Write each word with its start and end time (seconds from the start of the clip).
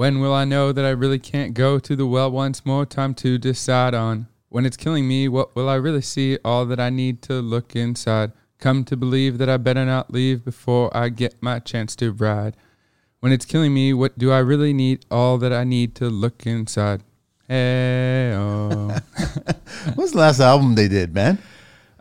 When 0.00 0.20
will 0.20 0.32
I 0.32 0.46
know 0.46 0.72
that 0.72 0.86
I 0.86 0.88
really 0.88 1.18
can't 1.18 1.52
go 1.52 1.78
to 1.78 1.94
the 1.94 2.06
well 2.06 2.30
once 2.30 2.64
more? 2.64 2.86
Time 2.86 3.12
to 3.16 3.36
decide 3.36 3.92
on. 3.92 4.28
When 4.48 4.64
it's 4.64 4.78
killing 4.78 5.06
me, 5.06 5.28
what 5.28 5.54
will 5.54 5.68
I 5.68 5.74
really 5.74 6.00
see? 6.00 6.38
All 6.42 6.64
that 6.64 6.80
I 6.80 6.88
need 6.88 7.20
to 7.24 7.34
look 7.34 7.76
inside. 7.76 8.32
Come 8.58 8.82
to 8.84 8.96
believe 8.96 9.36
that 9.36 9.50
I 9.50 9.58
better 9.58 9.84
not 9.84 10.10
leave 10.10 10.42
before 10.42 10.88
I 10.96 11.10
get 11.10 11.42
my 11.42 11.58
chance 11.58 11.94
to 11.96 12.12
ride. 12.12 12.56
When 13.18 13.30
it's 13.30 13.44
killing 13.44 13.74
me, 13.74 13.92
what 13.92 14.16
do 14.16 14.32
I 14.32 14.38
really 14.38 14.72
need? 14.72 15.04
All 15.10 15.36
that 15.36 15.52
I 15.52 15.64
need 15.64 15.94
to 15.96 16.08
look 16.08 16.46
inside. 16.46 17.02
Hey, 17.46 18.32
oh. 18.34 18.88
What's 19.96 20.12
the 20.12 20.18
last 20.18 20.40
album 20.40 20.76
they 20.76 20.88
did, 20.88 21.12
man? 21.12 21.36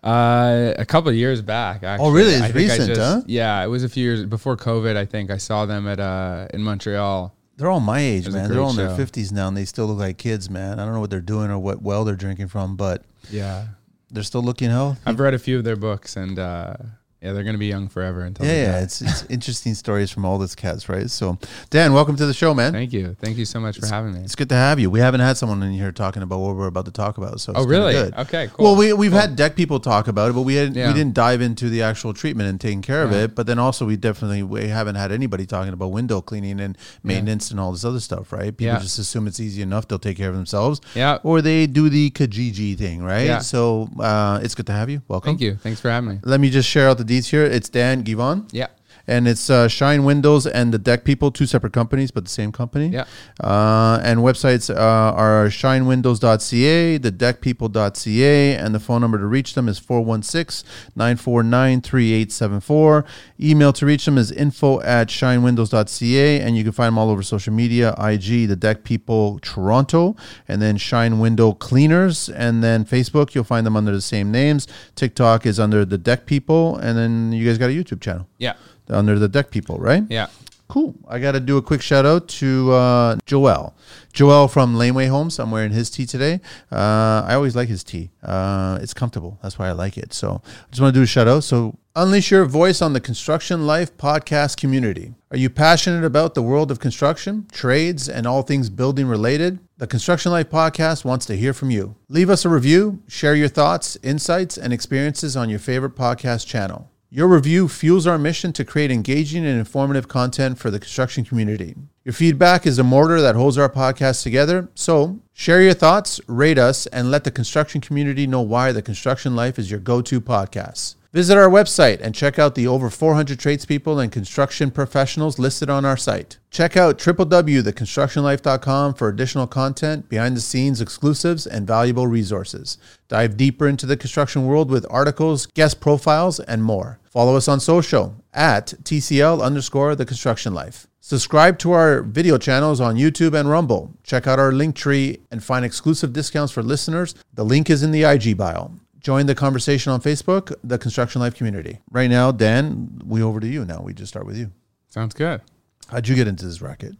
Uh, 0.02 0.74
a 0.78 0.86
couple 0.86 1.10
of 1.10 1.16
years 1.16 1.42
back. 1.42 1.84
Actually. 1.84 2.08
Oh, 2.08 2.12
really? 2.14 2.32
It's 2.32 2.44
I 2.44 2.52
think 2.54 2.72
I 2.72 2.78
recent, 2.78 2.98
huh? 2.98 3.22
Yeah, 3.26 3.62
it 3.62 3.68
was 3.68 3.84
a 3.84 3.90
few 3.90 4.06
years 4.06 4.24
before 4.24 4.56
COVID. 4.56 4.96
I 4.96 5.04
think 5.04 5.32
I 5.32 5.38
saw 5.38 5.66
them 5.66 5.86
at 5.86 6.00
uh 6.00 6.48
in 6.54 6.64
Montreal. 6.64 7.36
They're 7.60 7.70
all 7.70 7.82
my 7.82 8.00
age, 8.00 8.30
man. 8.30 8.50
They're 8.50 8.62
all 8.62 8.70
in 8.72 8.78
their 8.78 8.96
fifties 8.96 9.32
now, 9.34 9.50
and 9.50 9.58
they 9.58 9.66
still 9.66 9.86
look 9.88 10.00
like 10.00 10.18
kids, 10.18 10.50
man. 10.50 10.80
I 10.80 10.86
don't 10.86 10.94
know 10.94 11.02
what 11.02 11.10
they're 11.10 11.20
doing 11.20 11.52
or 11.52 11.60
what 11.60 11.82
well 11.82 12.06
they're 12.06 12.16
drinking 12.16 12.48
from, 12.48 12.78
but 12.78 13.04
Yeah, 13.30 13.68
they're 14.10 14.24
still 14.24 14.42
looking 14.42 14.70
healthy. 14.70 15.02
I've 15.06 15.20
read 15.20 15.34
a 15.34 15.40
few 15.40 15.58
of 15.58 15.66
their 15.66 15.76
books, 15.76 16.16
and 16.16 16.40
uh, 16.40 16.76
yeah, 17.22 17.34
they're 17.34 17.44
gonna 17.44 17.58
be 17.58 17.68
young 17.68 17.90
forever 17.90 18.22
until 18.24 18.46
Yeah, 18.46 18.54
yeah. 18.64 18.80
It's, 18.82 19.02
it's 19.02 19.24
interesting 19.30 19.74
stories 19.74 20.10
from 20.10 20.24
all 20.24 20.38
these 20.38 20.56
cats, 20.56 20.88
right? 20.88 21.10
So, 21.10 21.38
Dan, 21.70 21.92
welcome 21.92 22.16
to 22.16 22.26
the 22.26 22.34
show, 22.34 22.54
man. 22.54 22.72
Thank 22.72 22.94
you, 22.94 23.16
thank 23.20 23.38
you 23.38 23.44
so 23.44 23.60
much 23.60 23.78
for 23.78 23.88
having 23.88 24.14
me. 24.14 24.22
It's 24.22 24.36
good 24.36 24.48
to 24.50 24.56
have 24.56 24.80
you. 24.80 24.90
We 24.90 25.02
haven't 25.02 25.20
had 25.20 25.36
someone 25.36 25.62
in 25.62 25.72
here 25.74 25.92
talking 25.92 26.24
about 26.24 26.40
what 26.40 26.56
we're 26.56 26.68
about 26.68 26.86
to 26.86 26.92
talk 26.92 27.18
about. 27.18 27.42
So, 27.42 27.52
it's 27.52 27.60
Oh, 27.62 27.66
really? 27.66 27.92
Good. 27.92 28.14
Okay, 28.16 28.50
cool. 28.54 28.66
Well, 28.66 28.76
we 28.78 28.94
we've 28.94 29.12
Cool. 29.12 29.20
had 29.20 29.36
deck 29.36 29.56
people 29.58 29.82
talk 29.82 30.08
about 30.08 30.30
it, 30.30 30.34
but 30.34 30.44
we 30.44 30.56
had, 30.56 30.74
Yeah. 30.76 30.88
we 30.88 30.94
didn't 30.94 31.14
dive 31.14 31.42
into 31.42 31.68
the 31.70 31.82
actual 31.84 32.14
treatment 32.14 32.50
and 32.50 32.60
taking 32.62 32.82
care 32.82 33.04
of 33.04 33.12
it. 33.12 33.36
But 33.36 33.48
then 33.48 33.60
also, 33.60 33.86
we 33.86 33.98
definitely 33.98 34.42
we 34.44 34.68
haven't 34.70 34.96
had 34.96 35.12
anybody 35.12 35.46
talking 35.46 35.74
about 35.74 35.92
window 35.92 36.22
cleaning 36.22 36.62
and 36.62 36.78
maintenance 37.04 37.52
and 37.52 37.60
all 37.60 37.74
this 37.74 37.84
other 37.84 38.00
stuff, 38.00 38.32
right? 38.32 38.56
People 38.56 38.76
Yeah. 38.76 38.80
just 38.80 38.98
assume 38.98 39.28
it's 39.28 39.42
easy 39.42 39.62
enough; 39.62 39.90
they'll 39.90 40.00
take 40.00 40.16
care 40.16 40.30
of 40.30 40.36
themselves. 40.36 40.80
Yeah. 40.96 41.18
Or 41.24 41.42
they 41.42 41.68
do 41.68 41.90
the 41.90 42.12
Kijiji 42.12 42.78
thing, 42.78 43.04
right? 43.04 43.26
Yeah. 43.26 43.40
So 43.40 43.90
uh, 44.00 44.40
it's 44.42 44.56
good 44.56 44.68
to 44.68 44.74
have 44.74 44.90
you. 44.90 45.02
Welcome. 45.10 45.32
Thank 45.32 45.42
you. 45.42 45.56
Thanks 45.56 45.82
for 45.82 45.90
having 45.90 46.10
me. 46.12 46.20
Let 46.24 46.40
me 46.40 46.50
just 46.50 46.70
share 46.70 46.88
out 46.88 46.98
the 46.98 47.09
deets 47.10 47.30
here. 47.30 47.44
It's 47.44 47.70
Dan 47.70 48.04
Givon. 48.04 48.48
Yeah. 48.52 48.68
And 49.10 49.28
it's 49.28 49.50
uh, 49.50 49.68
Shine 49.68 50.04
Windows 50.06 50.46
and 50.46 50.72
the 50.72 50.78
Deck 50.78 51.04
People, 51.04 51.32
two 51.32 51.48
separate 51.48 51.74
companies, 51.74 52.12
but 52.12 52.24
the 52.26 52.30
same 52.30 52.52
company. 52.52 52.90
Yeah. 52.90 53.06
Uh, 53.44 54.00
and 54.04 54.20
websites 54.20 54.70
uh, 54.74 54.78
are 54.80 55.48
shinewindows.ca, 55.48 57.00
thedeckpeople.ca, 57.00 58.56
and 58.56 58.76
the 58.76 58.80
phone 58.80 59.02
number 59.02 59.18
to 59.18 59.26
reach 59.26 59.56
them 59.56 59.68
is 59.68 59.80
416 59.80 60.70
949 60.96 61.82
3874. 61.82 63.06
Email 63.40 63.74
to 63.74 63.86
reach 63.86 64.06
them 64.06 64.18
is 64.18 64.32
info 64.32 64.80
at 64.82 65.08
shinewindows.ca, 65.08 66.42
and 66.42 66.56
you 66.56 66.64
can 66.64 66.72
find 66.72 66.88
them 66.88 66.98
all 66.98 67.10
over 67.10 67.24
social 67.24 67.54
media 67.54 67.96
IG, 67.98 68.48
The 68.48 68.56
Deck 68.56 68.84
People 68.84 69.40
Toronto, 69.40 70.16
and 70.48 70.62
then 70.62 70.78
Shine 70.78 71.20
Window 71.20 71.54
Cleaners, 71.54 72.30
and 72.30 72.64
then 72.64 72.86
Facebook, 72.86 73.34
you'll 73.34 73.44
find 73.44 73.66
them 73.66 73.76
under 73.76 73.92
the 73.92 74.02
same 74.02 74.32
names. 74.32 74.68
TikTok 74.96 75.46
is 75.46 75.60
under 75.60 75.84
The 75.84 75.98
Deck 75.98 76.26
People, 76.26 76.78
and 76.78 76.98
then 76.98 77.32
you 77.32 77.46
guys 77.46 77.58
got 77.58 77.70
a 77.70 77.74
YouTube 77.74 78.02
channel 78.02 78.28
Yeah. 78.38 78.54
Under 78.90 79.18
The 79.20 79.28
Deck 79.28 79.52
People, 79.52 79.78
right? 79.78 80.04
Yeah. 80.10 80.28
Cool. 80.68 80.94
I 81.08 81.18
got 81.18 81.32
to 81.32 81.40
do 81.40 81.58
a 81.58 81.64
quick 81.64 81.82
shout 81.82 82.06
out 82.06 82.28
to 82.28 82.72
uh, 82.72 83.16
Joel. 83.26 83.74
Joel 84.14 84.48
from 84.48 84.76
Laneway 84.76 85.08
Homes. 85.08 85.40
I'm 85.40 85.50
wearing 85.50 85.72
his 85.72 85.90
tee 85.90 86.06
today. 86.06 86.42
Uh, 86.72 87.24
I 87.26 87.34
always 87.34 87.56
like 87.56 87.70
his 87.70 87.84
tee. 87.84 88.12
Uh, 88.22 88.78
it's 88.80 88.94
comfortable. 88.94 89.40
That's 89.42 89.58
why 89.58 89.68
I 89.68 89.72
like 89.72 89.98
it. 89.98 90.14
So 90.14 90.44
I 90.46 90.70
just 90.70 90.80
want 90.80 90.94
to 90.94 91.00
do 91.00 91.04
a 91.04 91.08
shout 91.08 91.28
out. 91.28 91.44
So 91.44 91.76
unleash 91.96 92.30
your 92.30 92.46
voice 92.46 92.84
on 92.84 92.94
the 92.94 93.02
Construction 93.02 93.66
Life 93.66 93.98
podcast 93.98 94.58
community. 94.58 95.16
Are 95.32 95.38
you 95.38 95.50
passionate 95.50 96.06
about 96.06 96.36
the 96.36 96.44
world 96.44 96.70
of 96.70 96.80
construction, 96.80 97.48
trades, 97.52 98.08
and 98.08 98.28
all 98.28 98.44
things 98.44 98.70
building 98.70 99.08
related? 99.08 99.58
The 99.80 99.88
Construction 99.88 100.32
Life 100.32 100.52
podcast 100.52 101.04
wants 101.04 101.26
to 101.28 101.36
hear 101.36 101.54
from 101.54 101.72
you. 101.72 101.96
Leave 102.10 102.30
us 102.30 102.46
a 102.46 102.50
review, 102.50 103.02
share 103.08 103.34
your 103.34 103.48
thoughts, 103.48 103.98
insights, 104.04 104.56
and 104.56 104.72
experiences 104.72 105.36
on 105.36 105.50
your 105.50 105.60
favorite 105.60 105.96
podcast 105.96 106.46
channel. 106.46 106.92
Your 107.12 107.28
review 107.28 107.68
fuels 107.68 108.06
our 108.06 108.20
mission 108.20 108.54
to 108.54 108.64
create 108.64 108.92
engaging 108.92 109.44
and 109.44 109.58
informative 109.58 110.08
content 110.08 110.60
for 110.60 110.70
the 110.70 110.80
construction 110.80 111.26
community. 111.26 111.74
Your 112.06 112.14
feedback 112.14 112.68
is 112.68 112.78
a 112.78 112.84
mortar 112.84 113.20
that 113.20 113.34
holds 113.34 113.58
our 113.58 113.68
podcast 113.68 114.22
together. 114.22 114.70
So, 114.76 115.18
share 115.34 115.60
your 115.60 115.74
thoughts, 115.74 116.22
rate 116.28 116.60
us, 116.60 116.86
and 116.86 117.10
let 117.10 117.24
the 117.24 117.32
construction 117.32 117.82
community 117.82 118.28
know 118.28 118.42
why 118.42 118.72
the 118.72 118.84
Construction 118.84 119.36
Life 119.36 119.58
is 119.58 119.72
your 119.72 119.80
go 119.80 120.04
to 120.04 120.22
podcast. 120.22 120.98
Visit 121.12 121.40
our 121.40 121.50
website 121.50 122.00
and 122.02 122.14
check 122.14 122.38
out 122.38 122.54
the 122.54 122.68
over 122.68 122.92
400 122.92 123.40
tradespeople 123.40 124.00
and 124.00 124.12
construction 124.12 124.70
professionals 124.70 125.40
listed 125.40 125.68
on 125.68 125.84
our 125.84 125.98
site. 125.98 126.38
Check 126.52 126.78
out 126.78 127.00
www.theconstructionlife.com 127.00 128.94
for 128.94 129.08
additional 129.08 129.48
content, 129.48 130.08
behind 130.08 130.38
the 130.38 130.42
scenes 130.42 130.82
exclusives, 130.82 131.48
and 131.48 131.66
valuable 131.66 132.06
resources. 132.06 132.78
Dive 133.08 133.38
deeper 133.38 133.68
into 133.68 133.88
the 133.88 133.98
construction 133.98 134.46
world 134.46 134.70
with 134.70 134.86
articles, 134.88 135.48
guest 135.48 135.80
profiles, 135.80 136.40
and 136.42 136.64
more. 136.64 137.00
Follow 137.10 137.36
us 137.36 137.48
on 137.48 137.60
social 137.60 138.16
at 138.32 138.76
TCL 138.84 139.42
underscore 139.42 139.96
the 139.96 140.06
construction 140.06 140.54
life. 140.54 140.86
Subscribe 141.02 141.58
to 141.58 141.72
our 141.72 142.04
video 142.04 142.38
channels 142.38 142.80
on 142.80 142.98
YouTube 142.98 143.34
and 143.34 143.50
Rumble. 143.50 143.96
Check 144.04 144.28
out 144.28 144.38
our 144.38 144.52
link 144.52 144.76
tree 144.76 145.22
and 145.32 145.44
find 145.44 145.66
exclusive 145.66 146.14
discounts 146.14 146.54
for 146.54 146.62
listeners. 146.62 147.16
The 147.34 147.44
link 147.44 147.72
is 147.72 147.82
in 147.82 147.90
the 147.90 148.04
IG 148.04 148.38
bio. 148.38 148.74
Join 149.00 149.26
the 149.28 149.36
conversation 149.36 149.92
on 149.92 150.02
Facebook, 150.02 150.54
the 150.64 150.78
Construction 150.78 151.22
Life 151.22 151.36
community. 151.36 151.80
Right 151.92 152.10
now, 152.10 152.32
Dan, 152.32 153.02
we 153.06 153.22
over 153.24 153.40
to 153.40 153.48
you 153.48 153.64
now. 153.66 153.82
We 153.82 153.94
just 153.94 154.10
start 154.12 154.26
with 154.26 154.38
you. 154.38 154.52
Sounds 154.88 155.14
good. 155.14 155.42
How'd 155.88 156.08
you 156.08 156.16
get 156.16 156.28
into 156.28 156.46
this 156.46 156.62
racket? 156.62 156.96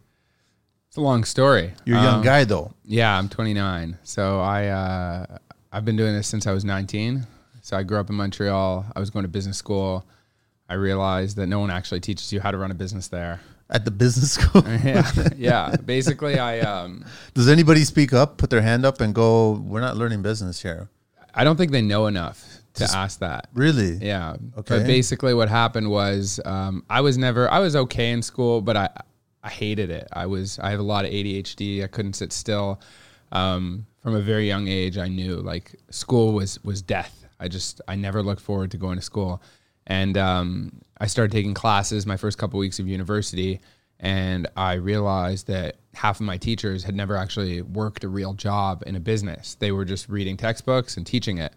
It's 0.88 0.98
a 0.98 1.02
long 1.02 1.24
story. 1.24 1.74
You're 1.86 1.98
a 1.98 2.02
young 2.02 2.16
Um, 2.20 2.24
guy 2.24 2.44
though. 2.46 2.74
Yeah, 2.86 3.18
I'm 3.18 3.28
29. 3.30 3.98
So 4.04 4.40
I 4.40 4.68
uh, 4.68 5.38
I've 5.72 5.86
been 5.86 5.98
doing 5.98 6.14
this 6.16 6.28
since 6.28 6.48
I 6.48 6.52
was 6.52 6.64
19. 6.66 7.28
So 7.62 7.78
I 7.78 7.84
grew 7.84 8.00
up 8.00 8.10
in 8.10 8.16
Montreal. 8.16 8.86
I 8.96 9.00
was 9.00 9.10
going 9.10 9.24
to 9.24 9.30
business 9.30 9.58
school. 9.58 10.06
I 10.70 10.76
realized 10.76 11.36
that 11.38 11.48
no 11.48 11.60
one 11.60 11.70
actually 11.70 12.00
teaches 12.00 12.32
you 12.32 12.40
how 12.40 12.50
to 12.52 12.58
run 12.58 12.72
a 12.72 12.76
business 12.76 13.08
there. 13.10 13.42
At 13.70 13.86
the 13.86 13.92
business 13.92 14.32
school. 14.40 14.64
yeah, 14.84 15.12
yeah. 15.36 15.76
Basically, 15.86 16.40
I 16.40 16.60
um, 16.62 17.06
Does 17.36 17.50
anybody 17.50 17.84
speak 17.84 18.14
up, 18.14 18.38
put 18.38 18.50
their 18.50 18.62
hand 18.62 18.86
up, 18.86 19.02
and 19.02 19.14
go, 19.14 19.52
We're 19.52 19.82
not 19.82 19.98
learning 19.98 20.22
business 20.24 20.62
here? 20.64 20.90
I 21.34 21.44
don't 21.44 21.56
think 21.56 21.72
they 21.72 21.82
know 21.82 22.08
enough 22.08 22.44
to 22.76 22.86
ask 22.86 23.20
that. 23.20 23.48
Really? 23.54 23.94
Yeah. 23.96 24.36
Okay. 24.58 24.80
But 24.80 24.88
basically, 24.88 25.34
what 25.34 25.50
happened 25.50 25.90
was 25.90 26.40
um, 26.46 26.84
I 26.90 27.02
was 27.02 27.18
never 27.18 27.50
I 27.50 27.60
was 27.60 27.76
okay 27.76 28.12
in 28.12 28.22
school, 28.22 28.62
but 28.62 28.78
I 28.78 28.90
I 29.44 29.50
hated 29.50 29.90
it. 29.90 30.08
I 30.14 30.26
was 30.26 30.60
I 30.60 30.72
have 30.72 30.80
a 30.80 30.84
lot 30.84 31.06
of 31.06 31.12
ADHD. 31.12 31.84
I 31.84 31.88
couldn't 31.88 32.14
sit 32.14 32.34
still. 32.34 32.82
Um, 33.32 33.86
from 34.02 34.16
a 34.16 34.22
very 34.22 34.48
young 34.48 34.68
age, 34.68 34.98
I 34.98 35.08
knew 35.08 35.36
like 35.36 35.76
school 35.90 36.34
was 36.34 36.64
was 36.64 36.82
death. 36.82 37.26
I 37.40 37.48
just 37.48 37.82
I 37.88 37.96
never 37.96 38.24
looked 38.24 38.42
forward 38.42 38.72
to 38.72 38.78
going 38.78 38.98
to 38.98 39.02
school, 39.02 39.42
and 39.88 40.18
um, 40.18 40.82
I 41.00 41.08
started 41.08 41.32
taking 41.32 41.54
classes 41.54 42.06
my 42.06 42.18
first 42.18 42.38
couple 42.38 42.60
weeks 42.60 42.80
of 42.80 42.88
university, 42.88 43.62
and 44.00 44.48
I 44.56 44.74
realized 44.74 45.48
that 45.48 45.78
half 45.94 46.20
of 46.20 46.26
my 46.26 46.38
teachers 46.38 46.84
had 46.84 46.96
never 46.96 47.16
actually 47.18 47.62
worked 47.62 48.04
a 48.04 48.08
real 48.10 48.34
job 48.34 48.84
in 48.88 48.96
a 48.96 49.00
business. 49.00 49.56
They 49.56 49.72
were 49.72 49.86
just 49.86 50.08
reading 50.10 50.38
textbooks 50.38 50.96
and 50.98 51.06
teaching 51.06 51.38
it, 51.40 51.54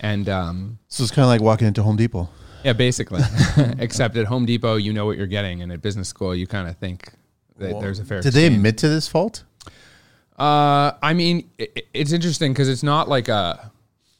and 0.00 0.28
um, 0.28 0.78
So 0.88 1.02
it's 1.02 1.12
kind 1.12 1.24
of 1.24 1.28
like 1.28 1.40
walking 1.40 1.66
into 1.68 1.82
Home 1.82 1.96
Depot. 1.96 2.28
yeah, 2.64 2.72
basically. 2.72 3.22
Except 3.78 4.16
at 4.16 4.26
Home 4.26 4.46
Depot, 4.46 4.76
you 4.76 4.92
know 4.92 5.06
what 5.06 5.16
you're 5.16 5.26
getting, 5.26 5.62
and 5.62 5.70
at 5.72 5.80
business 5.82 6.08
school, 6.08 6.34
you 6.34 6.46
kind 6.46 6.68
of 6.68 6.76
think 6.76 7.12
that 7.58 7.78
there's 7.80 7.98
a 8.00 8.04
fair. 8.04 8.20
Did 8.22 8.32
they 8.34 8.46
admit 8.46 8.78
to 8.78 8.88
this 8.88 9.06
fault? 9.08 9.44
Uh, 10.38 10.92
I 11.02 11.14
mean, 11.14 11.50
i 11.60 11.68
i- 11.76 11.82
it's 11.94 12.12
interesting 12.12 12.52
because 12.52 12.68
it's 12.68 12.82
not 12.84 13.08
like 13.08 13.28
a. 13.28 13.70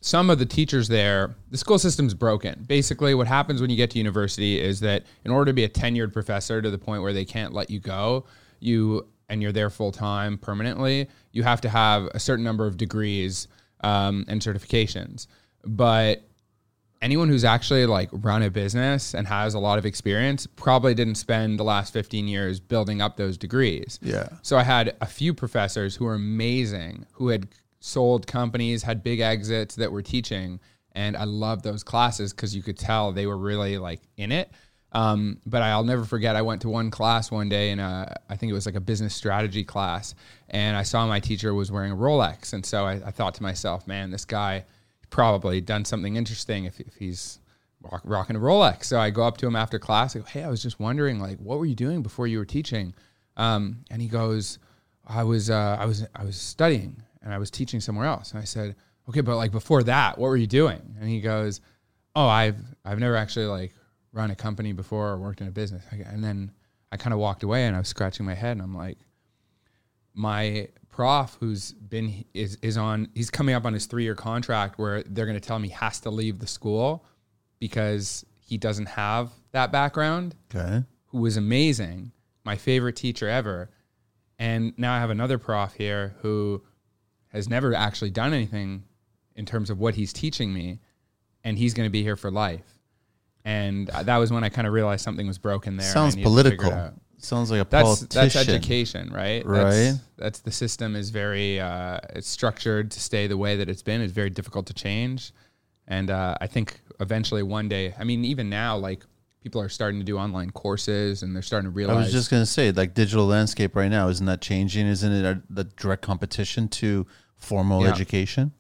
Some 0.01 0.31
of 0.31 0.39
the 0.39 0.47
teachers 0.47 0.89
there, 0.89 1.35
the 1.51 1.59
school 1.59 1.79
system's 1.79 2.15
broken. 2.15 2.65
Basically, 2.69 3.15
what 3.15 3.27
happens 3.27 3.61
when 3.61 3.69
you 3.69 3.77
get 3.77 3.91
to 3.91 3.99
university 3.99 4.61
is 4.61 4.81
that 4.81 5.05
in 5.25 5.33
order 5.33 5.47
to 5.47 5.53
be 5.53 5.65
a 5.65 5.69
tenured 5.69 6.13
professor 6.13 6.63
to 6.63 6.71
the 6.71 6.79
point 6.79 7.03
where 7.03 7.13
they 7.13 7.25
can't 7.25 7.53
let 7.53 7.69
you 7.69 7.81
go, 7.81 8.25
you 8.61 9.07
and 9.29 9.43
you're 9.43 9.53
there 9.53 9.71
full 9.71 9.93
time 9.93 10.39
permanently, 10.39 11.09
you 11.33 11.43
have 11.43 11.61
to 11.63 11.69
have 11.69 12.07
a 12.15 12.21
certain 12.21 12.45
number 12.45 12.67
of 12.67 12.77
degrees 12.77 13.49
um, 13.81 14.25
and 14.29 14.41
certifications. 14.41 15.27
But 15.65 16.23
anyone 17.03 17.29
who's 17.29 17.45
actually 17.45 17.87
like 17.87 18.09
run 18.13 18.43
a 18.43 18.51
business 18.51 19.15
and 19.15 19.27
has 19.27 19.55
a 19.55 19.59
lot 19.59 19.79
of 19.79 19.87
experience 19.87 20.47
probably 20.47 20.95
didn't 20.95 21.15
spend 21.17 21.59
the 21.59 21.65
last 21.65 21.93
15 21.93 22.27
years 22.27 22.61
building 22.61 23.01
up 23.01 23.17
those 23.17 23.37
degrees. 23.37 23.99
Yeah. 24.03 24.29
So 24.43 24.57
I 24.57 24.63
had 24.63 24.97
a 25.01 25.07
few 25.07 25.35
professors 25.35 25.97
who 25.97 26.05
were 26.05 26.15
amazing, 26.15 27.07
who 27.13 27.29
had 27.29 27.49
sold 27.81 28.27
companies, 28.27 28.83
had 28.83 29.03
big 29.03 29.21
exits 29.21 29.77
that 29.77 29.93
were 29.93 30.03
teaching, 30.03 30.61
and 30.93 31.17
I 31.17 31.25
loved 31.25 31.65
those 31.65 31.83
classes 31.83 32.33
because 32.33 32.55
you 32.55 32.63
could 32.63 32.79
tell 32.79 33.13
they 33.13 33.27
were 33.27 33.37
really 33.37 33.79
like 33.79 34.01
in 34.17 34.33
it. 34.33 34.51
Um, 34.93 35.41
but 35.45 35.63
I'll 35.63 35.85
never 35.85 36.05
forget. 36.05 36.35
I 36.35 36.43
went 36.43 36.63
to 36.63 36.69
one 36.69 36.91
class 36.91 37.31
one 37.31 37.49
day, 37.49 37.71
and 37.71 37.81
I 37.81 38.37
think 38.37 38.51
it 38.51 38.55
was 38.55 38.67
like 38.67 38.75
a 38.75 38.81
business 38.81 39.15
strategy 39.15 39.63
class, 39.63 40.15
and 40.49 40.77
I 40.77 40.83
saw 40.83 41.07
my 41.07 41.21
teacher 41.21 41.53
was 41.53 41.71
wearing 41.71 41.93
a 41.93 41.97
Rolex, 41.97 42.53
and 42.53 42.65
so 42.65 42.87
I, 42.87 42.93
I 42.95 43.11
thought 43.11 43.35
to 43.35 43.43
myself, 43.43 43.87
"Man, 43.87 44.11
this 44.11 44.25
guy 44.25 44.65
probably 45.11 45.61
done 45.61 45.85
something 45.85 46.17
interesting 46.17 46.65
if, 46.65 46.81
if 46.81 46.95
he's 46.95 47.39
rock, 47.83 48.01
rocking 48.05 48.37
a 48.37 48.41
Rolex." 48.41 48.85
So 48.85 48.99
I 48.99 49.11
go 49.11 49.25
up 49.25 49.37
to 49.39 49.47
him 49.47 49.57
after 49.57 49.79
class. 49.79 50.17
I 50.17 50.21
go, 50.21 50.25
"Hey, 50.25 50.43
I 50.43 50.49
was 50.49 50.63
just 50.63 50.81
wondering, 50.81 51.21
like, 51.21 51.39
what 51.39 51.59
were 51.59 51.67
you 51.67 51.75
doing 51.75 52.03
before 52.03 52.27
you 52.27 52.39
were 52.39 52.47
teaching?" 52.47 52.95
Um, 53.37 53.85
and 53.91 54.03
he 54.03 54.09
goes, 54.09 54.59
I 55.07 55.23
was, 55.23 55.49
uh, 55.49 55.77
I 55.79 55.87
was, 55.87 56.07
I 56.15 56.25
was 56.25 56.37
studying 56.37 57.03
and 57.23 57.33
I 57.33 57.39
was 57.39 57.51
teaching 57.51 57.81
somewhere 57.81 58.07
else. 58.07 58.33
And 58.33 58.41
I 58.41 58.45
said, 58.45 58.77
okay, 59.09 59.21
but 59.21 59.37
like 59.37 59.53
before 59.53 59.83
that, 59.85 60.19
what 60.19 60.29
were 60.29 60.37
you 60.37 60.47
doing? 60.47 60.81
And 61.01 61.09
he 61.09 61.21
goes, 61.21 61.61
oh, 62.15 62.27
I've, 62.29 62.57
I've 62.85 62.99
never 62.99 63.17
actually 63.17 63.47
like 63.47 63.75
run 64.13 64.31
a 64.31 64.37
company 64.37 64.73
before 64.73 65.09
or 65.11 65.19
worked 65.19 65.41
in 65.41 65.49
a 65.49 65.51
business. 65.51 65.85
And 65.91 66.23
then 66.23 66.53
I 66.93 66.97
kind 66.97 67.13
of 67.13 67.19
walked 67.21 67.43
away 67.43 67.67
and 67.67 67.77
I 67.77 67.79
was 67.79 67.89
scratching 67.89 68.25
my 68.27 68.35
head 68.35 68.53
and 68.53 68.63
I'm 68.63 68.75
like, 68.75 68.99
my 70.15 70.69
prof 70.89 71.37
who's 71.39 71.73
been 71.75 72.25
is 72.35 72.57
is 72.63 72.77
on 72.77 73.09
he's 73.15 73.31
coming 73.31 73.55
up 73.55 73.65
on 73.65 73.73
his 73.73 73.87
three 73.87 74.03
year 74.03 74.15
contract 74.17 74.79
where 74.79 75.03
they're 75.05 75.27
going 75.27 75.39
to 75.39 75.47
tell 75.47 75.57
him 75.57 75.63
he 75.63 75.71
has 75.71 76.01
to 76.01 76.11
leave 76.11 76.39
the 76.41 76.47
school 76.47 77.05
because 77.61 78.25
he 78.41 78.57
doesn't 78.59 78.87
have 78.87 79.31
that 79.53 79.71
background 79.71 80.35
Okay. 80.53 80.83
who 81.07 81.19
was 81.19 81.37
amazing 81.37 82.11
my 82.45 82.57
favorite 82.57 82.97
teacher 82.97 83.29
ever 83.29 83.71
and 84.41 84.73
now 84.77 84.93
i 84.93 84.99
have 84.99 85.11
another 85.11 85.39
prof 85.39 85.73
here 85.75 86.17
who 86.23 86.65
has 87.29 87.49
never 87.49 87.75
actually 87.75 88.11
done 88.11 88.33
anything 88.33 88.85
in 89.35 89.47
terms 89.47 89.71
of 89.71 89.79
what 89.79 89.95
he's 89.95 90.13
teaching 90.13 90.53
me 90.53 90.79
and 91.45 91.59
he's 91.59 91.75
going 91.75 91.87
to 91.87 91.91
be 91.91 92.03
here 92.03 92.17
for 92.17 92.31
life 92.31 92.79
and 93.45 93.89
that 93.89 94.17
was 94.17 94.33
when 94.33 94.45
i 94.45 94.49
kind 94.49 94.67
of 94.67 94.73
realized 94.73 95.03
something 95.05 95.27
was 95.27 95.39
broken 95.39 95.77
there 95.77 95.87
Sounds 95.87 96.17
needed 96.17 96.29
to 96.29 96.37
figure 96.37 96.53
it 96.53 96.59
political. 96.59 96.95
Sounds 97.21 97.51
like 97.51 97.61
a 97.61 97.69
that's 97.69 97.83
politician. 97.85 98.09
that's 98.15 98.37
education, 98.37 99.11
right? 99.13 99.45
Right. 99.45 99.65
That's, 99.65 99.99
that's 100.17 100.39
the 100.41 100.53
system 100.53 100.95
is 100.95 101.11
very 101.11 101.59
uh, 101.59 101.99
it's 102.11 102.29
structured 102.29 102.93
to 102.93 103.01
stay 103.01 103.27
the 103.27 103.37
way 103.37 103.57
that 103.57 103.69
it's 103.69 103.83
been. 103.83 104.01
It's 104.01 104.13
very 104.13 104.31
difficult 104.31 104.67
to 104.67 104.75
change, 104.75 105.33
and 105.89 106.11
uh, 106.11 106.37
I 106.41 106.47
think 106.47 106.81
eventually 107.01 107.43
one 107.43 107.69
day. 107.69 107.93
I 107.99 108.05
mean, 108.05 108.25
even 108.25 108.49
now, 108.49 108.77
like 108.77 109.05
people 109.49 109.63
are 109.63 109.69
starting 109.71 109.99
to 109.99 110.05
do 110.05 110.19
online 110.19 110.51
courses, 110.51 111.23
and 111.23 111.35
they're 111.35 111.41
starting 111.43 111.71
to 111.71 111.75
realize. 111.75 111.97
I 111.97 112.01
was 112.01 112.13
just 112.13 112.31
gonna 112.31 112.45
say, 112.45 112.71
like 112.71 112.93
digital 112.93 113.25
landscape 113.27 113.75
right 113.75 113.89
now, 113.91 114.09
isn't 114.09 114.27
that 114.27 114.43
changing? 114.43 114.87
Isn't 114.87 115.11
it 115.11 115.25
a, 115.25 115.43
the 115.49 115.65
direct 115.65 116.03
competition 116.03 116.69
to 116.69 117.07
formal 117.37 117.83
Yeah. 117.85 117.91
education? 117.91 118.53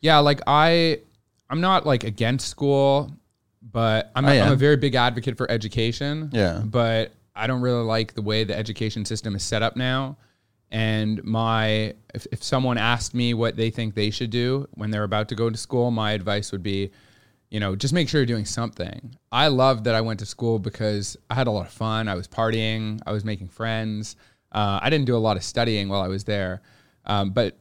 yeah, 0.00 0.18
like 0.18 0.40
I, 0.48 1.00
I'm 1.48 1.60
not 1.60 1.86
like 1.86 2.02
against 2.04 2.48
school, 2.48 3.12
but 3.72 4.10
I'm, 4.16 4.26
I'm 4.26 4.52
a 4.52 4.56
very 4.56 4.76
big 4.76 4.94
advocate 4.96 5.36
for 5.36 5.48
education. 5.50 6.30
Yeah. 6.32 6.60
but 6.64 7.12
I 7.36 7.46
don't 7.46 7.60
really 7.60 7.84
like 7.84 8.14
the 8.14 8.22
way 8.22 8.42
the 8.44 8.56
education 8.56 9.04
system 9.04 9.34
is 9.36 9.42
set 9.44 9.62
up 9.62 9.76
now. 9.76 10.16
And 10.70 11.22
my, 11.24 11.94
if, 12.14 12.26
if 12.32 12.42
someone 12.42 12.78
asked 12.78 13.14
me 13.14 13.32
what 13.34 13.56
they 13.56 13.70
think 13.70 13.94
they 13.94 14.10
should 14.10 14.30
do 14.30 14.66
when 14.72 14.90
they're 14.90 15.04
about 15.04 15.28
to 15.30 15.34
go 15.36 15.48
to 15.50 15.56
school, 15.56 15.90
my 15.90 16.12
advice 16.12 16.50
would 16.52 16.62
be, 16.62 16.90
you 17.50 17.60
know, 17.60 17.76
just 17.76 17.94
make 17.94 18.08
sure 18.08 18.20
you're 18.20 18.26
doing 18.26 18.44
something. 18.44 19.16
I 19.30 19.48
loved 19.48 19.84
that 19.84 19.94
I 19.94 20.00
went 20.00 20.20
to 20.20 20.26
school 20.26 20.58
because 20.58 21.16
I 21.30 21.34
had 21.34 21.46
a 21.46 21.50
lot 21.50 21.66
of 21.66 21.72
fun. 21.72 22.08
I 22.08 22.14
was 22.14 22.26
partying, 22.28 23.00
I 23.06 23.12
was 23.12 23.24
making 23.24 23.48
friends. 23.48 24.16
Uh, 24.52 24.78
I 24.82 24.90
didn't 24.90 25.06
do 25.06 25.16
a 25.16 25.18
lot 25.18 25.36
of 25.36 25.44
studying 25.44 25.88
while 25.88 26.02
I 26.02 26.08
was 26.08 26.24
there. 26.24 26.62
Um, 27.04 27.30
but, 27.30 27.58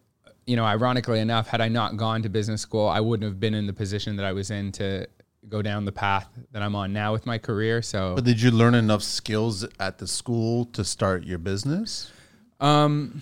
you 0.48 0.56
know, 0.56 0.66
ironically 0.66 1.20
enough, 1.20 1.48
had 1.48 1.62
I 1.62 1.68
not 1.68 1.98
gone 1.98 2.24
to 2.24 2.30
business 2.30 2.62
school, 2.62 2.88
I 2.88 3.00
wouldn't 3.00 3.30
have 3.30 3.40
been 3.40 3.54
in 3.54 3.68
the 3.68 3.74
position 3.74 4.16
that 4.16 4.26
I 4.26 4.34
was 4.34 4.50
in 4.50 4.72
to 4.74 5.08
go 5.48 5.62
down 5.62 5.86
the 5.86 5.92
path 5.92 6.28
that 6.52 6.64
I'm 6.64 6.76
on 6.76 6.92
now 6.92 7.12
with 7.14 7.26
my 7.26 7.38
career. 7.38 7.82
So, 7.82 8.16
But 8.16 8.24
did 8.24 8.42
you 8.42 8.50
learn 8.50 8.74
enough 8.74 9.04
skills 9.04 9.66
at 9.80 10.00
the 10.00 10.08
school 10.08 10.66
to 10.66 10.84
start 10.84 11.24
your 11.24 11.38
business? 11.38 12.12
Um, 12.60 13.22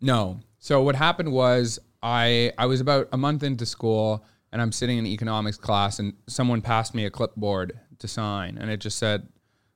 no. 0.00 0.40
So 0.58 0.82
what 0.82 0.94
happened 0.94 1.32
was 1.32 1.78
I 2.02 2.52
I 2.58 2.66
was 2.66 2.80
about 2.80 3.08
a 3.12 3.16
month 3.16 3.42
into 3.42 3.66
school 3.66 4.24
and 4.54 4.62
I'm 4.62 4.72
sitting 4.72 4.98
in 4.98 5.06
economics 5.06 5.58
class 5.58 5.98
and 5.98 6.14
someone 6.28 6.62
passed 6.62 6.94
me 6.94 7.04
a 7.04 7.10
clipboard 7.10 7.78
to 7.98 8.08
sign 8.08 8.56
and 8.56 8.70
it 8.70 8.78
just 8.78 8.98
said 8.98 9.28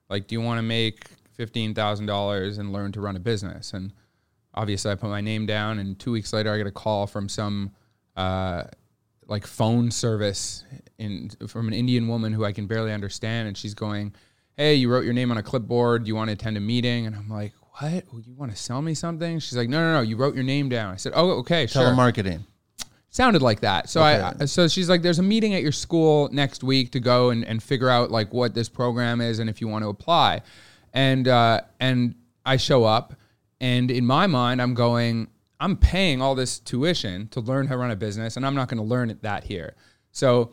like 0.09 0.25
do 0.27 0.33
you 0.33 0.41
want 0.41 0.57
to 0.57 0.63
make 0.63 1.11
$15,000 1.37 2.59
and 2.59 2.73
learn 2.73 2.91
to 2.93 3.01
run 3.01 3.15
a 3.15 3.19
business 3.19 3.73
and 3.73 3.93
obviously 4.55 4.91
I 4.91 4.95
put 4.95 5.09
my 5.09 5.21
name 5.21 5.45
down 5.45 5.77
and 5.77 5.99
2 5.99 6.11
weeks 6.11 6.33
later 6.33 6.51
I 6.51 6.57
get 6.57 6.65
a 6.65 6.71
call 6.71 7.05
from 7.05 7.29
some 7.29 7.71
uh 8.15 8.63
like 9.27 9.45
phone 9.45 9.91
service 9.91 10.63
in 10.97 11.29
from 11.47 11.67
an 11.67 11.73
Indian 11.73 12.07
woman 12.07 12.33
who 12.33 12.43
I 12.43 12.53
can 12.53 12.65
barely 12.65 12.91
understand 12.91 13.47
and 13.47 13.55
she's 13.55 13.75
going 13.75 14.13
hey, 14.59 14.73
you 14.73 14.91
wrote 14.91 15.05
your 15.05 15.13
name 15.13 15.31
on 15.31 15.37
a 15.37 15.43
clipboard. 15.43 16.03
Do 16.03 16.09
you 16.09 16.15
want 16.15 16.27
to 16.27 16.33
attend 16.33 16.57
a 16.57 16.59
meeting? 16.59 17.07
And 17.07 17.15
I'm 17.15 17.29
like, 17.29 17.53
what? 17.79 18.03
You 18.25 18.35
want 18.35 18.51
to 18.51 18.57
sell 18.57 18.81
me 18.81 18.93
something? 18.93 19.39
She's 19.39 19.55
like, 19.55 19.69
no, 19.69 19.79
no, 19.79 19.93
no. 19.93 20.01
You 20.01 20.17
wrote 20.17 20.35
your 20.35 20.43
name 20.43 20.67
down. 20.67 20.93
I 20.93 20.97
said, 20.97 21.13
oh, 21.15 21.29
okay, 21.39 21.65
sure. 21.65 21.81
Telemarketing. 21.81 22.41
Sounded 23.11 23.41
like 23.41 23.61
that. 23.61 23.89
So 23.89 24.01
I, 24.01 24.29
Okay. 24.29 24.37
I, 24.41 24.45
so 24.45 24.67
she's 24.67 24.89
like, 24.89 25.01
there's 25.01 25.19
a 25.19 25.23
meeting 25.23 25.55
at 25.55 25.63
your 25.63 25.71
school 25.71 26.29
next 26.31 26.63
week 26.63 26.91
to 26.91 26.99
go 26.99 27.31
and, 27.31 27.43
and 27.43 27.61
figure 27.61 27.89
out 27.89 28.11
like 28.11 28.33
what 28.33 28.53
this 28.53 28.69
program 28.69 29.19
is 29.19 29.39
and 29.39 29.49
if 29.49 29.61
you 29.61 29.67
want 29.67 29.83
to 29.83 29.89
apply. 29.89 30.41
And, 30.93 31.27
uh, 31.27 31.61
and 31.79 32.15
I 32.45 32.57
show 32.57 32.83
up 32.83 33.15
and 33.59 33.91
in 33.91 34.05
my 34.05 34.27
mind, 34.27 34.61
I'm 34.61 34.73
going, 34.73 35.27
I'm 35.59 35.75
paying 35.75 36.21
all 36.21 36.35
this 36.35 36.59
tuition 36.59 37.27
to 37.29 37.41
learn 37.41 37.67
how 37.67 37.75
to 37.75 37.79
run 37.79 37.91
a 37.91 37.95
business 37.95 38.37
and 38.37 38.45
I'm 38.45 38.55
not 38.55 38.69
going 38.69 38.77
to 38.77 38.83
learn 38.83 39.09
it 39.09 39.23
that 39.23 39.43
here. 39.43 39.75
So 40.11 40.51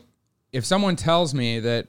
if 0.52 0.64
someone 0.64 0.96
tells 0.96 1.34
me 1.34 1.60
that 1.60 1.88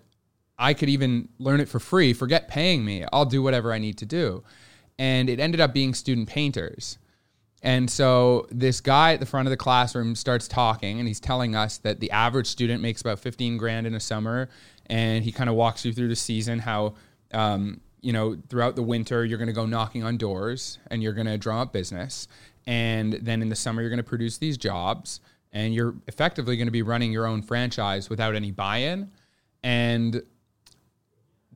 I 0.59 0.73
could 0.73 0.89
even 0.89 1.29
learn 1.39 1.59
it 1.59 1.69
for 1.69 1.79
free, 1.79 2.13
forget 2.13 2.47
paying 2.47 2.83
me. 2.83 3.05
I'll 3.13 3.25
do 3.25 3.41
whatever 3.41 3.71
I 3.71 3.79
need 3.79 3.97
to 3.99 4.05
do. 4.05 4.43
And 4.99 5.29
it 5.29 5.39
ended 5.39 5.61
up 5.61 5.73
being 5.73 5.93
student 5.93 6.27
painters. 6.27 6.97
And 7.63 7.89
so 7.89 8.48
this 8.51 8.81
guy 8.81 9.13
at 9.13 9.19
the 9.19 9.25
front 9.25 9.48
of 9.48 9.50
the 9.50 9.57
classroom 9.57 10.15
starts 10.15 10.48
talking 10.48 11.00
and 11.00 11.07
he's 11.07 11.19
telling 11.19 11.56
us 11.56 11.80
that 11.80 12.00
the 12.00 12.12
average 12.12 12.48
student 12.48 12.81
makes 12.81 13.01
about 13.01 13.19
15 13.19 13.57
grand 13.57 13.88
in 13.88 13.95
a 13.95 14.00
summer. 14.00 14.50
And 14.88 15.24
he 15.24 15.31
kind 15.31 15.50
of 15.50 15.56
walks 15.56 15.83
you 15.83 15.92
through 15.92 16.07
the 16.07 16.15
season 16.15 16.59
how, 16.59 16.95
um, 17.33 17.81
you 18.01 18.13
know, 18.13 18.38
throughout 18.50 18.75
the 18.75 18.83
winter, 18.83 19.25
you're 19.25 19.39
going 19.39 19.48
to 19.48 19.54
go 19.54 19.65
knocking 19.65 20.04
on 20.04 20.18
doors 20.18 20.77
and 20.92 21.01
you're 21.01 21.13
going 21.13 21.27
to 21.27 21.38
drum 21.38 21.57
up 21.57 21.74
business. 21.74 22.27
And 22.68 23.13
then 23.13 23.42
in 23.42 23.50
the 23.50 23.56
summer, 23.56 23.81
you're 23.81 23.89
going 23.89 23.98
to 23.98 24.04
produce 24.04 24.38
these 24.38 24.57
jobs 24.57 25.19
and 25.51 25.74
you're 25.74 25.95
effectively 26.07 26.57
going 26.57 26.68
to 26.68 26.71
be 26.71 26.83
running 26.83 27.12
your 27.12 27.25
own 27.25 27.42
franchise 27.42 28.09
without 28.09 28.36
any 28.36 28.51
buy 28.51 28.77
in. 28.77 29.12
And 29.63 30.21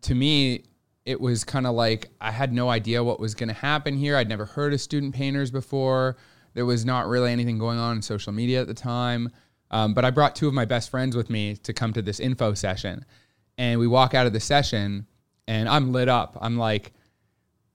to 0.01 0.15
me, 0.15 0.63
it 1.05 1.19
was 1.19 1.43
kind 1.43 1.65
of 1.65 1.73
like 1.73 2.09
I 2.21 2.31
had 2.31 2.53
no 2.53 2.69
idea 2.69 3.03
what 3.03 3.19
was 3.19 3.33
going 3.35 3.49
to 3.49 3.55
happen 3.55 3.97
here. 3.97 4.15
I'd 4.15 4.29
never 4.29 4.45
heard 4.45 4.73
of 4.73 4.81
student 4.81 5.15
painters 5.15 5.49
before. 5.51 6.17
There 6.53 6.65
was 6.65 6.85
not 6.85 7.07
really 7.07 7.31
anything 7.31 7.57
going 7.57 7.79
on 7.79 7.95
in 7.97 8.01
social 8.01 8.33
media 8.33 8.61
at 8.61 8.67
the 8.67 8.73
time. 8.73 9.29
Um, 9.71 9.93
but 9.93 10.03
I 10.05 10.11
brought 10.11 10.35
two 10.35 10.47
of 10.47 10.53
my 10.53 10.65
best 10.65 10.89
friends 10.89 11.15
with 11.15 11.29
me 11.29 11.55
to 11.57 11.73
come 11.73 11.93
to 11.93 12.01
this 12.01 12.19
info 12.19 12.53
session. 12.53 13.05
And 13.57 13.79
we 13.79 13.87
walk 13.87 14.13
out 14.13 14.27
of 14.27 14.33
the 14.33 14.39
session 14.39 15.07
and 15.47 15.67
I'm 15.69 15.91
lit 15.93 16.09
up. 16.09 16.37
I'm 16.41 16.57
like, 16.57 16.91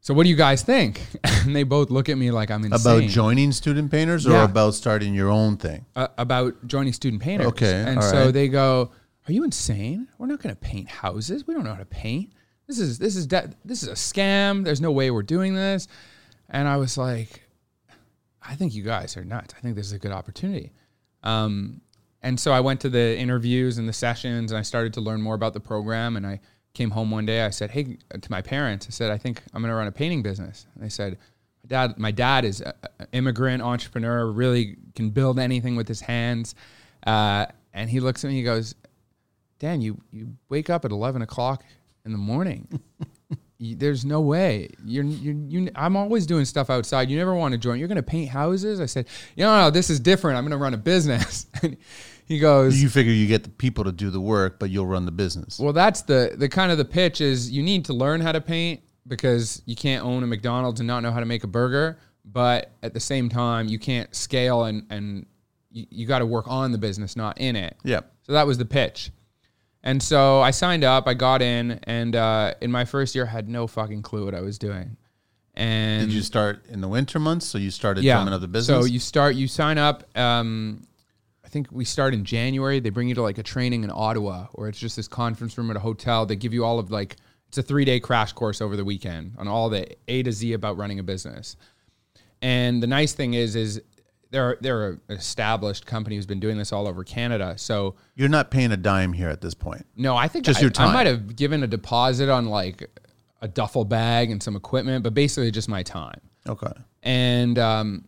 so 0.01 0.15
what 0.15 0.23
do 0.25 0.29
you 0.29 0.37
guys 0.37 0.63
think? 0.63 1.01
And 1.47 1.55
they 1.55 1.63
both 1.63 1.91
look 1.91 2.09
at 2.09 2.19
me 2.19 2.31
like 2.33 2.51
I'm 2.51 2.65
insane. 2.65 2.81
About 2.99 3.09
joining 3.11 3.53
student 3.53 3.91
painters 3.91 4.27
or 4.27 4.33
Yeah. 4.33 4.45
about 4.45 4.75
starting 4.75 5.15
your 5.15 5.31
own 5.31 5.57
thing? 5.57 5.87
uh, 5.95 6.09
about 6.19 6.67
joining 6.67 6.93
student 6.93 7.23
painters. 7.23 7.47
Okay, 7.49 7.85
And 7.87 8.03
so 8.03 8.25
right. 8.27 8.35
they 8.35 8.49
go, 8.49 8.91
"Are 9.29 9.33
you 9.33 9.45
insane? 9.45 10.09
We're 10.19 10.27
not 10.27 10.43
going 10.43 10.55
to 10.55 10.61
paint 10.61 10.89
houses. 10.89 11.47
We 11.47 11.55
don't 11.55 11.63
know 11.65 11.73
how 11.73 11.79
to 11.79 11.85
paint. 11.85 12.33
This 12.67 12.79
is 12.79 12.99
this 12.99 13.17
is 13.17 13.27
de- 13.27 13.51
this 13.65 13.83
is 13.83 13.89
a 13.89 13.93
scam. 13.93 14.65
There's 14.65 14.81
no 14.81 14.91
way 14.91 15.11
we're 15.11 15.23
doing 15.23 15.55
this." 15.55 15.89
And 16.49 16.67
I 16.69 16.77
was 16.77 16.99
like, 16.99 17.43
"I 18.43 18.55
think 18.57 18.75
you 18.75 18.83
guys 18.83 19.17
are 19.17 19.25
nuts. 19.25 19.55
I 19.57 19.61
think 19.61 19.77
this 19.77 19.87
is 19.87 19.93
a 19.93 19.99
good 19.99 20.13
opportunity." 20.13 20.73
Um, 21.23 21.81
and 22.23 22.41
so 22.41 22.53
I 22.53 22.61
went 22.61 22.81
to 22.81 22.89
the 22.89 23.17
interviews 23.17 23.79
and 23.79 23.89
the 23.89 23.93
sessions, 23.93 24.51
and 24.51 24.59
I 24.59 24.63
started 24.63 24.95
to 24.95 25.01
learn 25.01 25.23
more 25.23 25.35
about 25.35 25.55
the 25.55 25.61
program. 25.61 26.17
And 26.17 26.27
I 26.27 26.41
came 26.75 26.91
home 26.91 27.11
one 27.11 27.25
day. 27.25 27.43
I 27.43 27.51
said, 27.51 27.71
"Hey," 27.71 27.99
to 28.21 28.31
my 28.31 28.43
parents. 28.43 28.87
I 28.89 28.91
said, 28.91 29.11
"I 29.11 29.19
think 29.19 29.43
I'm 29.55 29.63
going 29.63 29.71
to 29.71 29.77
run 29.77 29.87
a 29.87 29.93
painting 29.93 30.23
business." 30.23 30.67
And 30.75 30.83
they 30.83 30.89
said, 30.89 31.19
"My 31.63 31.69
dad, 31.69 31.99
my 31.99 32.11
dad 32.11 32.45
is 32.45 32.63
an 32.63 32.73
immigrant 33.13 33.63
entrepreneur. 33.63 34.31
Really 34.31 34.77
can 34.97 35.11
build 35.11 35.39
anything 35.39 35.77
with 35.77 35.87
his 35.87 36.01
hands." 36.01 36.57
Uh, 37.07 37.47
and 37.73 37.89
he 37.91 38.01
looks 38.01 38.25
at 38.25 38.29
me. 38.29 38.37
He 38.37 38.43
goes, 38.43 38.75
"Dan, 39.61 39.81
you 39.81 40.01
you 40.11 40.37
wake 40.49 40.69
up 40.69 40.85
at 40.85 40.91
11 40.91 41.23
o'clock 41.23 41.65
in 42.07 42.13
the 42.13 42.19
morning." 42.19 42.81
There's 43.59 44.05
no 44.05 44.21
way. 44.21 44.69
You're, 44.85 45.05
you're, 45.05 45.35
you, 45.35 45.71
I'm 45.75 45.97
always 45.97 46.27
doing 46.27 46.45
stuff 46.45 46.69
outside. 46.69 47.09
You 47.09 47.17
never 47.17 47.35
want 47.35 47.53
to 47.53 47.59
join. 47.59 47.79
You're 47.79 47.89
going 47.89 47.97
to 47.97 48.03
paint 48.03 48.29
houses? 48.29 48.81
I 48.83 48.87
said, 48.87 49.07
no, 49.35 49.65
no, 49.65 49.71
this 49.71 49.89
is 49.89 49.99
different. 49.99 50.37
I'm 50.37 50.45
going 50.45 50.51
to 50.51 50.59
run 50.59 50.75
a 50.75 50.79
business. 50.79 51.47
And 51.63 51.77
he 52.35 52.41
goes, 52.41 52.83
You 52.83 52.89
figure 52.89 53.13
you 53.13 53.29
get 53.29 53.45
the 53.45 53.51
people 53.51 53.85
to 53.85 53.93
do 53.93 54.11
the 54.11 54.21
work, 54.21 54.59
but 54.59 54.69
you'll 54.69 54.87
run 54.87 55.07
the 55.07 55.13
business. 55.13 55.61
well, 55.61 55.73
that's 55.73 56.03
the, 56.03 56.35
the 56.37 56.49
kind 56.49 56.73
of 56.73 56.77
the 56.77 56.85
pitch 56.85 57.21
is 57.21 57.51
you 57.53 57.63
need 57.63 57.85
to 57.85 57.93
learn 57.93 58.21
how 58.21 58.33
to 58.33 58.41
paint 58.41 58.81
because 59.07 59.63
you 59.65 59.77
can't 59.77 60.05
own 60.05 60.25
a 60.25 60.27
McDonald's 60.27 60.81
and 60.81 60.89
not 60.89 61.05
know 61.05 61.13
how 61.13 61.21
to 61.21 61.27
make 61.27 61.45
a 61.45 61.47
burger. 61.47 61.99
But 62.25 62.73
at 62.83 62.95
the 62.95 63.01
same 63.01 63.29
time, 63.29 63.69
you 63.69 63.79
can't 63.79 64.13
scale 64.15 64.65
and, 64.65 64.85
and 64.91 65.25
you, 65.71 65.87
you 65.89 66.07
got 66.07 66.19
to 66.19 66.27
work 66.27 66.47
on 66.49 66.73
the 66.73 66.79
business, 66.79 67.15
not 67.17 67.39
in 67.41 67.55
it. 67.57 67.77
yeah. 67.85 68.01
So 68.23 68.33
that 68.33 68.45
was 68.47 68.59
the 68.59 68.65
pitch. 68.65 69.13
And 69.87 70.03
so 70.03 70.41
I 70.41 70.51
signed 70.51 70.83
up, 70.83 71.07
I 71.07 71.15
got 71.15 71.41
in, 71.41 71.79
and 71.85 72.17
uh, 72.17 72.55
in 72.61 72.73
my 72.73 72.85
first 72.85 73.15
year, 73.15 73.25
I 73.25 73.31
had 73.31 73.49
no 73.49 73.69
fucking 73.69 74.03
clue 74.03 74.25
what 74.25 74.35
I 74.35 74.41
was 74.41 74.59
doing. 74.59 74.97
And 75.55 76.09
Did 76.09 76.13
you 76.13 76.23
start 76.23 76.67
in 76.69 76.81
the 76.81 76.89
winter 76.89 77.21
months? 77.21 77.47
So 77.47 77.57
you 77.57 77.71
started 77.71 78.03
drumming 78.03 78.35
up 78.35 78.41
the 78.41 78.49
business? 78.49 78.81
so 78.81 78.85
you 78.85 78.99
start, 78.99 79.37
you 79.37 79.47
sign 79.47 79.79
up. 79.79 80.05
Um, 80.19 80.83
I 81.45 81.49
think 81.49 81.69
we 81.71 81.85
start 81.85 82.15
in 82.15 82.25
January. 82.25 82.81
They 82.81 82.91
bring 82.91 83.07
you 83.09 83.15
to 83.15 83.23
like 83.23 83.39
a 83.39 83.45
training 83.45 83.85
in 83.85 83.93
Ottawa, 83.95 84.49
or 84.55 84.69
it's 84.69 84.81
just 84.81 84.97
this 84.97 85.07
conference 85.07 85.57
room 85.57 85.71
at 85.71 85.77
a 85.77 85.81
hotel. 85.81 86.27
They 86.27 86.35
give 86.35 86.53
you 86.53 86.65
all 86.65 86.81
of 86.81 86.91
like 86.91 87.15
It's 87.47 87.59
a 87.59 87.63
three 87.63 87.85
day 87.85 88.01
crash 88.01 88.33
course 88.33 88.61
over 88.61 88.77
the 88.77 88.85
weekend 88.85 89.35
on 89.39 89.47
all 89.47 89.71
the 89.71 89.87
A 90.09 90.25
to 90.25 90.33
Z 90.33 90.53
about 90.53 90.77
running 90.77 90.99
a 90.99 91.05
business. 91.05 91.57
And 92.43 92.83
the 92.83 92.89
nice 92.89 93.13
thing 93.13 93.35
is, 93.35 93.55
is 93.55 93.81
they're 94.31 94.57
they're 94.61 94.89
an 94.91 95.01
established 95.11 95.87
company 95.87 96.17
who's 96.17 96.27
been 96.27 96.41
doing 96.41 96.59
this 96.59 96.73
all 96.73 96.87
over 96.89 97.05
Canada. 97.05 97.55
So 97.57 97.95
You're 98.15 98.29
not 98.29 98.51
paying 98.51 98.73
a 98.73 98.77
dime 98.77 99.13
here 99.13 99.29
at 99.29 99.41
this 99.41 99.55
point. 99.55 99.87
no, 99.97 100.17
I 100.17 100.29
think 100.29 100.45
Just 100.45 100.59
I, 100.59 100.63
your 100.63 100.73
I 100.79 100.93
might 100.93 101.07
have 101.07 101.37
given 101.37 101.63
a 101.63 101.67
deposit 101.67 102.29
on 102.29 102.47
like 102.47 102.89
a 103.41 103.49
duffel 103.49 103.85
bag 103.85 104.31
and 104.31 104.43
some 104.43 104.57
equipment, 104.57 105.05
but 105.05 105.15
basically 105.15 105.51
just 105.51 105.69
my 105.69 105.83
time 105.83 106.21
Okay. 106.49 106.73
and 107.03 107.59
um, 107.59 108.05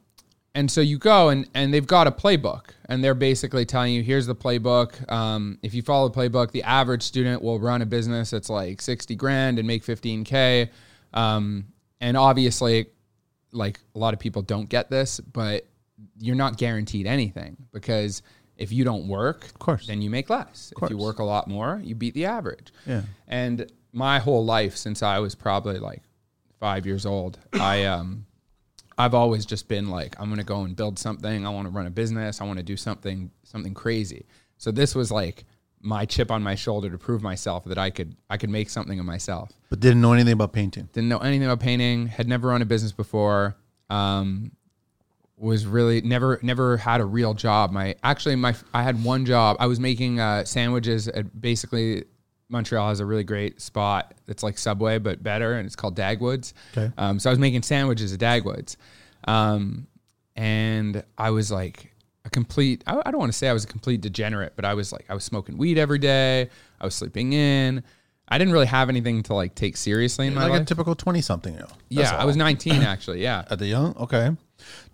and 0.54 0.70
so 0.70 0.80
you 0.80 0.98
go 0.98 1.28
and 1.28 1.48
and 1.54 1.72
they've 1.72 1.86
got 1.86 2.06
a 2.06 2.10
playbook 2.10 2.70
and 2.88 3.04
they're 3.04 3.14
basically 3.14 3.64
telling 3.64 3.92
you 3.94 4.02
here's 4.02 4.26
the 4.26 4.34
playbook 4.34 5.10
um, 5.12 5.58
if 5.62 5.74
you 5.74 5.82
follow 5.82 6.08
the 6.08 6.18
playbook 6.18 6.50
the 6.50 6.62
average 6.62 7.02
student 7.02 7.42
will 7.42 7.60
run 7.60 7.82
a 7.82 7.86
business 7.86 8.30
that's 8.30 8.48
like 8.50 8.80
60 8.80 9.14
grand 9.14 9.58
and 9.58 9.68
make 9.68 9.84
15k 9.84 10.70
um, 11.14 11.66
and 12.00 12.16
obviously 12.16 12.86
like 13.52 13.78
a 13.94 13.98
lot 13.98 14.14
of 14.14 14.20
people 14.20 14.42
don't 14.42 14.68
get 14.68 14.90
this 14.90 15.20
but 15.20 15.66
you're 16.20 16.36
not 16.36 16.56
guaranteed 16.56 17.06
anything 17.06 17.56
because 17.72 18.22
if 18.56 18.72
you 18.72 18.84
don't 18.84 19.06
work 19.08 19.44
of 19.46 19.58
course. 19.58 19.86
then 19.86 20.02
you 20.02 20.10
make 20.10 20.28
less 20.30 20.72
if 20.82 20.90
you 20.90 20.96
work 20.98 21.18
a 21.20 21.24
lot 21.24 21.46
more 21.48 21.80
you 21.84 21.94
beat 21.94 22.14
the 22.14 22.24
average 22.24 22.72
Yeah. 22.86 23.02
and 23.28 23.70
my 23.92 24.18
whole 24.18 24.44
life 24.44 24.76
since 24.76 25.02
I 25.02 25.18
was 25.20 25.34
probably 25.34 25.78
like 25.78 26.02
five 26.60 26.84
years 26.86 27.06
old, 27.06 27.38
I 27.54 27.84
um, 27.84 28.26
I've 28.98 29.14
always 29.14 29.46
just 29.46 29.68
been 29.68 29.88
like, 29.88 30.14
I'm 30.20 30.28
gonna 30.28 30.44
go 30.44 30.62
and 30.64 30.76
build 30.76 30.98
something. 30.98 31.46
I 31.46 31.50
want 31.50 31.66
to 31.66 31.70
run 31.72 31.86
a 31.86 31.90
business. 31.90 32.40
I 32.40 32.44
want 32.44 32.58
to 32.58 32.62
do 32.64 32.76
something 32.76 33.30
something 33.44 33.72
crazy. 33.74 34.26
So 34.58 34.70
this 34.72 34.94
was 34.94 35.10
like 35.10 35.44
my 35.80 36.04
chip 36.04 36.30
on 36.30 36.42
my 36.42 36.54
shoulder 36.56 36.90
to 36.90 36.98
prove 36.98 37.22
myself 37.22 37.64
that 37.64 37.78
I 37.78 37.90
could 37.90 38.14
I 38.28 38.36
could 38.36 38.50
make 38.50 38.68
something 38.70 38.98
of 39.00 39.06
myself. 39.06 39.50
But 39.70 39.80
didn't 39.80 40.00
know 40.02 40.12
anything 40.12 40.32
about 40.34 40.52
painting. 40.52 40.88
Didn't 40.92 41.08
know 41.08 41.18
anything 41.18 41.46
about 41.46 41.60
painting. 41.60 42.08
Had 42.08 42.28
never 42.28 42.48
run 42.48 42.60
a 42.60 42.66
business 42.66 42.92
before. 42.92 43.56
Um, 43.88 44.52
was 45.38 45.66
really 45.66 46.00
never 46.00 46.38
never 46.42 46.76
had 46.76 47.00
a 47.00 47.04
real 47.04 47.34
job. 47.34 47.70
My 47.70 47.94
actually 48.02 48.36
my 48.36 48.54
I 48.74 48.82
had 48.82 49.02
one 49.02 49.24
job. 49.24 49.56
I 49.60 49.66
was 49.66 49.78
making 49.80 50.20
uh, 50.20 50.44
sandwiches 50.44 51.08
at 51.08 51.40
basically 51.40 52.04
Montreal 52.48 52.88
has 52.88 53.00
a 53.00 53.06
really 53.06 53.24
great 53.24 53.60
spot 53.60 54.14
that's 54.26 54.42
like 54.42 54.58
Subway 54.58 54.98
but 54.98 55.22
better, 55.22 55.54
and 55.54 55.66
it's 55.66 55.76
called 55.76 55.96
Dagwoods. 55.96 56.52
Okay. 56.76 56.92
Um, 56.96 57.18
so 57.18 57.30
I 57.30 57.32
was 57.32 57.38
making 57.38 57.62
sandwiches 57.62 58.12
at 58.12 58.20
Dagwoods, 58.20 58.76
um, 59.24 59.86
and 60.34 61.04
I 61.16 61.30
was 61.30 61.50
like 61.50 61.94
a 62.24 62.30
complete. 62.30 62.82
I, 62.86 63.00
I 63.04 63.10
don't 63.10 63.20
want 63.20 63.32
to 63.32 63.38
say 63.38 63.48
I 63.48 63.52
was 63.52 63.64
a 63.64 63.68
complete 63.68 64.00
degenerate, 64.00 64.54
but 64.56 64.64
I 64.64 64.74
was 64.74 64.92
like 64.92 65.04
I 65.08 65.14
was 65.14 65.24
smoking 65.24 65.58
weed 65.58 65.78
every 65.78 65.98
day. 65.98 66.48
I 66.80 66.84
was 66.84 66.94
sleeping 66.94 67.32
in. 67.32 67.82
I 68.30 68.36
didn't 68.36 68.52
really 68.52 68.66
have 68.66 68.88
anything 68.90 69.22
to 69.24 69.34
like 69.34 69.54
take 69.54 69.76
seriously 69.76 70.26
in 70.26 70.34
my 70.34 70.42
like 70.42 70.50
life. 70.50 70.62
a 70.62 70.64
typical 70.66 70.94
20 70.94 71.22
something. 71.22 71.58
Yeah, 71.88 72.14
I 72.14 72.26
was 72.26 72.36
19 72.36 72.82
actually. 72.82 73.22
Yeah, 73.22 73.44
At 73.48 73.58
the 73.58 73.66
young? 73.66 73.96
Okay. 73.96 74.36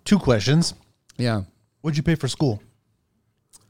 Two 0.05 0.19
questions. 0.19 0.73
yeah. 1.17 1.41
What'd 1.81 1.97
you 1.97 2.03
pay 2.03 2.15
for 2.15 2.27
school? 2.27 2.63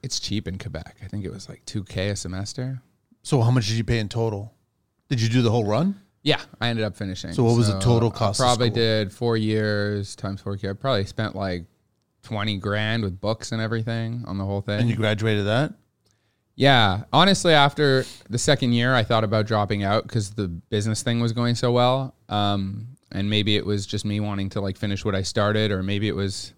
It's 0.03 0.19
cheap 0.21 0.47
in 0.47 0.57
Quebec. 0.57 0.97
I 1.03 1.07
think 1.07 1.25
it 1.25 1.31
was 1.33 1.49
like 1.49 1.65
2K 1.65 2.11
a 2.11 2.15
semester. 2.15 2.81
So 3.23 3.41
how 3.41 3.51
much 3.51 3.67
did 3.67 3.75
you 3.75 3.83
pay 3.83 3.99
in 3.99 4.07
total? 4.07 4.53
Did 5.09 5.19
you 5.19 5.27
do 5.27 5.41
the 5.41 5.51
whole 5.51 5.65
run? 5.65 5.99
Yeah, 6.23 6.41
I 6.61 6.69
ended 6.69 6.85
up 6.85 6.95
finishing. 6.95 7.33
So 7.33 7.43
what 7.43 7.57
was 7.57 7.67
the 7.71 7.79
total 7.79 8.09
cost 8.09 8.39
of 8.39 8.45
Probably 8.45 8.69
did 8.69 9.11
four 9.11 9.35
years 9.35 10.15
times 10.15 10.41
four 10.41 10.55
years. 10.55 10.75
I 10.77 10.79
probably 10.79 11.05
spent 11.05 11.35
like 11.35 11.65
20 12.23 12.57
grand 12.57 13.03
with 13.03 13.19
books 13.19 13.51
and 13.51 13.61
everything 13.61 14.23
on 14.25 14.37
the 14.37 14.45
whole 14.45 14.61
thing. 14.61 14.79
And 14.79 14.89
you 14.89 14.95
graduated 14.95 15.45
that? 15.45 15.73
yeah, 16.55 17.03
honestly, 17.11 17.53
after 17.53 18.05
the 18.29 18.37
second 18.37 18.73
year, 18.73 18.95
I 18.95 19.03
thought 19.03 19.23
about 19.23 19.45
dropping 19.45 19.83
out 19.83 20.03
because 20.03 20.31
the 20.31 20.47
business 20.47 21.03
thing 21.03 21.19
was 21.19 21.33
going 21.33 21.55
so 21.55 21.71
well. 21.71 22.15
Um, 22.29 22.94
and 23.11 23.29
maybe 23.29 23.55
it 23.55 23.65
was 23.65 23.85
just 23.85 24.05
me 24.05 24.19
wanting 24.19 24.49
to 24.51 24.61
like 24.61 24.77
finish 24.77 25.05
what 25.05 25.15
I 25.15 25.21
started, 25.21 25.71
or 25.71 25.83
maybe 25.83 26.07
it 26.07 26.15
was 26.15 26.53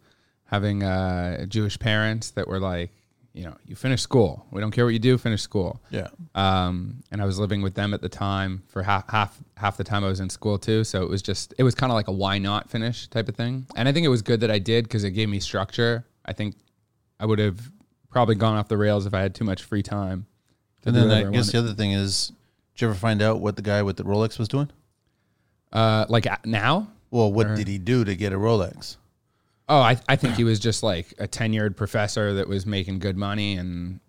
having 0.45 0.83
uh, 0.83 1.45
Jewish 1.45 1.77
parents 1.77 2.31
that 2.31 2.47
were 2.47 2.59
like, 2.59 2.91
you 3.33 3.43
know, 3.43 3.55
you 3.65 3.75
finish 3.75 4.01
school. 4.01 4.47
We 4.51 4.61
don't 4.61 4.71
care 4.71 4.83
what 4.83 4.93
you 4.93 4.99
do, 4.99 5.17
finish 5.17 5.41
school. 5.41 5.79
Yeah. 5.91 6.07
um, 6.33 7.03
and 7.11 7.21
I 7.21 7.25
was 7.25 7.37
living 7.37 7.61
with 7.61 7.75
them 7.75 7.93
at 7.93 8.01
the 8.01 8.09
time 8.09 8.63
for 8.67 8.81
half 8.81 9.07
half 9.09 9.37
half 9.55 9.77
the 9.77 9.83
time 9.83 10.03
I 10.03 10.07
was 10.07 10.19
in 10.19 10.29
school 10.29 10.57
too. 10.57 10.83
So 10.83 11.03
it 11.03 11.09
was 11.09 11.21
just 11.21 11.53
it 11.57 11.63
was 11.63 11.75
kind 11.75 11.91
of 11.91 11.95
like 11.95 12.07
a 12.07 12.11
why 12.11 12.39
not 12.39 12.69
finish 12.69 13.07
type 13.07 13.29
of 13.29 13.35
thing. 13.35 13.67
And 13.75 13.87
I 13.87 13.91
think 13.91 14.05
it 14.05 14.09
was 14.09 14.23
good 14.23 14.39
that 14.39 14.49
I 14.49 14.57
did 14.57 14.85
because 14.85 15.03
it 15.03 15.11
gave 15.11 15.29
me 15.29 15.39
structure. 15.39 16.05
I 16.25 16.33
think 16.33 16.55
I 17.19 17.25
would 17.25 17.39
have 17.39 17.59
probably 18.09 18.35
gone 18.35 18.57
off 18.57 18.67
the 18.67 18.77
rails 18.77 19.05
if 19.05 19.13
I 19.13 19.21
had 19.21 19.35
too 19.35 19.43
much 19.43 19.61
free 19.63 19.83
time. 19.83 20.25
And 20.85 20.95
then 20.95 21.11
I 21.11 21.23
guess 21.23 21.31
wanted. 21.31 21.51
the 21.51 21.57
other 21.59 21.73
thing 21.73 21.91
is, 21.91 22.31
did 22.73 22.81
you 22.81 22.87
ever 22.89 22.97
find 22.97 23.21
out 23.21 23.41
what 23.41 23.55
the 23.55 23.61
guy 23.61 23.83
with 23.83 23.97
the 23.97 24.03
Rolex 24.03 24.39
was 24.39 24.47
doing? 24.47 24.69
Uh, 25.73 26.05
like 26.09 26.27
now. 26.45 26.87
Well, 27.11 27.31
what 27.31 27.55
did 27.55 27.67
he 27.67 27.77
do 27.77 28.03
to 28.03 28.15
get 28.15 28.33
a 28.33 28.37
Rolex? 28.37 28.97
Oh, 29.69 29.79
I, 29.79 29.97
I 30.07 30.15
think 30.15 30.35
he 30.35 30.43
was 30.43 30.59
just 30.59 30.81
like 30.83 31.13
a 31.19 31.27
tenured 31.27 31.75
professor 31.75 32.33
that 32.35 32.47
was 32.47 32.65
making 32.65 32.99
good 32.99 33.17
money. 33.17 33.55
And 33.55 33.99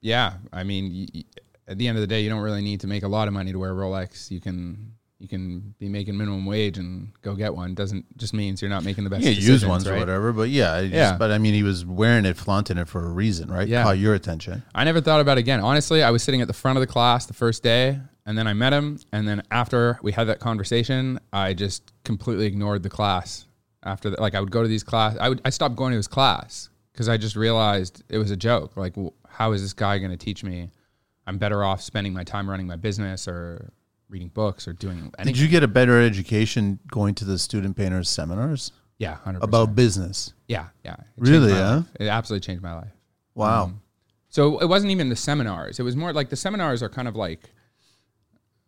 yeah, 0.00 0.34
I 0.52 0.64
mean, 0.64 0.92
y- 0.92 1.06
y- 1.14 1.24
at 1.66 1.78
the 1.78 1.88
end 1.88 1.96
of 1.96 2.00
the 2.02 2.06
day, 2.06 2.20
you 2.22 2.28
don't 2.28 2.42
really 2.42 2.62
need 2.62 2.80
to 2.80 2.86
make 2.86 3.02
a 3.02 3.08
lot 3.08 3.26
of 3.26 3.34
money 3.34 3.52
to 3.52 3.58
wear 3.58 3.70
a 3.70 3.74
Rolex. 3.74 4.30
You 4.30 4.40
can 4.40 4.92
you 5.20 5.28
can 5.28 5.74
be 5.78 5.88
making 5.88 6.16
minimum 6.18 6.44
wage 6.44 6.76
and 6.76 7.08
go 7.22 7.34
get 7.34 7.54
one. 7.54 7.74
Doesn't 7.74 8.04
just 8.18 8.34
means 8.34 8.60
you're 8.60 8.68
not 8.68 8.84
making 8.84 9.04
the 9.04 9.10
best. 9.10 9.22
Yeah, 9.22 9.30
use 9.30 9.38
decisions, 9.46 9.68
ones 9.70 9.86
or 9.88 9.92
right? 9.92 10.00
whatever. 10.00 10.32
But 10.32 10.50
yeah, 10.50 10.74
I 10.74 10.82
just- 10.82 10.94
Yeah. 10.94 11.16
but 11.16 11.30
I 11.30 11.38
mean, 11.38 11.54
he 11.54 11.62
was 11.62 11.84
wearing 11.86 12.26
it, 12.26 12.36
flaunting 12.36 12.76
it 12.76 12.88
for 12.88 13.06
a 13.06 13.08
reason, 13.10 13.50
right? 13.50 13.66
Yeah. 13.66 13.84
Caught 13.84 13.98
your 13.98 14.14
attention. 14.14 14.62
I 14.74 14.84
never 14.84 15.00
thought 15.00 15.20
about 15.20 15.38
it 15.38 15.40
again. 15.40 15.60
Honestly, 15.60 16.02
I 16.02 16.10
was 16.10 16.22
sitting 16.22 16.42
at 16.42 16.48
the 16.48 16.52
front 16.52 16.76
of 16.76 16.80
the 16.80 16.86
class 16.88 17.24
the 17.26 17.32
first 17.32 17.62
day, 17.62 18.00
and 18.26 18.36
then 18.38 18.46
I 18.46 18.54
met 18.54 18.72
him, 18.72 18.98
and 19.12 19.28
then 19.28 19.42
after 19.50 19.98
we 20.02 20.12
had 20.12 20.24
that 20.28 20.40
conversation, 20.40 21.18
I 21.32 21.54
just 21.54 21.92
completely 22.04 22.46
ignored 22.46 22.82
the 22.82 22.90
class. 22.90 23.46
After 23.82 24.10
that, 24.10 24.20
like 24.20 24.34
I 24.34 24.40
would 24.40 24.50
go 24.50 24.62
to 24.62 24.68
these 24.68 24.82
class, 24.82 25.16
I 25.20 25.28
would 25.28 25.42
I 25.44 25.50
stopped 25.50 25.76
going 25.76 25.90
to 25.90 25.96
his 25.96 26.08
class 26.08 26.70
because 26.92 27.08
I 27.08 27.16
just 27.16 27.36
realized 27.36 28.02
it 28.08 28.18
was 28.18 28.30
a 28.30 28.36
joke. 28.36 28.76
Like, 28.76 28.94
how 29.28 29.52
is 29.52 29.60
this 29.60 29.74
guy 29.74 29.98
going 29.98 30.10
to 30.10 30.16
teach 30.16 30.42
me? 30.42 30.70
I'm 31.26 31.38
better 31.38 31.64
off 31.64 31.82
spending 31.82 32.12
my 32.12 32.24
time 32.24 32.48
running 32.48 32.66
my 32.66 32.76
business 32.76 33.28
or 33.28 33.72
reading 34.08 34.28
books 34.28 34.68
or 34.68 34.72
doing 34.72 34.98
Anything. 34.98 35.24
Did 35.24 35.38
you 35.38 35.48
get 35.48 35.62
a 35.62 35.68
better 35.68 36.00
education 36.00 36.78
going 36.88 37.14
to 37.16 37.24
the 37.24 37.38
student 37.38 37.76
painters 37.76 38.08
seminars 38.08 38.72
yeah, 38.98 39.16
hundred 39.16 39.42
about 39.42 39.74
business? 39.74 40.32
yeah, 40.48 40.68
yeah. 40.84 40.94
It 40.94 41.06
Really, 41.16 41.52
huh? 41.52 41.76
life. 41.76 41.86
It 41.98 42.06
absolutely 42.06 42.46
changed 42.46 42.62
my 42.62 42.74
life. 42.74 42.92
Wow. 43.34 43.64
Um, 43.64 43.80
So 44.28 44.58
it 44.60 44.66
wasn't 44.66 44.92
even 44.92 45.08
the 45.08 45.16
seminars. 45.16 45.78
It 45.78 45.82
was 45.82 45.96
more 45.96 46.12
like 46.12 46.30
the 46.30 46.36
seminars 46.36 46.82
are 46.82 46.88
kind 46.88 47.08
of 47.08 47.16
like 47.16 47.50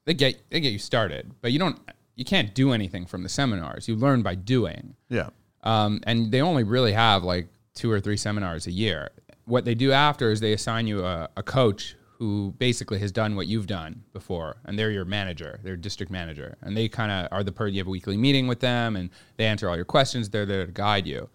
they 0.07 0.15
get 0.15 0.41
they 0.51 0.61
get 0.61 0.73
you 0.73 0.79
started, 0.79 1.31
but 1.43 1.53
you 1.53 1.59
don't 1.59 1.79
you 2.15 2.25
can't 2.25 2.55
do 2.55 2.73
anything 2.73 3.05
from 3.05 3.23
the 3.23 3.29
seminars. 3.29 3.87
You 3.87 3.97
learn 3.97 4.23
by 4.23 4.35
doing. 4.35 4.95
yeah. 5.11 5.29
Um, 5.63 6.01
and 6.05 6.31
they 6.31 6.41
only 6.41 6.63
really 6.63 6.93
have 6.93 7.25
like 7.25 7.49
two 7.75 7.91
or 7.91 8.01
three 8.01 8.17
seminars 8.17 8.67
a 8.67 8.71
year. 8.71 9.11
What 9.45 9.65
they 9.65 9.75
do 9.75 9.93
after 9.93 10.31
is 10.31 10.41
they 10.41 10.53
assign 10.53 10.87
you 10.87 11.05
a, 11.05 11.29
a 11.37 11.43
coach 11.43 11.97
who 12.19 12.55
basically 12.59 12.99
has 13.01 13.13
done 13.13 13.37
what 13.37 13.47
you've 13.47 13.67
done 13.67 14.03
before, 14.13 14.57
and 14.65 14.79
they're 14.79 14.91
your 14.91 15.05
manager, 15.05 15.61
they're 15.63 15.77
district 15.77 16.11
manager, 16.11 16.57
and 16.63 16.75
they 16.77 16.89
kind 16.89 17.13
of 17.13 17.29
are 17.31 17.45
the 17.45 17.53
person 17.53 17.75
you 17.75 17.81
have 17.81 17.87
a 17.87 17.91
weekly 17.91 18.17
meeting 18.17 18.47
with 18.47 18.61
them, 18.61 18.97
and 18.97 19.11
they 19.37 19.45
answer 19.45 19.69
all 19.69 19.77
your 19.77 19.85
questions. 19.85 20.31
They're 20.31 20.47
there 20.47 20.65
to 20.65 20.73
guide 20.73 21.07
you. 21.07 21.29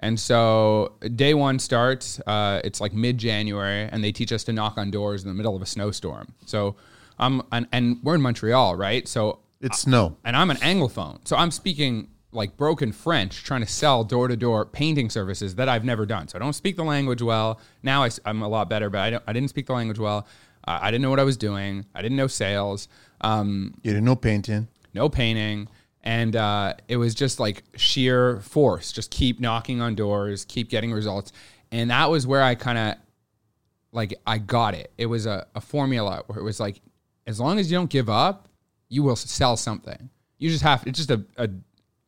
And 0.00 0.18
so 0.18 0.94
day 1.16 1.32
one 1.34 1.58
starts. 1.58 2.20
Uh, 2.20 2.60
it's 2.62 2.80
like 2.80 2.92
mid 2.92 3.18
January, 3.18 3.88
and 3.90 4.04
they 4.04 4.12
teach 4.12 4.32
us 4.32 4.44
to 4.44 4.52
knock 4.52 4.76
on 4.76 4.90
doors 4.90 5.22
in 5.22 5.28
the 5.28 5.34
middle 5.34 5.56
of 5.56 5.62
a 5.62 5.66
snowstorm. 5.66 6.34
So 6.46 6.76
I'm 7.22 7.42
and, 7.52 7.66
and 7.72 7.98
we're 8.02 8.14
in 8.16 8.22
Montreal, 8.22 8.76
right? 8.76 9.06
So 9.08 9.38
It's 9.60 9.80
snow. 9.80 10.16
and 10.24 10.36
I'm 10.36 10.50
an 10.50 10.58
anglophone, 10.58 11.26
so 11.26 11.36
I'm 11.36 11.50
speaking 11.50 12.08
like 12.34 12.56
broken 12.56 12.92
French, 12.92 13.44
trying 13.44 13.60
to 13.60 13.66
sell 13.66 14.04
door 14.04 14.26
to 14.28 14.36
door 14.36 14.64
painting 14.64 15.10
services 15.10 15.54
that 15.56 15.68
I've 15.68 15.84
never 15.84 16.06
done. 16.06 16.28
So 16.28 16.38
I 16.38 16.40
don't 16.40 16.54
speak 16.54 16.76
the 16.76 16.84
language 16.84 17.20
well. 17.22 17.60
Now 17.82 18.04
I, 18.04 18.10
am 18.24 18.40
a 18.42 18.48
lot 18.48 18.70
better, 18.70 18.88
but 18.88 19.00
I, 19.00 19.10
don't, 19.10 19.22
I 19.26 19.32
didn't 19.34 19.50
speak 19.50 19.66
the 19.66 19.74
language 19.74 19.98
well. 19.98 20.26
Uh, 20.66 20.78
I 20.80 20.90
didn't 20.90 21.02
know 21.02 21.10
what 21.10 21.20
I 21.20 21.24
was 21.24 21.36
doing. 21.36 21.84
I 21.94 22.00
didn't 22.00 22.16
know 22.16 22.28
sales. 22.28 22.88
Um, 23.20 23.74
You 23.82 23.90
didn't 23.92 24.04
know 24.06 24.16
painting. 24.16 24.68
no 24.94 25.08
painting. 25.10 25.68
And 26.04 26.34
uh, 26.34 26.74
it 26.88 26.96
was 26.96 27.14
just 27.14 27.38
like 27.38 27.64
sheer 27.76 28.40
force. 28.40 28.92
Just 28.92 29.10
keep 29.10 29.38
knocking 29.38 29.80
on 29.82 29.94
doors, 29.94 30.44
keep 30.46 30.70
getting 30.70 30.90
results. 30.92 31.32
And 31.70 31.90
that 31.90 32.10
was 32.10 32.26
where 32.26 32.42
I 32.42 32.54
kind 32.54 32.78
of 32.78 32.94
like 33.92 34.14
I 34.26 34.38
got 34.38 34.74
it. 34.74 34.90
It 34.96 35.06
was 35.06 35.26
a, 35.26 35.46
a 35.54 35.60
formula 35.60 36.22
where 36.26 36.38
it 36.38 36.42
was 36.42 36.58
like, 36.58 36.80
as 37.26 37.38
long 37.40 37.58
as 37.58 37.70
you 37.70 37.76
don't 37.78 37.90
give 37.90 38.08
up, 38.08 38.48
you 38.88 39.02
will 39.02 39.16
sell 39.16 39.56
something. 39.56 40.10
You 40.38 40.50
just 40.50 40.62
have 40.62 40.84
it's 40.86 40.98
just 40.98 41.10
a, 41.10 41.24
a 41.36 41.48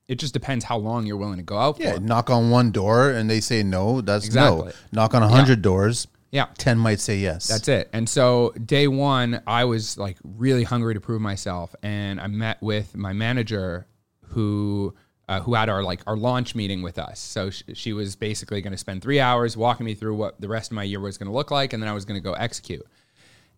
it 0.08 0.16
just 0.16 0.34
depends 0.34 0.64
how 0.64 0.76
long 0.76 1.06
you're 1.06 1.16
willing 1.16 1.38
to 1.38 1.42
go 1.42 1.56
out 1.56 1.80
Yeah, 1.80 1.94
for. 1.94 2.00
knock 2.00 2.28
on 2.30 2.50
one 2.50 2.70
door 2.72 3.10
and 3.10 3.30
they 3.30 3.40
say 3.40 3.62
no. 3.62 4.00
That's 4.02 4.26
Exactly. 4.26 4.66
no. 4.66 4.72
Knock 4.92 5.14
on 5.14 5.22
a 5.22 5.28
hundred 5.28 5.62
doors. 5.62 6.06
Yeah. 6.30 6.46
Ten 6.58 6.78
might 6.78 6.98
say 7.00 7.18
yes. 7.18 7.46
That's 7.46 7.68
it. 7.68 7.88
And 7.92 8.08
so 8.08 8.52
day 8.66 8.88
one, 8.88 9.40
I 9.46 9.64
was 9.64 9.96
like 9.96 10.16
really 10.24 10.64
hungry 10.64 10.94
to 10.94 11.00
prove 11.00 11.20
myself, 11.20 11.74
and 11.82 12.20
I 12.20 12.26
met 12.26 12.60
with 12.60 12.96
my 12.96 13.12
manager, 13.12 13.86
who 14.24 14.94
uh, 15.28 15.40
who 15.40 15.54
had 15.54 15.68
our 15.70 15.82
like 15.82 16.00
our 16.08 16.16
launch 16.16 16.54
meeting 16.56 16.82
with 16.82 16.98
us. 16.98 17.20
So 17.20 17.50
sh- 17.50 17.62
she 17.74 17.92
was 17.92 18.16
basically 18.16 18.60
going 18.62 18.72
to 18.72 18.76
spend 18.78 19.00
three 19.00 19.20
hours 19.20 19.56
walking 19.56 19.86
me 19.86 19.94
through 19.94 20.16
what 20.16 20.40
the 20.40 20.48
rest 20.48 20.70
of 20.72 20.74
my 20.74 20.82
year 20.82 21.00
was 21.00 21.16
going 21.18 21.28
to 21.28 21.32
look 21.32 21.50
like, 21.52 21.72
and 21.72 21.82
then 21.82 21.88
I 21.88 21.92
was 21.94 22.04
going 22.04 22.20
to 22.20 22.24
go 22.24 22.32
execute. 22.34 22.84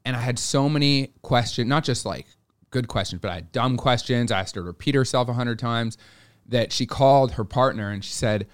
And 0.07 0.17
I 0.17 0.21
had 0.21 0.39
so 0.39 0.69
many 0.69 1.13
questions, 1.23 1.69
not 1.69 1.85
just 1.85 2.07
like 2.07 2.27
good 2.71 2.87
questions, 2.87 3.21
but 3.21 3.31
I 3.31 3.35
had 3.35 3.53
dumb 3.53 3.77
questions. 3.77 4.31
I 4.31 4.39
asked 4.41 4.55
her 4.55 4.63
to 4.63 4.67
repeat 4.67 4.95
herself 4.95 5.29
a 5.29 5.33
hundred 5.35 5.59
times. 5.59 5.99
That 6.49 6.73
she 6.73 6.87
called 6.87 7.33
her 7.33 7.45
partner 7.45 7.91
and 7.91 8.05
she 8.05 8.13
said, 8.13 8.47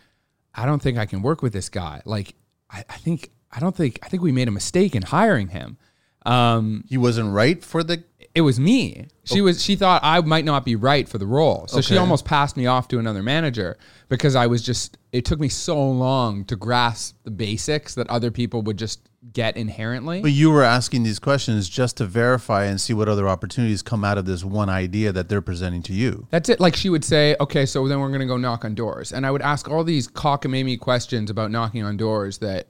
"I 0.54 0.64
don't 0.64 0.80
think 0.80 0.97
I 0.97 1.04
can 1.04 1.21
work 1.21 1.42
with 1.42 1.52
this 1.52 1.68
guy. 1.68 2.00
Like, 2.06 2.35
I, 2.71 2.85
I 2.88 2.97
think 2.97 3.30
I 3.50 3.61
don't 3.61 3.76
think 3.76 3.99
I 4.02 4.09
think 4.09 4.23
we 4.23 4.32
made 4.32 4.49
a 4.49 4.50
mistake 4.50 4.97
in 4.97 5.02
hiring 5.02 5.49
him." 5.49 5.76
Um, 6.25 6.85
He 6.88 6.97
wasn't 6.97 7.35
right 7.35 7.62
for 7.62 7.85
the. 7.85 8.02
It 8.35 8.41
was 8.41 8.59
me. 8.59 9.07
She 9.25 9.41
oh. 9.41 9.45
was 9.45 9.62
she 9.62 9.77
thought 9.77 10.01
I 10.03 10.21
might 10.21 10.45
not 10.45 10.65
be 10.65 10.77
right 10.77 11.09
for 11.09 11.19
the 11.19 11.27
role. 11.27 11.67
So 11.69 11.81
she 11.81 11.95
Okay. 11.95 12.01
almost 12.01 12.25
passed 12.25 12.57
me 12.57 12.67
off 12.67 12.89
to 12.89 12.99
another 12.99 13.23
manager 13.23 13.77
because 14.09 14.35
I 14.35 14.47
was 14.47 14.62
just 14.62 14.97
it 15.12 15.25
took 15.25 15.39
me 15.39 15.49
so 15.49 15.91
long 15.91 16.45
to 16.47 16.57
grasp 16.57 17.17
the 17.25 17.31
basics 17.31 17.95
that 17.95 18.09
other 18.09 18.31
people 18.31 18.62
would 18.62 18.79
just 18.79 19.01
get 19.33 19.57
inherently. 19.57 20.21
But 20.21 20.33
you 20.33 20.51
were 20.51 20.65
asking 20.65 21.05
these 21.05 21.19
questions 21.19 21.69
just 21.69 21.99
to 21.99 22.07
verify 22.07 22.65
and 22.65 22.81
see 22.81 22.93
what 22.93 23.09
other 23.09 23.29
opportunities 23.29 23.81
come 23.83 24.05
out 24.05 24.19
of 24.19 24.25
this 24.25 24.43
one 24.43 24.69
idea 24.69 25.12
that 25.12 25.29
they're 25.29 25.43
presenting 25.43 25.83
to 25.85 25.93
you. 25.93 26.27
That's 26.31 26.49
it. 26.49 26.59
Like 26.59 26.75
she 26.75 26.89
would 26.89 27.05
say, 27.05 27.37
okay, 27.39 27.65
so 27.65 27.87
then 27.87 28.01
we're 28.01 28.09
going 28.09 28.21
to 28.21 28.27
go 28.27 28.37
knock 28.37 28.65
on 28.65 28.75
doors. 28.75 29.12
And 29.12 29.25
I 29.25 29.31
would 29.31 29.43
ask 29.43 29.69
all 29.71 29.85
these 29.85 30.09
cockamamie 30.09 30.81
questions 30.81 31.31
about 31.31 31.53
knocking 31.53 31.85
on 31.85 31.97
doors 31.97 32.39
that 32.39 32.69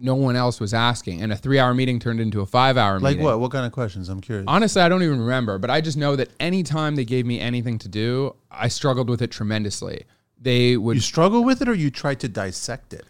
no 0.00 0.14
one 0.14 0.34
else 0.34 0.58
was 0.58 0.72
asking. 0.72 1.22
And 1.22 1.32
a 1.32 1.36
three 1.36 1.58
hour 1.58 1.74
meeting 1.74 1.98
turned 2.00 2.20
into 2.20 2.40
a 2.40 2.46
five 2.46 2.76
hour 2.76 2.94
meeting. 2.94 3.04
Like 3.04 3.16
meeting. 3.16 3.24
what? 3.26 3.40
What 3.40 3.52
kind 3.52 3.66
of 3.66 3.72
questions? 3.72 4.08
I'm 4.08 4.20
curious. 4.20 4.46
Honestly, 4.48 4.82
I 4.82 4.88
don't 4.88 5.02
even 5.02 5.20
remember, 5.20 5.58
but 5.58 5.70
I 5.70 5.80
just 5.80 5.96
know 5.96 6.16
that 6.16 6.30
anytime 6.40 6.96
they 6.96 7.04
gave 7.04 7.26
me 7.26 7.38
anything 7.38 7.78
to 7.78 7.88
do, 7.88 8.34
I 8.50 8.68
struggled 8.68 9.08
with 9.08 9.22
it 9.22 9.30
tremendously. 9.30 10.06
They 10.40 10.76
would 10.76 10.96
You 10.96 11.02
struggle 11.02 11.44
with 11.44 11.60
it, 11.60 11.68
or 11.68 11.74
you 11.74 11.90
try 11.90 12.14
to 12.14 12.28
dissect 12.28 12.94
it. 12.94 13.04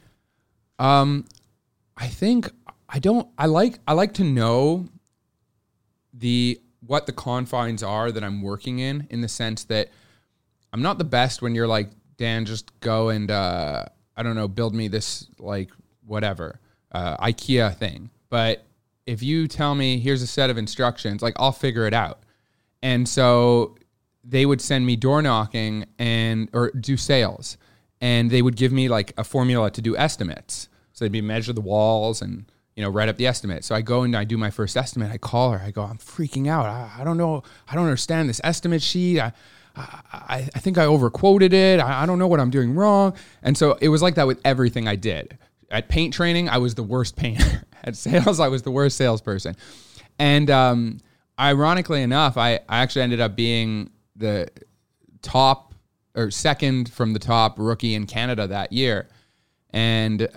Um, 0.79 1.27
I 1.97 2.09
think 2.09 2.51
I 2.89 2.99
don't. 2.99 3.29
I 3.39 3.47
like 3.47 3.79
I 3.87 3.93
like 3.93 4.15
to 4.15 4.25
know 4.25 4.89
the 6.13 6.61
what 6.85 7.07
the 7.07 7.13
confines 7.13 7.83
are 7.83 8.11
that 8.11 8.25
I'm 8.25 8.43
working 8.43 8.81
in, 8.81 9.07
in 9.11 9.21
the 9.21 9.29
sense 9.29 9.65
that 9.65 9.91
I'm 10.73 10.83
not 10.83 10.99
the 10.99 11.05
best 11.05 11.41
when 11.41 11.55
you're 11.55 11.69
like 11.69 11.91
Dan, 12.17 12.45
just 12.45 12.79
go 12.81 13.11
and 13.11 13.31
uh, 13.31 13.85
I 14.17 14.23
don't 14.23 14.35
know, 14.35 14.49
build 14.49 14.75
me 14.75 14.89
this 14.89 15.27
like 15.39 15.71
whatever 16.05 16.59
uh, 16.93 17.17
IKEA 17.19 17.75
thing. 17.77 18.11
But 18.29 18.65
if 19.07 19.23
you 19.23 19.49
tell 19.49 19.75
me 19.75 19.99
here's 19.99 20.23
a 20.23 20.27
set 20.27 20.51
of 20.51 20.59
instructions, 20.59 21.23
like 21.23 21.35
I'll 21.37 21.53
figure 21.53 21.87
it 21.87 21.95
out. 21.95 22.21
And 22.83 23.09
so 23.09 23.77
they 24.25 24.47
would 24.47 24.61
send 24.61 24.87
me 24.87 24.97
door 24.97 25.23
knocking 25.23 25.87
and 25.99 26.49
or 26.53 26.71
do 26.71 26.97
sales, 26.97 27.57
and 28.01 28.31
they 28.31 28.43
would 28.43 28.57
give 28.57 28.73
me 28.73 28.89
like 28.89 29.13
a 29.19 29.25
formula 29.25 29.71
to 29.73 29.83
do 29.83 29.97
estimates. 29.97 30.69
So 30.93 31.05
they'd 31.05 31.13
be 31.13 31.21
measure 31.21 31.53
the 31.53 31.61
walls 31.61 32.23
and 32.23 32.51
you 32.77 32.83
know 32.83 32.91
write 32.91 33.09
up 33.09 33.17
the 33.17 33.27
estimate. 33.27 33.65
So 33.65 33.75
I 33.75 33.81
go 33.81 34.03
and 34.03 34.17
I 34.17 34.25
do 34.25 34.39
my 34.39 34.51
first 34.51 34.77
estimate. 34.77 35.11
I 35.11 35.19
call 35.19 35.53
her. 35.53 35.59
I 35.59 35.71
go, 35.71 35.83
I'm 35.83 35.99
freaking 35.99 36.49
out. 36.49 36.67
I, 36.67 37.01
I 37.01 37.05
don't 37.05 37.17
know. 37.17 37.43
I 37.69 37.75
don't 37.75 37.85
understand 37.85 38.29
this 38.29 38.41
estimate 38.45 38.83
sheet. 38.83 39.21
I, 39.21 39.33
I, 39.77 40.49
I 40.55 40.59
think 40.59 40.79
I 40.79 40.85
overquoted 40.85 41.53
it. 41.53 41.81
I, 41.81 42.03
I 42.03 42.07
don't 42.07 42.19
know 42.19 42.27
what 42.27 42.41
I'm 42.41 42.51
doing 42.51 42.75
wrong. 42.75 43.15
And 43.43 43.57
so 43.57 43.79
it 43.81 43.89
was 43.89 44.03
like 44.03 44.17
that 44.17 44.27
with 44.27 44.41
everything 44.45 44.89
I 44.89 44.97
did. 44.97 45.39
At 45.71 45.89
paint 45.89 46.13
training, 46.13 46.49
I 46.49 46.59
was 46.59 46.75
the 46.75 46.83
worst 46.83 47.17
painter. 47.17 47.63
At 47.85 47.97
sales, 47.97 48.41
I 48.41 48.49
was 48.49 48.63
the 48.63 48.71
worst 48.71 48.97
salesperson. 48.97 49.57
And 50.19 50.51
um, 50.51 50.99
ironically 51.39 52.03
enough, 52.03 52.37
I, 52.37 52.61
I 52.69 52.79
actually 52.81 53.03
ended 53.03 53.21
up 53.21 53.37
being 53.37 53.91
the 54.17 54.49
top 55.23 55.75
or 56.15 56.31
second 56.31 56.91
from 56.91 57.13
the 57.13 57.19
top 57.19 57.59
rookie 57.59 57.95
in 57.95 58.07
Canada 58.07 58.47
that 58.49 58.73
year. 58.73 59.09
And 59.71 60.29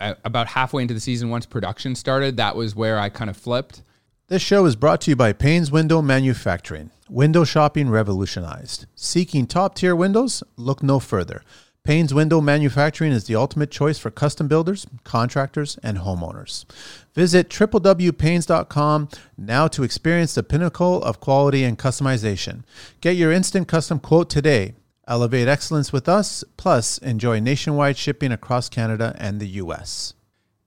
uh, 0.00 0.14
about 0.24 0.48
halfway 0.48 0.82
into 0.82 0.94
the 0.94 1.00
season, 1.00 1.30
once 1.30 1.46
production 1.46 1.94
started, 1.94 2.36
that 2.36 2.56
was 2.56 2.74
where 2.74 2.98
I 2.98 3.08
kind 3.08 3.30
of 3.30 3.36
flipped. 3.36 3.82
This 4.28 4.42
show 4.42 4.64
is 4.66 4.76
brought 4.76 5.00
to 5.02 5.10
you 5.10 5.16
by 5.16 5.32
Payne's 5.32 5.70
Window 5.70 6.02
Manufacturing. 6.02 6.90
Window 7.08 7.44
shopping 7.44 7.90
revolutionized. 7.90 8.86
Seeking 8.94 9.46
top 9.46 9.74
tier 9.74 9.94
windows? 9.94 10.42
Look 10.56 10.82
no 10.82 10.98
further. 10.98 11.42
Payne's 11.84 12.14
Window 12.14 12.40
Manufacturing 12.40 13.10
is 13.10 13.24
the 13.24 13.34
ultimate 13.34 13.72
choice 13.72 13.98
for 13.98 14.08
custom 14.08 14.46
builders, 14.46 14.86
contractors, 15.02 15.80
and 15.82 15.98
homeowners. 15.98 16.64
Visit 17.12 17.48
www.paynes.com 17.48 19.08
now 19.36 19.66
to 19.66 19.82
experience 19.82 20.34
the 20.36 20.44
pinnacle 20.44 21.02
of 21.02 21.18
quality 21.18 21.64
and 21.64 21.76
customization. 21.76 22.62
Get 23.00 23.16
your 23.16 23.32
instant 23.32 23.66
custom 23.66 23.98
quote 23.98 24.30
today. 24.30 24.74
Elevate 25.08 25.48
excellence 25.48 25.92
with 25.92 26.08
us, 26.08 26.44
plus 26.56 26.98
enjoy 26.98 27.40
nationwide 27.40 27.96
shipping 27.96 28.30
across 28.30 28.68
Canada 28.68 29.16
and 29.18 29.40
the 29.40 29.48
US. 29.48 30.14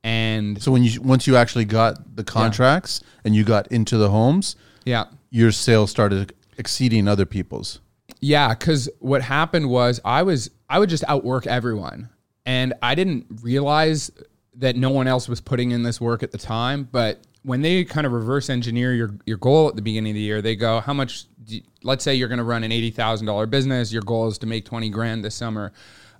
And 0.04 0.62
So 0.62 0.74
when 0.74 0.84
you 0.84 1.02
once 1.02 1.26
you 1.28 1.38
actually 1.38 1.64
got 1.64 2.18
the 2.18 2.26
contracts 2.26 3.02
and 3.24 3.34
you 3.34 3.46
got 3.46 3.68
into 3.68 3.98
the 3.98 4.10
homes, 4.10 4.58
yeah, 4.84 5.06
your 5.30 5.54
sales 5.54 5.90
started 5.90 6.34
exceeding 6.58 7.08
other 7.08 7.26
people's. 7.26 7.80
Yeah, 8.20 8.50
because 8.50 8.90
what 9.00 9.22
happened 9.22 9.70
was 9.70 10.02
I 10.04 10.24
was 10.24 10.50
I 10.70 10.80
would 10.80 10.90
just 10.90 11.04
outwork 11.08 11.48
everyone, 11.48 12.10
and 12.46 12.74
I 12.82 12.96
didn't 12.96 13.26
realize 13.42 14.12
that 14.56 14.76
no 14.76 14.90
one 14.90 15.08
else 15.08 15.28
was 15.28 15.42
putting 15.42 15.72
in 15.72 15.84
this 15.84 16.00
work 16.00 16.24
at 16.24 16.32
the 16.32 16.38
time. 16.38 16.88
But 16.92 17.22
when 17.44 17.62
they 17.62 17.84
kind 17.84 18.08
of 18.08 18.14
reverse 18.14 18.50
engineer 18.50 18.94
your 18.94 19.12
your 19.26 19.38
goal 19.38 19.68
at 19.68 19.76
the 19.76 19.82
beginning 19.82 20.12
of 20.12 20.16
the 20.16 20.22
year, 20.22 20.42
they 20.42 20.56
go, 20.56 20.80
"How 20.80 20.94
much? 20.94 21.26
You, 21.46 21.62
let's 21.84 22.04
say 22.04 22.16
you're 22.16 22.28
going 22.28 22.40
to 22.40 22.44
run 22.44 22.64
an 22.64 22.72
eighty 22.72 22.92
thousand 22.92 23.28
dollar 23.28 23.46
business. 23.46 23.92
Your 23.92 24.02
goal 24.02 24.28
is 24.28 24.38
to 24.40 24.48
make 24.48 24.66
twenty 24.66 24.90
grand 24.90 25.24
this 25.24 25.36
summer. 25.36 25.72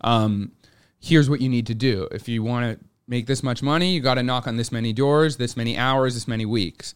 Um, 0.02 0.52
here's 1.00 1.30
what 1.30 1.42
you 1.42 1.50
need 1.50 1.68
to 1.68 1.76
do 1.76 2.08
if 2.12 2.28
you 2.28 2.44
want 2.44 2.80
to 2.80 2.86
make 3.08 3.26
this 3.28 3.44
much 3.44 3.64
money. 3.64 3.94
You 3.94 4.02
got 4.02 4.16
to 4.16 4.24
knock 4.24 4.48
on 4.48 4.58
this 4.58 4.72
many 4.72 4.94
doors, 4.94 5.38
this 5.38 5.58
many 5.58 5.78
hours, 5.78 6.14
this 6.14 6.28
many 6.28 6.46
weeks." 6.46 6.94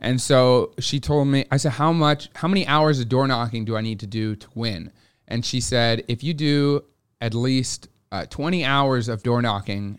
And 0.00 0.20
so 0.20 0.72
she 0.78 0.98
told 0.98 1.28
me, 1.28 1.44
I 1.50 1.58
said, 1.58 1.72
how 1.72 1.92
much, 1.92 2.30
how 2.34 2.48
many 2.48 2.66
hours 2.66 2.98
of 3.00 3.08
door 3.08 3.28
knocking 3.28 3.66
do 3.66 3.76
I 3.76 3.82
need 3.82 4.00
to 4.00 4.06
do 4.06 4.34
to 4.34 4.48
win? 4.54 4.92
And 5.30 5.44
she 5.44 5.60
said, 5.60 6.04
if 6.08 6.22
you 6.22 6.34
do 6.34 6.84
at 7.20 7.32
least 7.34 7.88
uh, 8.12 8.26
20 8.26 8.64
hours 8.64 9.08
of 9.08 9.22
door 9.22 9.40
knocking 9.40 9.98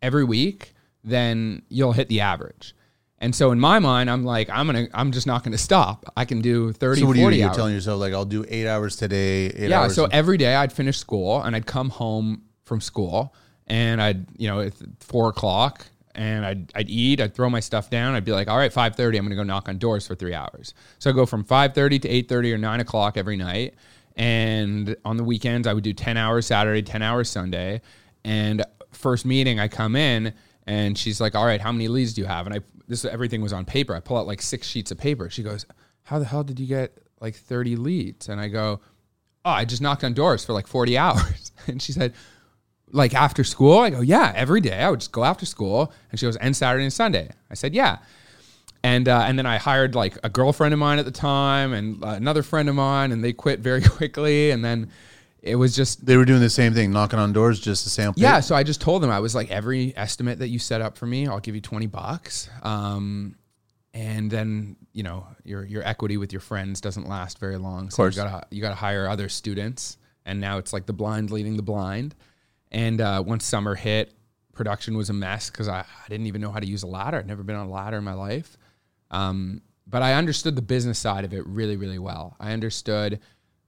every 0.00 0.24
week, 0.24 0.72
then 1.04 1.62
you'll 1.68 1.92
hit 1.92 2.08
the 2.08 2.20
average. 2.20 2.74
And 3.18 3.34
so 3.34 3.52
in 3.52 3.60
my 3.60 3.78
mind, 3.78 4.10
I'm 4.10 4.24
like, 4.24 4.50
I'm 4.50 4.66
gonna, 4.66 4.88
I'm 4.94 5.12
just 5.12 5.26
not 5.26 5.44
gonna 5.44 5.58
stop. 5.58 6.04
I 6.16 6.24
can 6.24 6.40
do 6.40 6.72
30, 6.72 7.00
So 7.00 7.06
what 7.06 7.14
are 7.14 7.18
you, 7.18 7.24
40 7.24 7.36
you're 7.36 7.48
hours. 7.48 7.56
telling 7.56 7.74
yourself 7.74 8.00
like 8.00 8.12
I'll 8.12 8.24
do 8.24 8.44
eight 8.48 8.66
hours 8.66 8.96
today, 8.96 9.46
eight 9.46 9.70
yeah. 9.70 9.80
hours. 9.82 9.94
So 9.94 10.06
every 10.06 10.38
day 10.38 10.54
I'd 10.56 10.72
finish 10.72 10.98
school 10.98 11.40
and 11.42 11.54
I'd 11.54 11.66
come 11.66 11.90
home 11.90 12.42
from 12.64 12.80
school 12.80 13.34
and 13.68 14.02
I'd, 14.02 14.26
you 14.38 14.48
know, 14.48 14.60
it's 14.60 14.82
four 15.00 15.28
o'clock 15.28 15.86
and 16.16 16.44
I'd, 16.44 16.72
I'd 16.74 16.90
eat, 16.90 17.20
I'd 17.20 17.34
throw 17.34 17.48
my 17.48 17.60
stuff 17.60 17.90
down. 17.90 18.14
I'd 18.14 18.24
be 18.24 18.32
like, 18.32 18.48
all 18.48 18.58
right, 18.58 18.72
5.30, 18.72 19.06
I'm 19.06 19.12
going 19.12 19.30
to 19.30 19.36
go 19.36 19.44
knock 19.44 19.68
on 19.68 19.78
doors 19.78 20.06
for 20.06 20.14
three 20.16 20.34
hours. 20.34 20.74
So 20.98 21.08
I 21.08 21.12
go 21.12 21.24
from 21.24 21.44
5.30 21.44 22.02
to 22.02 22.08
8.30 22.08 22.54
or 22.54 22.58
9 22.58 22.80
o'clock 22.80 23.16
every 23.16 23.36
night. 23.36 23.74
And 24.16 24.96
on 25.04 25.16
the 25.16 25.24
weekends, 25.24 25.66
I 25.66 25.72
would 25.72 25.84
do 25.84 25.92
10 25.92 26.16
hours 26.16 26.46
Saturday, 26.46 26.82
10 26.82 27.02
hours 27.02 27.30
Sunday. 27.30 27.80
And 28.24 28.64
first 28.92 29.24
meeting, 29.24 29.58
I 29.58 29.68
come 29.68 29.96
in 29.96 30.34
and 30.66 30.96
she's 30.96 31.20
like, 31.20 31.34
all 31.34 31.46
right, 31.46 31.60
how 31.60 31.72
many 31.72 31.88
leads 31.88 32.14
do 32.14 32.20
you 32.20 32.26
have? 32.26 32.46
And 32.46 32.56
I, 32.56 32.60
this, 32.86 33.04
everything 33.04 33.40
was 33.40 33.52
on 33.52 33.64
paper. 33.64 33.94
I 33.94 34.00
pull 34.00 34.16
out 34.16 34.26
like 34.26 34.42
six 34.42 34.66
sheets 34.66 34.90
of 34.90 34.98
paper. 34.98 35.30
She 35.30 35.42
goes, 35.42 35.66
how 36.04 36.18
the 36.18 36.24
hell 36.24 36.44
did 36.44 36.60
you 36.60 36.66
get 36.66 36.96
like 37.20 37.34
30 37.34 37.76
leads? 37.76 38.28
And 38.28 38.40
I 38.40 38.48
go, 38.48 38.80
oh, 39.44 39.50
I 39.50 39.64
just 39.64 39.82
knocked 39.82 40.04
on 40.04 40.12
doors 40.12 40.44
for 40.44 40.52
like 40.52 40.66
40 40.66 40.98
hours. 40.98 41.52
And 41.66 41.80
she 41.80 41.92
said, 41.92 42.14
like 42.90 43.14
after 43.14 43.44
school? 43.44 43.78
I 43.78 43.90
go, 43.90 44.00
yeah, 44.00 44.32
every 44.34 44.60
day. 44.60 44.78
I 44.78 44.90
would 44.90 45.00
just 45.00 45.12
go 45.12 45.24
after 45.24 45.46
school. 45.46 45.92
And 46.10 46.20
she 46.20 46.26
goes, 46.26 46.36
and 46.36 46.54
Saturday 46.54 46.84
and 46.84 46.92
Sunday. 46.92 47.30
I 47.50 47.54
said, 47.54 47.74
yeah. 47.74 47.98
And 48.84 49.08
uh, 49.08 49.24
and 49.26 49.38
then 49.38 49.46
I 49.46 49.58
hired 49.58 49.94
like 49.94 50.18
a 50.24 50.28
girlfriend 50.28 50.74
of 50.74 50.80
mine 50.80 50.98
at 50.98 51.04
the 51.04 51.12
time 51.12 51.72
and 51.72 52.02
uh, 52.02 52.08
another 52.08 52.42
friend 52.42 52.68
of 52.68 52.74
mine, 52.74 53.12
and 53.12 53.22
they 53.22 53.32
quit 53.32 53.60
very 53.60 53.82
quickly. 53.98 54.50
And 54.50 54.64
then 54.64 54.90
it 55.40 55.56
was 55.56 55.74
just 55.76 56.04
they 56.04 56.16
were 56.16 56.24
doing 56.24 56.40
the 56.40 56.50
same 56.50 56.74
thing, 56.74 56.92
knocking 56.92 57.18
on 57.18 57.32
doors 57.32 57.60
just 57.60 57.84
to 57.84 57.90
sample. 57.90 58.20
yeah. 58.20 58.40
So 58.40 58.54
I 58.54 58.62
just 58.62 58.80
told 58.80 59.02
them 59.02 59.10
I 59.10 59.20
was 59.20 59.34
like, 59.34 59.50
every 59.50 59.96
estimate 59.96 60.40
that 60.40 60.48
you 60.48 60.58
set 60.58 60.80
up 60.80 60.96
for 60.96 61.06
me, 61.06 61.28
I'll 61.28 61.40
give 61.40 61.54
you 61.54 61.60
twenty 61.60 61.86
bucks. 61.86 62.50
Um, 62.62 63.36
and 63.94 64.30
then 64.30 64.76
you 64.92 65.02
know 65.02 65.26
your 65.44 65.64
your 65.64 65.82
equity 65.86 66.16
with 66.16 66.32
your 66.32 66.40
friends 66.40 66.80
doesn't 66.80 67.08
last 67.08 67.38
very 67.38 67.58
long. 67.58 67.90
So 67.90 68.04
you 68.04 68.10
gotta 68.12 68.46
you 68.50 68.62
gotta 68.62 68.74
hire 68.74 69.08
other 69.08 69.28
students, 69.28 69.96
and 70.24 70.40
now 70.40 70.58
it's 70.58 70.72
like 70.72 70.86
the 70.86 70.92
blind 70.92 71.30
leading 71.30 71.56
the 71.56 71.62
blind. 71.62 72.14
And 72.70 73.00
uh, 73.00 73.22
once 73.24 73.44
summer 73.44 73.74
hit, 73.74 74.14
production 74.54 74.96
was 74.96 75.10
a 75.10 75.12
mess 75.12 75.50
because 75.50 75.68
I, 75.68 75.80
I 75.80 76.08
didn't 76.08 76.26
even 76.26 76.40
know 76.40 76.50
how 76.50 76.58
to 76.58 76.66
use 76.66 76.82
a 76.82 76.86
ladder. 76.86 77.18
I'd 77.18 77.26
never 77.26 77.42
been 77.42 77.56
on 77.56 77.66
a 77.66 77.70
ladder 77.70 77.98
in 77.98 78.04
my 78.04 78.14
life. 78.14 78.56
Um, 79.12 79.62
but 79.86 80.02
I 80.02 80.14
understood 80.14 80.56
the 80.56 80.62
business 80.62 80.98
side 80.98 81.24
of 81.24 81.32
it 81.32 81.46
really, 81.46 81.76
really 81.76 81.98
well. 81.98 82.36
I 82.40 82.52
understood 82.52 83.20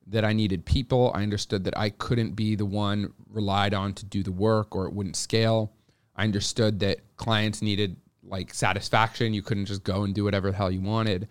that 0.06 0.24
I 0.24 0.32
needed 0.32 0.64
people. 0.64 1.12
I 1.14 1.22
understood 1.22 1.64
that 1.64 1.76
I 1.78 1.90
couldn't 1.90 2.32
be 2.32 2.56
the 2.56 2.66
one 2.66 3.12
relied 3.30 3.74
on 3.74 3.94
to 3.94 4.04
do 4.04 4.22
the 4.22 4.32
work 4.32 4.74
or 4.74 4.86
it 4.86 4.92
wouldn't 4.92 5.16
scale. 5.16 5.72
I 6.16 6.24
understood 6.24 6.80
that 6.80 7.00
clients 7.16 7.62
needed 7.62 7.96
like 8.22 8.54
satisfaction. 8.54 9.34
You 9.34 9.42
couldn't 9.42 9.66
just 9.66 9.84
go 9.84 10.04
and 10.04 10.14
do 10.14 10.24
whatever 10.24 10.50
the 10.50 10.56
hell 10.56 10.70
you 10.70 10.80
wanted. 10.80 11.28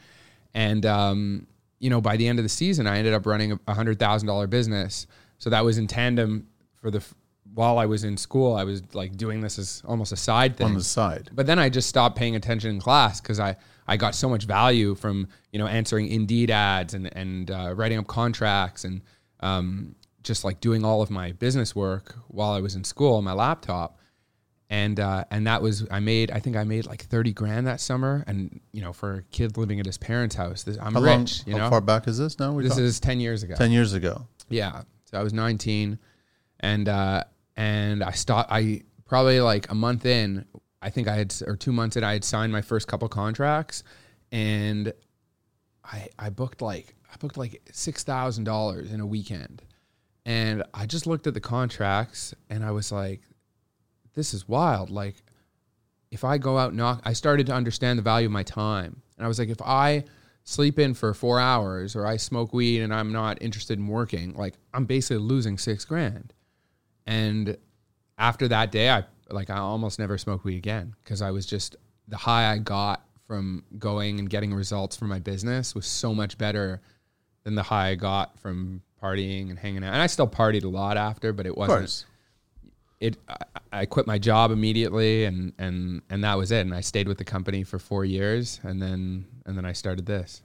And, 0.54 0.86
um, 0.86 1.48
you 1.80 1.90
know, 1.90 2.02
by 2.02 2.18
the 2.18 2.28
end 2.28 2.40
of 2.40 2.44
the 2.44 2.50
season, 2.50 2.88
I 2.88 2.98
ended 2.98 3.14
up 3.14 3.26
running 3.26 3.60
a 3.68 3.74
hundred 3.74 4.00
thousand 4.00 4.28
dollar 4.28 4.48
business. 4.48 5.08
So 5.38 5.50
that 5.50 5.66
was 5.66 5.78
in 5.78 5.88
tandem 5.88 6.48
for 6.80 6.92
the, 6.92 7.04
while 7.54 7.78
I 7.78 7.86
was 7.86 8.04
in 8.04 8.18
school, 8.18 8.56
I 8.56 8.64
was 8.64 8.82
like 8.94 9.18
doing 9.18 9.42
this 9.42 9.60
as 9.60 9.82
almost 9.86 10.12
a 10.12 10.18
side 10.18 10.56
thing 10.56 10.68
on 10.68 10.74
the 10.76 10.84
side. 10.84 11.30
but 11.34 11.46
then 11.46 11.60
I 11.60 11.70
just 11.70 11.90
stopped 11.90 12.16
paying 12.18 12.36
attention 12.36 12.72
in 12.72 12.80
class 12.80 13.22
because 13.22 13.40
I, 13.40 13.56
I 13.88 13.98
got 13.98 14.16
so 14.16 14.30
much 14.30 14.46
value 14.46 14.96
from 14.96 15.28
you 15.52 15.60
know 15.60 15.68
answering 15.68 16.08
Indeed 16.08 16.52
ads 16.52 16.94
and 16.94 17.16
and 17.16 17.50
uh, 17.52 17.74
writing 17.76 17.98
up 17.98 18.08
contracts 18.08 18.84
and 18.84 19.02
um, 19.42 19.96
just 20.24 20.44
like 20.44 20.62
doing 20.62 20.86
all 20.86 21.02
of 21.02 21.10
my 21.10 21.34
business 21.34 21.76
work 21.76 22.16
while 22.30 22.52
I 22.54 22.62
was 22.62 22.76
in 22.76 22.84
school 22.84 23.16
on 23.16 23.24
my 23.26 23.34
laptop, 23.34 23.98
and 24.70 25.00
uh, 25.00 25.26
and 25.32 25.46
that 25.48 25.62
was 25.62 25.86
I 25.92 26.00
made 26.00 26.32
I 26.32 26.40
think 26.40 26.56
I 26.56 26.64
made 26.64 26.86
like 26.86 27.04
thirty 27.04 27.34
grand 27.34 27.68
that 27.68 27.82
summer, 27.82 28.24
and 28.26 28.62
you 28.72 28.82
know 28.82 28.94
for 28.94 29.16
a 29.16 29.22
kid 29.24 29.58
living 29.58 29.80
at 29.80 29.86
his 29.86 29.98
parents' 29.98 30.36
house, 30.36 30.64
this, 30.64 30.78
I'm 30.82 30.94
How 30.94 31.02
rich. 31.02 31.46
long? 31.46 31.56
you 31.56 31.58
how 31.58 31.70
far 31.70 31.82
back 31.82 32.08
is 32.08 32.18
this 32.18 32.40
now? 32.40 32.54
We're 32.54 32.64
this 32.64 32.72
talking? 32.74 32.86
is 32.86 33.00
ten 33.00 33.20
years 33.20 33.44
ago. 33.44 33.56
ten 33.56 33.72
years 33.72 33.94
ago. 33.94 34.28
Yeah. 34.50 34.84
So 35.06 35.20
I 35.20 35.24
was 35.24 35.34
19 35.34 36.00
and 36.62 36.90
uh 36.90 37.24
and 37.56 38.04
I 38.04 38.12
stopped 38.12 38.52
I 38.52 38.82
probably 39.06 39.42
like 39.42 39.70
a 39.70 39.76
month 39.76 40.06
in, 40.08 40.46
I 40.84 40.90
think 40.90 41.08
I 41.08 41.16
had 41.16 41.34
or 41.48 41.56
2 41.56 41.72
months 41.72 41.96
that 41.96 42.04
I 42.04 42.14
had 42.14 42.24
signed 42.24 42.52
my 42.52 42.62
first 42.62 42.88
couple 42.88 43.08
contracts 43.08 43.84
and 44.32 44.94
I 45.84 46.10
I 46.20 46.30
booked 46.30 46.62
like 46.62 46.96
I 47.12 47.16
booked 47.18 47.38
like 47.38 47.62
$6,000 47.72 48.92
in 48.92 49.00
a 49.00 49.06
weekend. 49.06 49.62
And 50.26 50.64
I 50.74 50.86
just 50.86 51.06
looked 51.06 51.28
at 51.28 51.36
the 51.36 51.40
contracts 51.40 52.34
and 52.50 52.64
I 52.66 52.72
was 52.72 52.92
like 52.92 53.22
this 54.14 54.34
is 54.34 54.48
wild 54.48 54.90
like 54.90 55.16
if 56.12 56.24
I 56.24 56.38
go 56.38 56.58
out 56.58 56.74
knock 56.74 57.02
I 57.06 57.14
started 57.14 57.48
to 57.48 57.54
understand 57.54 57.98
the 57.98 58.04
value 58.04 58.28
of 58.28 58.34
my 58.34 58.44
time. 58.44 59.02
And 59.18 59.26
I 59.26 59.28
was 59.30 59.40
like 59.40 59.50
if 59.50 59.62
I 59.62 60.04
sleep 60.44 60.78
in 60.78 60.94
for 60.94 61.14
four 61.14 61.40
hours 61.40 61.96
or 61.96 62.06
I 62.06 62.18
smoke 62.18 62.54
weed 62.54 62.82
and 62.82 62.94
I'm 62.94 63.14
not 63.14 63.42
interested 63.42 63.80
in 63.80 63.88
working, 63.88 64.34
like 64.34 64.56
I'm 64.74 64.86
basically 64.86 65.24
losing 65.24 65.58
six 65.58 65.86
grand. 65.86 66.34
And 67.06 67.58
after 68.18 68.48
that 68.50 68.72
day, 68.72 68.90
I 68.90 69.06
like 69.34 69.50
I 69.50 69.58
almost 69.58 70.00
never 70.00 70.18
smoked 70.18 70.46
weed 70.46 70.58
again 70.58 70.96
because 71.04 71.22
I 71.22 71.32
was 71.32 71.46
just 71.46 71.76
the 72.08 72.18
high 72.18 72.52
I 72.52 72.58
got 72.58 73.06
from 73.28 73.64
going 73.80 74.20
and 74.20 74.30
getting 74.30 74.54
results 74.54 74.96
for 74.96 75.06
my 75.06 75.20
business 75.20 75.74
was 75.74 75.86
so 75.86 76.14
much 76.14 76.38
better 76.38 76.82
than 77.44 77.56
the 77.56 77.64
high 77.64 77.90
I 77.90 77.96
got 77.96 78.38
from 78.40 78.82
partying 79.02 79.50
and 79.50 79.60
hanging 79.60 79.84
out. 79.84 79.94
And 79.94 80.02
I 80.02 80.08
still 80.08 80.28
partied 80.28 80.64
a 80.64 80.68
lot 80.68 80.98
after, 80.98 81.34
but 81.34 81.46
it 81.46 81.58
wasn't 81.58 82.06
it 83.04 83.18
I, 83.28 83.82
I 83.82 83.86
quit 83.86 84.08
my 84.08 84.18
job 84.18 84.52
immediately 84.52 85.26
and 85.26 85.54
and 85.58 86.02
and 86.10 86.24
that 86.24 86.38
was 86.38 86.52
it 86.52 86.62
and 86.62 86.74
I 86.74 86.82
stayed 86.82 87.08
with 87.08 87.18
the 87.18 87.26
company 87.26 87.64
for 87.64 87.78
4 87.80 88.06
years 88.06 88.60
and 88.64 88.82
then 88.82 89.26
and 89.46 89.58
then 89.58 89.66
I 89.66 89.74
started 89.74 90.06
this. 90.06 90.42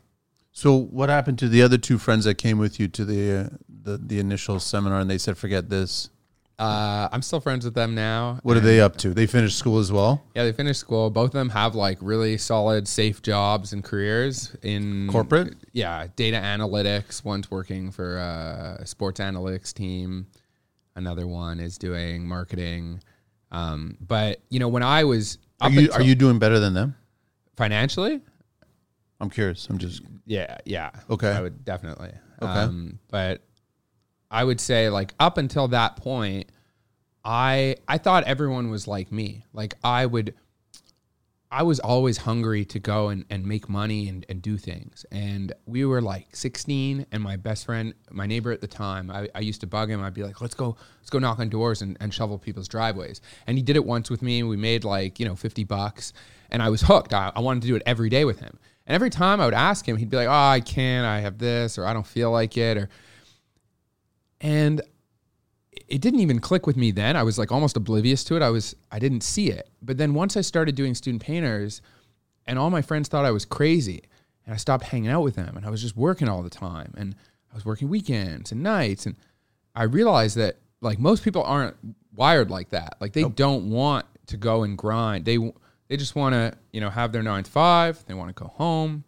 So 0.50 0.76
what 0.76 1.08
happened 1.08 1.38
to 1.38 1.48
the 1.48 1.62
other 1.62 1.78
two 1.78 1.98
friends 1.98 2.24
that 2.24 2.34
came 2.34 2.58
with 2.58 2.80
you 2.80 2.88
to 2.88 3.04
the 3.04 3.36
uh, 3.36 3.48
the, 3.68 3.96
the 3.98 4.18
initial 4.18 4.58
seminar 4.58 5.00
and 5.00 5.08
they 5.08 5.18
said 5.18 5.38
forget 5.38 5.68
this? 5.70 6.10
Uh, 6.58 7.08
I'm 7.12 7.22
still 7.22 7.40
friends 7.40 7.64
with 7.64 7.74
them 7.74 7.94
now. 7.94 8.40
What 8.42 8.56
are 8.56 8.60
they 8.60 8.80
up 8.80 8.96
to? 8.98 9.14
They 9.14 9.26
finished 9.26 9.56
school 9.56 9.78
as 9.78 9.92
well. 9.92 10.24
Yeah, 10.34 10.42
they 10.42 10.52
finished 10.52 10.80
school. 10.80 11.08
Both 11.08 11.26
of 11.26 11.32
them 11.34 11.50
have 11.50 11.76
like 11.76 11.98
really 12.00 12.36
solid, 12.36 12.88
safe 12.88 13.22
jobs 13.22 13.72
and 13.72 13.84
careers 13.84 14.56
in 14.62 15.08
Corporate? 15.08 15.54
Yeah, 15.72 16.08
data 16.16 16.36
analytics. 16.38 17.24
One's 17.24 17.48
working 17.50 17.92
for 17.92 18.18
a 18.18 18.82
sports 18.86 19.20
analytics 19.20 19.72
team. 19.72 20.26
Another 20.96 21.28
one 21.28 21.60
is 21.60 21.78
doing 21.78 22.26
marketing. 22.26 23.02
Um, 23.52 23.96
but 24.00 24.40
you 24.50 24.58
know, 24.58 24.68
when 24.68 24.82
I 24.82 25.04
was 25.04 25.38
Are 25.60 25.70
you 25.70 25.90
are 25.92 26.02
you 26.02 26.14
doing 26.16 26.38
better 26.40 26.58
than 26.58 26.74
them? 26.74 26.96
financially? 27.56 28.20
I'm 29.20 29.30
curious. 29.30 29.66
I'm 29.68 29.78
just 29.78 30.02
Yeah, 30.26 30.58
yeah. 30.64 30.90
Okay. 31.08 31.30
I 31.30 31.40
would 31.40 31.64
definitely. 31.64 32.12
Okay. 32.42 32.50
Um, 32.50 32.98
but 33.10 33.42
I 34.30 34.44
would 34.44 34.60
say 34.60 34.88
like 34.88 35.14
up 35.18 35.38
until 35.38 35.68
that 35.68 35.96
point, 35.96 36.50
I 37.24 37.76
I 37.86 37.98
thought 37.98 38.24
everyone 38.24 38.70
was 38.70 38.86
like 38.86 39.10
me. 39.12 39.44
Like 39.52 39.74
I 39.82 40.06
would 40.06 40.34
I 41.50 41.62
was 41.62 41.80
always 41.80 42.18
hungry 42.18 42.66
to 42.66 42.78
go 42.78 43.08
and, 43.08 43.24
and 43.30 43.46
make 43.46 43.70
money 43.70 44.08
and, 44.08 44.26
and 44.28 44.42
do 44.42 44.58
things. 44.58 45.06
And 45.10 45.52
we 45.64 45.86
were 45.86 46.02
like 46.02 46.36
16 46.36 47.06
and 47.10 47.22
my 47.22 47.36
best 47.36 47.64
friend, 47.64 47.94
my 48.10 48.26
neighbor 48.26 48.52
at 48.52 48.60
the 48.60 48.66
time, 48.66 49.10
I, 49.10 49.30
I 49.34 49.40
used 49.40 49.62
to 49.62 49.66
bug 49.66 49.90
him. 49.90 50.02
I'd 50.02 50.12
be 50.12 50.24
like, 50.24 50.42
let's 50.42 50.54
go, 50.54 50.76
let's 51.00 51.08
go 51.08 51.18
knock 51.18 51.38
on 51.38 51.48
doors 51.48 51.80
and, 51.80 51.96
and 52.00 52.12
shovel 52.12 52.38
people's 52.38 52.68
driveways. 52.68 53.22
And 53.46 53.56
he 53.56 53.62
did 53.62 53.76
it 53.76 53.84
once 53.84 54.10
with 54.10 54.20
me. 54.20 54.42
We 54.42 54.58
made 54.58 54.84
like, 54.84 55.18
you 55.18 55.24
know, 55.26 55.36
50 55.36 55.64
bucks 55.64 56.12
and 56.50 56.62
I 56.62 56.68
was 56.68 56.82
hooked. 56.82 57.14
I, 57.14 57.32
I 57.34 57.40
wanted 57.40 57.62
to 57.62 57.68
do 57.68 57.76
it 57.76 57.82
every 57.86 58.10
day 58.10 58.26
with 58.26 58.40
him. 58.40 58.58
And 58.86 58.94
every 58.94 59.10
time 59.10 59.40
I 59.40 59.46
would 59.46 59.54
ask 59.54 59.88
him, 59.88 59.96
he'd 59.96 60.10
be 60.10 60.18
like, 60.18 60.28
oh, 60.28 60.32
I 60.32 60.60
can't, 60.60 61.06
I 61.06 61.20
have 61.20 61.38
this, 61.38 61.78
or 61.78 61.86
I 61.86 61.94
don't 61.94 62.06
feel 62.06 62.30
like 62.30 62.58
it. 62.58 62.76
Or, 62.76 62.88
and 64.40 64.82
it 65.88 66.00
didn't 66.00 66.20
even 66.20 66.38
click 66.38 66.66
with 66.66 66.76
me 66.76 66.90
then. 66.90 67.16
I 67.16 67.22
was 67.22 67.38
like 67.38 67.52
almost 67.52 67.76
oblivious 67.76 68.24
to 68.24 68.36
it. 68.36 68.42
I 68.42 68.50
was 68.50 68.74
I 68.90 68.98
didn't 68.98 69.22
see 69.22 69.50
it. 69.50 69.68
But 69.82 69.98
then 69.98 70.14
once 70.14 70.36
I 70.36 70.42
started 70.42 70.74
doing 70.74 70.94
student 70.94 71.22
painters 71.22 71.80
and 72.46 72.58
all 72.58 72.70
my 72.70 72.82
friends 72.82 73.08
thought 73.08 73.24
I 73.24 73.30
was 73.30 73.44
crazy 73.44 74.02
and 74.44 74.54
I 74.54 74.56
stopped 74.56 74.84
hanging 74.84 75.10
out 75.10 75.22
with 75.22 75.36
them 75.36 75.56
and 75.56 75.64
I 75.66 75.70
was 75.70 75.82
just 75.82 75.96
working 75.96 76.28
all 76.28 76.42
the 76.42 76.50
time 76.50 76.94
and 76.96 77.14
I 77.50 77.54
was 77.54 77.64
working 77.64 77.88
weekends 77.88 78.52
and 78.52 78.62
nights 78.62 79.06
and 79.06 79.16
I 79.74 79.84
realized 79.84 80.36
that 80.36 80.56
like 80.80 80.98
most 80.98 81.24
people 81.24 81.42
aren't 81.42 81.76
wired 82.14 82.50
like 82.50 82.70
that. 82.70 82.96
Like 83.00 83.12
they 83.12 83.24
don't 83.24 83.70
want 83.70 84.06
to 84.26 84.36
go 84.36 84.64
and 84.64 84.76
grind. 84.76 85.24
They 85.24 85.38
they 85.88 85.96
just 85.96 86.14
want 86.14 86.34
to, 86.34 86.52
you 86.72 86.82
know, 86.82 86.90
have 86.90 87.12
their 87.12 87.22
9 87.22 87.44
to 87.44 87.50
5, 87.50 88.04
they 88.06 88.14
want 88.14 88.28
to 88.28 88.42
go 88.42 88.48
home 88.48 89.04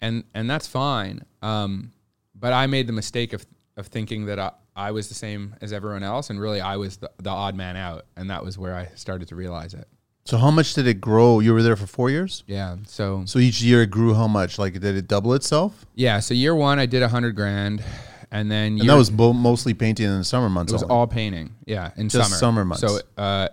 and 0.00 0.24
and 0.34 0.48
that's 0.48 0.66
fine. 0.66 1.22
Um, 1.42 1.92
but 2.34 2.52
I 2.52 2.66
made 2.66 2.86
the 2.86 2.92
mistake 2.92 3.32
of 3.32 3.46
of 3.76 3.88
thinking 3.88 4.26
that 4.26 4.38
I, 4.38 4.52
I 4.76 4.90
was 4.92 5.08
the 5.08 5.14
same 5.14 5.56
as 5.60 5.72
everyone 5.72 6.02
else, 6.02 6.30
and 6.30 6.40
really 6.40 6.60
I 6.60 6.76
was 6.76 6.96
the, 6.98 7.10
the 7.18 7.30
odd 7.30 7.54
man 7.54 7.76
out, 7.76 8.06
and 8.16 8.30
that 8.30 8.44
was 8.44 8.56
where 8.58 8.74
I 8.74 8.88
started 8.94 9.28
to 9.28 9.36
realize 9.36 9.74
it. 9.74 9.86
so 10.24 10.36
how 10.38 10.50
much 10.50 10.74
did 10.74 10.86
it 10.86 11.00
grow? 11.00 11.40
You 11.40 11.52
were 11.54 11.62
there 11.62 11.76
for 11.76 11.86
four 11.86 12.10
years. 12.10 12.44
Yeah. 12.46 12.76
So 12.86 13.24
So 13.26 13.38
each 13.38 13.60
year 13.62 13.82
it 13.82 13.90
grew 13.90 14.14
how 14.14 14.28
much? 14.28 14.58
Like 14.58 14.74
did 14.74 14.84
it 14.96 15.08
double 15.08 15.34
itself? 15.34 15.84
yeah. 15.94 16.20
So 16.20 16.34
year 16.34 16.54
one, 16.54 16.78
I 16.78 16.86
did 16.86 17.02
a 17.02 17.08
hundred 17.08 17.34
grand, 17.36 17.82
and 18.30 18.50
then 18.50 18.78
And 18.80 18.88
that 18.88 18.94
was 18.96 19.10
bo- 19.10 19.32
mostly 19.32 19.74
painting 19.74 20.06
in 20.06 20.18
the 20.18 20.24
summer 20.24 20.48
months. 20.48 20.72
it 20.72 20.74
was 20.74 20.82
only. 20.84 20.94
all 20.94 21.06
painting. 21.06 21.54
Yeah, 21.66 21.90
in 21.96 22.08
Just 22.08 22.28
summer. 22.30 22.36
summer 22.38 22.64
months. 22.64 22.80
So 22.82 23.00
uh, 23.18 23.48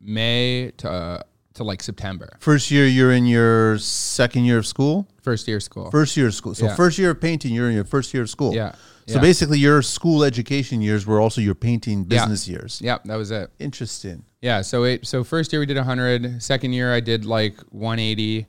May 0.00 0.72
to 0.78 0.90
uh, 0.90 1.22
to 1.54 1.64
like 1.64 1.82
September, 1.82 2.36
First 2.40 2.70
year 2.70 2.86
you're 2.86 3.12
in 3.12 3.26
your 3.26 3.78
second 3.78 4.44
year 4.46 4.58
of 4.58 4.66
school. 4.66 5.06
first 5.20 5.46
year 5.46 5.58
of 5.58 5.62
school. 5.62 5.90
First 5.90 6.16
year 6.16 6.26
of 6.28 6.34
school. 6.34 6.54
So 6.54 6.66
Yeah. 6.66 6.74
first 6.76 6.96
year 6.98 7.10
of 7.10 7.20
painting, 7.20 7.52
you're 7.52 7.68
in 7.68 7.74
your 7.74 7.84
first 7.84 8.12
year 8.14 8.22
of 8.22 8.30
school. 8.30 8.54
Yeah. 8.54 8.74
So 9.08 9.14
Yeah. 9.16 9.20
basically, 9.20 9.58
your 9.58 9.82
school 9.82 10.22
education 10.24 10.80
years 10.80 11.06
were 11.06 11.20
also 11.20 11.40
your 11.40 11.54
painting 11.56 12.00
Yeah. 12.08 12.20
business 12.24 12.46
years. 12.48 12.80
yeah, 12.82 12.98
that 13.04 13.16
was 13.16 13.30
it. 13.30 13.50
Interesting. 13.58 14.24
Yeah, 14.40 14.62
so 14.62 14.84
it 14.84 15.06
so 15.06 15.24
first 15.24 15.52
year 15.52 15.60
we 15.60 15.66
did 15.66 15.76
100, 15.76 16.42
second 16.42 16.72
year 16.72 16.92
I 16.94 17.00
did 17.00 17.24
like 17.24 17.58
180. 17.70 18.46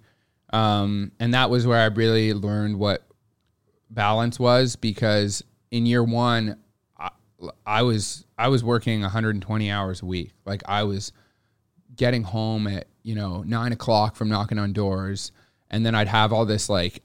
Um, 0.52 1.12
and 1.20 1.34
that 1.34 1.50
was 1.50 1.66
where 1.66 1.80
I 1.80 1.86
really 1.86 2.34
learned 2.34 2.78
what 2.78 3.04
balance 3.90 4.40
was 4.40 4.76
because 4.76 5.44
in 5.72 5.86
year 5.86 6.04
1 6.04 6.56
I, 7.00 7.10
I 7.66 7.82
was 7.82 8.26
I 8.38 8.48
was 8.50 8.64
working 8.64 9.02
120 9.02 9.72
hours 9.72 10.02
a 10.02 10.06
week. 10.06 10.32
Like 10.46 10.62
I 10.68 10.84
was 10.84 11.12
getting 11.96 12.24
home 12.24 12.68
at, 12.68 12.88
you 13.04 13.16
know, 13.16 13.42
9 13.44 13.72
o'clock 13.72 14.16
from 14.16 14.30
knocking 14.30 14.60
on 14.60 14.74
doors 14.74 15.32
and 15.72 15.84
then 15.86 15.96
I'd 15.96 16.08
have 16.08 16.32
all 16.32 16.46
this 16.46 16.70
like 16.70 17.02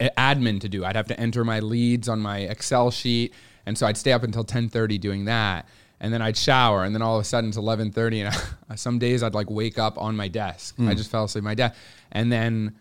admin 0.00 0.60
to 0.60 0.68
do. 0.68 0.84
I'd 0.84 0.96
have 0.96 1.08
to 1.08 1.20
enter 1.20 1.44
my 1.44 1.60
leads 1.60 2.08
on 2.08 2.20
my 2.20 2.38
Excel 2.38 2.90
sheet, 2.90 3.34
and 3.66 3.76
so 3.76 3.86
I'd 3.86 3.96
stay 3.96 4.12
up 4.12 4.22
until 4.22 4.44
10:30 4.44 4.98
doing 4.98 5.26
that, 5.26 5.68
and 6.00 6.12
then 6.12 6.22
I'd 6.22 6.36
shower, 6.36 6.84
and 6.84 6.94
then 6.94 7.02
all 7.02 7.16
of 7.16 7.20
a 7.20 7.24
sudden 7.24 7.48
it's 7.50 7.58
11:30, 7.58 8.26
and 8.26 8.36
I, 8.68 8.74
some 8.76 8.98
days 8.98 9.22
I'd 9.22 9.34
like 9.34 9.50
wake 9.50 9.78
up 9.78 9.98
on 9.98 10.16
my 10.16 10.28
desk. 10.28 10.76
Hmm. 10.76 10.88
I 10.88 10.94
just 10.94 11.10
fell 11.10 11.24
asleep 11.24 11.42
at 11.42 11.44
my 11.44 11.54
desk, 11.54 11.74
and 12.12 12.32
then 12.32 12.76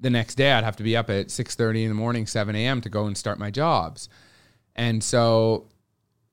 the 0.00 0.10
next 0.10 0.36
day 0.36 0.52
I'd 0.52 0.64
have 0.64 0.76
to 0.76 0.82
be 0.82 0.96
up 0.96 1.10
at 1.10 1.28
6:30 1.28 1.82
in 1.82 1.88
the 1.88 1.94
morning, 1.94 2.26
7 2.26 2.54
a.m. 2.56 2.80
to 2.80 2.88
go 2.88 3.06
and 3.06 3.16
start 3.16 3.38
my 3.38 3.50
jobs, 3.50 4.08
and 4.74 5.02
so 5.04 5.68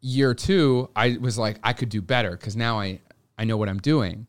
year 0.04 0.34
two 0.34 0.90
I 0.96 1.18
was 1.22 1.38
like 1.38 1.60
I 1.64 1.74
could 1.74 1.90
do 1.90 2.02
better 2.02 2.32
because 2.32 2.56
now 2.56 2.80
I 2.80 3.02
I 3.38 3.44
know 3.44 3.58
what 3.58 3.70
I'm 3.70 3.80
doing, 3.80 4.28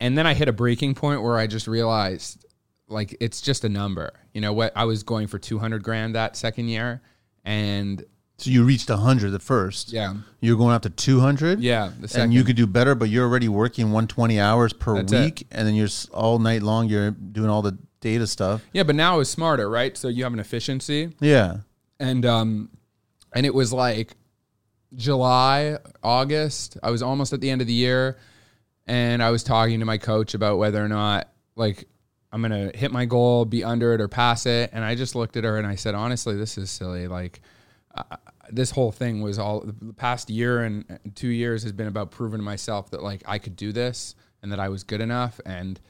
and 0.00 0.16
then 0.16 0.26
I 0.26 0.34
hit 0.34 0.48
a 0.48 0.52
breaking 0.52 0.94
point 0.94 1.22
where 1.22 1.36
I 1.36 1.46
just 1.46 1.66
realized 1.66 2.45
like 2.88 3.16
it's 3.20 3.40
just 3.40 3.64
a 3.64 3.68
number. 3.68 4.12
You 4.32 4.40
know 4.40 4.52
what? 4.52 4.72
I 4.76 4.84
was 4.84 5.02
going 5.02 5.26
for 5.26 5.38
200 5.38 5.82
grand 5.82 6.14
that 6.14 6.36
second 6.36 6.68
year 6.68 7.00
and 7.44 8.04
So 8.38 8.50
you 8.50 8.64
reached 8.64 8.88
100 8.90 9.30
the 9.30 9.38
first. 9.38 9.92
yeah. 9.92 10.14
You're 10.40 10.56
going 10.56 10.74
up 10.74 10.82
to 10.82 10.90
200. 10.90 11.60
Yeah, 11.60 11.90
the 12.00 12.06
second 12.08 12.24
And 12.24 12.34
you 12.34 12.44
could 12.44 12.56
do 12.56 12.66
better, 12.66 12.94
but 12.94 13.08
you're 13.08 13.26
already 13.26 13.48
working 13.48 13.86
120 13.86 14.38
hours 14.38 14.72
per 14.72 14.96
That's 14.96 15.12
it. 15.12 15.20
week, 15.24 15.46
and 15.50 15.66
then 15.66 15.74
you're 15.74 15.88
all 16.12 16.38
night 16.38 16.62
long. 16.62 16.88
You're 16.88 17.10
doing 17.12 17.48
all 17.50 17.62
the 17.62 17.76
data 18.00 18.26
stuff. 18.26 18.62
Yeah, 18.72 18.82
but 18.84 18.94
now 18.94 19.18
it's 19.20 19.30
smarter, 19.30 19.68
right? 19.70 19.96
So 19.96 20.08
you 20.08 20.22
have 20.24 20.32
an 20.32 20.38
efficiency 20.38 21.14
Yeah. 21.20 21.58
and 21.98 22.24
um 22.26 22.68
and 23.32 23.44
it 23.46 23.54
was 23.54 23.72
like 23.72 24.14
July, 24.94 25.78
August. 26.02 26.78
I 26.82 26.90
was 26.90 27.02
almost 27.02 27.32
at 27.32 27.40
the 27.40 27.50
end 27.50 27.60
of 27.60 27.66
the 27.66 27.72
year 27.72 28.16
and 28.86 29.22
I 29.22 29.30
was 29.30 29.42
talking 29.42 29.80
to 29.80 29.86
my 29.86 29.98
coach 29.98 30.34
about 30.34 30.58
whether 30.58 30.82
or 30.82 30.88
not 30.88 31.28
like 31.56 31.88
I'm 32.32 32.42
going 32.42 32.70
to 32.70 32.76
hit 32.76 32.92
my 32.92 33.04
goal, 33.04 33.44
be 33.44 33.64
under 33.64 33.94
it 33.94 34.00
or 34.00 34.08
pass 34.08 34.46
it, 34.46 34.70
and 34.72 34.84
I 34.84 34.94
just 34.94 35.14
looked 35.14 35.36
at 35.36 35.44
her 35.44 35.58
and 35.58 35.66
I 35.66 35.76
said, 35.76 35.94
"Honestly, 35.94 36.36
this 36.36 36.58
is 36.58 36.70
silly. 36.70 37.08
Like 37.08 37.40
uh, 37.94 38.16
this 38.50 38.70
whole 38.70 38.92
thing 38.92 39.20
was 39.20 39.38
all 39.38 39.60
the 39.60 39.92
past 39.94 40.30
year 40.30 40.62
and 40.62 40.98
two 41.14 41.28
years 41.28 41.62
has 41.62 41.72
been 41.72 41.86
about 41.86 42.10
proving 42.10 42.38
to 42.38 42.44
myself 42.44 42.90
that 42.90 43.02
like 43.02 43.22
I 43.26 43.38
could 43.38 43.56
do 43.56 43.72
this 43.72 44.14
and 44.42 44.52
that 44.52 44.60
I 44.60 44.68
was 44.68 44.84
good 44.84 45.00
enough. 45.00 45.40
And 45.44 45.80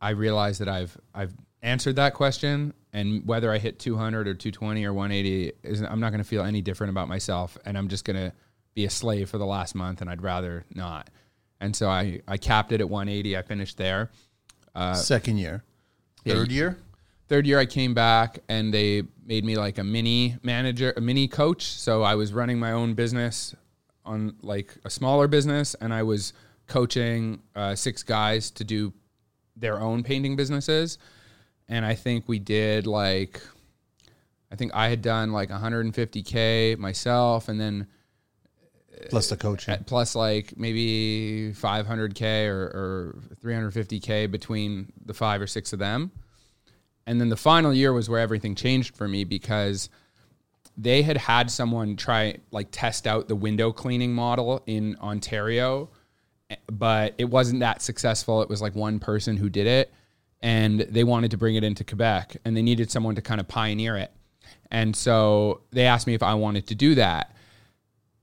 I 0.00 0.10
realized 0.10 0.60
that 0.60 0.68
I've 0.68 0.96
I've 1.14 1.34
answered 1.62 1.96
that 1.96 2.14
question, 2.14 2.74
and 2.92 3.26
whether 3.26 3.52
I 3.52 3.58
hit 3.58 3.78
200 3.78 4.26
or 4.26 4.34
220 4.34 4.84
or 4.84 4.92
180, 4.92 5.52
is 5.62 5.82
I'm 5.82 6.00
not 6.00 6.10
going 6.10 6.22
to 6.22 6.28
feel 6.28 6.42
any 6.42 6.60
different 6.60 6.90
about 6.90 7.08
myself, 7.08 7.56
and 7.64 7.78
I'm 7.78 7.88
just 7.88 8.04
going 8.04 8.16
to 8.16 8.32
be 8.74 8.84
a 8.84 8.90
slave 8.90 9.30
for 9.30 9.38
the 9.38 9.46
last 9.46 9.74
month, 9.74 10.00
and 10.00 10.10
I'd 10.10 10.22
rather 10.22 10.64
not. 10.74 11.10
And 11.60 11.76
so 11.76 11.88
I 11.88 12.20
I 12.26 12.36
capped 12.36 12.72
it 12.72 12.80
at 12.80 12.88
180. 12.88 13.36
I 13.36 13.42
finished 13.42 13.76
there. 13.76 14.10
Second 14.94 15.38
year, 15.38 15.62
yeah, 16.24 16.34
third 16.34 16.52
year. 16.52 16.78
third 17.28 17.46
year 17.46 17.58
I 17.58 17.66
came 17.66 17.94
back 17.94 18.38
and 18.48 18.72
they 18.72 19.02
made 19.24 19.44
me 19.44 19.56
like 19.56 19.78
a 19.78 19.84
mini 19.84 20.36
manager, 20.42 20.92
a 20.96 21.00
mini 21.00 21.28
coach. 21.28 21.64
So 21.64 22.02
I 22.02 22.14
was 22.14 22.32
running 22.32 22.58
my 22.58 22.72
own 22.72 22.94
business 22.94 23.54
on 24.04 24.34
like 24.42 24.74
a 24.84 24.90
smaller 24.90 25.28
business 25.28 25.74
and 25.74 25.92
I 25.92 26.02
was 26.02 26.32
coaching 26.66 27.40
uh, 27.54 27.74
six 27.74 28.02
guys 28.02 28.50
to 28.52 28.64
do 28.64 28.92
their 29.56 29.80
own 29.80 30.02
painting 30.02 30.36
businesses. 30.36 30.98
And 31.68 31.84
I 31.84 31.94
think 31.94 32.28
we 32.28 32.38
did 32.38 32.86
like, 32.86 33.40
I 34.50 34.56
think 34.56 34.72
I 34.74 34.88
had 34.88 35.02
done 35.02 35.32
like 35.32 35.50
150K 35.50 36.78
myself 36.78 37.48
and 37.48 37.60
then 37.60 37.86
Plus 39.10 39.28
the 39.28 39.36
coaching. 39.36 39.74
at- 39.74 39.86
plus 39.86 40.14
like 40.14 40.56
maybe 40.56 41.52
500k 41.54 42.48
or, 42.48 42.62
or 42.62 43.18
350k 43.42 44.30
between 44.30 44.92
the 45.04 45.14
five 45.14 45.40
or 45.40 45.46
six 45.46 45.72
of 45.72 45.78
them. 45.78 46.10
And 47.06 47.20
then 47.20 47.28
the 47.28 47.36
final 47.36 47.74
year 47.74 47.92
was 47.92 48.08
where 48.08 48.20
everything 48.20 48.54
changed 48.54 48.96
for 48.96 49.08
me 49.08 49.24
because 49.24 49.88
they 50.76 51.02
had 51.02 51.16
had 51.16 51.50
someone 51.50 51.96
try 51.96 52.36
like 52.50 52.68
test 52.70 53.06
out 53.06 53.28
the 53.28 53.36
window 53.36 53.72
cleaning 53.72 54.14
model 54.14 54.62
in 54.66 54.96
ontario 55.00 55.90
eh, 56.50 56.56
but 56.68 57.14
it 57.18 57.26
wasn't 57.26 57.60
that 57.60 57.82
successful. 57.82 58.40
It 58.40 58.48
was 58.48 58.62
like 58.62 58.74
one 58.74 58.98
person 58.98 59.36
who 59.36 59.50
did 59.50 59.66
it 59.66 59.92
and 60.40 60.80
they 60.80 61.04
wanted 61.04 61.30
to 61.32 61.36
bring 61.36 61.56
it 61.56 61.64
into 61.64 61.84
quebec 61.84 62.36
and 62.44 62.56
they 62.56 62.62
needed 62.62 62.90
someone 62.90 63.14
to 63.16 63.22
kind 63.22 63.40
of 63.40 63.48
pioneer 63.48 63.96
it. 63.96 64.12
And 64.70 64.96
so 64.96 65.60
they 65.72 65.84
asked 65.84 66.06
me 66.06 66.14
if 66.14 66.22
i 66.22 66.34
wanted 66.34 66.66
to 66.68 66.74
do 66.74 66.94
that 66.94 67.31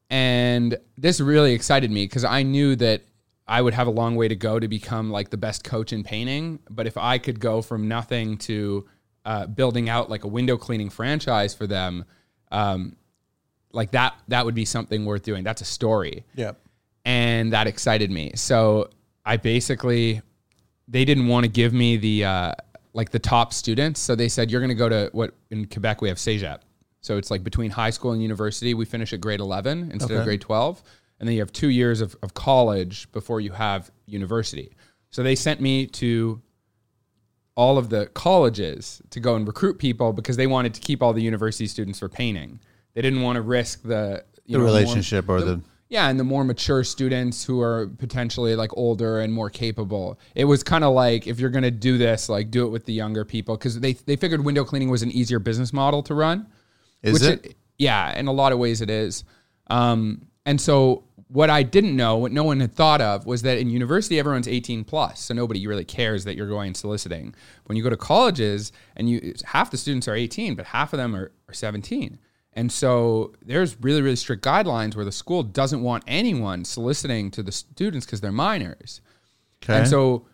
and 0.10 0.78
this 0.98 1.19
really 1.19 1.54
excited 1.54 1.91
me 1.91 2.06
because 2.06 2.24
I 2.24 2.43
knew 2.43 2.76
that 2.78 3.04
I 3.48 3.62
would 3.62 3.74
have 3.74 3.88
a 3.88 3.91
long 3.91 4.15
way 4.15 4.28
to 4.28 4.36
go 4.36 4.60
to 4.60 4.67
become 4.67 5.12
like 5.12 5.30
the 5.30 5.38
best 5.38 5.63
coach 5.63 5.91
in 5.91 6.04
painting. 6.04 6.60
But 6.69 6.88
if 6.88 6.98
I 6.98 7.17
could 7.17 7.39
go 7.39 7.62
from 7.62 7.88
nothing 7.88 8.38
to 8.39 8.88
uh, 9.26 9.48
building 9.48 9.89
out 9.89 10.10
like 10.10 10.24
a 10.24 10.28
window 10.28 10.58
cleaning 10.58 10.89
franchise 10.89 11.54
for 11.54 11.67
them, 11.67 12.06
um, 12.52 12.95
like 13.72 13.91
that, 13.91 14.15
that 14.28 14.45
would 14.45 14.56
be 14.56 14.65
something 14.65 15.06
worth 15.06 15.24
doing. 15.24 15.43
That's 15.43 15.62
a 15.62 15.65
story 15.65 16.26
yeah. 16.36 16.54
and 17.06 17.54
that 17.54 17.67
excited 17.67 18.12
me. 18.12 18.32
So 18.36 18.89
I 19.26 19.38
basically 19.38 20.22
they 20.88 21.06
didn't 21.06 21.28
want 21.28 21.43
to 21.43 21.50
give 21.50 21.74
me 21.74 21.98
the 21.98 22.26
uh, 22.26 22.54
like 22.93 23.12
the 23.12 23.19
top 23.19 23.54
students, 23.54 24.00
so 24.00 24.15
they 24.15 24.28
said 24.28 24.50
you're 24.50 24.62
going 24.62 24.69
to 24.69 24.76
go 24.76 24.89
to 24.89 25.10
what 25.12 25.36
in 25.52 25.65
Quebec 25.65 26.02
we 26.02 26.10
have 26.10 26.17
CEGEP. 26.17 26.60
So 27.01 27.17
it's 27.17 27.31
like 27.31 27.43
between 27.43 27.71
high 27.71 27.89
school 27.91 28.12
and 28.12 28.21
university, 28.21 28.73
we 28.73 28.85
finish 28.85 29.13
at 29.13 29.21
grade 29.21 29.39
11 29.39 29.91
instead 29.91 30.17
of 30.17 30.23
grade 30.25 30.41
12, 30.41 30.83
and 31.19 31.27
then 31.27 31.33
you 31.33 31.41
have 31.41 31.53
two 31.53 31.69
years 31.69 32.01
of, 32.01 32.15
of 32.21 32.33
college 32.33 33.12
before 33.12 33.39
you 33.41 33.51
have 33.51 33.89
university. 34.05 34.75
So 35.09 35.23
they 35.23 35.35
sent 35.35 35.62
me 35.62 35.88
to 35.88 36.41
all 37.55 37.77
of 37.77 37.89
the 37.89 38.07
colleges 38.07 39.01
to 39.09 39.19
go 39.19 39.35
and 39.35 39.45
recruit 39.47 39.79
people 39.79 40.13
because 40.13 40.38
they 40.38 40.47
wanted 40.47 40.73
to 40.73 40.81
keep 40.81 41.01
all 41.01 41.13
the 41.13 41.21
university 41.21 41.67
students 41.67 41.99
for 41.99 42.07
painting. 42.09 42.59
They 42.93 43.01
didn't 43.01 43.21
want 43.21 43.35
to 43.38 43.41
risk 43.41 43.81
the 43.83 44.23
you 44.45 44.53
The 44.53 44.59
know, 44.59 44.65
more- 44.69 44.75
relationship 44.75 45.29
or 45.29 45.41
the 45.41 45.62
yeah, 45.89 46.07
and 46.07 46.19
the 46.19 46.23
more 46.23 46.43
mature 46.43 46.83
students 46.83 47.43
who 47.43 47.62
are 47.62 47.88
potentially 47.97 48.55
like 48.55 48.69
older 48.77 49.21
and 49.21 49.33
more 49.33 49.49
capable. 49.49 50.19
It 50.35 50.45
was 50.45 50.62
kind 50.63 50.83
of 50.83 50.93
like 50.93 51.25
if 51.25 51.39
you're 51.39 51.49
going 51.49 51.63
to 51.63 51.71
do 51.71 51.97
this, 51.97 52.29
like 52.29 52.51
do 52.51 52.63
it 52.67 52.69
with 52.69 52.85
the 52.85 52.93
younger 52.93 53.25
people 53.25 53.57
because 53.57 53.79
they 53.79 53.93
they 53.93 54.15
figured 54.15 54.45
window 54.45 54.63
cleaning 54.63 54.91
was 54.91 55.01
an 55.01 55.12
easier 55.12 55.39
business 55.39 55.73
model 55.73 56.03
to 56.03 56.13
run. 56.13 56.45
Is 57.01 57.21
it? 57.21 57.55
Yeah, 57.77 58.17
in 58.17 58.27
a 58.27 58.33
lot 58.33 58.51
of 58.51 58.59
ways 58.59 58.81
it 58.81 58.89
is. 58.89 59.23
Um, 59.67 60.27
and 60.45 60.59
so 60.59 61.03
what 61.29 61.49
I 61.49 61.63
didn't 61.63 61.95
know, 61.95 62.17
what 62.17 62.31
no 62.31 62.43
one 62.43 62.59
had 62.59 62.73
thought 62.73 63.01
of, 63.01 63.25
was 63.25 63.43
that 63.43 63.59
in 63.59 63.69
university 63.69 64.17
everyone's 64.19 64.47
18 64.47 64.83
plus, 64.83 65.21
so 65.21 65.33
nobody 65.33 65.65
really 65.67 65.85
cares 65.85 66.25
that 66.25 66.35
you're 66.35 66.47
going 66.47 66.73
soliciting. 66.73 67.35
When 67.65 67.77
you 67.77 67.83
go 67.83 67.89
to 67.89 67.97
colleges, 67.97 68.71
and 68.95 69.09
you 69.09 69.33
half 69.45 69.69
the 69.69 69.77
students 69.77 70.07
are 70.07 70.15
18, 70.15 70.55
but 70.55 70.65
half 70.65 70.91
of 70.91 70.97
them 70.97 71.15
are, 71.15 71.31
are 71.47 71.53
17. 71.53 72.19
And 72.53 72.71
so 72.71 73.33
there's 73.45 73.79
really, 73.79 74.01
really 74.01 74.15
strict 74.15 74.43
guidelines 74.43 74.95
where 74.95 75.05
the 75.05 75.12
school 75.12 75.43
doesn't 75.43 75.83
want 75.83 76.03
anyone 76.07 76.65
soliciting 76.65 77.29
to 77.31 77.43
the 77.43 77.51
students 77.51 78.07
because 78.07 78.21
they're 78.21 78.31
minors. 78.31 79.01
Okay. 79.63 79.77
And 79.77 79.88
so 79.88 80.25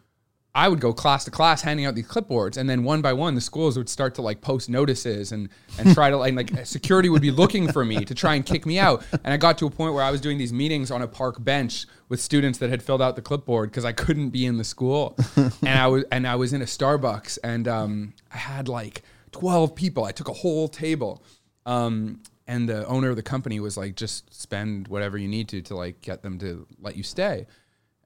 I 0.55 0.69
would 0.69 0.79
go 0.79 0.93
class 0.93 1.25
to 1.25 1.31
class 1.31 1.61
handing 1.61 1.85
out 1.85 1.95
these 1.95 2.07
clipboards, 2.07 2.55
and 2.55 2.69
then 2.69 2.85
one 2.85 3.01
by 3.01 3.11
one, 3.11 3.35
the 3.35 3.41
schools 3.41 3.77
would 3.77 3.89
start 3.89 4.15
to 4.15 4.21
like 4.21 4.39
post 4.39 4.69
notices 4.69 5.33
and 5.33 5.49
and 5.77 5.93
try 5.93 6.09
to 6.09 6.15
like 6.15 6.33
like 6.33 6.51
security 6.65 7.09
would 7.09 7.21
be 7.21 7.29
looking 7.29 7.69
for 7.69 7.83
me 7.83 8.05
to 8.05 8.15
try 8.15 8.35
and 8.35 8.45
kick 8.45 8.65
me 8.65 8.79
out. 8.79 9.03
And 9.11 9.33
I 9.33 9.37
got 9.37 9.57
to 9.57 9.65
a 9.65 9.69
point 9.69 9.93
where 9.93 10.03
I 10.03 10.11
was 10.11 10.21
doing 10.21 10.37
these 10.37 10.53
meetings 10.53 10.91
on 10.91 11.01
a 11.01 11.09
park 11.09 11.43
bench 11.43 11.85
with 12.07 12.21
students 12.21 12.57
that 12.59 12.69
had 12.69 12.81
filled 12.81 13.01
out 13.01 13.17
the 13.17 13.21
clipboard 13.21 13.69
because 13.69 13.83
I 13.83 13.91
couldn't 13.91 14.29
be 14.29 14.45
in 14.45 14.55
the 14.55 14.63
school, 14.63 15.17
and 15.35 15.77
I 15.77 15.87
was 15.87 16.05
and 16.09 16.25
I 16.25 16.35
was 16.35 16.53
in 16.53 16.61
a 16.61 16.65
Starbucks, 16.65 17.37
and 17.43 17.67
um, 17.67 18.13
I 18.31 18.37
had 18.37 18.69
like 18.69 19.03
twelve 19.33 19.75
people. 19.75 20.05
I 20.05 20.13
took 20.13 20.29
a 20.29 20.33
whole 20.33 20.69
table. 20.69 21.21
Um, 21.65 22.21
and 22.47 22.69
the 22.69 22.85
owner 22.85 23.09
of 23.09 23.15
the 23.15 23.23
company 23.23 23.59
was 23.59 23.75
like, 23.75 23.95
just 23.95 24.31
spend 24.31 24.87
whatever 24.87 25.17
you 25.17 25.27
need 25.27 25.49
to 25.49 25.63
to 25.63 25.75
like 25.75 25.99
get 26.01 26.21
them 26.21 26.37
to 26.37 26.67
let 26.79 26.95
you 26.95 27.01
stay 27.01 27.47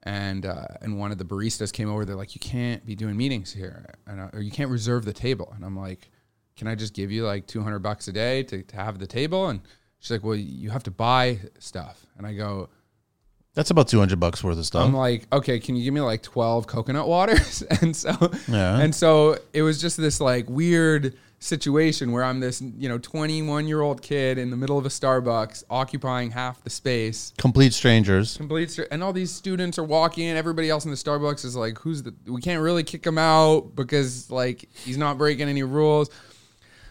and 0.04 0.46
uh, 0.46 0.64
and 0.80 0.98
one 0.98 1.12
of 1.12 1.18
the 1.18 1.24
baristas 1.24 1.72
came 1.72 1.90
over. 1.90 2.04
They're 2.04 2.16
like, 2.16 2.34
"You 2.34 2.40
can't 2.40 2.84
be 2.86 2.94
doing 2.94 3.16
meetings 3.16 3.52
here, 3.52 3.94
and, 4.06 4.20
uh, 4.20 4.28
or 4.32 4.40
you 4.40 4.50
can't 4.50 4.70
reserve 4.70 5.04
the 5.04 5.12
table." 5.12 5.52
And 5.54 5.64
I'm 5.64 5.76
like, 5.76 6.10
"Can 6.56 6.66
I 6.68 6.74
just 6.74 6.94
give 6.94 7.10
you 7.10 7.24
like 7.26 7.46
200 7.46 7.78
bucks 7.80 8.08
a 8.08 8.12
day 8.12 8.42
to, 8.44 8.62
to 8.62 8.76
have 8.76 8.98
the 8.98 9.06
table?" 9.06 9.48
And 9.48 9.60
she's 9.98 10.10
like, 10.10 10.24
"Well, 10.24 10.36
you 10.36 10.70
have 10.70 10.82
to 10.84 10.90
buy 10.90 11.40
stuff." 11.58 12.06
And 12.16 12.26
I 12.26 12.34
go, 12.34 12.68
That's 13.54 13.70
about 13.70 13.88
200 13.88 14.18
bucks 14.20 14.42
worth 14.44 14.58
of 14.58 14.64
stuff. 14.66 14.86
I'm 14.86 14.94
like, 14.94 15.26
okay, 15.32 15.58
can 15.58 15.74
you 15.76 15.82
give 15.84 15.92
me 15.92 16.00
like 16.00 16.22
12 16.22 16.66
coconut 16.68 17.08
waters? 17.08 17.62
and 17.82 17.94
so, 17.96 18.10
Yeah. 18.48 18.78
and 18.78 18.94
so 18.94 19.36
it 19.52 19.62
was 19.62 19.80
just 19.80 19.96
this 19.96 20.20
like 20.20 20.48
weird 20.48 21.16
situation 21.42 22.12
where 22.12 22.22
I'm 22.22 22.38
this, 22.38 22.60
you 22.60 22.88
know, 22.88 22.98
21 22.98 23.66
year 23.66 23.80
old 23.80 24.02
kid 24.02 24.38
in 24.38 24.50
the 24.50 24.56
middle 24.56 24.78
of 24.78 24.84
a 24.86 24.90
Starbucks 24.90 25.64
occupying 25.70 26.30
half 26.30 26.62
the 26.62 26.70
space. 26.70 27.32
Complete 27.38 27.72
strangers. 27.72 28.36
Complete, 28.36 28.70
str- 28.70 28.82
and 28.90 29.02
all 29.02 29.12
these 29.12 29.32
students 29.32 29.78
are 29.78 29.84
walking 29.84 30.26
in. 30.26 30.36
Everybody 30.36 30.68
else 30.70 30.84
in 30.84 30.90
the 30.90 30.96
Starbucks 30.96 31.44
is 31.44 31.56
like, 31.56 31.78
"Who's 31.78 32.02
the?" 32.02 32.14
We 32.26 32.40
can't 32.42 32.62
really 32.62 32.84
kick 32.84 33.04
him 33.06 33.16
out 33.18 33.74
because 33.74 34.30
like 34.30 34.68
he's 34.74 34.98
not 34.98 35.16
breaking 35.18 35.48
any 35.48 35.62
rules. 35.62 36.10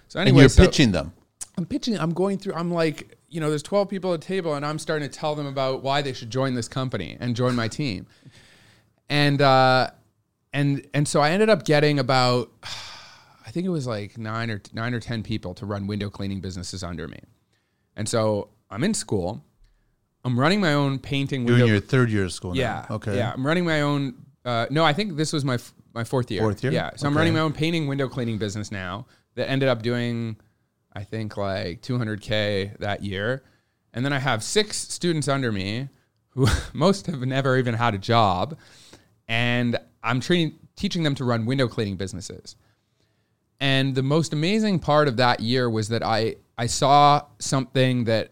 So 0.08 0.20
And 0.20 0.28
anyway, 0.28 0.42
you're 0.44 0.50
so- 0.50 0.66
pitching 0.66 0.92
them. 0.92 1.14
I'm 1.58 1.66
pitching. 1.66 1.98
I'm 2.00 2.14
going 2.14 2.38
through. 2.38 2.54
I'm 2.56 2.72
like, 2.72 3.18
you 3.30 3.40
know, 3.42 3.50
there's 3.50 3.62
12 3.64 3.90
people 3.90 4.14
at 4.14 4.24
a 4.24 4.28
table, 4.28 4.56
and 4.56 4.66
I'm 4.66 4.80
starting 4.80 5.08
to 5.08 5.14
tell 5.16 5.36
them 5.36 5.46
about 5.46 5.84
why 5.84 6.02
they 6.02 6.14
should 6.14 6.30
join 6.32 6.56
this 6.56 6.68
company 6.68 7.18
and 7.20 7.36
join 7.36 7.54
my 7.56 7.68
team. 7.68 8.08
And 9.10 9.42
uh, 9.42 9.92
and 10.54 10.88
and 10.94 11.08
so 11.08 11.20
I 11.22 11.32
ended 11.32 11.50
up 11.50 11.66
getting 11.66 12.00
about, 12.00 12.50
I 13.50 13.52
think 13.52 13.66
it 13.66 13.70
was 13.70 13.88
like 13.88 14.16
nine 14.16 14.52
or 14.52 14.62
nine 14.74 14.94
or 14.94 15.00
ten 15.00 15.24
people 15.24 15.56
to 15.56 15.66
run 15.66 15.88
window 15.88 16.12
cleaning 16.12 16.40
businesses 16.40 16.84
under 16.84 17.08
me. 17.08 17.18
And 17.96 18.08
so 18.08 18.50
I'm 18.70 18.84
in 18.84 18.94
school. 18.94 19.44
I'm 20.24 20.40
running 20.40 20.62
my 20.62 20.76
own 20.76 21.00
painting 21.00 21.48
Doing 21.48 21.62
window. 21.62 21.74
your 21.74 21.82
third 21.82 22.12
year 22.12 22.26
of 22.26 22.32
school 22.32 22.54
now. 22.54 22.60
Yeah. 22.60 22.86
Okay. 22.92 23.18
Yeah. 23.18 23.34
I'm 23.34 23.46
running 23.46 23.66
my 23.66 23.82
own. 23.82 24.14
Uh, 24.46 24.68
no, 24.70 24.86
I 24.86 24.94
think 24.94 25.16
this 25.18 25.34
was 25.34 25.44
my 25.44 25.56
f- 25.56 25.74
my 25.96 26.04
fourth 26.04 26.30
year. 26.30 26.42
Fourth 26.42 26.62
year? 26.64 26.72
Yeah. 26.72 26.92
So 26.96 27.08
I'm 27.08 27.18
running 27.18 27.34
my 27.34 27.40
own 27.40 27.52
painting 27.52 27.88
window 27.88 28.08
cleaning 28.08 28.38
business 28.38 28.72
now 28.72 29.08
that 29.34 29.50
ended 29.50 29.68
up 29.68 29.82
doing, 29.82 30.38
I 30.94 31.04
think 31.04 31.36
like 31.36 31.82
200k 31.82 32.78
that 32.78 33.04
year, 33.04 33.42
and 33.96 34.06
then 34.06 34.14
I 34.14 34.20
have 34.20 34.44
six 34.44 34.78
students 34.78 35.28
under 35.28 35.52
me 35.52 35.90
who 36.30 36.46
most 36.74 37.08
have 37.08 37.22
never 37.22 37.58
even 37.58 37.74
had 37.74 37.96
a 37.96 37.98
job, 37.98 38.60
and 39.28 39.80
I'm 40.04 40.20
training 40.20 40.60
teaching 40.76 41.02
them 41.02 41.16
to 41.16 41.26
run 41.26 41.48
window 41.48 41.68
cleaning 41.68 41.96
businesses. 41.96 42.56
And 43.60 43.96
the 43.96 44.04
most 44.04 44.34
amazing 44.34 44.80
part 44.80 45.08
of 45.08 45.18
that 45.18 45.42
year 45.42 45.70
was 45.70 45.90
that 45.90 46.04
I 46.04 46.36
I 46.58 46.68
saw 46.68 47.24
something 47.40 48.06
that 48.06 48.32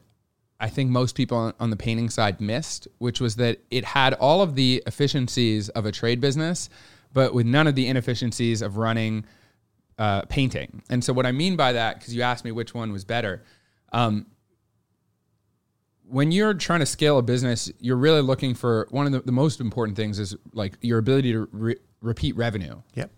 I 0.60 0.70
think 0.70 0.90
most 0.90 1.16
people 1.16 1.38
on, 1.38 1.54
on 1.60 1.70
the 1.70 1.76
painting 1.76 2.10
side 2.10 2.42
missed, 2.42 2.88
which 2.98 3.22
was 3.22 3.36
that 3.36 3.60
it 3.70 3.86
had 3.86 4.13
all 4.16 4.42
of 4.42 4.56
the 4.56 4.84
efficiencies 4.88 5.70
of 5.70 5.86
a 5.86 5.92
trade 5.92 6.20
business, 6.20 6.70
but 7.13 7.34
with 7.34 7.46
none 7.46 7.68
of 7.68 7.76
the 7.76 7.88
inefficiencies 7.88 8.62
of 8.62 8.78
running 8.78 9.26
uh, 9.98 10.22
painting. 10.24 10.82
And 10.90 11.04
so, 11.04 11.13
what 11.13 11.26
I 11.26 11.32
mean 11.32 11.56
by 11.56 11.74
that, 11.74 12.00
because 12.00 12.16
you 12.16 12.22
asked 12.22 12.46
me 12.46 12.52
which 12.52 12.74
one 12.74 12.92
was 12.92 13.04
better, 13.06 13.44
um, 13.92 14.28
when 16.10 16.32
you're 16.32 16.54
trying 16.54 16.80
to 16.80 16.86
scale 16.86 17.18
a 17.18 17.22
business, 17.22 17.72
you're 17.80 17.98
really 17.98 18.22
looking 18.22 18.54
for 18.56 18.88
one 18.92 19.06
of 19.06 19.12
the, 19.12 19.20
the 19.22 19.32
most 19.32 19.60
important 19.60 19.98
things 19.98 20.20
is 20.20 20.36
like 20.54 20.78
your 20.82 21.00
ability 21.00 21.34
to 21.34 21.50
re- 21.52 21.76
repeat 22.02 22.36
revenue. 22.36 22.82
Yep. 22.96 23.12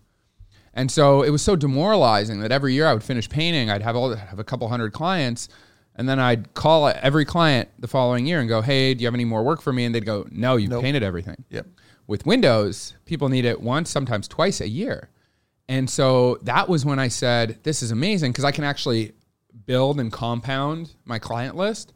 And 0.72 0.90
so 0.90 1.22
it 1.22 1.30
was 1.30 1.42
so 1.42 1.56
demoralizing 1.56 2.40
that 2.40 2.52
every 2.52 2.74
year 2.74 2.86
I 2.86 2.92
would 2.94 3.02
finish 3.02 3.28
painting, 3.28 3.70
I'd 3.70 3.82
have 3.82 3.96
all 3.96 4.14
have 4.14 4.38
a 4.38 4.44
couple 4.44 4.68
hundred 4.68 4.92
clients, 4.92 5.48
And 6.00 6.08
then 6.08 6.18
I'd 6.18 6.54
call 6.54 6.88
every 6.88 7.24
client 7.24 7.68
the 7.78 7.88
following 7.88 8.24
year 8.24 8.40
and 8.40 8.48
go, 8.48 8.62
"Hey, 8.62 8.94
do 8.94 9.02
you 9.02 9.06
have 9.06 9.14
any 9.14 9.24
more 9.24 9.42
work 9.42 9.60
for 9.60 9.72
me?" 9.72 9.84
And 9.84 9.94
they'd 9.94 10.06
go, 10.06 10.26
"No, 10.30 10.56
you 10.56 10.68
painted 10.68 11.02
everything." 11.02 11.44
Yep. 11.50 11.66
With 12.06 12.24
Windows, 12.24 12.94
people 13.04 13.28
need 13.28 13.44
it 13.44 13.60
once, 13.60 13.90
sometimes 13.90 14.26
twice 14.26 14.60
a 14.60 14.68
year. 14.68 15.10
And 15.68 15.90
so 15.90 16.38
that 16.42 16.68
was 16.68 16.84
when 16.84 16.98
I 16.98 17.08
said, 17.08 17.58
"This 17.64 17.82
is 17.82 17.90
amazing 17.90 18.32
because 18.32 18.44
I 18.44 18.50
can 18.50 18.64
actually 18.64 19.12
build 19.66 20.00
and 20.00 20.10
compound 20.10 20.90
my 21.04 21.18
client 21.18 21.54
list, 21.54 21.92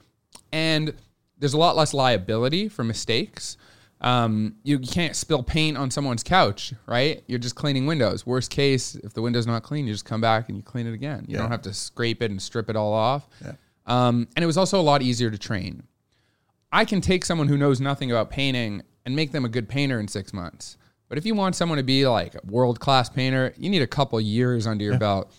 and 0.52 0.92
there's 1.38 1.54
a 1.54 1.58
lot 1.58 1.74
less 1.74 1.94
liability 1.94 2.68
for 2.68 2.84
mistakes." 2.84 3.56
Um, 4.04 4.56
you 4.62 4.78
can't 4.80 5.16
spill 5.16 5.42
paint 5.42 5.78
on 5.78 5.90
someone's 5.90 6.22
couch, 6.22 6.74
right? 6.86 7.24
You're 7.26 7.38
just 7.38 7.54
cleaning 7.54 7.86
windows. 7.86 8.26
Worst 8.26 8.50
case, 8.50 8.96
if 8.96 9.14
the 9.14 9.22
window's 9.22 9.46
not 9.46 9.62
clean, 9.62 9.86
you 9.86 9.94
just 9.94 10.04
come 10.04 10.20
back 10.20 10.48
and 10.48 10.58
you 10.58 10.62
clean 10.62 10.86
it 10.86 10.92
again. 10.92 11.24
You 11.26 11.36
don't 11.38 11.50
have 11.50 11.62
to 11.62 11.72
scrape 11.72 12.22
it 12.22 12.30
and 12.30 12.40
strip 12.40 12.68
it 12.68 12.76
all 12.76 12.92
off. 12.92 13.26
Um, 13.86 14.28
and 14.36 14.42
it 14.42 14.46
was 14.46 14.58
also 14.58 14.78
a 14.78 14.82
lot 14.82 15.00
easier 15.00 15.30
to 15.30 15.38
train. 15.38 15.84
I 16.70 16.84
can 16.84 17.00
take 17.00 17.24
someone 17.24 17.48
who 17.48 17.56
knows 17.56 17.80
nothing 17.80 18.10
about 18.10 18.28
painting 18.28 18.82
and 19.06 19.16
make 19.16 19.32
them 19.32 19.46
a 19.46 19.48
good 19.48 19.70
painter 19.70 19.98
in 19.98 20.06
six 20.06 20.34
months. 20.34 20.76
But 21.08 21.16
if 21.16 21.24
you 21.24 21.34
want 21.34 21.54
someone 21.56 21.78
to 21.78 21.84
be 21.84 22.06
like 22.06 22.34
a 22.34 22.40
world 22.46 22.80
class 22.80 23.08
painter, 23.08 23.54
you 23.56 23.70
need 23.70 23.82
a 23.82 23.86
couple 23.86 24.20
years 24.20 24.66
under 24.66 24.84
your 24.84 24.98
belt. 24.98 25.34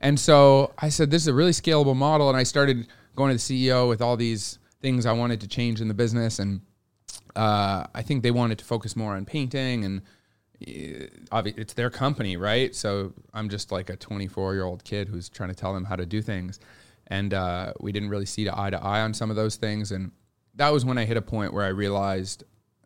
And 0.00 0.20
so 0.20 0.74
I 0.78 0.90
said, 0.90 1.10
this 1.10 1.22
is 1.22 1.28
a 1.28 1.34
really 1.34 1.52
scalable 1.52 1.96
model. 1.96 2.28
And 2.28 2.36
I 2.36 2.42
started 2.42 2.88
going 3.16 3.34
to 3.34 3.46
the 3.46 3.70
CEO 3.70 3.88
with 3.88 4.02
all 4.02 4.18
these 4.18 4.58
things 4.82 5.06
I 5.06 5.12
wanted 5.12 5.40
to 5.42 5.48
change 5.48 5.80
in 5.80 5.88
the 5.88 5.94
business. 5.94 6.38
And 6.40 6.60
uh, 7.36 7.86
I 7.94 8.02
think 8.02 8.22
they 8.22 8.30
wanted 8.30 8.58
to 8.58 8.64
focus 8.64 8.96
more 8.96 9.14
on 9.14 9.24
painting 9.24 9.84
and 9.84 10.02
uh, 11.30 11.42
it's 11.44 11.74
their 11.74 11.90
company, 11.90 12.36
right? 12.36 12.74
So 12.74 13.12
I'm 13.34 13.48
just 13.48 13.72
like 13.72 13.90
a 13.90 13.96
24 13.96 14.54
year 14.54 14.64
old 14.64 14.84
kid 14.84 15.08
who's 15.08 15.28
trying 15.28 15.48
to 15.48 15.54
tell 15.54 15.74
them 15.74 15.84
how 15.84 15.96
to 15.96 16.06
do 16.06 16.22
things. 16.22 16.60
And 17.08 17.34
uh, 17.34 17.72
we 17.80 17.92
didn't 17.92 18.10
really 18.10 18.26
see 18.26 18.48
eye 18.48 18.70
to 18.70 18.82
eye 18.82 19.00
on 19.00 19.14
some 19.14 19.30
of 19.30 19.36
those 19.36 19.56
things. 19.56 19.92
And 19.92 20.12
that 20.54 20.70
was 20.70 20.84
when 20.84 20.98
I 20.98 21.04
hit 21.04 21.16
a 21.16 21.22
point 21.22 21.52
where 21.52 21.64
I 21.64 21.68
realized 21.68 22.44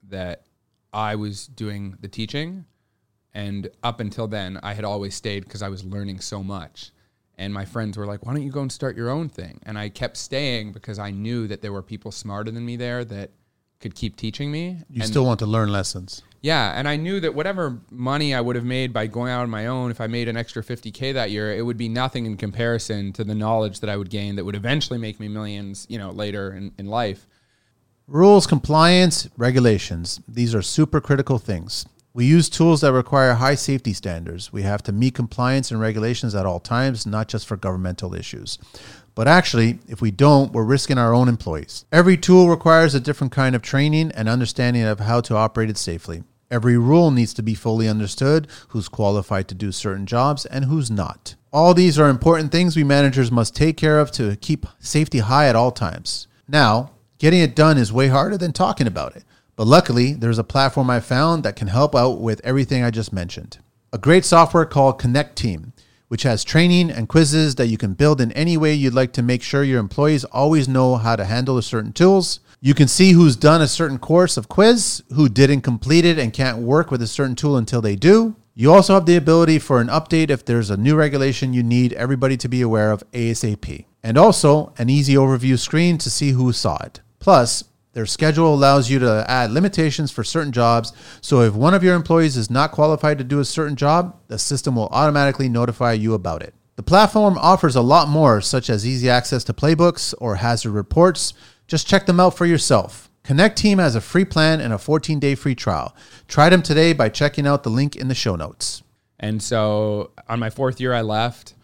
that 0.08 0.44
I 0.92 1.16
was 1.16 1.46
doing 1.46 1.96
the 2.00 2.08
teaching. 2.08 2.64
And 3.34 3.68
up 3.82 4.00
until 4.00 4.26
then, 4.26 4.58
I 4.62 4.72
had 4.72 4.84
always 4.84 5.14
stayed 5.14 5.44
because 5.44 5.62
I 5.62 5.68
was 5.68 5.84
learning 5.84 6.20
so 6.20 6.42
much. 6.42 6.92
And 7.38 7.52
my 7.52 7.66
friends 7.66 7.98
were 7.98 8.06
like, 8.06 8.24
why 8.24 8.32
don't 8.32 8.42
you 8.42 8.50
go 8.50 8.62
and 8.62 8.72
start 8.72 8.96
your 8.96 9.10
own 9.10 9.28
thing? 9.28 9.60
And 9.64 9.78
I 9.78 9.90
kept 9.90 10.16
staying 10.16 10.72
because 10.72 10.98
I 10.98 11.10
knew 11.10 11.46
that 11.48 11.60
there 11.60 11.72
were 11.72 11.82
people 11.82 12.10
smarter 12.10 12.50
than 12.50 12.64
me 12.64 12.76
there 12.76 13.04
that 13.04 13.32
could 13.80 13.94
keep 13.94 14.16
teaching 14.16 14.50
me. 14.50 14.78
You 14.90 15.02
And- 15.02 15.04
still 15.08 15.24
want 15.24 15.38
to 15.40 15.46
learn 15.46 15.70
lessons. 15.70 16.22
yeah, 16.40 16.72
and 16.78 16.88
I 16.88 16.96
knew 16.96 17.20
that 17.20 17.34
whatever 17.34 17.78
money 17.90 18.34
I 18.34 18.40
would 18.40 18.56
have 18.56 18.64
made 18.64 18.92
by 18.92 19.06
going 19.06 19.30
out 19.30 19.42
on 19.42 19.50
my 19.50 19.66
own, 19.66 19.90
if 19.90 20.00
I 20.00 20.06
made 20.06 20.28
an 20.28 20.36
extra 20.36 20.62
50k 20.62 21.12
that 21.12 21.30
year, 21.30 21.52
it 21.54 21.62
would 21.64 21.76
be 21.76 21.88
nothing 21.88 22.24
in 22.26 22.36
comparison 22.36 23.12
to 23.14 23.24
the 23.24 23.34
knowledge 23.34 23.80
that 23.80 23.90
I 23.90 23.96
would 23.96 24.10
gain 24.10 24.36
that 24.36 24.44
would 24.44 24.56
eventually 24.56 24.98
make 24.98 25.20
me 25.20 25.28
millions, 25.28 25.86
you 25.88 25.98
know, 25.98 26.10
later 26.10 26.52
in, 26.54 26.72
in 26.78 26.86
life. 26.86 27.26
Rules, 28.08 28.46
compliance, 28.46 29.28
regulations. 29.36 30.20
These 30.28 30.54
are 30.54 30.62
super 30.62 31.00
critical 31.00 31.38
things. 31.38 31.84
We 32.14 32.24
use 32.24 32.48
tools 32.48 32.80
that 32.80 32.92
require 32.92 33.34
high 33.34 33.56
safety 33.56 33.92
standards. 33.92 34.50
We 34.52 34.62
have 34.62 34.82
to 34.84 34.92
meet 34.92 35.14
compliance 35.14 35.70
and 35.70 35.78
regulations 35.80 36.34
at 36.34 36.46
all 36.46 36.60
times, 36.60 37.04
not 37.04 37.28
just 37.28 37.46
for 37.46 37.56
governmental 37.58 38.14
issues. 38.14 38.58
But 39.16 39.26
actually, 39.26 39.78
if 39.88 40.02
we 40.02 40.10
don't, 40.10 40.52
we're 40.52 40.62
risking 40.62 40.98
our 40.98 41.14
own 41.14 41.26
employees. 41.26 41.86
Every 41.90 42.18
tool 42.18 42.50
requires 42.50 42.94
a 42.94 43.00
different 43.00 43.32
kind 43.32 43.56
of 43.56 43.62
training 43.62 44.12
and 44.12 44.28
understanding 44.28 44.82
of 44.84 45.00
how 45.00 45.22
to 45.22 45.34
operate 45.34 45.70
it 45.70 45.78
safely. 45.78 46.22
Every 46.50 46.76
rule 46.76 47.10
needs 47.10 47.32
to 47.34 47.42
be 47.42 47.54
fully 47.54 47.88
understood 47.88 48.46
who's 48.68 48.88
qualified 48.88 49.48
to 49.48 49.54
do 49.54 49.72
certain 49.72 50.04
jobs 50.04 50.44
and 50.44 50.66
who's 50.66 50.90
not. 50.90 51.34
All 51.50 51.72
these 51.72 51.98
are 51.98 52.10
important 52.10 52.52
things 52.52 52.76
we 52.76 52.84
managers 52.84 53.32
must 53.32 53.56
take 53.56 53.78
care 53.78 53.98
of 53.98 54.12
to 54.12 54.36
keep 54.36 54.66
safety 54.78 55.20
high 55.20 55.48
at 55.48 55.56
all 55.56 55.72
times. 55.72 56.28
Now, 56.46 56.90
getting 57.18 57.40
it 57.40 57.56
done 57.56 57.78
is 57.78 57.90
way 57.90 58.08
harder 58.08 58.36
than 58.36 58.52
talking 58.52 58.86
about 58.86 59.16
it. 59.16 59.24
But 59.56 59.66
luckily, 59.66 60.12
there's 60.12 60.38
a 60.38 60.44
platform 60.44 60.90
I 60.90 61.00
found 61.00 61.42
that 61.42 61.56
can 61.56 61.68
help 61.68 61.94
out 61.94 62.20
with 62.20 62.42
everything 62.44 62.84
I 62.84 62.90
just 62.90 63.14
mentioned. 63.14 63.58
A 63.94 63.98
great 63.98 64.26
software 64.26 64.66
called 64.66 65.00
Connecteam, 65.00 65.72
which 66.08 66.22
has 66.22 66.44
training 66.44 66.90
and 66.90 67.08
quizzes 67.08 67.56
that 67.56 67.66
you 67.66 67.76
can 67.76 67.94
build 67.94 68.20
in 68.20 68.32
any 68.32 68.56
way 68.56 68.74
you'd 68.74 68.94
like 68.94 69.12
to 69.12 69.22
make 69.22 69.42
sure 69.42 69.62
your 69.64 69.80
employees 69.80 70.24
always 70.24 70.68
know 70.68 70.96
how 70.96 71.16
to 71.16 71.24
handle 71.24 71.60
certain 71.62 71.92
tools. 71.92 72.40
You 72.60 72.74
can 72.74 72.88
see 72.88 73.12
who's 73.12 73.36
done 73.36 73.60
a 73.60 73.68
certain 73.68 73.98
course 73.98 74.36
of 74.36 74.48
quiz, 74.48 75.02
who 75.14 75.28
didn't 75.28 75.60
complete 75.62 76.04
it 76.04 76.18
and 76.18 76.32
can't 76.32 76.58
work 76.58 76.90
with 76.90 77.02
a 77.02 77.06
certain 77.06 77.36
tool 77.36 77.56
until 77.56 77.80
they 77.80 77.96
do. 77.96 78.36
You 78.54 78.72
also 78.72 78.94
have 78.94 79.04
the 79.04 79.16
ability 79.16 79.58
for 79.58 79.80
an 79.80 79.88
update 79.88 80.30
if 80.30 80.44
there's 80.44 80.70
a 80.70 80.78
new 80.78 80.96
regulation 80.96 81.52
you 81.52 81.62
need 81.62 81.92
everybody 81.92 82.38
to 82.38 82.48
be 82.48 82.62
aware 82.62 82.90
of 82.90 83.04
ASAP. 83.12 83.84
And 84.02 84.16
also 84.16 84.72
an 84.78 84.88
easy 84.88 85.14
overview 85.14 85.58
screen 85.58 85.98
to 85.98 86.08
see 86.08 86.30
who 86.30 86.52
saw 86.52 86.78
it. 86.82 87.00
Plus, 87.18 87.64
their 87.96 88.04
schedule 88.04 88.52
allows 88.52 88.90
you 88.90 88.98
to 88.98 89.24
add 89.26 89.52
limitations 89.52 90.10
for 90.10 90.22
certain 90.22 90.52
jobs, 90.52 90.92
so 91.22 91.40
if 91.40 91.54
one 91.54 91.72
of 91.72 91.82
your 91.82 91.94
employees 91.94 92.36
is 92.36 92.50
not 92.50 92.70
qualified 92.70 93.16
to 93.16 93.24
do 93.24 93.40
a 93.40 93.44
certain 93.46 93.74
job, 93.74 94.20
the 94.28 94.38
system 94.38 94.76
will 94.76 94.88
automatically 94.88 95.48
notify 95.48 95.94
you 95.94 96.12
about 96.12 96.42
it. 96.42 96.52
The 96.74 96.82
platform 96.82 97.38
offers 97.38 97.74
a 97.74 97.80
lot 97.80 98.10
more, 98.10 98.42
such 98.42 98.68
as 98.68 98.86
easy 98.86 99.08
access 99.08 99.44
to 99.44 99.54
playbooks 99.54 100.12
or 100.18 100.36
hazard 100.36 100.72
reports. 100.72 101.32
Just 101.68 101.86
check 101.88 102.04
them 102.04 102.20
out 102.20 102.36
for 102.36 102.44
yourself. 102.44 103.10
Connecteam 103.24 103.78
has 103.78 103.94
a 103.94 104.02
free 104.02 104.26
plan 104.26 104.60
and 104.60 104.74
a 104.74 104.78
14 104.78 105.18
day 105.18 105.34
free 105.34 105.54
trial. 105.54 105.96
Try 106.28 106.50
them 106.50 106.60
today 106.60 106.92
by 106.92 107.08
checking 107.08 107.46
out 107.46 107.62
the 107.62 107.70
link 107.70 107.96
in 107.96 108.08
the 108.08 108.14
show 108.14 108.36
notes. 108.36 108.82
And 109.18 109.42
so 109.42 110.10
on 110.28 110.38
my 110.38 110.50
fourth 110.50 110.82
year, 110.82 110.92
I 110.92 111.00
left 111.00 111.54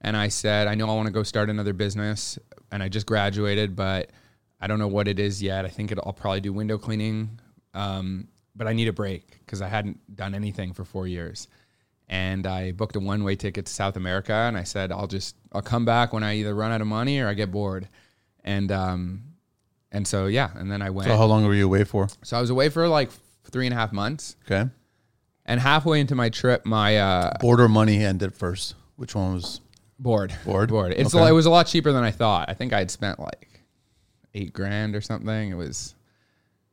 and 0.00 0.16
I 0.16 0.28
said, 0.28 0.68
I 0.68 0.76
know 0.76 0.88
I 0.88 0.94
want 0.94 1.06
to 1.06 1.12
go 1.12 1.24
start 1.24 1.50
another 1.50 1.72
business. 1.72 2.38
And 2.70 2.80
I 2.80 2.88
just 2.88 3.06
graduated, 3.06 3.74
but 3.74 4.12
I 4.60 4.66
don't 4.66 4.78
know 4.78 4.88
what 4.88 5.08
it 5.08 5.18
is 5.18 5.42
yet. 5.42 5.64
I 5.64 5.68
think 5.68 5.90
it'll, 5.90 6.04
I'll 6.06 6.12
probably 6.12 6.40
do 6.40 6.52
window 6.52 6.78
cleaning. 6.78 7.38
Um, 7.74 8.28
but 8.54 8.66
I 8.66 8.72
need 8.72 8.88
a 8.88 8.92
break 8.92 9.38
because 9.44 9.62
I 9.62 9.68
hadn't 9.68 10.14
done 10.16 10.34
anything 10.34 10.72
for 10.72 10.84
four 10.84 11.06
years. 11.06 11.48
And 12.08 12.46
I 12.46 12.72
booked 12.72 12.96
a 12.96 13.00
one 13.00 13.22
way 13.24 13.36
ticket 13.36 13.66
to 13.66 13.72
South 13.72 13.96
America. 13.96 14.32
And 14.32 14.56
I 14.56 14.64
said, 14.64 14.90
I'll 14.92 15.06
just, 15.06 15.36
I'll 15.52 15.62
come 15.62 15.84
back 15.84 16.12
when 16.12 16.22
I 16.24 16.36
either 16.36 16.54
run 16.54 16.72
out 16.72 16.80
of 16.80 16.86
money 16.88 17.20
or 17.20 17.28
I 17.28 17.34
get 17.34 17.50
bored. 17.52 17.88
And, 18.44 18.70
um, 18.72 19.22
and 19.92 20.06
so, 20.06 20.26
yeah. 20.26 20.50
And 20.56 20.70
then 20.70 20.82
I 20.82 20.90
went. 20.90 21.08
So, 21.08 21.16
how 21.16 21.24
long 21.26 21.44
were 21.46 21.54
you 21.54 21.64
away 21.66 21.84
for? 21.84 22.08
so 22.22 22.36
I 22.36 22.40
was 22.40 22.50
away 22.50 22.68
for 22.68 22.86
like 22.88 23.10
three 23.44 23.66
and 23.66 23.72
a 23.72 23.76
half 23.76 23.92
months. 23.92 24.36
Okay. 24.50 24.68
And 25.46 25.60
halfway 25.60 26.00
into 26.00 26.14
my 26.14 26.28
trip, 26.28 26.66
my, 26.66 26.98
uh, 26.98 27.38
Border 27.40 27.68
money 27.68 28.04
ended 28.04 28.34
first. 28.34 28.74
Which 28.96 29.14
one 29.14 29.34
was? 29.34 29.60
Bored. 29.98 30.34
Bored? 30.44 30.68
Bored. 30.70 30.92
It's 30.96 31.14
Okay. 31.14 31.28
it 31.28 31.32
was 31.32 31.46
a 31.46 31.50
lot 31.50 31.66
cheaper 31.66 31.92
than 31.92 32.04
I 32.04 32.10
thought. 32.10 32.48
I 32.48 32.54
think 32.54 32.72
I 32.72 32.78
had 32.78 32.90
spent 32.90 33.18
like 33.20 33.48
eight 34.34 34.52
grand 34.52 34.94
or 34.94 35.00
something. 35.00 35.50
It 35.50 35.56
was 35.56 35.94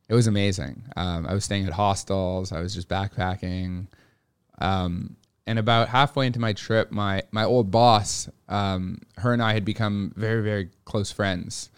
it 0.08 0.14
was 0.14 0.26
amazing. 0.26 0.84
Um, 0.96 1.26
I 1.26 1.34
was 1.34 1.44
staying 1.44 1.66
at 1.66 1.72
hostels. 1.72 2.50
I 2.52 2.60
was 2.60 2.74
just 2.74 2.88
backpacking. 2.88 3.88
Um, 4.58 5.16
and 5.46 5.58
about 5.58 5.88
halfway 5.88 6.26
into 6.26 6.40
my 6.40 6.52
trip, 6.52 6.90
my 6.90 7.22
my 7.30 7.44
old 7.44 7.70
boss, 7.70 8.28
um, 8.48 9.00
her 9.16 9.32
and 9.32 9.42
I 9.42 9.54
had 9.54 9.64
become 9.64 10.12
very 10.16 10.42
very 10.42 10.70
close 10.84 11.10
friends, 11.10 11.70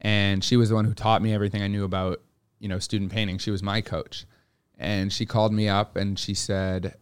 and 0.00 0.42
she 0.42 0.56
was 0.56 0.68
the 0.68 0.74
one 0.74 0.84
who 0.84 0.94
taught 0.94 1.22
me 1.22 1.34
everything 1.34 1.62
I 1.62 1.66
knew 1.68 1.84
about 1.84 2.20
you 2.60 2.68
know 2.68 2.78
student 2.78 3.10
painting. 3.10 3.38
She 3.38 3.50
was 3.50 3.62
my 3.62 3.80
coach, 3.80 4.24
and 4.78 5.12
she 5.12 5.26
called 5.26 5.52
me 5.52 5.68
up 5.68 5.96
and 5.96 6.16
she 6.16 6.34
said, 6.34 6.94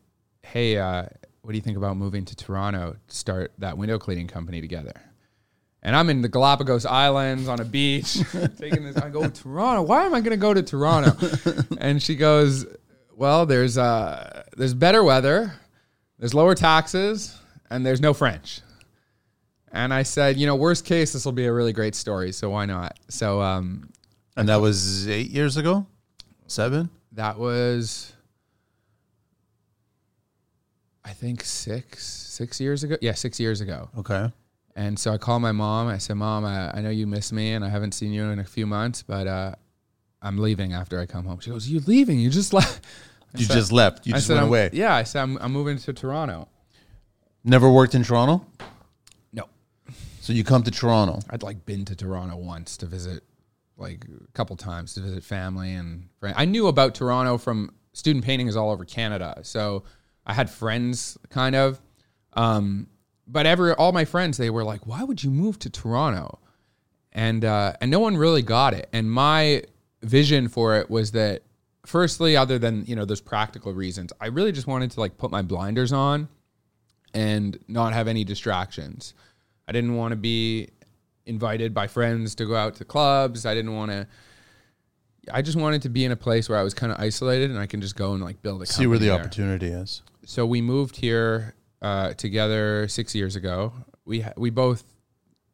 "Hey, 0.42 0.78
uh, 0.78 1.04
what 1.42 1.52
do 1.52 1.56
you 1.56 1.62
think 1.62 1.76
about 1.76 1.98
moving 1.98 2.24
to 2.24 2.36
Toronto 2.36 2.96
to 3.06 3.14
start 3.14 3.52
that 3.58 3.76
window 3.76 3.98
cleaning 3.98 4.26
company 4.26 4.62
together?" 4.62 5.09
And 5.82 5.96
I'm 5.96 6.10
in 6.10 6.20
the 6.20 6.28
Galapagos 6.28 6.84
Islands 6.84 7.48
on 7.48 7.60
a 7.60 7.64
beach 7.64 8.18
taking 8.58 8.84
this. 8.84 8.96
I 8.98 9.08
go 9.08 9.22
to 9.22 9.30
Toronto. 9.30 9.82
Why 9.82 10.04
am 10.04 10.14
I 10.14 10.20
going 10.20 10.32
to 10.32 10.36
go 10.36 10.52
to 10.52 10.62
Toronto? 10.62 11.16
and 11.80 12.02
she 12.02 12.16
goes, 12.16 12.66
"Well, 13.16 13.46
there's 13.46 13.78
uh, 13.78 14.42
there's 14.56 14.74
better 14.74 15.02
weather, 15.02 15.54
there's 16.18 16.34
lower 16.34 16.54
taxes, 16.54 17.36
and 17.70 17.84
there's 17.86 18.00
no 18.00 18.12
French." 18.12 18.60
And 19.72 19.94
I 19.94 20.02
said, 20.02 20.36
"You 20.36 20.46
know, 20.46 20.56
worst 20.56 20.84
case, 20.84 21.14
this 21.14 21.24
will 21.24 21.32
be 21.32 21.46
a 21.46 21.52
really 21.52 21.72
great 21.72 21.94
story. 21.94 22.32
So 22.32 22.50
why 22.50 22.66
not?" 22.66 22.98
So 23.08 23.40
um, 23.40 23.88
And 24.36 24.48
that 24.50 24.60
was 24.60 25.08
eight 25.08 25.30
years 25.30 25.56
ago? 25.56 25.86
Seven? 26.46 26.90
that 27.12 27.38
was, 27.38 28.12
I 31.04 31.12
think 31.12 31.42
six 31.42 32.06
six 32.06 32.60
years 32.60 32.84
ago. 32.84 32.96
Yeah, 33.00 33.14
six 33.14 33.40
years 33.40 33.60
ago. 33.60 33.88
Okay. 33.98 34.30
And 34.76 34.98
so 34.98 35.12
I 35.12 35.18
called 35.18 35.42
my 35.42 35.52
mom. 35.52 35.88
I 35.88 35.98
said, 35.98 36.14
"Mom, 36.14 36.44
I, 36.44 36.70
I 36.76 36.80
know 36.80 36.90
you 36.90 37.06
miss 37.06 37.32
me, 37.32 37.52
and 37.52 37.64
I 37.64 37.68
haven't 37.68 37.92
seen 37.92 38.12
you 38.12 38.24
in 38.24 38.38
a 38.38 38.44
few 38.44 38.66
months, 38.66 39.02
but 39.02 39.26
uh, 39.26 39.54
I'm 40.22 40.38
leaving 40.38 40.72
after 40.72 41.00
I 41.00 41.06
come 41.06 41.24
home." 41.24 41.40
She 41.40 41.50
goes, 41.50 41.68
You're 41.68 41.82
leaving? 41.82 42.18
You 42.18 42.30
just 42.30 42.52
left?" 42.60 42.84
You 43.36 43.44
said- 43.44 43.54
just 43.54 43.72
left. 43.72 44.06
You 44.06 44.14
I 44.14 44.18
just 44.18 44.28
went 44.28 44.40
I'm- 44.40 44.48
away. 44.48 44.70
Yeah, 44.72 44.94
I 44.94 45.02
said, 45.02 45.22
I'm, 45.22 45.36
"I'm 45.38 45.52
moving 45.52 45.76
to 45.78 45.92
Toronto." 45.92 46.48
Never 47.42 47.70
worked 47.70 47.94
in 47.94 48.04
Toronto? 48.04 48.44
No, 49.32 49.44
So 50.20 50.32
you 50.34 50.44
come 50.44 50.62
to 50.64 50.70
Toronto. 50.70 51.20
I'd 51.30 51.42
like 51.42 51.64
been 51.64 51.86
to 51.86 51.96
Toronto 51.96 52.36
once 52.36 52.76
to 52.78 52.86
visit, 52.86 53.24
like 53.78 54.04
a 54.04 54.32
couple 54.34 54.56
times 54.56 54.92
to 54.94 55.00
visit 55.00 55.24
family 55.24 55.72
and 55.72 56.08
friends. 56.20 56.36
I 56.38 56.44
knew 56.44 56.66
about 56.66 56.94
Toronto 56.94 57.38
from 57.38 57.72
student 57.94 58.26
painting 58.26 58.46
is 58.46 58.56
all 58.56 58.70
over 58.70 58.84
Canada, 58.84 59.40
so 59.42 59.84
I 60.26 60.34
had 60.34 60.50
friends 60.50 61.16
kind 61.30 61.56
of. 61.56 61.80
Um, 62.34 62.86
but 63.30 63.46
every 63.46 63.72
all 63.72 63.92
my 63.92 64.04
friends 64.04 64.36
they 64.36 64.50
were 64.50 64.64
like, 64.64 64.86
"Why 64.86 65.02
would 65.04 65.22
you 65.22 65.30
move 65.30 65.58
to 65.60 65.70
Toronto?" 65.70 66.38
and 67.12 67.44
uh, 67.44 67.74
and 67.80 67.90
no 67.90 68.00
one 68.00 68.16
really 68.16 68.42
got 68.42 68.74
it. 68.74 68.88
And 68.92 69.10
my 69.10 69.62
vision 70.02 70.48
for 70.48 70.76
it 70.76 70.90
was 70.90 71.12
that, 71.12 71.42
firstly, 71.86 72.36
other 72.36 72.58
than 72.58 72.84
you 72.86 72.96
know 72.96 73.04
those 73.04 73.20
practical 73.20 73.72
reasons, 73.72 74.12
I 74.20 74.26
really 74.28 74.52
just 74.52 74.66
wanted 74.66 74.90
to 74.92 75.00
like 75.00 75.16
put 75.18 75.30
my 75.30 75.42
blinders 75.42 75.92
on 75.92 76.28
and 77.14 77.58
not 77.68 77.92
have 77.92 78.08
any 78.08 78.24
distractions. 78.24 79.14
I 79.68 79.72
didn't 79.72 79.96
want 79.96 80.12
to 80.12 80.16
be 80.16 80.68
invited 81.26 81.74
by 81.74 81.86
friends 81.86 82.34
to 82.36 82.46
go 82.46 82.56
out 82.56 82.76
to 82.76 82.84
clubs. 82.84 83.46
I 83.46 83.54
didn't 83.54 83.74
want 83.74 83.90
to. 83.90 84.06
I 85.32 85.42
just 85.42 85.56
wanted 85.56 85.82
to 85.82 85.88
be 85.88 86.04
in 86.04 86.12
a 86.12 86.16
place 86.16 86.48
where 86.48 86.58
I 86.58 86.62
was 86.62 86.74
kind 86.74 86.90
of 86.90 86.98
isolated 86.98 87.50
and 87.50 87.58
I 87.58 87.66
can 87.66 87.80
just 87.80 87.94
go 87.94 88.14
and 88.14 88.22
like 88.22 88.42
build 88.42 88.62
a 88.62 88.66
See 88.66 88.86
where 88.86 88.98
the 88.98 89.06
there. 89.06 89.20
opportunity 89.20 89.66
is. 89.66 90.02
So 90.24 90.46
we 90.46 90.60
moved 90.60 90.96
here 90.96 91.54
uh, 91.82 92.14
together 92.14 92.88
six 92.88 93.14
years 93.14 93.36
ago. 93.36 93.72
We 94.04 94.20
ha- 94.20 94.32
we 94.36 94.50
both 94.50 94.84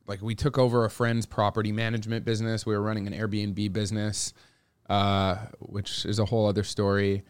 like 0.06 0.22
we 0.22 0.34
took 0.34 0.58
over 0.58 0.84
a 0.84 0.90
friend's 0.90 1.26
property 1.26 1.72
management 1.72 2.24
business. 2.24 2.64
We 2.66 2.74
were 2.74 2.82
running 2.82 3.06
an 3.06 3.12
Airbnb 3.12 3.72
business, 3.72 4.32
uh, 4.88 5.36
which 5.60 6.04
is 6.04 6.18
a 6.18 6.24
whole 6.24 6.46
other 6.46 6.62
story. 6.64 7.22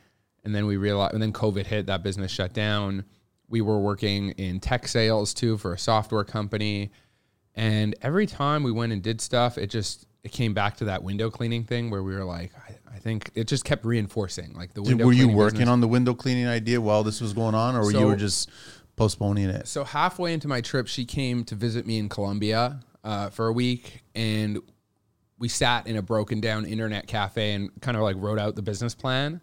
And 0.44 0.54
then 0.54 0.66
we 0.66 0.76
realized, 0.76 1.14
and 1.14 1.22
then 1.22 1.32
COVID 1.32 1.66
hit. 1.66 1.86
That 1.86 2.02
business 2.02 2.30
shut 2.30 2.52
down. 2.52 3.04
We 3.48 3.60
were 3.60 3.78
working 3.80 4.30
in 4.32 4.60
tech 4.60 4.86
sales 4.88 5.34
too 5.34 5.56
for 5.56 5.72
a 5.72 5.78
software 5.78 6.24
company. 6.24 6.90
And 7.54 7.94
every 8.02 8.26
time 8.26 8.62
we 8.62 8.70
went 8.72 8.92
and 8.92 9.02
did 9.02 9.20
stuff, 9.20 9.56
it 9.58 9.68
just 9.68 10.06
it 10.22 10.32
came 10.32 10.52
back 10.54 10.76
to 10.78 10.84
that 10.86 11.02
window 11.02 11.30
cleaning 11.30 11.64
thing 11.64 11.88
where 11.90 12.02
we 12.02 12.14
were 12.14 12.24
like, 12.24 12.52
I, 12.68 12.96
I 12.96 12.98
think 12.98 13.30
it 13.34 13.46
just 13.46 13.64
kept 13.64 13.84
reinforcing 13.84 14.52
like 14.54 14.74
the 14.74 14.82
Did, 14.82 14.88
window. 14.90 15.06
were 15.06 15.12
you 15.12 15.28
working 15.28 15.58
business. 15.60 15.68
on 15.70 15.80
the 15.80 15.88
window 15.88 16.14
cleaning 16.14 16.46
idea 16.48 16.80
while 16.80 17.02
this 17.04 17.20
was 17.20 17.32
going 17.32 17.54
on, 17.54 17.74
or 17.76 17.90
So- 17.90 17.98
you 18.00 18.06
were 18.06 18.16
just 18.16 18.50
postponing 18.96 19.48
it? 19.48 19.68
So 19.68 19.84
halfway 19.84 20.32
into 20.32 20.48
my 20.48 20.60
trip, 20.60 20.88
she 20.88 21.04
came 21.04 21.44
to 21.44 21.54
visit 21.54 21.86
me 21.86 21.98
in 21.98 22.08
Colombia 22.08 22.80
uh, 23.04 23.30
for 23.30 23.46
a 23.46 23.52
week, 23.52 24.02
and 24.14 24.58
we 25.38 25.48
sat 25.48 25.86
in 25.86 25.96
a 25.96 26.02
broken 26.02 26.40
down 26.40 26.64
internet 26.64 27.06
cafe 27.06 27.52
and 27.52 27.70
kind 27.80 27.96
of 27.96 28.02
like 28.02 28.16
wrote 28.18 28.38
out 28.38 28.56
the 28.56 28.62
business 28.62 28.94
plan. 28.94 29.40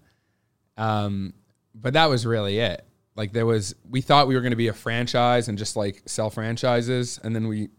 Um, 0.75 1.33
but 1.75 1.93
that 1.93 2.09
was 2.09 2.25
really 2.25 2.59
it. 2.59 2.85
Like 3.15 3.31
there 3.31 3.45
was, 3.45 3.75
we 3.87 4.01
thought 4.01 4.27
we 4.27 4.33
were 4.33 4.41
going 4.41 4.51
to 4.51 4.57
be 4.57 4.69
a 4.69 4.73
franchise 4.73 5.47
and 5.47 5.57
just 5.57 5.75
like 5.75 6.01
sell 6.05 6.29
franchises, 6.29 7.19
and 7.23 7.35
then 7.35 7.47
we 7.47 7.69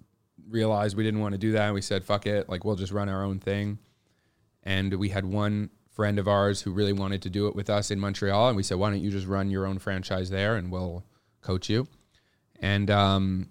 realized 0.49 0.97
we 0.97 1.03
didn't 1.03 1.21
want 1.21 1.33
to 1.33 1.39
do 1.39 1.53
that. 1.53 1.67
And 1.67 1.75
we 1.75 1.81
said, 1.81 2.05
"Fuck 2.05 2.27
it! 2.27 2.49
Like 2.49 2.65
we'll 2.65 2.77
just 2.77 2.93
run 2.93 3.09
our 3.09 3.25
own 3.25 3.41
thing." 3.41 3.79
And 4.63 4.95
we 4.95 5.09
had 5.09 5.25
one 5.25 5.71
friend 5.91 6.19
of 6.19 6.29
ours 6.29 6.63
who 6.63 6.73
really 6.73 6.93
wanted 6.93 7.23
to 7.23 7.31
do 7.31 7.49
it 7.49 7.57
with 7.57 7.69
us 7.69 7.91
in 7.91 7.99
Montreal, 7.99 8.49
and 8.49 8.57
we 8.57 8.63
said, 8.63 8.79
"Why 8.79 8.91
don't 8.91 9.01
you 9.01 9.11
just 9.11 9.27
run 9.27 9.51
your 9.51 9.67
own 9.67 9.81
franchise 9.81 10.31
there, 10.31 10.55
and 10.55 10.71
we'll 10.71 11.05
coach 11.45 11.71
you?" 11.71 11.87
And 12.61 12.91
um, 12.91 13.51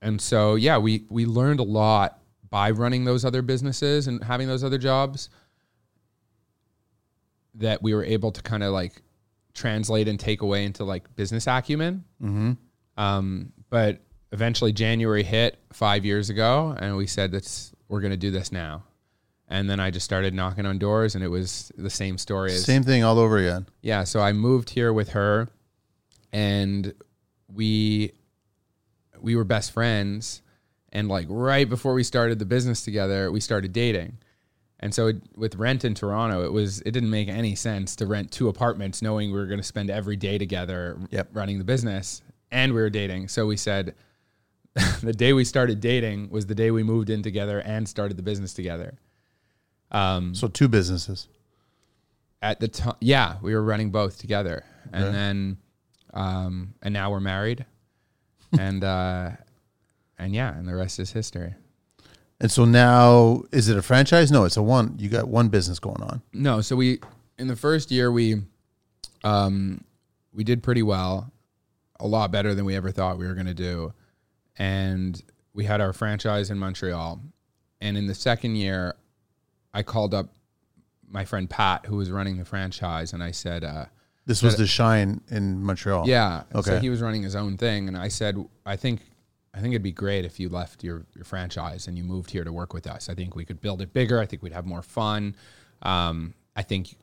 and 0.00 0.20
so 0.20 0.54
yeah, 0.54 0.78
we 0.78 1.04
we 1.10 1.26
learned 1.26 1.60
a 1.60 1.64
lot 1.64 2.18
by 2.48 2.70
running 2.70 3.04
those 3.04 3.24
other 3.24 3.42
businesses 3.42 4.06
and 4.06 4.22
having 4.22 4.46
those 4.46 4.62
other 4.62 4.78
jobs 4.78 5.28
that 7.56 7.82
we 7.82 7.94
were 7.94 8.04
able 8.04 8.32
to 8.32 8.42
kind 8.42 8.62
of 8.62 8.72
like 8.72 9.02
translate 9.54 10.08
and 10.08 10.18
take 10.18 10.42
away 10.42 10.64
into 10.64 10.84
like 10.84 11.14
business 11.16 11.46
acumen. 11.46 12.04
Mm-hmm. 12.22 12.52
Um, 12.96 13.52
but 13.70 14.00
eventually 14.32 14.72
January 14.72 15.22
hit 15.22 15.58
five 15.72 16.04
years 16.04 16.30
ago, 16.30 16.76
and 16.78 16.96
we 16.96 17.06
said 17.06 17.32
that's 17.32 17.72
we're 17.88 18.00
going 18.00 18.12
to 18.12 18.16
do 18.16 18.30
this 18.30 18.52
now. 18.52 18.84
And 19.48 19.68
then 19.68 19.78
I 19.78 19.90
just 19.90 20.04
started 20.04 20.32
knocking 20.34 20.66
on 20.66 20.78
doors, 20.78 21.14
and 21.14 21.22
it 21.22 21.28
was 21.28 21.70
the 21.76 21.90
same 21.90 22.18
story 22.18 22.52
as 22.52 22.64
Same 22.64 22.82
thing 22.82 23.04
all 23.04 23.18
over 23.18 23.38
again. 23.38 23.66
yeah. 23.82 24.04
So 24.04 24.20
I 24.20 24.32
moved 24.32 24.70
here 24.70 24.92
with 24.92 25.10
her, 25.10 25.48
and 26.34 26.92
we 27.48 28.12
we 29.20 29.36
were 29.36 29.44
best 29.44 29.72
friends. 29.72 30.42
And 30.92 31.08
like 31.08 31.26
right 31.30 31.68
before 31.68 31.94
we 31.94 32.02
started 32.04 32.38
the 32.38 32.44
business 32.44 32.82
together, 32.84 33.30
we 33.32 33.40
started 33.40 33.72
dating. 33.72 34.18
And 34.80 34.94
so 34.94 35.06
it, 35.06 35.16
with 35.36 35.54
rent 35.56 35.84
in 35.84 35.94
Toronto, 35.94 36.44
it 36.44 36.52
was 36.52 36.80
it 36.82 36.90
didn't 36.90 37.10
make 37.10 37.28
any 37.28 37.54
sense 37.54 37.96
to 37.96 38.06
rent 38.06 38.30
two 38.30 38.48
apartments, 38.48 39.00
knowing 39.00 39.32
we 39.32 39.38
were 39.38 39.46
going 39.46 39.60
to 39.60 39.66
spend 39.66 39.88
every 39.90 40.16
day 40.16 40.36
together 40.38 40.98
Yep. 41.10 41.30
running 41.32 41.58
the 41.58 41.64
business, 41.64 42.20
and 42.50 42.74
we 42.74 42.80
were 42.80 42.90
dating. 42.90 43.28
So 43.28 43.46
we 43.46 43.56
said 43.56 43.94
the 45.02 45.12
day 45.12 45.32
we 45.32 45.44
started 45.44 45.80
dating 45.80 46.30
was 46.30 46.46
the 46.46 46.54
day 46.54 46.70
we 46.72 46.82
moved 46.82 47.08
in 47.08 47.22
together 47.22 47.60
and 47.60 47.88
started 47.88 48.16
the 48.16 48.22
business 48.24 48.52
together. 48.52 48.98
Um, 49.92 50.34
So 50.34 50.48
two 50.48 50.68
businesses. 50.68 51.28
at 52.42 52.58
the 52.60 52.68
time, 52.68 52.96
yeah, 53.00 53.36
we 53.40 53.54
were 53.54 53.62
running 53.62 53.90
both 53.90 54.18
together, 54.18 54.64
and 54.92 55.14
then, 55.14 55.56
um, 56.14 56.74
and 56.80 56.94
now 56.94 57.10
we're 57.10 57.20
married, 57.20 57.66
and 58.58 58.82
uh, 58.82 59.30
and 60.18 60.34
yeah, 60.34 60.56
and 60.56 60.66
the 60.66 60.74
rest 60.74 60.98
is 60.98 61.12
history. 61.12 61.54
And 62.40 62.50
so 62.50 62.64
now, 62.64 63.42
is 63.52 63.68
it 63.68 63.76
a 63.76 63.82
franchise? 63.82 64.30
No, 64.32 64.44
it's 64.44 64.56
a 64.56 64.62
one. 64.62 64.94
You 64.98 65.08
got 65.08 65.28
one 65.28 65.48
business 65.48 65.78
going 65.78 66.02
on. 66.02 66.22
No, 66.32 66.60
so 66.60 66.76
we 66.76 67.00
in 67.38 67.48
the 67.48 67.56
first 67.56 67.90
year 67.90 68.10
we, 68.10 68.42
um, 69.22 69.84
we 70.32 70.44
did 70.44 70.62
pretty 70.62 70.82
well, 70.82 71.32
a 72.00 72.06
lot 72.06 72.30
better 72.30 72.54
than 72.54 72.64
we 72.64 72.76
ever 72.76 72.90
thought 72.90 73.18
we 73.18 73.26
were 73.26 73.34
going 73.34 73.46
to 73.46 73.54
do, 73.54 73.92
and 74.56 75.20
we 75.52 75.64
had 75.64 75.80
our 75.80 75.92
franchise 75.92 76.50
in 76.50 76.58
Montreal, 76.58 77.20
and 77.80 77.96
in 77.96 78.06
the 78.06 78.14
second 78.14 78.56
year, 78.56 78.94
I 79.72 79.82
called 79.82 80.14
up 80.14 80.30
my 81.08 81.24
friend 81.24 81.48
Pat 81.48 81.86
who 81.86 81.96
was 81.96 82.10
running 82.10 82.38
the 82.38 82.44
franchise, 82.44 83.12
and 83.12 83.22
I 83.22 83.32
said. 83.32 83.64
Uh, 83.64 83.86
This 84.26 84.42
was 84.42 84.56
the 84.56 84.66
Shine 84.66 85.20
in 85.30 85.62
Montreal. 85.62 86.08
Yeah. 86.08 86.44
So 86.52 86.58
Okay. 86.60 86.78
he 86.80 86.88
was 86.90 87.00
running 87.02 87.22
his 87.22 87.34
own 87.36 87.56
thing, 87.58 87.88
and 87.88 87.96
I 87.96 88.08
said, 88.08 88.36
I 88.64 88.76
think, 88.76 89.00
I 89.52 89.60
think 89.60 89.72
it'd 89.74 89.82
be 89.82 89.92
great 89.92 90.24
if 90.24 90.40
you 90.40 90.48
left 90.48 90.82
your 90.82 91.04
your 91.14 91.24
franchise 91.24 91.86
and 91.88 91.96
you 91.98 92.04
moved 92.04 92.30
here 92.30 92.42
to 92.44 92.52
work 92.52 92.72
with 92.72 92.86
us. 92.86 93.08
I 93.08 93.14
think 93.14 93.36
we 93.36 93.44
could 93.44 93.60
build 93.60 93.82
it 93.82 93.92
bigger. 93.92 94.18
I 94.20 94.26
think 94.26 94.42
we'd 94.42 94.52
have 94.52 94.66
more 94.66 94.82
fun. 94.82 95.36
Um, 95.82 96.34
I 96.56 96.62
think 96.62 96.96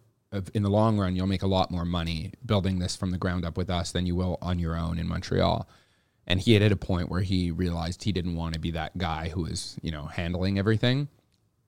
in 0.53 0.63
the 0.63 0.69
long 0.69 0.97
run, 0.97 1.15
you'll 1.15 1.27
make 1.27 1.43
a 1.43 1.47
lot 1.47 1.71
more 1.71 1.85
money 1.85 2.31
building 2.45 2.79
this 2.79 2.95
from 2.95 3.11
the 3.11 3.17
ground 3.17 3.45
up 3.45 3.57
with 3.57 3.69
us 3.69 3.91
than 3.91 4.05
you 4.05 4.15
will 4.15 4.37
on 4.41 4.59
your 4.59 4.75
own 4.77 4.97
in 4.97 5.07
Montreal. 5.07 5.67
And 6.25 6.39
he 6.39 6.53
had 6.53 6.61
hit 6.61 6.71
a 6.71 6.77
point 6.77 7.09
where 7.09 7.21
he 7.21 7.51
realized 7.51 8.03
he 8.03 8.11
didn't 8.13 8.35
want 8.35 8.53
to 8.53 8.59
be 8.59 8.71
that 8.71 8.97
guy 8.97 9.27
who 9.29 9.41
was, 9.43 9.77
you 9.81 9.91
know, 9.91 10.05
handling 10.05 10.57
everything 10.57 11.09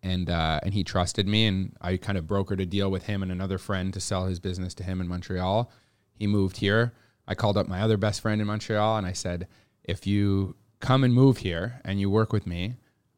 and 0.03 0.29
uh, 0.29 0.59
and 0.61 0.73
he 0.73 0.83
trusted 0.83 1.27
me, 1.27 1.47
and 1.47 1.75
I 1.81 1.97
kind 1.97 2.17
of 2.17 2.25
brokered 2.25 2.61
a 2.61 2.65
deal 2.65 2.91
with 2.91 3.03
him 3.03 3.23
and 3.23 3.31
another 3.31 3.57
friend 3.57 3.93
to 3.93 4.01
sell 4.01 4.25
his 4.25 4.39
business 4.39 4.73
to 4.75 4.83
him 4.83 4.99
in 4.99 5.07
Montreal. 5.07 5.71
He 6.13 6.27
moved 6.27 6.57
here. 6.57 6.93
I 7.25 7.35
called 7.35 7.57
up 7.57 7.69
my 7.69 7.81
other 7.81 7.95
best 7.95 8.19
friend 8.21 8.41
in 8.41 8.47
Montreal, 8.47 8.97
and 8.97 9.07
I 9.07 9.13
said, 9.13 9.47
"If 9.83 10.05
you 10.05 10.55
come 10.81 11.05
and 11.05 11.13
move 11.13 11.37
here 11.37 11.79
and 11.85 11.99
you 11.99 12.09
work 12.09 12.33
with 12.33 12.45
me, 12.45 12.75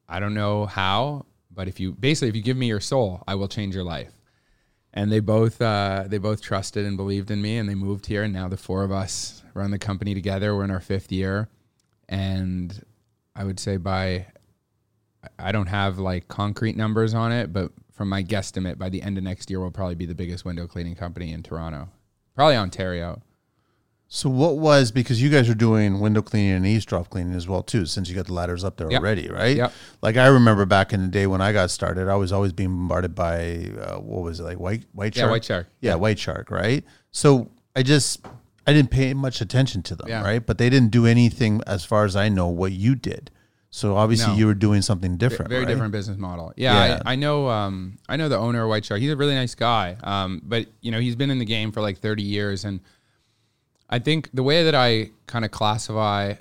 I 0.08 0.20
don't 0.20 0.36
know 0.36 0.68
how, 0.68 1.26
but 1.50 1.68
if 1.68 1.80
you 1.80 1.92
basically 1.92 2.30
if 2.30 2.36
you 2.36 2.44
give 2.44 2.58
me 2.58 2.68
your 2.68 2.80
soul, 2.80 3.24
I 3.28 3.34
will 3.34 3.48
change 3.48 3.74
your 3.74 3.84
life." 3.84 4.14
And 4.94 5.12
they 5.12 5.20
both 5.20 5.62
uh, 5.62 6.04
they 6.08 6.20
both 6.20 6.42
trusted 6.42 6.86
and 6.86 6.96
believed 6.96 7.32
in 7.32 7.42
me, 7.42 7.58
and 7.58 7.68
they 7.68 7.76
moved 7.76 8.06
here. 8.06 8.22
And 8.24 8.32
now 8.32 8.48
the 8.48 8.58
four 8.58 8.84
of 8.84 8.92
us 8.92 9.44
run 9.56 9.72
the 9.72 9.80
company 9.80 10.14
together. 10.14 10.56
We're 10.56 10.66
in 10.66 10.72
our 10.72 10.80
fifth 10.80 11.12
year, 11.12 11.50
and 12.08 12.86
I 13.36 13.44
would 13.44 13.60
say 13.60 13.78
by 13.78 14.28
I 15.40 15.52
don't 15.52 15.68
have 15.68 16.00
like 16.00 16.28
concrete 16.28 16.76
numbers 16.78 17.14
on 17.14 17.32
it, 17.32 17.52
but 17.54 17.72
from 17.92 18.10
my 18.10 18.24
guesstimate, 18.24 18.78
by 18.78 18.90
the 18.90 19.02
end 19.02 19.18
of 19.18 19.24
next 19.24 19.50
year, 19.50 19.60
we'll 19.60 19.72
probably 19.72 19.96
be 19.96 20.06
the 20.06 20.16
biggest 20.16 20.46
window 20.46 20.68
cleaning 20.68 20.96
company 20.96 21.32
in 21.32 21.44
Toronto, 21.44 21.90
probably 22.36 22.56
Ontario. 22.58 23.22
So 24.08 24.30
what 24.30 24.58
was 24.58 24.92
because 24.92 25.22
you 25.22 25.30
guys 25.30 25.50
are 25.50 25.56
doing 25.56 26.00
window 26.00 26.22
cleaning 26.22 26.52
and 26.52 26.66
eavestrough 26.66 27.10
cleaning 27.10 27.34
as 27.34 27.48
well 27.48 27.64
too, 27.64 27.86
since 27.86 28.08
you 28.08 28.16
got 28.16 28.28
the 28.28 28.34
ladders 28.34 28.64
up 28.64 28.78
there 28.78 28.90
Yep. 28.92 29.02
already, 29.02 29.30
right? 29.30 29.58
Yep. 29.58 29.74
Like 30.02 30.16
I 30.16 30.28
remember 30.28 30.66
back 30.66 30.94
in 30.94 31.02
the 31.02 31.08
day 31.08 31.26
when 31.26 31.42
I 31.42 31.52
got 31.52 31.72
started, 31.72 32.08
I 32.08 32.16
was 32.16 32.32
always 32.32 32.54
being 32.54 32.70
bombarded 32.70 33.16
by 33.16 33.72
uh, 33.82 33.96
what 34.00 34.22
was 34.24 34.40
it 34.40 34.44
like 34.44 34.60
white 34.60 34.84
white 34.94 35.16
shark? 35.16 35.26
Yeah? 35.26 35.32
White 35.32 35.44
Shark. 35.46 35.68
Yeah, 35.82 35.96
white 35.96 36.20
shark, 36.20 36.52
right? 36.52 36.84
So 37.12 37.50
I 37.76 37.82
just 37.82 38.26
I 38.68 38.74
didn't 38.74 38.92
pay 38.92 39.14
much 39.16 39.42
attention 39.42 39.82
to 39.84 39.96
them, 39.96 40.08
Yeah. 40.08 40.22
right? 40.24 40.46
But 40.46 40.60
they 40.60 40.70
didn't 40.70 40.92
do 40.92 41.06
anything 41.08 41.62
as 41.66 41.84
far 41.84 42.06
as 42.06 42.16
I 42.16 42.30
know 42.30 42.48
what 42.48 42.74
you 42.74 42.96
did. 42.96 43.32
So 43.76 43.98
obviously 43.98 44.32
No. 44.32 44.38
you 44.38 44.46
were 44.48 44.54
doing 44.54 44.82
something 44.82 45.18
different, 45.18 45.50
Very 45.50 45.66
right? 45.66 45.68
different 45.68 45.92
business 45.92 46.18
model. 46.18 46.54
Yeah, 46.56 46.74
Yeah. 46.86 47.02
I, 47.06 47.12
I 47.12 47.16
know. 47.18 47.50
Um, 47.50 47.98
I 48.08 48.16
know 48.16 48.30
the 48.30 48.38
owner 48.38 48.64
of 48.64 48.70
White 48.70 48.86
Shark. 48.86 49.02
He's 49.02 49.12
a 49.12 49.18
really 49.18 49.36
nice 49.36 49.54
guy. 49.54 49.98
Um, 50.02 50.42
but 50.46 50.68
you 50.80 50.92
know, 50.92 51.00
he's 51.02 51.18
been 51.18 51.30
in 51.30 51.40
the 51.40 51.46
game 51.46 51.74
for 51.74 51.82
like 51.82 51.98
30 51.98 52.24
years, 52.24 52.64
and 52.64 52.80
I 53.90 54.00
think 54.00 54.30
the 54.34 54.44
way 54.44 54.64
that 54.64 54.76
I 54.76 55.12
kind 55.28 55.44
of 55.44 55.52
classify 55.52 56.36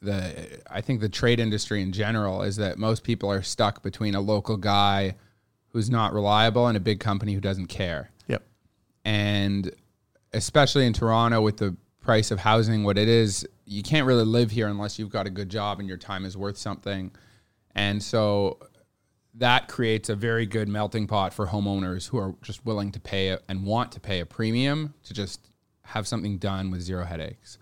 the, 0.00 0.60
I 0.70 0.80
think 0.80 1.00
the 1.00 1.10
trade 1.10 1.38
industry 1.38 1.82
in 1.82 1.92
general 1.92 2.40
is 2.42 2.56
that 2.56 2.78
most 2.78 3.04
people 3.04 3.30
are 3.30 3.42
stuck 3.42 3.82
between 3.82 4.14
a 4.14 4.20
local 4.20 4.56
guy 4.56 5.14
who's 5.68 5.90
not 5.90 6.14
reliable 6.14 6.66
and 6.68 6.76
a 6.76 6.80
big 6.80 7.00
company 7.00 7.34
who 7.34 7.40
doesn't 7.40 7.66
care. 7.66 8.10
Yep. 8.28 8.42
and 9.04 9.70
especially 10.32 10.86
in 10.86 10.94
Toronto 10.94 11.42
with 11.42 11.58
the 11.58 11.76
price 12.02 12.30
of 12.30 12.40
housing 12.40 12.84
what 12.84 12.98
it 12.98 13.08
is 13.08 13.46
you 13.64 13.82
can't 13.82 14.06
really 14.06 14.24
live 14.24 14.50
here 14.50 14.68
unless 14.68 14.98
you've 14.98 15.10
got 15.10 15.26
a 15.26 15.30
good 15.30 15.48
job 15.48 15.78
and 15.78 15.88
your 15.88 15.96
time 15.96 16.24
is 16.24 16.36
worth 16.36 16.58
something 16.58 17.10
and 17.74 18.02
so 18.02 18.58
that 19.34 19.68
creates 19.68 20.08
a 20.08 20.14
very 20.14 20.44
good 20.44 20.68
melting 20.68 21.06
pot 21.06 21.32
for 21.32 21.46
homeowners 21.46 22.08
who 22.08 22.18
are 22.18 22.34
just 22.42 22.66
willing 22.66 22.92
to 22.92 23.00
pay 23.00 23.28
a, 23.28 23.38
and 23.48 23.64
want 23.64 23.90
to 23.92 24.00
pay 24.00 24.20
a 24.20 24.26
premium 24.26 24.92
to 25.04 25.14
just 25.14 25.48
have 25.84 26.06
something 26.06 26.38
done 26.38 26.70
with 26.70 26.80
zero 26.80 27.04
headaches 27.04 27.58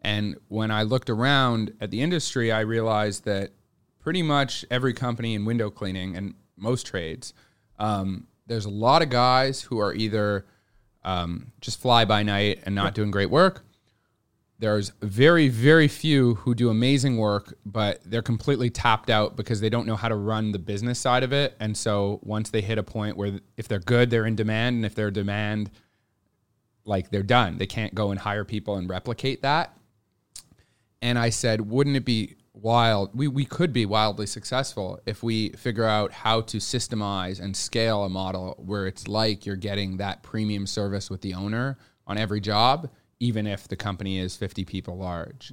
and 0.00 0.36
when 0.48 0.70
I 0.70 0.82
looked 0.82 1.10
around 1.10 1.72
at 1.80 1.90
the 1.90 2.00
industry 2.00 2.50
I 2.50 2.60
realized 2.60 3.24
that 3.24 3.52
pretty 4.06 4.22
much 4.22 4.64
every 4.70 4.94
company 4.94 5.34
in 5.34 5.44
window 5.44 5.68
cleaning 5.68 6.16
and 6.16 6.32
most 6.56 6.86
trades, 6.86 7.34
um, 7.80 8.28
there's 8.46 8.64
a 8.64 8.70
lot 8.70 9.02
of 9.02 9.10
guys 9.10 9.62
who 9.62 9.80
are 9.80 9.92
either 9.92 10.46
um, 11.04 11.50
just 11.60 11.80
fly 11.80 12.04
by 12.04 12.22
night 12.22 12.60
and 12.64 12.72
not 12.72 12.94
doing 12.94 13.10
great 13.10 13.30
work. 13.30 13.64
There's 14.58 14.92
very, 15.02 15.48
very 15.48 15.86
few 15.86 16.36
who 16.36 16.54
do 16.54 16.70
amazing 16.70 17.18
work, 17.18 17.54
but 17.66 18.00
they're 18.06 18.22
completely 18.22 18.70
tapped 18.70 19.10
out 19.10 19.36
because 19.36 19.60
they 19.60 19.68
don't 19.68 19.86
know 19.86 19.96
how 19.96 20.08
to 20.08 20.14
run 20.14 20.52
the 20.52 20.58
business 20.58 20.98
side 20.98 21.22
of 21.22 21.32
it. 21.32 21.54
And 21.60 21.76
so 21.76 22.20
once 22.22 22.48
they 22.48 22.62
hit 22.62 22.78
a 22.78 22.82
point 22.82 23.18
where 23.18 23.38
if 23.58 23.68
they're 23.68 23.80
good, 23.80 24.08
they're 24.08 24.24
in 24.24 24.34
demand. 24.34 24.76
And 24.76 24.86
if 24.86 24.94
they're 24.94 25.10
demand, 25.10 25.70
like 26.86 27.10
they're 27.10 27.22
done. 27.22 27.58
They 27.58 27.66
can't 27.66 27.94
go 27.94 28.10
and 28.10 28.18
hire 28.18 28.44
people 28.44 28.76
and 28.76 28.88
replicate 28.88 29.42
that. 29.42 29.76
And 31.02 31.18
I 31.18 31.30
said, 31.30 31.60
wouldn't 31.60 31.96
it 31.96 32.04
be 32.04 32.36
wild? 32.54 33.10
We, 33.14 33.28
we 33.28 33.44
could 33.44 33.72
be 33.72 33.84
wildly 33.84 34.26
successful 34.26 35.00
if 35.04 35.22
we 35.22 35.50
figure 35.50 35.84
out 35.84 36.12
how 36.12 36.40
to 36.42 36.56
systemize 36.56 37.40
and 37.40 37.54
scale 37.54 38.04
a 38.04 38.08
model 38.08 38.54
where 38.58 38.86
it's 38.86 39.06
like 39.06 39.44
you're 39.44 39.56
getting 39.56 39.98
that 39.98 40.22
premium 40.22 40.66
service 40.66 41.10
with 41.10 41.20
the 41.20 41.34
owner 41.34 41.76
on 42.06 42.16
every 42.16 42.40
job, 42.40 42.88
even 43.20 43.46
if 43.46 43.66
the 43.68 43.76
company 43.76 44.18
is 44.18 44.36
50 44.36 44.64
people 44.64 44.96
large. 44.98 45.52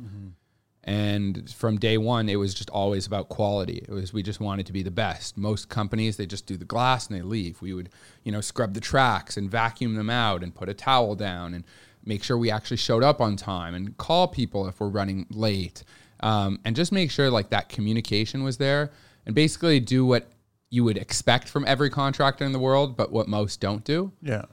And 0.86 1.49
from 1.49 1.78
day 1.78 1.97
one, 1.97 2.28
it 2.28 2.36
was 2.36 2.53
just 2.53 2.70
always 2.70 3.07
about 3.07 3.30
quality. 3.30 3.86
It 3.88 3.89
was 3.89 4.11
we 4.11 4.22
just 4.22 4.41
wanted 4.41 4.66
to 4.66 4.74
be 4.74 4.84
the 4.84 4.91
best. 4.91 5.38
Most 5.38 5.70
companies 5.70 6.18
they 6.18 6.26
just 6.26 6.45
do 6.45 6.57
the 6.57 6.66
glass 6.66 7.07
and 7.07 7.18
they 7.18 7.22
leave. 7.22 7.61
We 7.61 7.74
would, 7.74 7.89
you 8.24 8.34
know, 8.34 8.41
scrub 8.41 8.74
the 8.74 8.82
tracks 8.82 9.38
and 9.38 9.49
vacuum 9.49 9.95
them 9.95 10.09
out 10.09 10.43
and 10.43 10.53
put 10.53 10.68
a 10.68 10.74
towel 10.74 11.16
down 11.16 11.53
and 11.53 11.64
make 12.03 12.22
sure 12.22 12.38
we 12.38 12.51
actually 12.51 12.78
showed 12.78 13.01
up 13.01 13.22
on 13.22 13.38
time 13.38 13.74
and 13.76 13.95
call 13.97 14.28
people 14.28 14.68
if 14.68 14.82
we're 14.82 14.89
running 14.89 15.26
late, 15.30 15.84
um, 16.20 16.59
and 16.66 16.76
just 16.76 16.91
make 16.91 17.09
sure 17.09 17.30
like 17.30 17.49
that 17.51 17.70
communication 17.70 18.43
was 18.43 18.57
there 18.57 18.91
and 19.26 19.34
basically 19.34 19.80
do 19.80 20.05
what 20.05 20.30
you 20.70 20.84
would 20.84 20.97
expect 20.97 21.47
from 21.47 21.64
every 21.66 21.89
contractor 21.89 22.43
in 22.43 22.51
the 22.51 22.59
world, 22.59 22.97
but 22.97 23.09
what 23.09 23.30
most 23.30 23.61
don't 23.61 23.86
do 23.86 24.11
Yeah. 24.22 24.45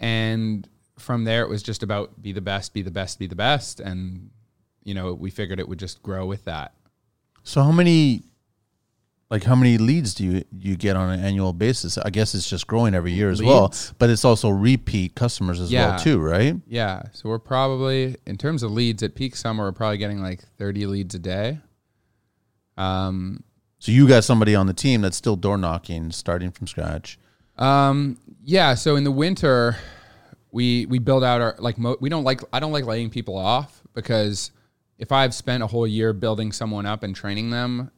and 0.00 0.68
from 1.00 1.24
there 1.24 1.42
it 1.42 1.48
was 1.48 1.62
just 1.62 1.82
about 1.82 2.20
be 2.22 2.32
the 2.32 2.40
best 2.40 2.72
be 2.74 2.82
the 2.82 2.90
best 2.90 3.18
be 3.18 3.26
the 3.26 3.36
best 3.36 3.80
and 3.80 4.30
you 4.84 4.94
know 4.94 5.12
we 5.14 5.30
figured 5.30 5.58
it 5.60 5.68
would 5.68 5.78
just 5.78 6.02
grow 6.02 6.26
with 6.26 6.44
that 6.44 6.72
So 7.44 7.62
how 7.62 7.72
many, 7.72 8.24
like 9.30 9.44
how 9.44 9.54
many 9.54 9.78
leads 9.78 10.14
do 10.14 10.24
you 10.24 10.44
you 10.58 10.76
get 10.76 10.96
on 10.96 11.10
an 11.10 11.20
annual 11.20 11.52
basis? 11.52 11.98
I 11.98 12.10
guess 12.10 12.34
it's 12.34 12.48
just 12.48 12.66
growing 12.66 12.94
every 12.94 13.12
year 13.12 13.30
as 13.30 13.42
well, 13.42 13.72
but 13.98 14.08
it's 14.10 14.24
also 14.24 14.48
repeat 14.50 15.14
customers 15.14 15.60
as 15.60 15.70
Yeah. 15.70 15.90
well 15.90 15.98
too, 15.98 16.18
right? 16.18 16.56
yeah 16.66 17.02
so 17.12 17.28
we're 17.28 17.38
probably 17.38 18.16
in 18.26 18.36
terms 18.36 18.62
of 18.62 18.70
leads 18.72 19.02
at 19.02 19.14
peak 19.14 19.36
summer 19.36 19.64
we're 19.64 19.72
probably 19.72 19.98
getting 19.98 20.20
like 20.22 20.40
30 20.58 20.86
leads 20.86 21.14
a 21.14 21.18
day 21.18 21.58
um 22.76 23.42
So 23.78 23.92
you 23.92 24.08
got 24.08 24.24
somebody 24.24 24.54
on 24.54 24.66
the 24.66 24.74
team 24.74 25.00
that's 25.02 25.16
still 25.16 25.36
door 25.36 25.58
knocking, 25.58 26.10
starting 26.12 26.50
from 26.50 26.66
scratch. 26.66 27.18
um 27.58 28.16
yeah 28.44 28.74
so 28.74 28.96
in 28.96 29.04
the 29.04 29.10
winter 29.12 29.76
we 30.50 30.86
we 30.86 30.98
build 30.98 31.22
out 31.24 31.40
our 31.40 31.54
like 31.58 31.78
mo- 31.78 31.96
we 32.00 32.08
don't 32.08 32.24
like 32.24 32.40
i 32.52 32.60
don't 32.60 32.72
like 32.72 32.84
laying 32.84 33.10
people 33.10 33.36
off 33.36 33.82
because 33.94 34.50
if 34.98 35.12
i've 35.12 35.34
spent 35.34 35.62
a 35.62 35.66
whole 35.66 35.86
year 35.86 36.12
building 36.12 36.52
someone 36.52 36.86
up 36.86 37.02
and 37.02 37.14
training 37.14 37.50
them 37.50 37.90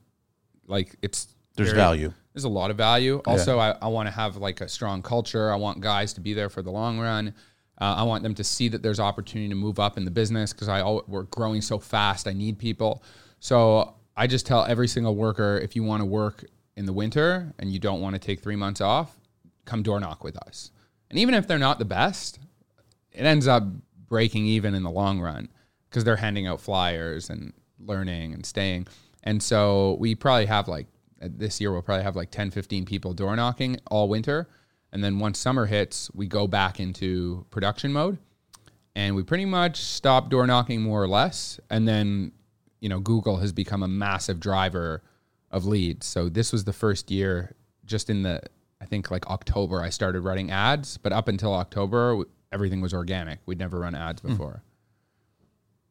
like 0.66 0.96
it's 1.03 1.28
There's 1.57 1.68
very- 1.70 1.78
value. 1.78 2.12
there's 2.34 2.44
a 2.44 2.48
lot 2.48 2.70
of 2.70 2.76
value. 2.76 3.20
Also, 3.26 3.59
I, 3.59 3.70
I 3.82 3.88
want 3.88 4.07
to 4.09 4.12
have 4.14 4.36
like 4.36 4.61
a 4.61 4.68
strong 4.68 5.03
culture. 5.03 5.51
I 5.53 5.57
want 5.57 5.80
guys 5.80 6.12
to 6.14 6.20
be 6.20 6.32
there 6.32 6.48
for 6.48 6.62
the 6.62 6.70
long 6.70 6.98
run. 7.01 7.34
Uh, 7.80 7.94
I 7.98 8.03
want 8.05 8.22
them 8.22 8.34
to 8.36 8.44
see 8.44 8.68
that 8.68 8.82
there's 8.82 9.01
opportunity 9.01 9.48
to 9.48 9.55
move 9.57 9.80
up 9.80 9.96
in 9.96 10.05
the 10.05 10.11
business 10.12 10.53
because 10.53 10.68
I 10.68 10.78
al- 10.78 11.03
we're 11.09 11.24
growing 11.24 11.61
so 11.61 11.78
fast. 11.80 12.28
I 12.28 12.32
need 12.32 12.57
people. 12.59 13.03
So 13.40 13.94
I 14.16 14.28
just 14.28 14.46
tell 14.46 14.64
every 14.64 14.86
single 14.86 15.16
worker 15.16 15.59
if 15.59 15.74
you 15.74 15.82
want 15.82 16.03
to 16.03 16.05
work 16.05 16.44
in 16.76 16.86
the 16.86 16.92
winter 16.92 17.53
and 17.59 17.72
you 17.72 17.80
don't 17.80 18.01
want 18.01 18.14
to 18.14 18.20
take 18.20 18.40
three 18.40 18.55
months 18.57 18.80
off, 18.80 19.16
come 19.64 19.82
door 19.82 19.98
knock 19.98 20.22
with 20.22 20.36
us. 20.36 20.70
And 21.11 21.18
even 21.18 21.34
if 21.34 21.46
they're 21.46 21.58
not 21.58 21.78
the 21.78 21.84
best, 21.84 22.38
it 23.12 23.22
ends 23.22 23.46
up 23.46 23.64
breaking 24.08 24.46
even 24.46 24.74
in 24.74 24.82
the 24.82 24.90
long 24.90 25.20
run 25.20 25.48
because 25.88 26.04
they're 26.04 26.16
handing 26.16 26.46
out 26.46 26.61
flyers 26.61 27.28
and 27.28 27.52
learning 27.78 28.32
and 28.32 28.46
staying. 28.46 28.86
And 29.22 29.42
so 29.42 29.96
we 29.98 30.14
probably 30.14 30.46
have 30.46 30.68
like 30.68 30.86
uh, 31.20 31.28
this 31.30 31.61
year, 31.61 31.72
we'll 31.72 31.82
probably 31.82 32.04
have 32.04 32.16
like 32.16 32.30
10, 32.30 32.50
15 32.50 32.86
people 32.86 33.12
door 33.12 33.36
knocking 33.36 33.78
all 33.90 34.08
winter. 34.08 34.48
And 34.92 35.04
then 35.04 35.18
once 35.18 35.38
summer 35.38 35.66
hits, 35.66 36.11
we 36.14 36.26
go 36.26 36.46
back 36.46 36.80
into 36.80 37.44
production 37.50 37.92
mode 37.92 38.18
and 38.94 39.14
we 39.14 39.22
pretty 39.22 39.44
much 39.44 39.76
stop 39.80 40.30
door 40.30 40.46
knocking 40.46 40.80
more 40.80 41.02
or 41.02 41.08
less. 41.08 41.61
And 41.68 41.86
then, 41.86 42.32
you 42.80 42.88
know, 42.88 42.98
Google 42.98 43.36
has 43.38 43.52
become 43.52 43.82
a 43.82 43.88
massive 43.88 44.40
driver 44.40 45.02
of 45.50 45.64
leads. 45.64 46.06
So 46.06 46.28
this 46.28 46.52
was 46.52 46.64
the 46.64 46.72
first 46.72 47.11
year, 47.11 47.54
just 47.84 48.11
in 48.11 48.22
the, 48.22 48.42
I 48.81 48.87
think 48.87 49.11
like 49.11 49.26
October, 49.28 49.81
I 49.81 49.91
started 49.91 50.22
running 50.22 50.51
ads. 50.51 50.97
But 50.97 51.12
up 51.12 51.28
until 51.28 51.55
October, 51.55 52.24
everything 52.53 52.81
was 52.81 52.95
organic. 52.95 53.41
We'd 53.47 53.59
never 53.59 53.81
run 53.81 53.95
ads 53.95 54.22
hmm. 54.22 54.28
before. 54.28 54.62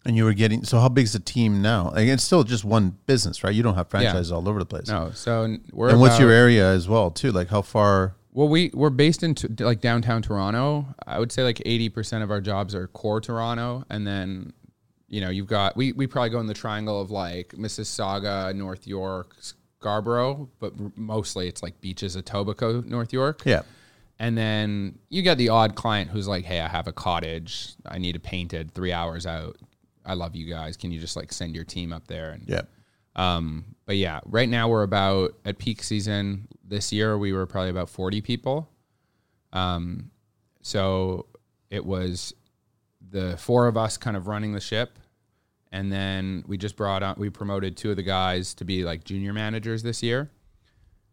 And 0.06 0.16
you 0.16 0.24
were 0.24 0.34
getting 0.34 0.64
so 0.64 0.80
how 0.80 0.88
big 0.88 1.06
is 1.06 1.14
the 1.14 1.20
team 1.20 1.62
now? 1.62 1.92
Like, 1.92 2.08
it's 2.08 2.24
still 2.24 2.46
just 2.46 2.64
one 2.64 2.98
business, 3.06 3.44
right? 3.44 3.54
You 3.54 3.64
don't 3.64 3.76
have 3.76 3.90
franchises 3.90 4.32
all 4.32 4.48
over 4.48 4.60
the 4.60 4.66
place. 4.66 4.88
No, 4.88 5.12
so 5.14 5.58
we're 5.74 5.90
And 5.90 6.00
what's 6.00 6.20
your 6.20 6.32
area 6.32 6.70
as 6.72 6.88
well 6.88 7.12
too? 7.12 7.32
Like 7.32 7.50
how 7.50 7.62
far? 7.62 8.16
Well, 8.32 8.48
we 8.48 8.72
we're 8.74 8.92
based 8.92 9.24
in 9.24 9.36
t- 9.36 9.50
like 9.62 9.82
downtown 9.82 10.22
Toronto. 10.22 10.86
I 11.06 11.20
would 11.20 11.34
say 11.34 11.44
like 11.44 11.62
eighty 11.66 11.90
percent 11.90 12.24
of 12.24 12.32
our 12.32 12.40
jobs 12.40 12.74
are 12.74 12.88
core 12.88 13.20
Toronto, 13.20 13.84
and 13.90 14.08
then 14.08 14.54
you 15.10 15.20
know 15.20 15.30
you've 15.30 15.48
got 15.48 15.76
we 15.76 15.92
we 15.92 16.08
probably 16.08 16.30
go 16.30 16.40
in 16.40 16.48
the 16.48 16.54
triangle 16.54 17.02
of 17.02 17.12
like 17.12 17.50
Mississauga, 17.50 18.56
North 18.56 18.88
York, 18.88 19.36
Scarborough, 19.80 20.49
but 20.59 20.73
mostly 20.97 21.47
it's 21.47 21.63
like 21.63 21.80
beaches, 21.80 22.17
Etobicoke, 22.17 22.86
North 22.86 23.13
York. 23.13 23.41
Yeah. 23.45 23.61
And 24.19 24.38
then 24.38 24.99
you 25.09 25.21
get 25.21 25.38
the 25.38 25.47
odd 25.49 25.75
client 25.75 26.09
who's 26.11 26.27
like, 26.27 26.43
"Hey, 26.43 26.59
I 26.59 26.67
have 26.67 26.88
a 26.88 26.91
cottage. 26.91 27.69
I 27.86 27.97
need 27.97 28.17
it 28.17 28.23
painted. 28.23 28.73
Three 28.73 28.91
hours 28.91 29.25
out. 29.25 29.55
I 30.05 30.15
love 30.15 30.36
you 30.36 30.49
guys. 30.49 30.75
Can 30.75 30.91
you 30.91 30.99
just 30.99 31.15
like 31.15 31.32
send 31.32 31.55
your 31.55 31.63
team 31.63 31.93
up 31.93 32.07
there?" 32.07 32.32
And 32.32 32.43
Yeah. 32.47 32.63
um, 33.15 33.75
but 33.86 33.95
yeah, 33.95 34.19
right 34.25 34.49
now 34.49 34.67
we're 34.67 34.84
about 34.84 35.36
at 35.45 35.57
peak 35.57 35.82
season 35.82 36.49
this 36.67 36.91
year. 36.91 37.17
We 37.17 37.32
were 37.32 37.45
probably 37.45 37.69
about 37.69 37.89
forty 37.89 38.19
people. 38.19 38.69
Um, 39.53 40.11
so 40.61 41.27
it 41.69 41.86
was 41.86 42.34
the 43.11 43.38
four 43.38 43.67
of 43.67 43.77
us 43.77 43.95
kind 43.97 44.17
of 44.17 44.27
running 44.27 44.51
the 44.51 44.59
ship, 44.59 44.99
and 45.72 45.91
then 45.91 46.43
we 46.47 46.57
just 46.57 46.76
brought 46.76 47.03
on 47.03 47.15
we 47.17 47.30
promoted 47.30 47.78
two 47.78 47.91
of 47.91 47.95
the 47.95 48.03
guys 48.03 48.53
to 48.55 48.65
be 48.65 48.84
like 48.84 49.03
junior 49.03 49.34
managers 49.34 49.84
this 49.84 50.01
year, 50.03 50.30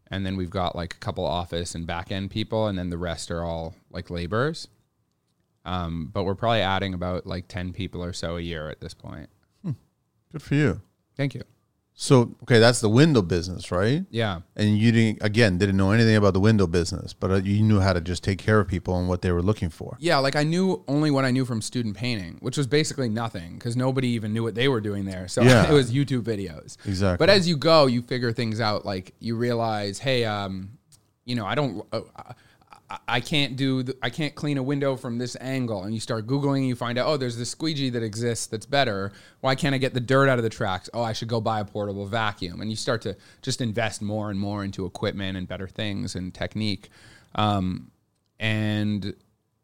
and 0.09 0.25
then 0.25 0.35
we've 0.37 0.49
got 0.49 0.75
like 0.75 0.95
a 0.95 0.97
couple 0.99 1.25
office 1.25 1.75
and 1.75 1.85
back 1.85 2.11
end 2.11 2.31
people, 2.31 2.67
and 2.67 2.77
then 2.77 2.89
the 2.89 2.97
rest 2.97 3.31
are 3.31 3.43
all 3.43 3.75
like 3.91 4.09
laborers. 4.09 4.67
Um, 5.65 6.09
but 6.13 6.23
we're 6.23 6.35
probably 6.35 6.61
adding 6.61 6.93
about 6.93 7.25
like 7.25 7.47
ten 7.47 7.73
people 7.73 8.03
or 8.03 8.13
so 8.13 8.37
a 8.37 8.41
year 8.41 8.69
at 8.69 8.79
this 8.79 8.93
point. 8.93 9.29
Good 10.31 10.41
for 10.41 10.55
you. 10.55 10.81
Thank 11.15 11.35
you. 11.35 11.43
So 11.99 12.35
okay, 12.43 12.59
that's 12.59 12.79
the 12.79 12.89
window 12.89 13.23
business, 13.23 13.71
right? 13.71 14.05
Yeah. 14.11 14.41
And 14.55 14.77
you 14.77 14.91
didn't 14.91 15.23
again 15.23 15.57
didn't 15.57 15.77
know 15.77 15.89
anything 15.89 16.15
about 16.15 16.35
the 16.35 16.39
window 16.39 16.67
business, 16.67 17.11
but 17.11 17.31
uh, 17.31 17.35
you 17.37 17.63
knew 17.63 17.79
how 17.79 17.91
to 17.91 17.99
just 17.99 18.23
take 18.23 18.37
care 18.37 18.59
of 18.59 18.67
people 18.67 18.99
and 18.99 19.09
what 19.09 19.23
they 19.23 19.31
were 19.31 19.41
looking 19.41 19.69
for. 19.71 19.97
Yeah, 19.99 20.19
like 20.19 20.35
I 20.35 20.43
knew 20.43 20.83
only 20.87 21.09
what 21.09 21.25
I 21.25 21.31
knew 21.31 21.43
from 21.43 21.59
student 21.59 21.97
painting, 21.97 22.37
which 22.39 22.55
was 22.55 22.67
basically 22.67 23.09
nothing 23.09 23.55
because 23.55 23.75
nobody 23.75 24.09
even 24.09 24.31
knew 24.31 24.43
what 24.43 24.53
they 24.53 24.67
were 24.67 24.79
doing 24.79 25.05
there. 25.05 25.27
So 25.27 25.41
Yeah. 25.47 25.67
it 25.67 25.73
was 25.73 25.91
YouTube 25.91 26.21
videos. 26.21 26.77
Exactly. 26.85 27.17
But 27.17 27.31
as 27.31 27.49
you 27.49 27.57
go, 27.57 27.87
you 27.87 28.03
figure 28.03 28.31
things 28.31 28.61
out. 28.61 28.85
Like 28.85 29.15
you 29.19 29.35
realize, 29.35 29.97
hey, 29.97 30.23
um, 30.23 30.77
you 31.25 31.33
know, 31.33 31.47
I 31.47 31.55
don't, 31.55 31.83
uh, 31.91 32.01
I, 33.07 33.19
can't 33.19 33.55
do, 33.57 33.83
the, 33.83 33.97
I 34.01 34.09
can't 34.09 34.33
clean 34.33 34.57
a 34.57 34.63
window 34.63 34.95
from 34.95 35.17
this 35.17 35.35
angle. 35.41 35.83
And 35.83 35.93
you 35.93 35.99
start 35.99 36.25
googling, 36.25 36.59
and 36.59 36.67
you 36.67 36.75
find 36.75 36.97
out, 36.97 37.07
oh, 37.07 37.17
there's 37.17 37.37
this 37.37 37.49
squeegee 37.49 37.89
that 37.89 38.01
exists 38.01 38.47
that's 38.47 38.65
better. 38.65 39.11
Why 39.41 39.55
can't 39.55 39.75
I 39.75 39.77
get 39.77 39.93
the 39.93 39.99
dirt 39.99 40.29
out 40.29 40.37
of 40.39 40.43
the 40.43 40.49
tracks? 40.49 40.89
Oh, 40.93 41.01
I 41.01 41.13
should 41.13 41.27
go 41.27 41.41
buy 41.41 41.59
a 41.59 41.65
portable 41.65 42.05
vacuum. 42.05 42.61
And 42.61 42.69
you 42.69 42.77
start 42.77 43.01
to 43.01 43.17
just 43.41 43.59
invest 43.59 44.01
more 44.01 44.29
and 44.29 44.39
more 44.39 44.63
into 44.63 44.85
equipment 44.85 45.37
and 45.37 45.47
better 45.47 45.67
things 45.67 46.15
and 46.15 46.33
technique. 46.33 46.89
Um, 47.35 47.91
and 48.39 49.13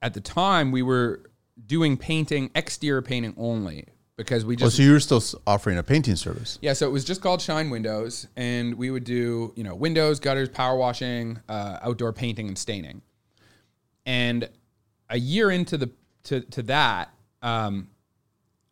at 0.01 0.13
the 0.13 0.21
time, 0.21 0.71
we 0.71 0.81
were 0.81 1.21
doing 1.65 1.95
painting, 1.95 2.49
exterior 2.55 3.01
painting 3.01 3.33
only, 3.37 3.85
because 4.17 4.43
we 4.43 4.55
Oh, 4.55 4.57
just 4.57 4.77
so 4.77 4.83
you 4.83 4.91
were 4.91 4.99
still 4.99 5.23
offering 5.47 5.77
a 5.77 5.83
painting 5.83 6.15
service. 6.17 6.59
yeah, 6.61 6.73
so 6.73 6.87
it 6.87 6.91
was 6.91 7.05
just 7.05 7.21
called 7.21 7.41
Shine 7.41 7.69
Windows, 7.69 8.27
and 8.35 8.75
we 8.75 8.91
would 8.91 9.05
do 9.05 9.53
you 9.55 9.63
know 9.63 9.75
windows, 9.75 10.19
gutters, 10.19 10.49
power 10.49 10.75
washing, 10.75 11.39
uh, 11.47 11.79
outdoor 11.81 12.11
painting, 12.11 12.47
and 12.47 12.57
staining. 12.57 13.01
And 14.05 14.49
a 15.09 15.17
year 15.17 15.51
into 15.51 15.77
the 15.77 15.91
to 16.23 16.41
to 16.41 16.61
that, 16.63 17.13
um, 17.41 17.89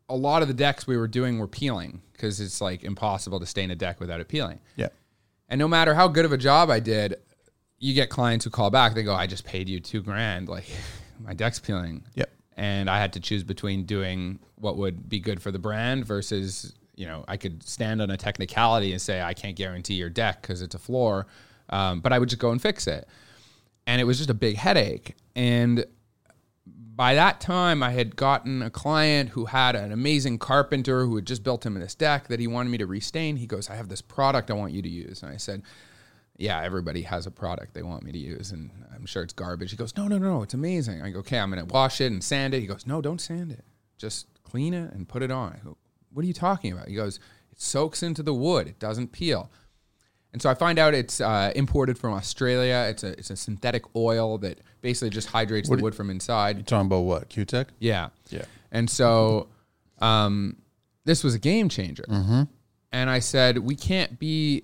a 0.10 0.16
lot 0.16 0.42
of 0.42 0.48
the 0.48 0.54
decks 0.54 0.86
we 0.86 0.98
were 0.98 1.08
doing 1.08 1.40
were 1.40 1.48
peeling 1.48 2.02
because 2.14 2.40
it's 2.40 2.62
like 2.62 2.84
impossible 2.84 3.40
to 3.40 3.46
stain 3.46 3.72
a 3.72 3.76
deck 3.76 4.00
without 4.00 4.20
it 4.20 4.28
peeling. 4.28 4.60
Yeah. 4.76 4.90
And 5.50 5.60
no 5.60 5.68
matter 5.68 5.94
how 5.94 6.08
good 6.08 6.26
of 6.26 6.32
a 6.32 6.38
job 6.38 6.70
I 6.70 6.80
did, 6.80 7.16
you 7.80 7.94
get 7.94 8.10
clients 8.10 8.46
who 8.46 8.52
call 8.52 8.70
back. 8.70 8.94
They 8.94 9.04
go, 9.04 9.14
"I 9.14 9.28
just 9.28 9.46
paid 9.46 9.70
you 9.70 9.80
two 9.80 10.02
grand, 10.02 10.50
like 10.50 10.66
my 11.20 11.34
deck's 11.34 11.60
peeling." 11.60 12.04
Yep. 12.16 12.30
And 12.58 12.90
I 12.90 13.00
had 13.00 13.14
to 13.14 13.20
choose 13.20 13.44
between 13.44 13.86
doing 13.86 14.40
what 14.56 14.78
would 14.78 15.10
be 15.10 15.20
good 15.20 15.42
for 15.42 15.52
the 15.52 15.60
brand 15.60 16.06
versus 16.06 16.74
you 16.96 17.08
know, 17.08 17.26
I 17.28 17.38
could 17.38 17.64
stand 17.64 18.00
on 18.00 18.12
a 18.12 18.18
technicality 18.18 18.92
and 18.92 19.02
say 19.02 19.22
I 19.22 19.34
can't 19.34 19.56
guarantee 19.56 19.96
your 19.96 20.10
deck 20.10 20.42
because 20.42 20.62
it's 20.62 20.76
a 20.76 20.80
floor, 20.80 21.26
um, 21.70 22.00
but 22.02 22.14
I 22.14 22.20
would 22.20 22.30
just 22.30 22.40
go 22.40 22.52
and 22.52 22.62
fix 22.62 22.86
it, 22.86 23.08
and 23.88 24.02
it 24.02 24.06
was 24.06 24.18
just 24.18 24.30
a 24.30 24.36
big 24.36 24.56
headache. 24.56 25.16
And 25.36 25.86
by 26.66 27.16
that 27.16 27.42
time, 27.42 27.82
I 27.82 27.92
had 27.92 28.16
gotten 28.16 28.62
a 28.62 28.70
client 28.70 29.30
who 29.30 29.46
had 29.46 29.76
an 29.76 29.92
amazing 29.92 30.38
carpenter 30.38 31.06
who 31.06 31.16
had 31.16 31.26
just 31.26 31.44
built 31.44 31.66
him 31.66 31.74
this 31.76 31.96
deck 31.96 32.28
that 32.28 32.40
he 32.40 32.48
wanted 32.48 32.70
me 32.70 32.78
to 32.80 32.86
restain. 32.86 33.38
He 33.38 33.48
goes, 33.48 33.70
"I 33.70 33.76
have 33.76 33.90
this 33.90 34.02
product 34.02 34.52
I 34.52 34.54
want 34.54 34.74
you 34.74 34.82
to 34.82 34.90
use," 34.90 35.24
and 35.24 35.32
I 35.32 35.38
said. 35.38 35.64
Yeah, 36.38 36.60
everybody 36.64 37.04
has 37.04 37.28
a 37.28 37.32
product 37.32 37.76
they 37.76 37.84
want 37.84 38.04
me 38.04 38.12
to 38.14 38.18
use, 38.18 38.52
and 38.52 38.72
I'm 38.96 39.06
sure 39.06 39.22
it's 39.22 39.34
garbage. 39.34 39.70
He 39.70 39.78
goes, 39.78 39.96
No, 39.96 40.08
no, 40.08 40.18
no, 40.18 40.42
it's 40.42 40.56
amazing. 40.56 41.00
I 41.04 41.12
go, 41.12 41.20
Okay, 41.20 41.38
I'm 41.38 41.52
gonna 41.52 41.66
wash 41.66 42.02
it 42.02 42.12
and 42.12 42.24
sand 42.24 42.56
it. 42.56 42.62
He 42.62 42.66
goes, 42.66 42.88
No, 42.88 43.00
don't 43.00 43.22
sand 43.22 43.52
it. 43.52 43.64
Just 44.00 44.26
clean 44.44 44.74
it 44.74 44.92
and 44.92 45.08
put 45.08 45.22
it 45.22 45.30
on. 45.30 45.54
I 45.54 45.64
go, 45.64 45.78
What 46.12 46.24
are 46.24 46.28
you 46.28 46.34
talking 46.34 46.72
about? 46.72 46.88
He 46.88 46.96
goes, 46.96 47.20
It 47.52 47.62
soaks 47.62 48.02
into 48.02 48.24
the 48.24 48.34
wood. 48.34 48.68
It 48.68 48.80
doesn't 48.80 49.12
peel. 49.12 49.52
And 50.34 50.42
so 50.42 50.50
I 50.50 50.54
find 50.54 50.80
out 50.80 50.94
it's 50.94 51.20
uh, 51.20 51.52
imported 51.56 51.98
from 51.98 52.14
Australia. 52.14 52.88
It's 52.90 53.04
a 53.04 53.10
it's 53.20 53.30
a 53.30 53.36
synthetic 53.36 53.84
oil 53.96 54.38
that 54.40 54.62
basically 54.82 55.10
just 55.10 55.28
hydrates 55.28 55.70
the 55.70 55.78
wood 55.78 55.94
from 55.94 56.10
inside. 56.10 56.58
You 56.58 56.64
talking 56.64 56.88
about 56.88 57.02
what? 57.02 57.30
Cutek? 57.30 57.68
Yeah. 57.80 58.10
Yeah. 58.30 58.46
And 58.72 58.90
so 58.90 59.48
um, 60.00 60.58
this 61.04 61.24
was 61.24 61.36
a 61.36 61.40
game 61.40 61.70
changer. 61.70 62.06
And 62.94 63.10
I 63.10 63.20
said, 63.20 63.58
we 63.58 63.76
can't 63.76 64.20
be 64.20 64.64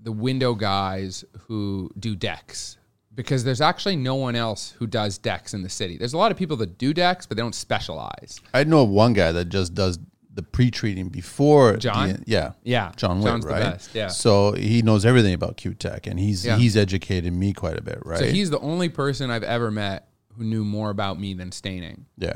the 0.00 0.12
window 0.12 0.54
guys 0.54 1.24
who 1.46 1.90
do 1.98 2.14
decks 2.14 2.78
because 3.14 3.44
there's 3.44 3.60
actually 3.60 3.96
no 3.96 4.14
one 4.14 4.34
else 4.34 4.74
who 4.78 4.86
does 4.86 5.18
decks 5.18 5.54
in 5.54 5.62
the 5.62 5.68
city. 5.68 5.96
There's 5.96 6.14
a 6.14 6.18
lot 6.18 6.32
of 6.32 6.36
people 6.38 6.56
that 6.58 6.78
do 6.78 6.92
decks, 6.92 7.26
but 7.26 7.36
they 7.36 7.42
don't 7.42 7.54
specialize. 7.54 8.40
I 8.52 8.64
know 8.64 8.82
of 8.82 8.90
one 8.90 9.12
guy 9.12 9.32
that 9.32 9.46
just 9.46 9.74
does 9.74 9.98
the 10.34 10.42
pre-treating 10.42 11.08
before. 11.08 11.76
John? 11.76 12.08
the- 12.08 12.24
yeah. 12.26 12.52
Yeah. 12.62 12.92
John 12.96 13.18
Witt, 13.20 13.26
John's 13.26 13.44
the 13.44 13.50
right? 13.52 13.60
best, 13.62 13.94
yeah. 13.94 14.08
So 14.08 14.52
he 14.52 14.82
knows 14.82 15.04
everything 15.06 15.34
about 15.34 15.56
Cutek, 15.56 16.06
and 16.06 16.18
he's 16.18 16.44
Yeah. 16.44 16.56
he's 16.58 16.76
educated 16.76 17.32
me 17.32 17.52
quite 17.52 17.78
a 17.78 17.82
bit, 17.82 17.98
right? 18.04 18.18
So 18.18 18.26
he's 18.26 18.50
the 18.50 18.58
only 18.60 18.88
person 18.88 19.30
I've 19.30 19.44
ever 19.44 19.70
met 19.70 20.08
who 20.36 20.44
knew 20.44 20.64
more 20.64 20.90
about 20.90 21.18
me 21.20 21.34
than 21.34 21.52
staining. 21.52 22.06
yeah. 22.18 22.34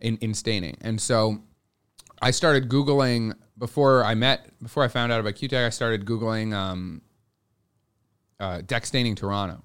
in, 0.00 0.16
in 0.18 0.34
staining. 0.34 0.76
And 0.82 1.00
so 1.00 1.38
I 2.20 2.30
started 2.30 2.68
Googling 2.68 3.34
before 3.58 4.04
I 4.04 4.14
met, 4.14 4.50
before 4.62 4.82
I 4.84 4.88
found 4.88 5.12
out 5.12 5.20
about 5.20 5.34
Cutek. 5.34 5.64
I 5.66 5.70
started 5.70 6.04
Googling 6.04 6.52
um, 6.54 7.00
uh, 8.40 8.60
deck 8.66 8.84
staining 8.86 9.14
Toronto. 9.14 9.62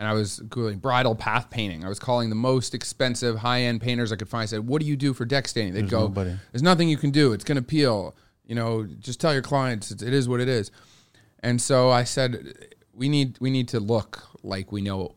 And 0.00 0.08
I 0.08 0.14
was 0.14 0.40
Googling 0.48 0.80
Bridle 0.80 1.14
Path 1.14 1.50
painting. 1.50 1.84
I 1.84 1.88
was 1.88 1.98
calling 1.98 2.30
the 2.30 2.34
most 2.34 2.74
expensive 2.74 3.36
high 3.36 3.60
end 3.62 3.82
painters 3.82 4.10
I 4.10 4.16
could 4.16 4.30
find. 4.30 4.42
I 4.42 4.46
said, 4.46 4.66
What 4.66 4.80
do 4.80 4.86
you 4.86 4.96
do 4.96 5.12
for 5.12 5.26
deck 5.26 5.46
staining? 5.46 5.74
They'd 5.74 5.90
go, 5.90 6.00
nobody. 6.00 6.34
There's 6.50 6.62
nothing 6.62 6.88
you 6.88 6.96
can 6.96 7.10
do. 7.10 7.34
It's 7.34 7.44
going 7.44 7.56
to 7.56 7.62
peel. 7.62 8.16
You 8.46 8.54
know, 8.54 8.84
just 8.98 9.20
tell 9.20 9.32
your 9.34 9.42
clients 9.42 9.90
it 9.90 10.02
is 10.02 10.26
what 10.26 10.40
it 10.40 10.48
is. 10.48 10.70
And 11.40 11.60
so 11.60 11.90
I 11.90 12.04
said, 12.04 12.74
we 12.94 13.10
need 13.10 13.36
we 13.40 13.50
need 13.50 13.68
to 13.68 13.78
look 13.78 14.22
like 14.42 14.72
we 14.72 14.80
know 14.80 15.16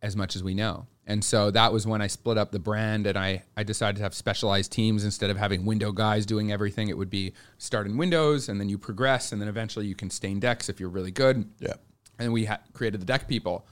as 0.00 0.16
much 0.16 0.34
as 0.34 0.42
we 0.42 0.54
know. 0.54 0.86
And 1.06 1.22
so 1.22 1.50
that 1.52 1.72
was 1.72 1.86
when 1.86 2.02
I 2.02 2.08
split 2.08 2.36
up 2.36 2.50
the 2.50 2.58
brand 2.58 3.06
and 3.06 3.16
I, 3.16 3.44
I 3.56 3.62
decided 3.62 3.96
to 3.98 4.02
have 4.02 4.14
specialized 4.14 4.72
teams 4.72 5.04
instead 5.04 5.30
of 5.30 5.36
having 5.36 5.64
window 5.64 5.92
guys 5.92 6.26
doing 6.26 6.50
everything. 6.50 6.88
It 6.88 6.98
would 6.98 7.10
be 7.10 7.32
start 7.58 7.86
in 7.86 7.96
windows 7.96 8.48
and 8.48 8.58
then 8.58 8.68
you 8.68 8.76
progress 8.76 9.30
and 9.30 9.40
then 9.40 9.48
eventually 9.48 9.86
you 9.86 9.94
can 9.94 10.10
stain 10.10 10.40
decks 10.40 10.68
if 10.68 10.80
you're 10.80 10.88
really 10.88 11.12
good. 11.12 11.48
Yeah. 11.60 11.74
And 12.18 12.32
we 12.32 12.46
ha- 12.46 12.58
created 12.72 13.00
the 13.00 13.04
deck 13.04 13.28
people. 13.28 13.66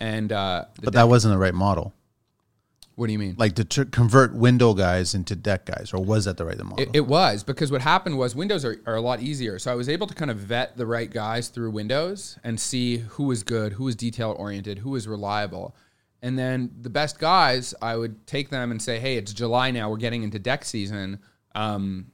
And 0.00 0.32
uh, 0.32 0.64
But 0.82 0.94
that 0.94 1.08
wasn't 1.08 1.34
the 1.34 1.38
right 1.38 1.54
model. 1.54 1.92
what 2.94 3.06
do 3.06 3.12
you 3.12 3.18
mean? 3.18 3.34
Like 3.38 3.54
to 3.56 3.64
tr- 3.64 3.84
convert 3.84 4.34
window 4.34 4.74
guys 4.74 5.14
into 5.14 5.36
deck 5.36 5.66
guys, 5.66 5.92
or 5.94 6.02
was 6.02 6.24
that 6.24 6.36
the 6.38 6.44
right 6.44 6.58
model? 6.58 6.80
It, 6.80 6.90
it 6.94 7.06
was 7.06 7.44
because 7.44 7.70
what 7.70 7.82
happened 7.82 8.18
was 8.18 8.34
Windows 8.34 8.64
are, 8.64 8.76
are 8.86 8.96
a 8.96 9.00
lot 9.00 9.20
easier. 9.20 9.58
So 9.58 9.70
I 9.70 9.74
was 9.74 9.88
able 9.88 10.06
to 10.06 10.14
kind 10.14 10.30
of 10.30 10.38
vet 10.38 10.76
the 10.76 10.86
right 10.86 11.10
guys 11.10 11.48
through 11.48 11.70
Windows 11.70 12.38
and 12.42 12.58
see 12.58 12.98
who 12.98 13.24
was 13.24 13.42
good, 13.42 13.74
who 13.74 13.84
was 13.84 13.94
detail 13.96 14.34
oriented, 14.38 14.78
who 14.78 14.90
was 14.90 15.06
reliable. 15.06 15.74
And 16.22 16.38
then 16.38 16.70
the 16.80 16.90
best 16.90 17.18
guys, 17.18 17.74
I 17.80 17.96
would 17.96 18.26
take 18.26 18.50
them 18.50 18.70
and 18.70 18.80
say, 18.82 18.98
hey, 19.00 19.16
it's 19.16 19.32
July 19.32 19.70
now. 19.70 19.88
We're 19.90 19.96
getting 19.96 20.22
into 20.22 20.38
deck 20.38 20.64
season. 20.66 21.18
Um, 21.54 22.12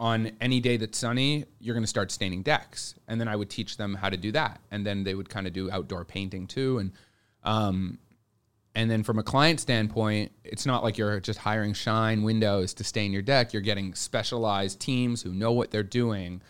on 0.00 0.30
any 0.40 0.60
day 0.60 0.76
that's 0.76 0.96
sunny, 0.96 1.44
you're 1.58 1.74
going 1.74 1.82
to 1.82 1.88
start 1.88 2.12
staining 2.12 2.42
decks. 2.42 2.94
And 3.08 3.20
then 3.20 3.26
I 3.26 3.34
would 3.34 3.50
teach 3.50 3.76
them 3.76 3.94
how 3.94 4.10
to 4.10 4.16
do 4.16 4.30
that. 4.30 4.60
And 4.70 4.86
then 4.86 5.02
they 5.02 5.14
would 5.16 5.28
kind 5.28 5.48
of 5.48 5.52
do 5.52 5.68
outdoor 5.72 6.04
painting 6.04 6.46
too. 6.46 6.78
And 6.78 6.92
um, 7.48 7.98
and 8.74 8.90
then 8.90 9.02
from 9.02 9.18
a 9.18 9.22
client 9.22 9.58
standpoint, 9.58 10.32
it's 10.44 10.66
not 10.66 10.84
like 10.84 10.98
you're 10.98 11.18
just 11.18 11.38
hiring 11.38 11.72
Shine 11.72 12.22
Windows 12.22 12.74
to 12.74 12.84
stain 12.84 13.10
your 13.10 13.22
deck. 13.22 13.54
You're 13.54 13.62
getting 13.62 13.94
specialized 13.94 14.80
teams 14.80 15.22
who 15.22 15.32
know 15.32 15.52
what 15.52 15.70
they're 15.70 15.82
doing, 15.82 16.42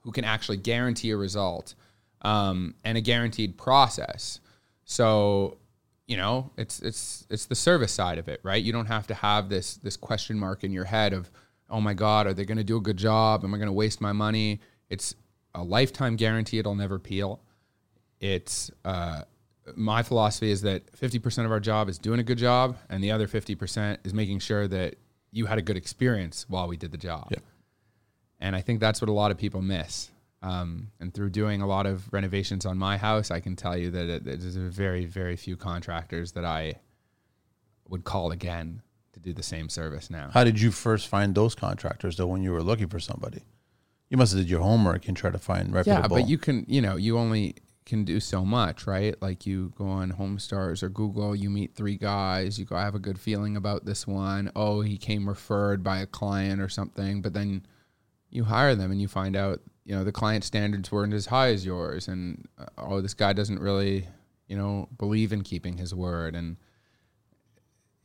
who 0.00 0.12
can 0.12 0.24
actually 0.24 0.56
guarantee 0.56 1.10
a 1.10 1.16
result 1.16 1.74
um, 2.22 2.74
and 2.84 2.96
a 2.96 3.02
guaranteed 3.02 3.58
process. 3.58 4.40
So, 4.86 5.58
you 6.06 6.16
know, 6.16 6.50
it's 6.56 6.80
it's 6.80 7.26
it's 7.28 7.44
the 7.44 7.54
service 7.54 7.92
side 7.92 8.16
of 8.16 8.28
it, 8.28 8.40
right? 8.42 8.62
You 8.62 8.72
don't 8.72 8.86
have 8.86 9.06
to 9.08 9.14
have 9.14 9.50
this 9.50 9.76
this 9.76 9.98
question 9.98 10.38
mark 10.38 10.64
in 10.64 10.72
your 10.72 10.84
head 10.84 11.12
of, 11.12 11.30
oh 11.68 11.82
my 11.82 11.92
God, 11.92 12.26
are 12.26 12.32
they 12.32 12.46
going 12.46 12.56
to 12.56 12.64
do 12.64 12.78
a 12.78 12.80
good 12.80 12.96
job? 12.96 13.44
Am 13.44 13.52
I 13.52 13.58
going 13.58 13.66
to 13.66 13.72
waste 13.72 14.00
my 14.00 14.12
money? 14.12 14.60
It's 14.88 15.14
a 15.54 15.62
lifetime 15.62 16.16
guarantee; 16.16 16.58
it'll 16.58 16.74
never 16.74 16.98
peel. 16.98 17.42
It's 18.20 18.70
uh, 18.86 19.22
my 19.74 20.02
philosophy 20.02 20.50
is 20.50 20.62
that 20.62 20.92
50% 20.92 21.44
of 21.44 21.50
our 21.50 21.60
job 21.60 21.88
is 21.88 21.98
doing 21.98 22.20
a 22.20 22.22
good 22.22 22.38
job 22.38 22.76
and 22.88 23.02
the 23.02 23.10
other 23.10 23.26
50% 23.26 23.98
is 24.04 24.14
making 24.14 24.38
sure 24.38 24.68
that 24.68 24.96
you 25.32 25.46
had 25.46 25.58
a 25.58 25.62
good 25.62 25.76
experience 25.76 26.46
while 26.48 26.68
we 26.68 26.76
did 26.76 26.92
the 26.92 26.98
job. 26.98 27.28
Yeah. 27.30 27.38
And 28.38 28.54
I 28.54 28.60
think 28.60 28.80
that's 28.80 29.00
what 29.00 29.08
a 29.08 29.12
lot 29.12 29.30
of 29.30 29.38
people 29.38 29.62
miss. 29.62 30.10
Um, 30.42 30.88
and 31.00 31.12
through 31.12 31.30
doing 31.30 31.62
a 31.62 31.66
lot 31.66 31.86
of 31.86 32.12
renovations 32.12 32.66
on 32.66 32.78
my 32.78 32.96
house, 32.96 33.30
I 33.30 33.40
can 33.40 33.56
tell 33.56 33.76
you 33.76 33.90
that 33.90 34.08
it, 34.08 34.24
there's 34.24 34.56
a 34.56 34.60
very, 34.60 35.04
very 35.06 35.36
few 35.36 35.56
contractors 35.56 36.32
that 36.32 36.44
I 36.44 36.74
would 37.88 38.04
call 38.04 38.30
again 38.30 38.82
to 39.12 39.20
do 39.20 39.32
the 39.32 39.42
same 39.42 39.68
service 39.68 40.10
now. 40.10 40.30
How 40.32 40.44
did 40.44 40.60
you 40.60 40.70
first 40.70 41.08
find 41.08 41.34
those 41.34 41.54
contractors 41.54 42.16
though 42.16 42.26
when 42.26 42.42
you 42.42 42.52
were 42.52 42.62
looking 42.62 42.88
for 42.88 43.00
somebody? 43.00 43.42
You 44.10 44.16
must 44.16 44.32
have 44.32 44.42
did 44.42 44.50
your 44.50 44.60
homework 44.60 45.08
and 45.08 45.16
try 45.16 45.30
to 45.30 45.38
find 45.38 45.72
reputable. 45.72 46.16
Yeah, 46.16 46.22
but 46.22 46.28
you 46.28 46.38
can, 46.38 46.64
you 46.68 46.80
know, 46.80 46.96
you 46.96 47.18
only 47.18 47.56
can 47.86 48.04
do 48.04 48.18
so 48.18 48.44
much, 48.44 48.86
right? 48.86 49.14
Like 49.22 49.46
you 49.46 49.72
go 49.76 49.86
on 49.86 50.12
Homestars 50.12 50.82
or 50.82 50.88
Google, 50.88 51.34
you 51.34 51.48
meet 51.48 51.74
three 51.74 51.96
guys, 51.96 52.58
you 52.58 52.64
go, 52.66 52.76
I 52.76 52.82
have 52.82 52.96
a 52.96 52.98
good 52.98 53.18
feeling 53.18 53.56
about 53.56 53.86
this 53.86 54.06
one. 54.06 54.50
Oh, 54.56 54.80
he 54.80 54.98
came 54.98 55.28
referred 55.28 55.82
by 55.84 56.00
a 56.00 56.06
client 56.06 56.60
or 56.60 56.68
something, 56.68 57.22
but 57.22 57.32
then 57.32 57.64
you 58.28 58.44
hire 58.44 58.74
them 58.74 58.90
and 58.90 59.00
you 59.00 59.06
find 59.06 59.36
out, 59.36 59.60
you 59.84 59.94
know, 59.94 60.02
the 60.02 60.12
client 60.12 60.42
standards 60.42 60.90
weren't 60.90 61.14
as 61.14 61.26
high 61.26 61.48
as 61.48 61.64
yours, 61.64 62.08
and 62.08 62.48
uh, 62.58 62.66
oh, 62.76 63.00
this 63.00 63.14
guy 63.14 63.32
doesn't 63.32 63.60
really, 63.60 64.08
you 64.48 64.56
know, 64.56 64.88
believe 64.98 65.32
in 65.32 65.42
keeping 65.42 65.78
his 65.78 65.94
word, 65.94 66.34
and 66.34 66.56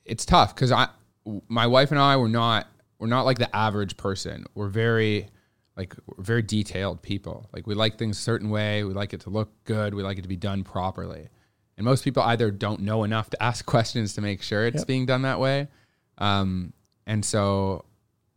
it's 0.05 0.25
tough 0.25 0.53
because 0.53 0.71
I, 0.71 0.89
my 1.47 1.65
wife 1.65 1.89
and 1.89 1.99
I 1.99 2.17
were 2.17 2.29
not, 2.29 2.67
we're 2.99 3.07
not 3.07 3.25
like 3.25 3.39
the 3.39 3.53
average 3.55 3.97
person. 3.97 4.45
We're 4.53 4.69
very, 4.69 5.29
like 5.81 5.95
very 6.19 6.43
detailed 6.43 7.01
people. 7.01 7.49
Like 7.51 7.65
we 7.65 7.73
like 7.73 7.97
things 7.97 8.19
a 8.19 8.21
certain 8.21 8.51
way. 8.51 8.83
We 8.83 8.93
like 8.93 9.13
it 9.13 9.21
to 9.21 9.31
look 9.31 9.51
good. 9.63 9.95
We 9.95 10.03
like 10.03 10.19
it 10.19 10.21
to 10.21 10.27
be 10.27 10.35
done 10.35 10.63
properly. 10.63 11.27
And 11.75 11.85
most 11.85 12.03
people 12.03 12.21
either 12.21 12.51
don't 12.51 12.81
know 12.81 13.03
enough 13.03 13.31
to 13.31 13.43
ask 13.49 13.65
questions 13.65 14.13
to 14.13 14.21
make 14.21 14.43
sure 14.43 14.67
it's 14.67 14.85
being 14.85 15.07
done 15.07 15.23
that 15.23 15.39
way. 15.39 15.69
Um, 16.19 16.73
and 17.07 17.25
so 17.25 17.85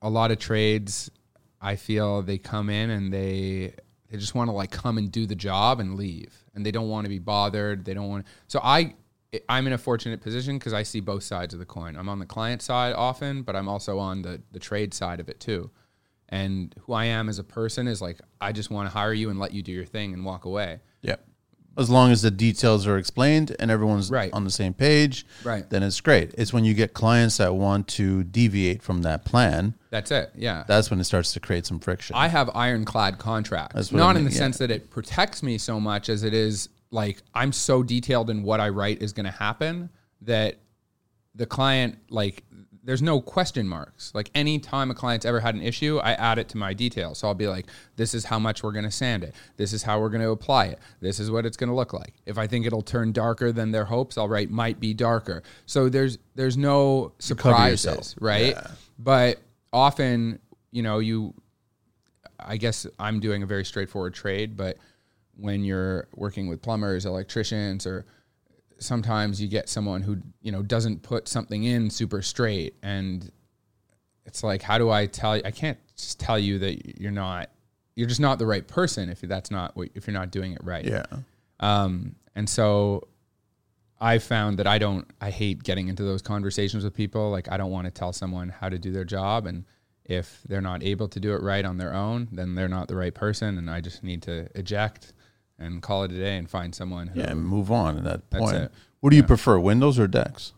a 0.01 0.09
lot 0.09 0.30
of 0.30 0.38
trades, 0.38 1.11
I 1.61 1.76
feel 1.76 2.22
they 2.22 2.38
come 2.38 2.70
in 2.70 2.88
and 2.88 3.12
they 3.12 3.74
they 4.11 4.16
just 4.16 4.34
want 4.34 4.49
to 4.49 4.53
like 4.53 4.70
come 4.70 4.97
and 4.97 5.12
do 5.12 5.26
the 5.26 5.34
job 5.34 5.80
and 5.80 5.97
leave, 5.97 6.32
and 6.55 6.64
they 6.64 6.70
don't 6.70 6.88
want 6.88 7.05
to 7.05 7.09
be 7.11 7.18
bothered. 7.18 7.84
They 7.84 7.92
don't 7.92 8.09
want. 8.09 8.26
So 8.49 8.61
I 8.62 8.95
I'm 9.51 9.66
in 9.66 9.74
a 9.74 9.78
fortunate 9.78 10.22
position 10.22 10.57
because 10.57 10.72
I 10.72 10.82
see 10.82 11.01
both 11.01 11.24
sides 11.24 11.53
of 11.53 11.61
the 11.61 11.66
coin. 11.66 11.97
I'm 11.97 12.09
on 12.09 12.20
the 12.20 12.26
client 12.26 12.62
side 12.62 12.95
often, 12.95 13.42
but 13.42 13.55
I'm 13.55 13.68
also 13.68 13.99
on 13.99 14.22
the 14.22 14.40
the 14.53 14.59
trade 14.59 14.95
side 14.95 15.20
of 15.20 15.28
it 15.28 15.40
too. 15.40 15.70
And 16.35 16.74
who 16.80 16.93
I 16.95 17.05
am 17.05 17.28
as 17.28 17.39
a 17.39 17.45
person 17.45 17.87
is 17.87 18.03
like 18.03 18.18
I 18.41 18.51
just 18.51 18.68
want 18.70 18.89
to 18.91 18.93
hire 18.93 19.12
you 19.12 19.30
and 19.30 19.39
let 19.39 19.53
you 19.53 19.62
do 19.62 19.70
your 19.72 19.85
thing 19.85 20.12
and 20.12 20.24
walk 20.24 20.45
away. 20.45 20.80
yeah. 21.01 21.16
As 21.76 21.91
long 21.91 22.12
as 22.12 22.22
the 22.22 22.30
details 22.30 22.87
are 22.87 22.99
explained 22.99 23.55
and 23.59 23.68
everyone's 23.68 24.09
Right. 24.09 24.32
on 24.32 24.45
the 24.45 24.51
same 24.51 24.74
page, 24.74 25.26
Right. 25.43 25.68
then 25.70 25.82
it's 25.82 26.01
great. 26.01 26.32
It's 26.39 26.53
when 26.53 26.64
you 26.64 26.72
get 26.72 26.93
clients 26.95 27.37
that 27.39 27.53
want 27.57 27.89
to 27.99 28.22
deviate 28.22 28.80
from 28.80 29.03
that 29.03 29.24
plan, 29.24 29.74
That's 29.91 30.12
it. 30.12 30.30
Yeah. 30.37 30.62
that's 30.68 30.89
when 30.91 31.01
it 31.01 31.05
starts 31.05 31.32
to 31.35 31.41
create 31.41 31.66
some 31.66 31.80
friction. 31.80 32.14
I 32.16 32.28
have 32.28 32.49
ironclad 32.55 33.18
contracts. 33.18 33.74
That's 33.74 33.93
what 33.93 34.01
I 34.03 34.07
Not 34.07 34.16
in 34.16 34.24
the 34.24 34.30
yeah. 34.30 34.37
sense 34.39 34.59
that 34.59 34.70
it 34.70 34.89
protects 34.91 35.43
me 35.43 35.59
so 35.59 35.78
much 35.80 36.09
as 36.09 36.22
it 36.24 36.32
is 36.35 36.68
like 36.93 37.22
I'm 37.35 37.53
so 37.53 37.82
detailed 37.82 38.30
in 38.30 38.43
what 38.45 38.61
I 38.61 38.68
write 38.68 39.03
is 39.03 39.12
going 39.12 39.26
to 39.26 39.32
happen 39.49 39.91
that 40.22 40.59
the 41.35 41.47
client 41.47 41.99
like 42.09 42.45
there's 42.85 43.03
no 43.03 43.20
question 43.20 43.66
marks. 43.66 44.12
Like 44.14 44.30
any 44.35 44.59
time 44.59 44.91
a 44.91 44.95
client's 44.95 45.24
ever 45.24 45.41
had 45.41 45.55
an 45.55 45.62
issue, 45.62 45.99
I 45.99 46.12
add 46.12 46.39
it 46.39 46.49
to 46.51 46.59
my 46.59 46.74
details. 46.74 47.18
So 47.18 47.28
I'll 47.28 47.35
be 47.35 47.49
like, 47.49 47.66
this 47.97 48.14
is 48.14 48.26
how 48.26 48.39
much 48.39 48.62
we're 48.62 48.72
going 48.72 48.85
to 48.85 48.91
sand 48.91 49.24
it. 49.24 49.35
This 49.57 49.72
is 49.72 49.82
how 49.82 50.01
we're 50.01 50.11
going 50.11 50.22
to 50.22 50.30
apply 50.30 50.66
it. 50.66 50.78
This 51.01 51.18
is 51.18 51.30
what 51.30 51.47
it's 51.47 51.57
going 51.57 51.70
to 51.70 51.74
look 51.74 51.93
like. 51.93 52.14
If 52.26 52.37
I 52.37 52.47
think 52.47 52.66
it'll 52.66 52.82
turn 52.82 53.12
darker 53.12 53.53
than 53.53 53.72
their 53.72 53.87
hopes, 53.87 54.18
I'll 54.18 54.28
write 54.28 54.51
might 54.51 54.80
be 54.80 54.93
darker. 54.93 55.43
So 55.66 55.89
there's 55.89 56.18
there's 56.35 56.57
no 56.57 57.12
surprises, 57.18 58.14
right? 58.20 58.55
Yeah. 58.55 58.70
But 58.99 59.41
often, 59.72 60.39
you 60.70 60.82
know, 60.82 60.99
you 60.99 61.35
I 62.39 62.59
guess 62.59 62.87
I'm 62.99 63.20
doing 63.20 63.43
a 63.43 63.47
very 63.47 63.64
straightforward 63.64 64.14
trade, 64.14 64.57
but 64.57 64.76
when 65.37 65.64
you're 65.64 66.07
working 66.14 66.49
with 66.49 66.62
plumbers, 66.62 67.07
electricians, 67.07 67.87
or 67.87 68.05
sometimes 68.78 69.40
you 69.40 69.48
get 69.48 69.68
someone 69.68 70.02
who 70.02 70.18
you 70.42 70.52
know 70.52 70.62
doesn't 70.62 71.02
put 71.02 71.28
something 71.28 71.64
in 71.64 71.90
super 71.90 72.22
straight, 72.22 72.74
and 72.82 73.30
it's 74.26 74.42
like, 74.42 74.62
how 74.62 74.78
do 74.78 74.90
I 74.90 75.06
tell 75.06 75.36
you? 75.36 75.42
I 75.44 75.50
can't 75.50 75.78
just 75.96 76.18
tell 76.18 76.38
you 76.38 76.58
that 76.60 77.00
you're 77.00 77.12
not, 77.12 77.50
you're 77.94 78.08
just 78.08 78.20
not 78.20 78.38
the 78.38 78.46
right 78.46 78.66
person 78.66 79.08
if 79.10 79.20
that's 79.20 79.50
not 79.50 79.76
what 79.76 79.90
if 79.94 80.06
you're 80.06 80.14
not 80.14 80.30
doing 80.30 80.52
it 80.52 80.60
right. 80.64 80.84
Yeah. 80.84 81.04
Um, 81.60 82.16
and 82.34 82.48
so 82.48 83.06
I 84.00 84.18
found 84.18 84.58
that 84.58 84.66
I 84.66 84.78
don't, 84.78 85.06
I 85.20 85.30
hate 85.30 85.62
getting 85.62 85.88
into 85.88 86.02
those 86.02 86.20
conversations 86.20 86.84
with 86.84 86.94
people. 86.94 87.30
Like, 87.30 87.50
I 87.50 87.56
don't 87.56 87.70
want 87.70 87.86
to 87.86 87.90
tell 87.90 88.12
someone 88.12 88.48
how 88.48 88.68
to 88.68 88.78
do 88.78 88.92
their 88.92 89.04
job. 89.04 89.46
And 89.46 89.64
if 90.04 90.40
they're 90.48 90.60
not 90.60 90.82
able 90.82 91.08
to 91.08 91.20
do 91.20 91.32
it 91.32 91.42
right 91.42 91.64
on 91.64 91.78
their 91.78 91.94
own, 91.94 92.28
then 92.32 92.54
they're 92.54 92.68
not 92.68 92.88
the 92.88 92.96
right 92.96 93.14
person. 93.14 93.56
And 93.56 93.70
I 93.70 93.80
just 93.80 94.02
need 94.02 94.22
to 94.22 94.48
eject 94.58 95.12
and 95.64 95.82
call 95.82 96.04
it 96.04 96.12
a 96.12 96.18
day 96.18 96.36
and 96.36 96.48
find 96.48 96.74
someone 96.74 97.08
who, 97.08 97.20
Yeah, 97.20 97.30
and 97.30 97.42
move 97.44 97.70
on 97.72 97.96
at 97.98 98.04
that 98.04 98.30
point. 98.30 98.56
it. 98.56 98.72
What 99.00 99.10
do 99.10 99.16
you 99.16 99.22
prefer, 99.24 99.58
Windows 99.58 99.98
or 99.98 100.06
Dex? 100.06 100.52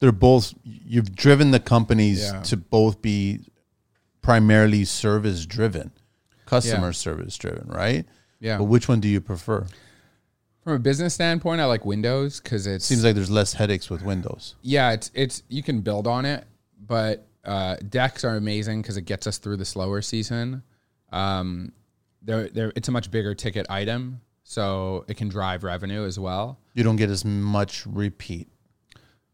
They're 0.00 0.12
both. 0.12 0.54
You've 0.64 1.14
driven 1.14 1.50
the 1.50 1.60
companies 1.60 2.22
Yeah. 2.22 2.42
to 2.42 2.56
both 2.56 3.00
be 3.02 3.40
primarily 4.22 4.84
service 4.84 5.46
driven, 5.46 5.90
customer 6.44 6.88
Yeah. 6.88 6.92
service 6.92 7.36
driven, 7.36 7.68
right? 7.68 8.06
yeah. 8.40 8.58
But 8.58 8.64
which 8.64 8.88
one 8.88 9.00
do 9.00 9.08
you 9.08 9.20
prefer? 9.20 9.66
From 10.62 10.74
a 10.74 10.78
business 10.78 11.14
standpoint, 11.14 11.60
I 11.60 11.64
like 11.66 11.84
Windows 11.86 12.40
because 12.40 12.66
it 12.66 12.82
Seems 12.82 13.04
like 13.04 13.14
there's 13.14 13.30
less 13.30 13.52
headaches 13.54 13.88
with 13.88 14.02
Windows. 14.02 14.56
yeah, 14.62 14.90
it's, 14.92 15.10
it's, 15.14 15.42
you 15.48 15.62
can 15.62 15.80
build 15.80 16.06
on 16.06 16.24
it, 16.26 16.44
but, 16.86 17.26
uh, 17.44 17.76
decks 17.88 18.24
are 18.24 18.34
amazing 18.36 18.82
because 18.82 18.96
it 18.96 19.02
gets 19.02 19.26
us 19.28 19.38
through 19.38 19.56
the 19.56 19.64
slower 19.64 20.02
season. 20.02 20.62
Um, 21.12 21.72
they're, 22.26 22.48
they're, 22.50 22.72
it's 22.76 22.88
a 22.88 22.92
much 22.92 23.10
bigger 23.10 23.34
ticket 23.34 23.66
item, 23.70 24.20
so 24.42 25.04
it 25.08 25.16
can 25.16 25.28
drive 25.28 25.64
revenue 25.64 26.04
as 26.04 26.18
well. 26.18 26.58
You 26.74 26.84
don't 26.84 26.96
get 26.96 27.08
as 27.08 27.24
much 27.24 27.86
repeat. 27.86 28.48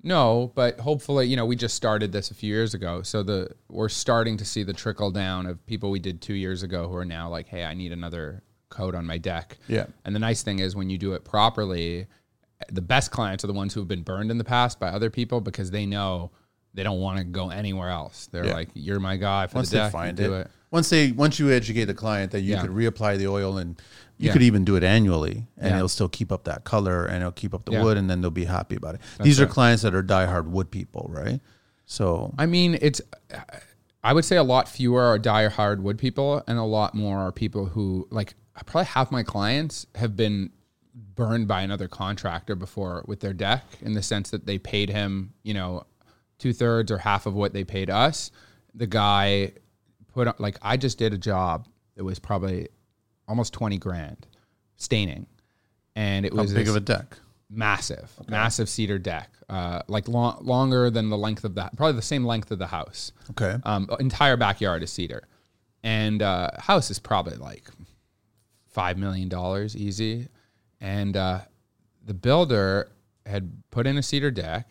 No, 0.05 0.53
but 0.55 0.81
hopefully, 0.81 1.27
you 1.27 1.37
know, 1.37 1.47
we 1.47 1.55
just 1.55 1.77
started 1.77 2.13
this 2.13 2.31
a 2.31 2.35
few 2.35 2.53
years 2.53 2.75
ago, 2.75 3.03
so 3.03 3.23
the 3.23 3.51
we're 3.69 3.89
starting 3.89 4.37
to 4.39 4.45
see 4.45 4.65
the 4.65 4.73
trickle 4.73 5.11
down 5.11 5.47
of 5.47 5.65
people 5.67 5.91
we 5.91 6.01
did 6.01 6.21
two 6.21 6.35
years 6.35 6.63
ago 6.63 6.89
who 6.89 6.97
are 6.97 7.05
now 7.05 7.29
like, 7.29 7.47
hey, 7.47 7.65
I 7.65 7.75
need 7.75 7.93
another 7.93 8.43
code 8.69 8.95
on 8.95 9.07
my 9.07 9.19
deck. 9.19 9.59
Yeah. 9.69 9.87
And 10.05 10.15
the 10.15 10.19
nice 10.21 10.43
thing 10.43 10.59
is 10.59 10.75
when 10.75 10.91
you 10.91 10.99
do 10.99 11.13
it 11.13 11.25
properly, 11.25 12.07
the 12.71 12.81
best 12.81 13.11
clients 13.11 13.45
are 13.45 13.47
the 13.47 13.53
ones 13.53 13.75
who 13.75 13.81
have 13.81 13.89
been 13.89 14.03
burned 14.03 14.31
in 14.31 14.39
the 14.39 14.45
past 14.45 14.81
by 14.81 14.89
other 14.89 15.11
people 15.11 15.41
because 15.41 15.71
they 15.71 15.87
know 15.87 16.33
they 16.75 16.83
don't 16.83 17.01
want 17.01 17.19
to 17.19 17.25
go 17.25 17.51
anywhere 17.51 17.91
else. 17.91 18.29
They're 18.33 18.47
Yeah. 18.47 18.55
like, 18.55 18.69
you're 18.75 19.01
my 19.01 19.17
guy 19.17 19.47
for 19.47 19.57
Once 19.57 19.71
the 19.71 19.77
they 19.77 19.83
deck. 19.85 19.93
find 19.93 20.19
you 20.19 20.25
it, 20.25 20.29
do 20.29 20.35
it. 20.35 20.51
once 20.71 20.89
they 20.91 21.13
once 21.13 21.39
you 21.39 21.51
educate 21.51 21.85
the 21.87 21.95
client 21.95 22.33
that 22.33 22.41
you 22.41 22.53
Yeah. 22.55 22.63
could 22.63 22.71
reapply 22.71 23.19
the 23.19 23.27
oil 23.29 23.59
and 23.59 23.81
you 24.19 24.29
Yeah. 24.29 24.33
could 24.33 24.43
even 24.43 24.65
do 24.65 24.77
it 24.77 24.83
annually 24.85 25.47
and 25.59 25.75
it'll 25.75 25.89
still 25.89 26.09
keep 26.09 26.31
up 26.33 26.45
that 26.45 26.65
color 26.65 27.05
and 27.05 27.17
it'll 27.19 27.33
keep 27.33 27.53
up 27.55 27.65
the 27.65 27.73
wood 27.83 27.97
and 27.99 28.09
then 28.09 28.21
they'll 28.21 28.31
be 28.31 28.45
happy 28.47 28.77
about 28.77 28.95
it. 28.95 29.01
These 29.21 29.41
are 29.41 29.47
clients 29.47 29.83
that 29.83 29.95
are 29.95 30.03
diehard 30.03 30.47
wood 30.47 30.71
people, 30.71 31.07
right? 31.13 31.41
So 31.87 32.33
I 32.39 32.47
mean, 32.47 32.79
it's. 32.81 33.01
I 34.05 34.13
would 34.13 34.25
say 34.25 34.37
a 34.37 34.43
lot 34.43 34.69
fewer 34.69 35.03
are 35.03 35.19
die-hard 35.19 35.83
wood 35.83 35.97
people, 35.97 36.43
and 36.49 36.59
a 36.59 36.65
lot 36.65 36.95
more 36.95 37.19
are 37.19 37.33
people 37.33 37.67
who 37.67 38.09
like. 38.11 38.35
Probably 38.67 38.85
half 38.87 39.11
my 39.13 39.23
clients 39.23 39.87
have 39.95 40.17
been 40.17 40.51
burned 40.95 41.47
by 41.49 41.63
another 41.63 41.89
contractor 41.89 42.55
before 42.55 43.05
with 43.07 43.21
their 43.21 43.33
deck, 43.33 43.65
in 43.81 43.93
the 43.95 44.03
sense 44.03 44.31
that 44.31 44.45
they 44.47 44.59
paid 44.59 44.91
him, 44.91 45.33
you 45.43 45.55
know, 45.55 45.85
two 46.43 46.53
thirds 46.53 46.91
or 46.91 46.99
half 46.99 47.27
of 47.27 47.35
what 47.35 47.53
they 47.53 47.63
paid 47.65 47.89
us. 47.89 48.31
The 48.75 48.87
guy 48.87 49.53
put 50.13 50.41
like 50.41 50.59
I 50.61 50.77
just 50.77 50.99
did 50.99 51.15
a 51.15 51.19
job 51.19 51.69
that 51.95 52.05
was 52.05 52.19
probably 52.19 52.69
almost 53.29 53.53
twenty 53.53 53.79
grand, 53.79 54.27
staining, 54.77 55.27
and 55.95 56.27
it 56.27 56.35
how 56.35 56.43
was 56.43 56.53
big 56.53 56.69
of 56.69 56.77
a 56.77 56.81
deck? 56.81 57.17
massive, 57.49 58.11
massive 58.29 58.69
cedar 58.69 58.99
deck, 58.99 59.31
uh, 59.49 59.83
like 59.87 60.09
long, 60.09 60.39
longer 60.43 60.91
than 60.91 61.11
the 61.11 61.19
length 61.19 61.45
of 61.45 61.55
the, 61.55 61.71
probably 61.77 61.93
the 61.93 62.03
same 62.03 62.25
length 62.25 62.51
of 62.51 62.59
the 62.59 62.67
house. 62.67 63.13
Okay. 63.31 63.59
Um, 63.65 63.89
entire 64.01 64.37
backyard 64.37 64.83
is 64.83 64.91
cedar, 64.91 65.29
and 65.83 66.23
uh, 66.23 66.51
house 66.59 66.91
is 66.91 66.99
probably 66.99 67.37
like 67.37 67.71
five 68.67 68.99
million 68.99 69.29
dollars 69.29 69.77
easy, 69.77 70.29
and 70.81 71.17
uh, 71.17 71.41
the 72.05 72.15
builder 72.15 72.91
had 73.27 73.53
put 73.71 73.87
in 73.87 73.99
a 73.99 74.03
cedar 74.03 74.31
deck 74.31 74.69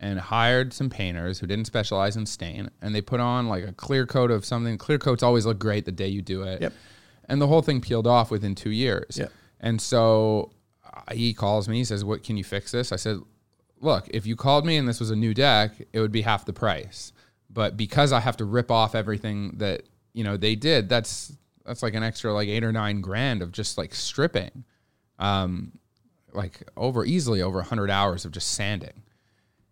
and 0.00 0.18
hired 0.18 0.72
some 0.72 0.88
painters 0.88 1.38
who 1.38 1.46
didn't 1.46 1.66
specialize 1.66 2.16
in 2.16 2.24
stain, 2.24 2.70
and 2.80 2.94
they 2.94 3.02
put 3.02 3.20
on 3.20 3.48
like 3.48 3.64
a 3.64 3.72
clear 3.72 4.06
coat 4.06 4.30
of 4.30 4.44
something. 4.44 4.78
Clear 4.78 4.98
coats 4.98 5.22
always 5.22 5.44
look 5.44 5.58
great 5.58 5.84
the 5.84 5.92
day 5.92 6.08
you 6.08 6.22
do 6.22 6.42
it. 6.42 6.62
Yep. 6.62 6.72
And 7.28 7.40
the 7.40 7.46
whole 7.46 7.62
thing 7.62 7.80
peeled 7.80 8.06
off 8.06 8.30
within 8.30 8.54
two 8.54 8.70
years. 8.70 9.18
Yep. 9.18 9.30
And 9.60 9.80
so 9.80 10.52
uh, 10.84 11.14
he 11.14 11.34
calls 11.34 11.68
me. 11.68 11.76
He 11.76 11.84
says, 11.84 12.02
"What 12.02 12.24
can 12.24 12.38
you 12.38 12.44
fix 12.44 12.72
this?" 12.72 12.92
I 12.92 12.96
said, 12.96 13.18
"Look, 13.78 14.08
if 14.08 14.26
you 14.26 14.36
called 14.36 14.64
me 14.64 14.78
and 14.78 14.88
this 14.88 15.00
was 15.00 15.10
a 15.10 15.16
new 15.16 15.34
deck, 15.34 15.72
it 15.92 16.00
would 16.00 16.12
be 16.12 16.22
half 16.22 16.46
the 16.46 16.54
price. 16.54 17.12
But 17.50 17.76
because 17.76 18.10
I 18.12 18.20
have 18.20 18.38
to 18.38 18.44
rip 18.46 18.70
off 18.70 18.94
everything 18.94 19.58
that 19.58 19.82
you 20.14 20.24
know 20.24 20.38
they 20.38 20.54
did, 20.54 20.88
that's 20.88 21.36
that's 21.66 21.82
like 21.82 21.94
an 21.94 22.02
extra 22.02 22.32
like 22.32 22.48
eight 22.48 22.64
or 22.64 22.72
nine 22.72 23.02
grand 23.02 23.42
of 23.42 23.52
just 23.52 23.76
like 23.76 23.94
stripping, 23.94 24.64
um, 25.18 25.72
like 26.32 26.62
over 26.74 27.04
easily 27.04 27.42
over 27.42 27.60
hundred 27.60 27.90
hours 27.90 28.24
of 28.24 28.32
just 28.32 28.52
sanding. 28.52 29.02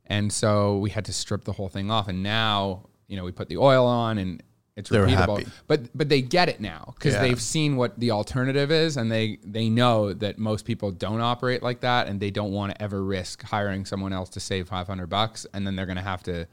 And 0.08 0.32
so 0.32 0.78
we 0.78 0.90
had 0.90 1.04
to 1.04 1.12
strip 1.12 1.44
the 1.44 1.52
whole 1.52 1.68
thing 1.68 1.90
off. 1.90 2.08
And 2.08 2.22
now 2.22 2.86
you 3.06 3.16
know 3.16 3.24
we 3.24 3.32
put 3.32 3.48
the 3.48 3.56
oil 3.58 3.86
on 3.86 4.18
and." 4.18 4.42
It's 4.76 4.90
They're 4.90 5.08
repeatable, 5.08 5.38
happy. 5.40 5.50
but 5.66 5.80
but 5.92 6.08
they 6.08 6.22
get 6.22 6.48
it 6.48 6.60
now 6.60 6.92
because 6.94 7.14
Yeah. 7.14 7.22
they've 7.22 7.40
seen 7.42 7.74
what 7.74 7.98
the 7.98 8.12
alternative 8.12 8.70
is, 8.70 8.96
and 8.96 9.10
they 9.10 9.40
they 9.42 9.68
know 9.68 10.12
that 10.12 10.38
most 10.38 10.64
people 10.64 10.92
don't 10.92 11.20
operate 11.20 11.64
like 11.64 11.80
that, 11.80 12.06
and 12.06 12.20
they 12.20 12.30
don't 12.30 12.52
want 12.52 12.70
to 12.72 12.80
ever 12.80 13.02
risk 13.02 13.42
hiring 13.42 13.84
someone 13.84 14.12
else 14.12 14.28
to 14.30 14.38
save 14.40 14.68
five 14.68 14.86
hundred 14.86 15.08
bucks, 15.08 15.46
and 15.52 15.66
then 15.66 15.74
they're 15.74 15.84
going 15.84 15.96
to 15.96 16.02
have 16.04 16.22
to, 16.22 16.46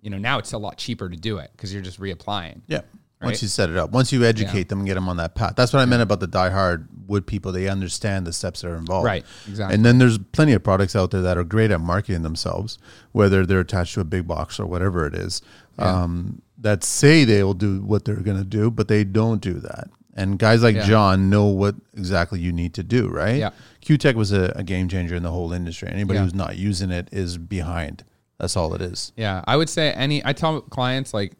you 0.00 0.08
know, 0.08 0.16
now 0.16 0.38
it's 0.38 0.54
a 0.54 0.56
lot 0.58 0.78
cheaper 0.78 1.10
to 1.10 1.16
do 1.18 1.36
it 1.36 1.50
because 1.52 1.70
you're 1.70 1.82
just 1.82 2.00
reapplying. 2.00 2.62
Yeah. 2.66 2.80
Once 3.22 3.42
you 3.42 3.48
set 3.48 3.68
it 3.68 3.76
up, 3.76 3.90
once 3.90 4.12
you 4.12 4.24
educate 4.24 4.68
them 4.70 4.78
and 4.78 4.86
get 4.88 4.94
them 4.94 5.08
on 5.08 5.18
that 5.18 5.34
path. 5.34 5.54
That's 5.54 5.72
what 5.74 5.80
I 5.80 5.84
meant 5.84 6.00
about 6.02 6.20
the 6.20 6.28
diehard 6.28 6.86
wood 7.06 7.26
people. 7.26 7.52
They 7.52 7.68
understand 7.68 8.26
the 8.26 8.32
steps 8.32 8.62
that 8.62 8.68
are 8.68 8.76
involved. 8.76 9.04
Right, 9.04 9.24
exactly. 9.46 9.74
And 9.74 9.84
then 9.84 9.98
there's 9.98 10.16
plenty 10.18 10.52
of 10.52 10.62
products 10.62 10.96
out 10.96 11.10
there 11.10 11.20
that 11.22 11.36
are 11.36 11.44
great 11.44 11.70
at 11.70 11.80
marketing 11.80 12.22
themselves, 12.22 12.78
whether 13.12 13.44
they're 13.44 13.60
attached 13.60 13.94
to 13.94 14.00
a 14.00 14.04
big 14.04 14.26
box 14.26 14.58
or 14.58 14.64
whatever 14.66 15.06
it 15.06 15.14
is, 15.14 15.42
um, 15.78 16.40
that 16.58 16.82
say 16.82 17.24
they 17.24 17.42
will 17.42 17.54
do 17.54 17.82
what 17.82 18.04
they're 18.06 18.16
going 18.16 18.38
to 18.38 18.44
do, 18.44 18.70
but 18.70 18.88
they 18.88 19.04
don't 19.04 19.40
do 19.42 19.54
that. 19.54 19.88
And 20.14 20.38
guys 20.38 20.62
like 20.62 20.76
Yeah. 20.76 20.86
John 20.86 21.30
know 21.30 21.46
what 21.46 21.76
exactly 21.96 22.40
you 22.40 22.52
need 22.52 22.74
to 22.74 22.82
do, 22.82 23.08
right? 23.08 23.36
Yeah. 23.36 23.50
Cutek 23.84 24.14
was 24.14 24.32
a, 24.32 24.52
a 24.56 24.62
game 24.62 24.88
changer 24.88 25.14
in 25.14 25.22
the 25.22 25.30
whole 25.30 25.52
industry. 25.52 25.88
Anybody 25.90 26.18
Yeah. 26.18 26.24
who's 26.24 26.34
not 26.34 26.56
using 26.56 26.90
it 26.90 27.08
is 27.12 27.38
behind. 27.38 28.04
That's 28.38 28.56
all 28.56 28.74
it 28.74 28.80
is. 28.82 29.12
Yeah, 29.16 29.44
I 29.46 29.56
would 29.56 29.68
say 29.68 29.92
any. 29.92 30.24
I 30.24 30.32
tell 30.32 30.62
clients 30.62 31.12
like, 31.14 31.34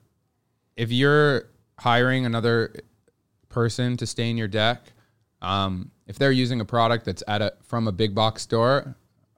if 0.76 0.90
you're 0.92 1.49
hiring 1.80 2.26
another 2.26 2.74
person 3.48 3.96
to 3.96 4.06
stain 4.06 4.36
your 4.36 4.48
deck, 4.48 4.92
um, 5.42 5.90
if 6.06 6.18
they're 6.18 6.32
using 6.32 6.60
a 6.60 6.64
product 6.64 7.04
that's 7.04 7.22
at 7.26 7.42
a 7.42 7.54
from 7.62 7.88
a 7.88 7.92
big 7.92 8.14
box 8.14 8.42
store, 8.42 8.94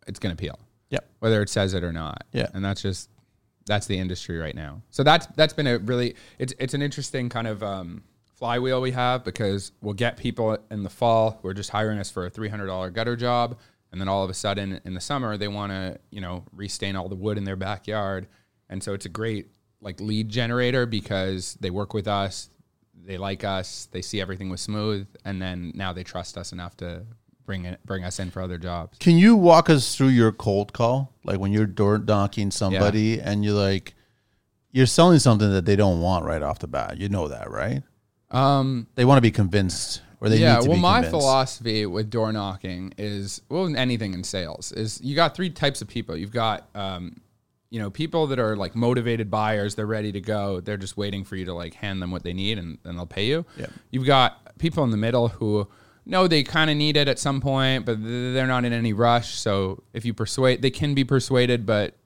it's 0.06 0.18
going 0.18 0.34
to 0.34 0.40
peel. 0.40 0.58
Yep. 0.90 1.08
whether 1.20 1.40
it 1.40 1.48
says 1.48 1.72
it 1.72 1.82
or 1.82 1.92
not. 1.92 2.24
Yeah. 2.32 2.48
and 2.52 2.62
that's 2.62 2.82
just 2.82 3.08
that's 3.64 3.86
the 3.86 3.98
industry 3.98 4.38
right 4.38 4.54
now. 4.54 4.82
So 4.90 5.02
that's 5.02 5.26
that's 5.36 5.54
been 5.54 5.66
a 5.66 5.78
really 5.78 6.16
it's 6.38 6.52
it's 6.58 6.74
an 6.74 6.82
interesting 6.82 7.28
kind 7.28 7.46
of 7.46 7.62
um, 7.62 8.02
flywheel 8.34 8.80
we 8.80 8.90
have 8.90 9.24
because 9.24 9.72
we'll 9.80 9.94
get 9.94 10.16
people 10.16 10.58
in 10.70 10.82
the 10.82 10.90
fall 10.90 11.38
who 11.40 11.48
are 11.48 11.54
just 11.54 11.70
hiring 11.70 11.98
us 11.98 12.10
for 12.10 12.26
a 12.26 12.30
three 12.30 12.48
hundred 12.48 12.66
dollar 12.66 12.90
gutter 12.90 13.16
job, 13.16 13.58
and 13.90 14.00
then 14.00 14.08
all 14.08 14.24
of 14.24 14.30
a 14.30 14.34
sudden 14.34 14.80
in 14.84 14.94
the 14.94 15.00
summer 15.00 15.36
they 15.36 15.48
want 15.48 15.72
to 15.72 15.98
you 16.10 16.20
know 16.20 16.44
restain 16.52 16.96
all 16.96 17.08
the 17.08 17.14
wood 17.14 17.38
in 17.38 17.44
their 17.44 17.56
backyard, 17.56 18.26
and 18.68 18.82
so 18.82 18.92
it's 18.92 19.06
a 19.06 19.10
great 19.10 19.48
like 19.82 20.00
lead 20.00 20.28
generator 20.28 20.86
because 20.86 21.54
they 21.60 21.70
work 21.70 21.92
with 21.92 22.08
us, 22.08 22.48
they 23.04 23.18
like 23.18 23.44
us, 23.44 23.88
they 23.92 24.00
see 24.00 24.20
everything 24.20 24.48
was 24.48 24.60
smooth, 24.60 25.06
and 25.24 25.42
then 25.42 25.72
now 25.74 25.92
they 25.92 26.04
trust 26.04 26.38
us 26.38 26.52
enough 26.52 26.76
to 26.78 27.04
bring 27.44 27.64
it 27.64 27.84
bring 27.84 28.04
us 28.04 28.18
in 28.18 28.30
for 28.30 28.40
other 28.40 28.56
jobs. 28.56 28.96
Can 28.98 29.18
you 29.18 29.36
walk 29.36 29.68
us 29.68 29.94
through 29.94 30.08
your 30.08 30.32
cold 30.32 30.72
call? 30.72 31.12
Like 31.24 31.38
when 31.38 31.52
you're 31.52 31.66
door 31.66 31.98
knocking 31.98 32.50
somebody 32.50 33.20
and 33.20 33.44
you're 33.44 33.54
like, 33.54 33.94
you're 34.70 34.86
selling 34.86 35.18
something 35.18 35.50
that 35.52 35.64
they 35.64 35.76
don't 35.76 36.00
want 36.00 36.24
right 36.24 36.42
off 36.42 36.60
the 36.60 36.68
bat. 36.68 36.98
You 36.98 37.08
know 37.08 37.28
that, 37.28 37.50
right? 37.50 37.82
Um, 38.30 38.86
They 38.94 39.04
want 39.04 39.18
to 39.18 39.22
be 39.22 39.30
convinced 39.30 40.00
or 40.22 40.28
they 40.28 40.38
yeah, 40.38 40.54
need 40.54 40.64
to 40.64 40.70
well, 40.70 40.78
my 40.78 41.02
philosophy 41.02 41.84
with 41.84 42.08
door 42.08 42.32
knocking 42.32 42.94
is 42.96 43.42
well, 43.48 43.76
anything 43.76 44.14
in 44.14 44.22
sales 44.22 44.70
is 44.70 45.00
you 45.02 45.16
got 45.16 45.34
three 45.34 45.50
types 45.50 45.82
of 45.82 45.88
people. 45.88 46.16
You've 46.16 46.30
got 46.30 46.68
um, 46.76 47.20
you 47.72 47.78
know 47.78 47.88
people 47.88 48.26
that 48.26 48.38
are 48.38 48.54
like 48.54 48.76
motivated 48.76 49.30
buyers. 49.30 49.74
They're 49.74 49.86
ready 49.86 50.12
to 50.12 50.20
go. 50.20 50.60
They're 50.60 50.76
just 50.76 50.98
waiting 50.98 51.24
for 51.24 51.36
you 51.36 51.46
to 51.46 51.54
like 51.54 51.72
hand 51.72 52.02
them 52.02 52.10
what 52.10 52.22
they 52.22 52.34
need 52.34 52.58
and, 52.58 52.76
and 52.84 52.98
they'll 52.98 53.06
pay 53.06 53.24
you. 53.24 53.46
Yep. 53.56 53.70
You've 53.90 54.06
got 54.06 54.58
people 54.58 54.84
in 54.84 54.90
the 54.90 54.98
middle 54.98 55.28
who 55.28 55.66
know 56.04 56.28
they 56.28 56.42
kind 56.42 56.70
of 56.70 56.76
need 56.76 56.98
it 56.98 57.08
at 57.08 57.18
some 57.18 57.40
point, 57.40 57.86
but 57.86 57.96
they're 58.02 58.46
not 58.46 58.66
in 58.66 58.74
any 58.74 58.92
rush. 58.92 59.36
So 59.36 59.84
if 59.94 60.04
you 60.04 60.12
persuade, 60.12 60.60
they 60.60 60.70
can 60.70 60.92
be 60.92 61.02
persuaded, 61.02 61.64
but 61.64 61.96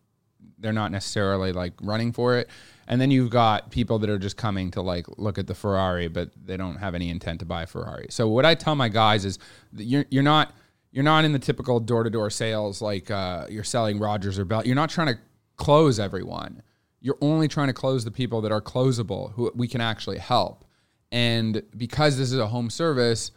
they're 0.56 0.72
not 0.72 0.92
necessarily 0.92 1.50
like 1.50 1.72
running 1.82 2.12
for 2.12 2.36
it. 2.36 2.48
And 2.86 3.00
then 3.00 3.10
you've 3.10 3.30
got 3.30 3.72
people 3.72 3.98
that 3.98 4.08
are 4.08 4.20
just 4.20 4.36
coming 4.36 4.70
to 4.70 4.82
like 4.82 5.06
look 5.18 5.36
at 5.36 5.48
the 5.48 5.54
Ferrari, 5.56 6.06
but 6.06 6.30
they 6.40 6.56
don't 6.56 6.76
have 6.76 6.94
any 6.94 7.10
intent 7.10 7.40
to 7.40 7.44
buy 7.44 7.64
a 7.64 7.66
Ferrari. 7.66 8.06
So 8.10 8.28
what 8.28 8.46
I 8.46 8.54
tell 8.54 8.76
my 8.76 8.88
guys 8.88 9.24
is 9.24 9.40
that 9.72 9.82
you're 9.82 10.04
you're 10.10 10.22
not 10.22 10.54
you're 10.92 11.02
not 11.02 11.24
in 11.24 11.32
the 11.32 11.40
typical 11.40 11.80
door 11.80 12.04
to 12.04 12.10
door 12.10 12.30
sales 12.30 12.80
like 12.80 13.10
uh, 13.10 13.46
you're 13.50 13.64
selling 13.64 13.98
Rogers 13.98 14.38
or 14.38 14.44
Bell. 14.44 14.64
You're 14.64 14.76
not 14.76 14.90
trying 14.90 15.08
to 15.08 15.18
close 15.56 15.98
everyone. 15.98 16.62
You're 17.00 17.18
only 17.20 17.48
trying 17.48 17.68
to 17.68 17.72
close 17.72 18.04
the 18.04 18.10
people 18.10 18.40
that 18.42 18.52
are 18.52 18.60
closable, 18.60 19.32
who 19.32 19.50
we 19.54 19.68
can 19.68 19.80
actually 19.80 20.18
help. 20.18 20.64
And 21.12 21.62
because 21.76 22.18
this 22.18 22.32
is 22.32 22.38
a 22.38 22.48
home 22.48 22.70
service, 22.70 23.30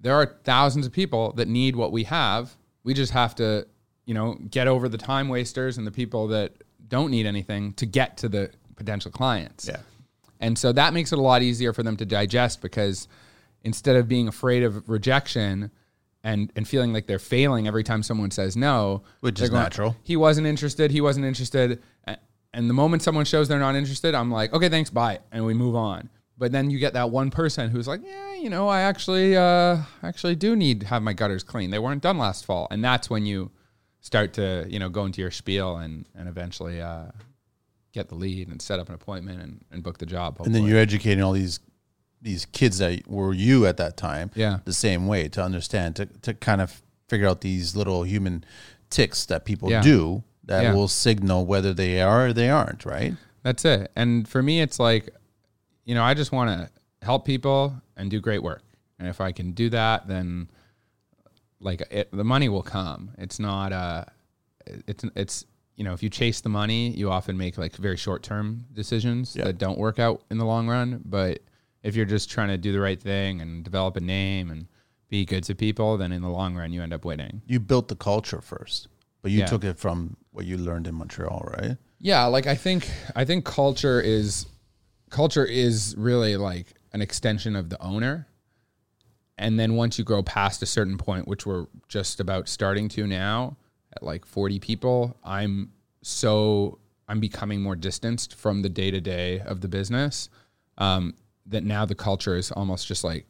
there 0.00 0.14
are 0.14 0.38
thousands 0.44 0.86
of 0.86 0.92
people 0.92 1.32
that 1.32 1.48
need 1.48 1.76
what 1.76 1.92
we 1.92 2.04
have. 2.04 2.54
We 2.82 2.92
just 2.92 3.12
have 3.12 3.34
to, 3.36 3.66
you 4.04 4.14
know, 4.14 4.34
get 4.50 4.66
over 4.68 4.88
the 4.88 4.98
time 4.98 5.28
wasters 5.28 5.78
and 5.78 5.86
the 5.86 5.92
people 5.92 6.28
that 6.28 6.52
don't 6.88 7.10
need 7.10 7.26
anything 7.26 7.72
to 7.74 7.86
get 7.86 8.16
to 8.18 8.28
the 8.28 8.50
potential 8.76 9.10
clients. 9.10 9.68
Yeah. 9.68 9.78
And 10.40 10.58
so 10.58 10.72
that 10.72 10.92
makes 10.92 11.12
it 11.12 11.18
a 11.18 11.22
lot 11.22 11.42
easier 11.42 11.72
for 11.72 11.82
them 11.82 11.96
to 11.96 12.04
digest 12.04 12.60
because 12.60 13.08
instead 13.62 13.96
of 13.96 14.08
being 14.08 14.28
afraid 14.28 14.62
of 14.62 14.88
rejection 14.88 15.70
and, 16.24 16.50
and 16.56 16.66
feeling 16.66 16.92
like 16.92 17.06
they're 17.06 17.18
failing 17.18 17.68
every 17.68 17.84
time 17.84 18.02
someone 18.02 18.30
says 18.30 18.56
no, 18.56 19.02
Which 19.20 19.40
is 19.40 19.52
natural. 19.52 19.94
He 20.02 20.16
wasn't 20.16 20.46
interested. 20.46 20.90
He 20.90 21.00
wasn't 21.00 21.26
interested. 21.26 21.82
And 22.52 22.70
the 22.70 22.74
moment 22.74 23.02
someone 23.02 23.24
shows 23.24 23.48
they're 23.48 23.58
not 23.58 23.76
interested, 23.76 24.14
I'm 24.14 24.30
like, 24.30 24.52
okay, 24.52 24.68
thanks, 24.68 24.88
bye, 24.88 25.20
and 25.30 25.44
we 25.44 25.54
move 25.54 25.76
on. 25.76 26.08
But 26.38 26.50
then 26.50 26.70
you 26.70 26.78
get 26.78 26.94
that 26.94 27.10
one 27.10 27.30
person 27.30 27.70
who's 27.70 27.86
like, 27.86 28.00
yeah, 28.04 28.34
you 28.34 28.48
know, 28.48 28.68
I 28.68 28.80
actually, 28.80 29.36
uh, 29.36 29.78
actually 30.02 30.34
do 30.34 30.56
need 30.56 30.80
to 30.80 30.86
have 30.86 31.02
my 31.02 31.12
gutters 31.12 31.42
clean. 31.44 31.70
They 31.70 31.78
weren't 31.78 32.02
done 32.02 32.18
last 32.18 32.44
fall, 32.44 32.66
and 32.70 32.82
that's 32.82 33.10
when 33.10 33.26
you 33.26 33.50
start 34.00 34.32
to, 34.34 34.66
you 34.68 34.78
know, 34.78 34.88
go 34.88 35.04
into 35.04 35.20
your 35.20 35.30
spiel 35.30 35.76
and 35.76 36.06
and 36.14 36.28
eventually 36.28 36.80
uh, 36.80 37.06
get 37.92 38.08
the 38.08 38.14
lead 38.14 38.48
and 38.48 38.60
set 38.60 38.80
up 38.80 38.88
an 38.88 38.94
appointment 38.94 39.40
and, 39.40 39.64
and 39.70 39.82
book 39.82 39.98
the 39.98 40.06
job. 40.06 40.36
And 40.44 40.54
then 40.54 40.64
you're 40.64 40.78
educating 40.78 41.22
all 41.22 41.32
these 41.32 41.60
these 42.24 42.46
kids 42.46 42.78
that 42.78 43.06
were 43.06 43.32
you 43.34 43.66
at 43.66 43.76
that 43.76 43.96
time 43.96 44.30
Yeah. 44.34 44.58
the 44.64 44.72
same 44.72 45.06
way 45.06 45.28
to 45.28 45.42
understand 45.42 45.94
to, 45.96 46.06
to 46.22 46.32
kind 46.34 46.60
of 46.60 46.82
figure 47.08 47.28
out 47.28 47.42
these 47.42 47.76
little 47.76 48.02
human 48.02 48.44
tics 48.90 49.26
that 49.26 49.44
people 49.44 49.70
Yeah. 49.70 49.82
do 49.82 50.24
that 50.44 50.62
Yeah. 50.62 50.72
will 50.74 50.88
signal 50.88 51.44
whether 51.46 51.72
they 51.74 52.00
are 52.00 52.26
or 52.28 52.32
they 52.32 52.48
aren't 52.50 52.84
right 52.84 53.14
That's 53.42 53.64
it. 53.66 53.92
And 53.94 54.26
for 54.26 54.42
me, 54.42 54.62
it's 54.62 54.80
like, 54.80 55.10
you 55.84 55.94
know, 55.94 56.02
I 56.02 56.14
just 56.14 56.32
want 56.32 56.48
to 56.48 56.70
help 57.04 57.26
people 57.26 57.74
and 57.94 58.10
do 58.10 58.18
great 58.18 58.42
work. 58.42 58.62
And 58.98 59.06
if 59.06 59.20
I 59.20 59.32
can 59.32 59.52
do 59.52 59.68
that, 59.68 60.08
then 60.08 60.48
like 61.60 61.82
it, 61.90 62.08
the 62.10 62.24
money 62.24 62.48
will 62.48 62.62
come. 62.62 63.10
It's 63.18 63.38
not, 63.38 63.72
uh, 63.74 64.04
it's, 64.66 65.04
it's, 65.14 65.44
you 65.76 65.84
know, 65.84 65.92
if 65.92 66.02
you 66.02 66.08
chase 66.08 66.40
the 66.40 66.48
money, 66.48 66.88
you 66.90 67.10
often 67.10 67.36
make 67.36 67.58
like 67.58 67.76
very 67.76 67.98
short 67.98 68.22
term 68.22 68.64
decisions 68.72 69.34
that 69.34 69.58
don't 69.58 69.76
work 69.78 69.98
out 69.98 70.22
in 70.30 70.38
the 70.38 70.46
long 70.46 70.66
run. 70.68 71.02
But 71.04 71.40
if 71.84 71.94
you're 71.94 72.04
just 72.06 72.28
trying 72.30 72.48
to 72.48 72.58
do 72.58 72.72
the 72.72 72.80
right 72.80 73.00
thing 73.00 73.40
and 73.40 73.62
develop 73.62 73.96
a 73.96 74.00
name 74.00 74.50
and 74.50 74.66
be 75.08 75.24
good 75.24 75.44
to 75.44 75.54
people, 75.54 75.96
then 75.96 76.10
in 76.10 76.22
the 76.22 76.28
long 76.28 76.56
run, 76.56 76.72
you 76.72 76.82
end 76.82 76.92
up 76.92 77.04
winning. 77.04 77.42
you 77.46 77.60
built 77.60 77.86
the 77.88 77.94
culture 77.96 78.40
first 78.40 78.88
but 79.22 79.30
you 79.30 79.38
Yeah. 79.38 79.46
took 79.46 79.64
it 79.64 79.78
from 79.78 80.16
what 80.32 80.44
you 80.44 80.56
learned 80.58 80.86
in 80.86 80.94
montreal 80.96 81.40
right 81.58 81.76
Yeah, 82.00 82.24
like 82.26 82.46
I 82.46 82.56
think 82.56 82.90
I 83.14 83.24
think 83.24 83.44
culture 83.44 84.00
is 84.00 84.46
culture 85.10 85.44
is 85.46 85.94
really 85.96 86.36
like 86.36 86.66
an 86.92 87.00
extension 87.00 87.54
of 87.56 87.68
the 87.70 87.80
owner. 87.80 88.26
And 89.38 89.58
then 89.58 89.74
once 89.74 89.98
you 89.98 90.04
grow 90.04 90.22
past 90.22 90.62
a 90.62 90.66
certain 90.66 90.96
point, 90.98 91.26
which 91.26 91.44
we're 91.46 91.66
just 91.88 92.20
about 92.20 92.48
starting 92.48 92.88
to 92.90 93.06
now, 93.06 93.56
at 93.94 94.02
like 94.02 94.24
40 94.24 94.58
people, 94.60 95.16
I'm 95.24 95.72
so 96.02 96.78
I'm 97.08 97.20
becoming 97.20 97.60
more 97.62 97.76
distanced 97.76 98.34
from 98.34 98.62
the 98.62 98.68
day 98.68 98.90
to 98.90 99.00
day 99.00 99.40
of 99.40 99.60
the 99.60 99.68
business. 99.68 100.28
Um, 100.78 101.14
that 101.46 101.64
now 101.64 101.84
the 101.84 101.94
culture 101.94 102.36
is 102.36 102.50
almost 102.52 102.86
just 102.86 103.04
like 103.04 103.26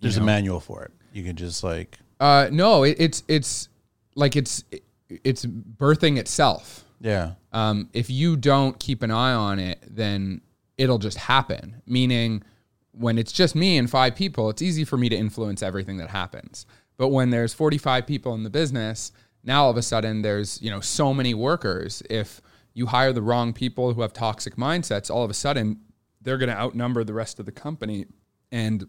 there's 0.00 0.16
know. 0.16 0.22
a 0.22 0.26
manual 0.26 0.60
for 0.60 0.82
it 0.82 0.92
you 1.12 1.22
can 1.22 1.36
just 1.36 1.62
like 1.62 1.98
uh, 2.22 2.48
no, 2.52 2.84
it, 2.84 2.96
it's 3.00 3.24
it's 3.26 3.68
like 4.14 4.36
it's 4.36 4.62
it's 5.10 5.44
birthing 5.44 6.18
itself. 6.18 6.84
yeah 7.00 7.32
um, 7.52 7.90
if 7.92 8.08
you 8.08 8.36
don't 8.36 8.78
keep 8.78 9.02
an 9.02 9.10
eye 9.10 9.34
on 9.34 9.58
it, 9.58 9.80
then 9.84 10.40
it'll 10.78 10.98
just 10.98 11.18
happen. 11.18 11.82
Meaning, 11.84 12.44
when 12.92 13.18
it's 13.18 13.32
just 13.32 13.56
me 13.56 13.76
and 13.76 13.90
five 13.90 14.14
people, 14.14 14.50
it's 14.50 14.62
easy 14.62 14.84
for 14.84 14.96
me 14.96 15.08
to 15.08 15.16
influence 15.16 15.64
everything 15.64 15.96
that 15.96 16.10
happens. 16.10 16.64
But 16.96 17.08
when 17.08 17.30
there's 17.30 17.52
45 17.52 18.06
people 18.06 18.34
in 18.34 18.44
the 18.44 18.50
business, 18.50 19.10
now 19.42 19.64
all 19.64 19.70
of 19.70 19.76
a 19.76 19.82
sudden 19.82 20.22
there's 20.22 20.62
you 20.62 20.70
know 20.70 20.80
so 20.80 21.12
many 21.12 21.34
workers. 21.34 22.04
If 22.08 22.40
you 22.72 22.86
hire 22.86 23.12
the 23.12 23.22
wrong 23.22 23.52
people 23.52 23.94
who 23.94 24.02
have 24.02 24.12
toxic 24.12 24.54
mindsets, 24.54 25.10
all 25.10 25.24
of 25.24 25.30
a 25.30 25.34
sudden 25.34 25.80
they're 26.22 26.38
going 26.38 26.48
to 26.50 26.56
outnumber 26.56 27.04
the 27.04 27.12
rest 27.14 27.38
of 27.40 27.46
the 27.46 27.52
company, 27.52 28.06
and 28.50 28.86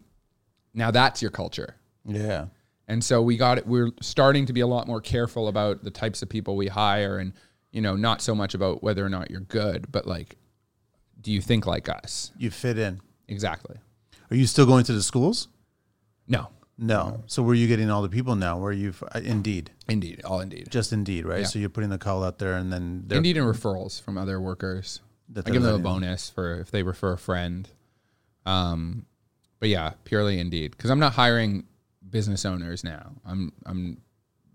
now 0.74 0.92
that's 0.92 1.22
your 1.22 1.32
culture. 1.32 1.76
yeah 2.06 2.46
And 2.88 3.04
so 3.04 3.22
we 3.22 3.38
got 3.38 3.58
it. 3.58 3.66
We're 3.68 3.92
starting 4.02 4.46
to 4.48 4.54
be 4.54 4.62
a 4.62 4.68
lot 4.68 4.88
more 4.88 5.02
careful 5.02 5.48
about 5.48 5.84
the 5.84 5.92
types 5.92 6.22
of 6.22 6.30
people 6.30 6.56
we 6.56 6.68
hire, 6.68 7.18
and 7.18 7.34
you 7.72 7.82
know, 7.82 7.96
not 7.96 8.22
so 8.22 8.36
much 8.36 8.54
about 8.54 8.84
whether 8.84 9.04
or 9.06 9.10
not 9.10 9.32
you're 9.32 9.40
good, 9.42 9.92
but 9.92 10.06
like, 10.06 10.36
do 11.22 11.32
you 11.32 11.42
think 11.42 11.66
like 11.66 11.90
us? 11.90 12.32
you 12.38 12.52
fit 12.52 12.78
in 12.78 13.00
Exactly. 13.28 13.78
are 14.30 14.36
you 14.36 14.46
still 14.46 14.66
going 14.66 14.84
to 14.84 14.94
the 14.94 15.02
schools 15.02 15.48
No, 16.28 16.50
no 16.78 17.24
so 17.28 17.42
where 17.42 17.54
are 17.54 17.56
you 17.56 17.68
getting 17.68 17.90
all 17.90 18.02
the 18.02 18.10
people 18.10 18.36
now 18.36 18.58
where 18.58 18.72
you 18.74 18.94
uh, 19.16 19.22
indeed 19.24 19.72
indeed, 19.88 20.22
all 20.26 20.40
indeed, 20.42 20.68
just 20.70 20.92
indeed 20.92 21.26
right 21.26 21.42
Yeah. 21.42 21.46
so 21.48 21.60
you're 21.60 21.70
putting 21.70 21.90
the 21.90 21.98
call 21.98 22.24
out 22.24 22.38
there 22.40 22.54
and 22.56 22.72
then 22.74 23.04
they're 23.08 23.18
indeed, 23.20 23.38
and 23.38 23.48
referrals 23.48 24.02
from 24.02 24.18
other 24.18 24.40
workers. 24.42 25.00
I 25.46 25.50
give 25.52 25.64
them 25.64 25.76
a 25.76 25.80
bonus 25.80 26.30
for 26.30 26.60
if 26.60 26.72
they 26.72 26.84
refer 26.84 27.14
a 27.14 27.18
friend. 27.18 27.70
Um, 28.46 29.06
but 29.60 29.70
yeah, 29.70 29.94
purely 30.04 30.40
indeed, 30.40 30.72
because 30.72 30.90
I'm 30.90 31.00
not 31.00 31.14
hiring 31.14 31.64
business 32.10 32.46
owners 32.46 32.84
now. 32.84 33.14
I'm 33.26 33.52
I'm 33.66 34.02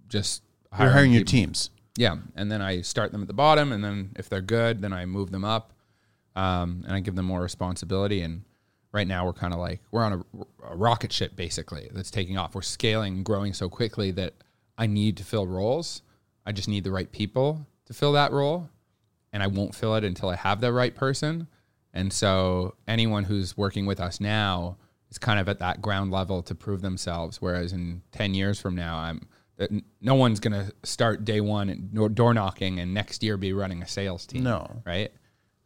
just 0.09 0.43
you're 0.79 0.91
hiring 0.91 1.13
your 1.13 1.21
people- 1.21 1.31
teams 1.31 1.71
Yeah, 1.97 2.17
and 2.37 2.53
then 2.53 2.61
I 2.63 2.83
start 2.83 3.13
them 3.13 3.23
at 3.23 3.29
the 3.29 3.35
bottom, 3.35 3.73
and 3.73 3.83
then 3.83 4.13
if 4.17 4.29
they're 4.29 4.41
good, 4.43 4.81
then 4.83 4.93
I 4.93 5.07
move 5.07 5.31
them 5.31 5.45
up, 5.45 5.73
um, 6.37 6.85
and 6.87 6.95
I 6.95 7.01
give 7.01 7.15
them 7.17 7.25
more 7.27 7.41
responsibility. 7.41 8.21
And 8.21 8.43
right 8.93 9.07
now, 9.07 9.25
we're 9.27 9.33
kind 9.33 9.53
of 9.55 9.59
like 9.59 9.81
we're 9.91 10.05
on 10.05 10.13
a, 10.13 10.71
a 10.73 10.77
rocket 10.77 11.13
ship 11.13 11.35
basically 11.35 11.89
that's 11.93 12.11
taking 12.11 12.37
off. 12.37 12.55
We're 12.55 12.63
scaling, 12.63 13.23
growing 13.23 13.55
so 13.55 13.69
quickly 13.69 14.11
that 14.13 14.35
I 14.77 14.87
need 14.87 15.17
to 15.17 15.25
fill 15.25 15.47
roles. 15.47 16.03
I 16.47 16.53
just 16.53 16.69
need 16.69 16.85
the 16.85 16.93
right 16.93 17.11
people 17.11 17.67
to 17.87 17.95
fill 17.95 18.13
that 18.13 18.31
role, 18.33 18.69
and 19.33 19.43
I 19.43 19.47
won't 19.47 19.75
fill 19.75 19.95
it 19.97 20.05
until 20.05 20.29
I 20.29 20.37
have 20.37 20.61
the 20.61 20.73
right 20.73 20.95
person. 20.95 21.49
And 21.93 22.13
so, 22.13 22.75
anyone 22.87 23.25
who's 23.25 23.57
working 23.57 23.87
with 23.87 23.99
us 24.01 24.21
now 24.21 24.77
is 25.11 25.19
kind 25.19 25.41
of 25.41 25.49
at 25.49 25.59
that 25.61 25.81
ground 25.83 26.11
level 26.11 26.43
to 26.43 26.55
prove 26.55 26.83
themselves. 26.83 27.41
Whereas 27.41 27.73
in 27.73 28.03
ten 28.13 28.35
years 28.35 28.61
from 28.61 28.75
now, 28.75 28.97
I'm 28.99 29.27
no 30.01 30.15
one's 30.15 30.39
going 30.39 30.53
to 30.53 30.73
start 30.85 31.25
day 31.25 31.41
one 31.41 31.69
and 31.69 31.93
door- 31.93 32.09
door 32.09 32.33
knocking 32.35 32.79
and 32.79 32.95
next 32.95 33.25
year 33.25 33.37
be 33.37 33.53
running 33.53 33.83
a 33.83 33.89
sales 33.89 34.25
team. 34.25 34.45
No. 34.45 34.83
right? 34.87 35.11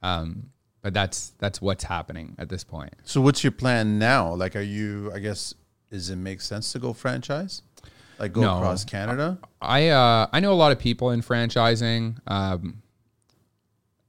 Um, 0.02 0.50
but 0.80 0.94
that's 0.94 1.30
that's 1.38 1.60
what's 1.60 1.84
happening 1.84 2.34
at 2.38 2.48
this 2.48 2.64
point. 2.64 2.94
So 3.04 3.20
what's 3.20 3.44
your 3.44 3.50
plan 3.52 3.98
now? 3.98 4.34
Like, 4.34 4.56
are 4.56 4.60
you? 4.62 5.12
I 5.14 5.18
guess 5.18 5.54
does 5.90 6.08
it 6.10 6.16
make 6.16 6.40
sense 6.40 6.72
to 6.72 6.78
go 6.78 6.92
franchise? 6.92 7.62
Like 8.18 8.32
go 8.32 8.40
No. 8.40 8.56
across 8.56 8.84
Canada? 8.84 9.38
I 9.60 9.88
uh, 9.88 10.26
I 10.32 10.40
know 10.40 10.52
a 10.52 10.54
lot 10.54 10.72
of 10.72 10.78
people 10.78 11.10
in 11.10 11.20
franchising, 11.22 12.16
um, 12.26 12.82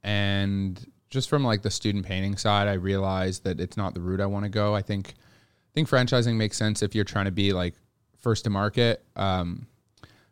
and 0.04 0.86
just 1.10 1.30
from 1.30 1.44
like 1.44 1.62
the 1.62 1.72
student 1.72 2.06
painting 2.06 2.38
side, 2.38 2.68
I 2.68 2.74
realized 2.74 3.44
that 3.44 3.60
it's 3.60 3.78
not 3.78 3.94
the 3.94 4.02
route 4.02 4.20
I 4.20 4.26
want 4.26 4.46
to 4.46 4.50
go. 4.50 4.76
I 4.76 4.82
think 4.82 5.14
I 5.18 5.72
think 5.74 5.90
franchising 5.90 6.36
makes 6.36 6.58
sense 6.58 6.82
if 6.82 6.94
you're 6.96 7.04
trying 7.04 7.26
to 7.26 7.32
be 7.32 7.54
like 7.54 7.76
first 8.20 8.44
to 8.46 8.50
market. 8.50 9.04
Um, 9.16 9.68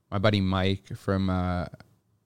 my 0.10 0.18
buddy 0.18 0.42
Mike 0.42 0.96
from 0.96 1.30
uh, 1.30 1.66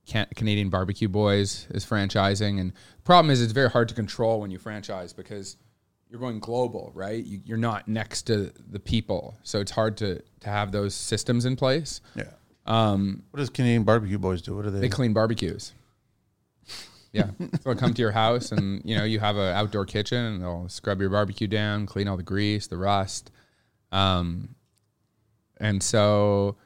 Can- 0.05 0.27
Canadian 0.35 0.69
Barbecue 0.69 1.07
Boys 1.07 1.67
is 1.71 1.85
franchising, 1.85 2.59
and 2.59 2.71
the 2.71 3.01
problem 3.03 3.29
is 3.29 3.41
it's 3.41 3.51
very 3.51 3.69
hard 3.69 3.89
to 3.89 3.95
control 3.95 4.39
when 4.39 4.51
you 4.51 4.57
franchise 4.57 5.13
because 5.13 5.57
you're 6.09 6.19
going 6.19 6.39
global, 6.39 6.91
right? 6.93 7.23
You, 7.23 7.41
you're 7.45 7.57
not 7.57 7.87
next 7.87 8.23
to 8.23 8.51
the 8.69 8.79
people, 8.79 9.37
so 9.43 9.59
it's 9.59 9.71
hard 9.71 9.97
to 9.97 10.21
to 10.39 10.49
have 10.49 10.71
those 10.71 10.95
systems 10.95 11.45
in 11.45 11.55
place. 11.55 12.01
Yeah. 12.15 12.23
Um, 12.65 13.23
what 13.31 13.39
does 13.39 13.49
Canadian 13.49 13.83
Barbecue 13.83 14.17
Boys 14.17 14.41
do? 14.41 14.55
What 14.55 14.65
are 14.65 14.71
they? 14.71 14.79
They 14.79 14.89
clean 14.89 15.13
barbecues. 15.13 15.73
Yeah, 17.15 17.29
so 17.39 17.47
they'll 17.63 17.75
come 17.75 17.93
to 17.93 18.01
your 18.01 18.11
house, 18.11 18.51
and 18.51 18.81
you 18.83 18.95
know 18.95 19.03
you 19.03 19.19
have 19.19 19.37
an 19.37 19.55
outdoor 19.55 19.85
kitchen, 19.85 20.23
and 20.23 20.41
they'll 20.41 20.67
scrub 20.69 20.99
your 20.99 21.09
barbecue 21.09 21.47
down, 21.47 21.85
clean 21.85 22.07
all 22.07 22.17
the 22.17 22.23
grease, 22.23 22.67
the 22.67 22.77
rust, 22.77 23.31
um, 23.91 24.55
and 25.57 25.81
so 25.81 26.57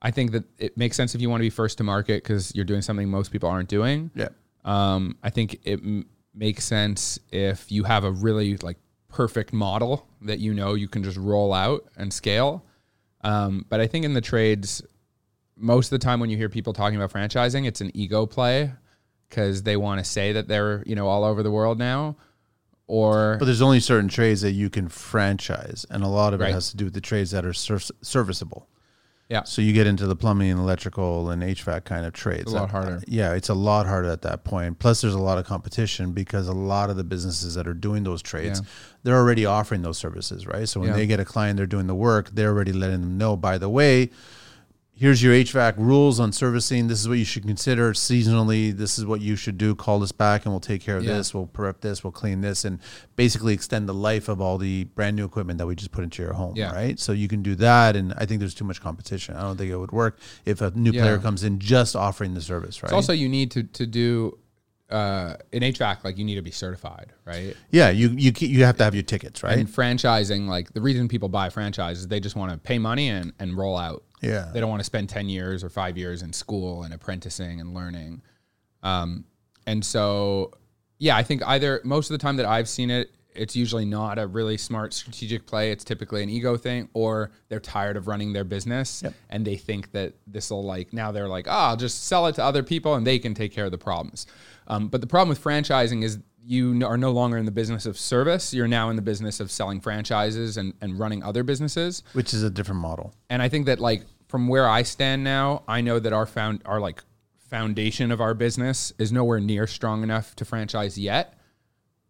I 0.00 0.10
think 0.10 0.32
that 0.32 0.44
it 0.58 0.76
makes 0.76 0.96
sense 0.96 1.14
if 1.14 1.20
you 1.20 1.28
want 1.28 1.40
to 1.40 1.46
be 1.46 1.50
first 1.50 1.78
to 1.78 1.84
market 1.84 2.22
because 2.22 2.54
you're 2.54 2.64
doing 2.64 2.82
something 2.82 3.08
most 3.08 3.30
people 3.32 3.48
aren't 3.48 3.68
doing. 3.68 4.10
yeah. 4.14 4.28
Um, 4.64 5.16
I 5.22 5.30
think 5.30 5.60
it 5.64 5.80
m- 5.80 6.06
makes 6.34 6.64
sense 6.64 7.18
if 7.30 7.70
you 7.72 7.84
have 7.84 8.04
a 8.04 8.10
really 8.10 8.56
like 8.58 8.76
perfect 9.08 9.52
model 9.52 10.06
that 10.22 10.38
you 10.38 10.54
know 10.54 10.74
you 10.74 10.88
can 10.88 11.02
just 11.02 11.16
roll 11.16 11.52
out 11.52 11.84
and 11.96 12.12
scale. 12.12 12.64
Um, 13.22 13.64
but 13.68 13.80
I 13.80 13.86
think 13.86 14.04
in 14.04 14.14
the 14.14 14.20
trades, 14.20 14.82
most 15.56 15.86
of 15.92 15.98
the 15.98 16.04
time 16.04 16.20
when 16.20 16.30
you 16.30 16.36
hear 16.36 16.48
people 16.48 16.72
talking 16.72 16.96
about 16.96 17.12
franchising, 17.12 17.66
it's 17.66 17.80
an 17.80 17.90
ego 17.94 18.26
play 18.26 18.72
because 19.28 19.62
they 19.62 19.76
want 19.76 19.98
to 19.98 20.04
say 20.04 20.32
that 20.32 20.48
they're 20.48 20.82
you 20.86 20.94
know 20.94 21.08
all 21.08 21.24
over 21.24 21.42
the 21.42 21.50
world 21.50 21.78
now, 21.78 22.16
or 22.86 23.36
But 23.38 23.44
there's 23.46 23.62
only 23.62 23.80
certain 23.80 24.08
trades 24.08 24.40
that 24.42 24.52
you 24.52 24.70
can 24.70 24.88
franchise, 24.88 25.84
and 25.90 26.02
a 26.02 26.08
lot 26.08 26.34
of 26.34 26.40
it 26.40 26.52
has 26.52 26.70
to 26.70 26.76
do 26.76 26.84
with 26.84 26.94
the 26.94 27.00
trades 27.00 27.30
that 27.32 27.44
are 27.44 27.52
ser- 27.52 27.80
serviceable. 28.02 28.68
yeah, 29.28 29.42
So 29.44 29.60
you 29.60 29.74
get 29.74 29.86
into 29.86 30.06
the 30.06 30.16
plumbing 30.16 30.50
and 30.50 30.58
electrical 30.58 31.28
and 31.28 31.42
HVAC 31.42 31.84
kind 31.84 32.06
of 32.06 32.14
trades. 32.14 32.50
a 32.50 32.54
lot 32.54 32.64
Uh, 32.64 32.72
harder. 32.72 33.02
Yeah, 33.06 33.34
it's 33.34 33.50
a 33.50 33.54
lot 33.54 33.86
harder 33.86 34.08
at 34.10 34.22
that 34.22 34.42
point. 34.44 34.78
Plus, 34.78 35.02
there's 35.02 35.12
a 35.12 35.18
lot 35.18 35.36
of 35.36 35.44
competition 35.44 36.12
because 36.12 36.48
a 36.48 36.54
lot 36.54 36.88
of 36.88 36.96
the 36.96 37.04
businesses 37.04 37.54
that 37.54 37.68
are 37.68 37.74
doing 37.74 38.04
those 38.04 38.22
trades, 38.22 38.60
Yeah. 38.60 38.66
they're 39.02 39.16
already 39.18 39.44
offering 39.44 39.82
those 39.82 39.98
services, 39.98 40.46
right? 40.46 40.66
So 40.66 40.80
when 40.80 40.88
Yeah. 40.90 40.96
they 40.96 41.06
get 41.06 41.20
a 41.20 41.26
client, 41.26 41.58
they're 41.58 41.66
doing 41.66 41.88
the 41.88 41.94
work. 41.94 42.30
They're 42.32 42.48
already 42.48 42.72
letting 42.72 43.02
them 43.02 43.18
know. 43.18 43.36
By 43.36 43.58
the 43.58 43.68
way, 43.68 44.08
here's 44.98 45.22
your 45.22 45.32
HVAC 45.32 45.76
rules 45.78 46.18
on 46.18 46.32
servicing. 46.32 46.88
This 46.88 47.00
is 47.00 47.08
what 47.08 47.18
you 47.18 47.24
should 47.24 47.44
consider 47.46 47.92
seasonally. 47.92 48.76
This 48.76 48.98
is 48.98 49.06
what 49.06 49.20
you 49.20 49.36
should 49.36 49.56
do. 49.56 49.74
Call 49.74 50.02
us 50.02 50.12
back, 50.12 50.44
and 50.44 50.52
we'll 50.52 50.60
take 50.60 50.82
care 50.82 50.96
of 50.96 51.04
Yeah. 51.04 51.14
this. 51.16 51.32
We'll 51.32 51.46
prep 51.46 51.80
this. 51.80 52.02
We'll 52.02 52.10
clean 52.12 52.40
this, 52.40 52.64
and 52.64 52.78
basically 53.16 53.54
extend 53.54 53.88
the 53.88 53.94
life 53.94 54.28
of 54.28 54.40
all 54.40 54.58
the 54.58 54.84
brand 54.84 55.16
new 55.16 55.24
equipment 55.24 55.58
that 55.58 55.66
we 55.66 55.76
just 55.76 55.92
put 55.92 56.02
into 56.04 56.22
your 56.22 56.32
home. 56.32 56.54
Yeah. 56.56 56.72
Right. 56.72 56.98
So 56.98 57.12
you 57.12 57.28
can 57.28 57.42
do 57.42 57.54
that, 57.56 57.94
and 57.96 58.12
I 58.16 58.26
think 58.26 58.40
there's 58.40 58.54
too 58.54 58.64
much 58.64 58.80
competition. 58.80 59.36
I 59.36 59.42
don't 59.42 59.56
think 59.56 59.70
it 59.70 59.76
would 59.76 59.92
work 59.92 60.18
if 60.44 60.60
a 60.60 60.70
new 60.72 60.90
Yeah. 60.92 61.02
player 61.02 61.18
comes 61.18 61.44
in 61.44 61.58
just 61.60 61.94
offering 61.94 62.34
the 62.34 62.40
service. 62.42 62.82
Right. 62.82 62.88
It's 62.88 62.94
also 62.94 63.12
you 63.12 63.28
need 63.28 63.50
to 63.52 63.62
to 63.62 63.86
do 63.86 64.38
uh, 64.90 65.34
in 65.52 65.62
HVAC 65.62 66.02
like 66.02 66.16
you 66.16 66.24
need 66.24 66.36
to 66.36 66.42
be 66.42 66.50
certified, 66.50 67.12
right? 67.26 67.54
yeah, 67.70 67.90
you 67.90 68.08
you 68.16 68.32
you 68.38 68.64
have 68.64 68.78
to 68.78 68.84
have 68.84 68.94
your 68.94 69.02
tickets, 69.02 69.42
right? 69.42 69.58
And 69.58 69.68
franchising, 69.68 70.48
like 70.48 70.72
the 70.72 70.80
reason 70.80 71.08
people 71.08 71.28
buy 71.28 71.50
franchises, 71.50 72.08
they 72.08 72.20
just 72.20 72.36
want 72.36 72.52
to 72.52 72.58
pay 72.58 72.78
money 72.78 73.08
and, 73.10 73.34
and 73.38 73.54
roll 73.54 73.76
out. 73.76 74.02
Yeah. 74.20 74.50
They 74.52 74.60
don't 74.60 74.70
want 74.70 74.80
to 74.80 74.84
spend 74.84 75.08
10 75.08 75.28
years 75.28 75.62
or 75.62 75.68
five 75.68 75.96
years 75.96 76.22
in 76.22 76.32
school 76.32 76.82
and 76.82 76.92
apprenticing 76.92 77.60
and 77.60 77.74
learning. 77.74 78.22
Um, 78.82 79.24
and 79.66 79.84
so, 79.84 80.52
yeah, 80.98 81.16
I 81.16 81.22
think 81.22 81.42
either 81.46 81.80
most 81.84 82.10
of 82.10 82.18
the 82.18 82.22
time 82.22 82.36
that 82.36 82.46
I've 82.46 82.68
seen 82.68 82.90
it, 82.90 83.10
it's 83.34 83.54
usually 83.54 83.84
not 83.84 84.18
a 84.18 84.26
really 84.26 84.56
smart 84.56 84.92
strategic 84.92 85.46
play. 85.46 85.70
It's 85.70 85.84
typically 85.84 86.22
an 86.22 86.28
ego 86.28 86.56
thing, 86.56 86.88
or 86.92 87.30
they're 87.48 87.60
tired 87.60 87.96
of 87.96 88.08
running 88.08 88.32
their 88.32 88.44
business 88.44 89.04
and 89.30 89.46
they 89.46 89.56
think 89.56 89.92
that 89.92 90.14
this 90.26 90.50
will 90.50 90.64
like, 90.64 90.92
now 90.92 91.12
they're 91.12 91.28
like, 91.28 91.46
oh, 91.46 91.52
I'll 91.52 91.76
just 91.76 92.06
sell 92.06 92.26
it 92.26 92.34
to 92.36 92.44
other 92.44 92.62
people 92.62 92.94
and 92.94 93.06
they 93.06 93.18
can 93.18 93.34
take 93.34 93.52
care 93.52 93.66
of 93.66 93.70
the 93.70 93.78
problems. 93.78 94.26
Um, 94.66 94.88
but 94.88 95.00
the 95.00 95.06
problem 95.06 95.28
with 95.28 95.42
franchising 95.42 96.02
is 96.02 96.18
you 96.48 96.82
are 96.86 96.96
no 96.96 97.10
longer 97.12 97.36
in 97.36 97.44
the 97.44 97.50
business 97.50 97.84
of 97.84 97.98
service. 97.98 98.54
You're 98.54 98.66
now 98.66 98.88
in 98.88 98.96
the 98.96 99.02
business 99.02 99.38
of 99.38 99.50
selling 99.50 99.82
franchises 99.82 100.56
and, 100.56 100.72
and 100.80 100.98
running 100.98 101.22
other 101.22 101.42
businesses 101.42 102.02
Which 102.14 102.32
is 102.32 102.42
a 102.42 102.48
different 102.48 102.80
model. 102.80 103.12
and 103.28 103.42
I 103.42 103.50
think 103.50 103.66
that 103.66 103.80
like 103.80 104.04
from 104.28 104.48
where 104.48 104.66
I 104.66 104.82
stand 104.82 105.22
now, 105.22 105.62
I 105.68 105.82
know 105.82 105.98
that 105.98 106.12
our 106.12 106.24
found 106.26 106.62
our 106.64 106.80
like 106.80 107.02
foundation 107.36 108.10
of 108.10 108.20
our 108.20 108.34
business 108.34 108.92
is 108.98 109.12
nowhere 109.12 109.40
near 109.40 109.66
strong 109.66 110.02
enough 110.02 110.34
to 110.36 110.44
franchise 110.44 110.96
yet. 110.96 111.38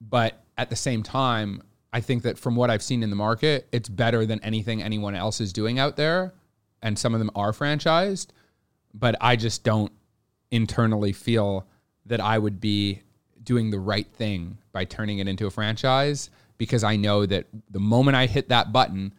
But 0.01 0.41
at 0.57 0.71
the 0.71 0.77
same 0.77 1.03
time, 1.03 1.63
I 1.93 2.01
think 2.01 2.23
that 2.23 2.39
from 2.39 2.55
what 2.55 2.71
I've 2.71 2.83
seen 2.83 3.03
in 3.03 3.11
the 3.11 3.17
market, 3.17 3.67
it's 3.73 3.89
better 3.89 4.25
than 4.27 4.41
anything 4.45 4.83
anyone 4.83 5.15
else 5.15 5.41
is 5.41 5.53
doing 5.53 5.79
out 5.79 5.97
there. 5.97 6.35
And 6.83 6.97
some 6.97 7.13
of 7.15 7.19
them 7.19 7.31
are 7.35 7.53
franchised, 7.53 8.29
but 8.95 9.17
I 9.21 9.35
just 9.35 9.65
don't 9.65 9.91
internally 10.51 11.13
feel 11.13 11.67
that 12.07 12.21
I 12.21 12.39
would 12.39 12.61
be 12.61 13.03
doing 13.49 13.71
the 13.71 13.79
right 13.79 14.07
thing 14.13 14.59
by 14.73 14.85
turning 14.85 15.21
it 15.21 15.27
into 15.27 15.47
a 15.47 15.51
franchise 15.51 16.29
because 16.59 16.85
I 16.85 16.97
know 16.97 17.25
that 17.25 17.47
the 17.71 17.81
moment 17.81 18.15
I 18.15 18.27
hit 18.27 18.51
that 18.51 18.75
button, 18.75 19.15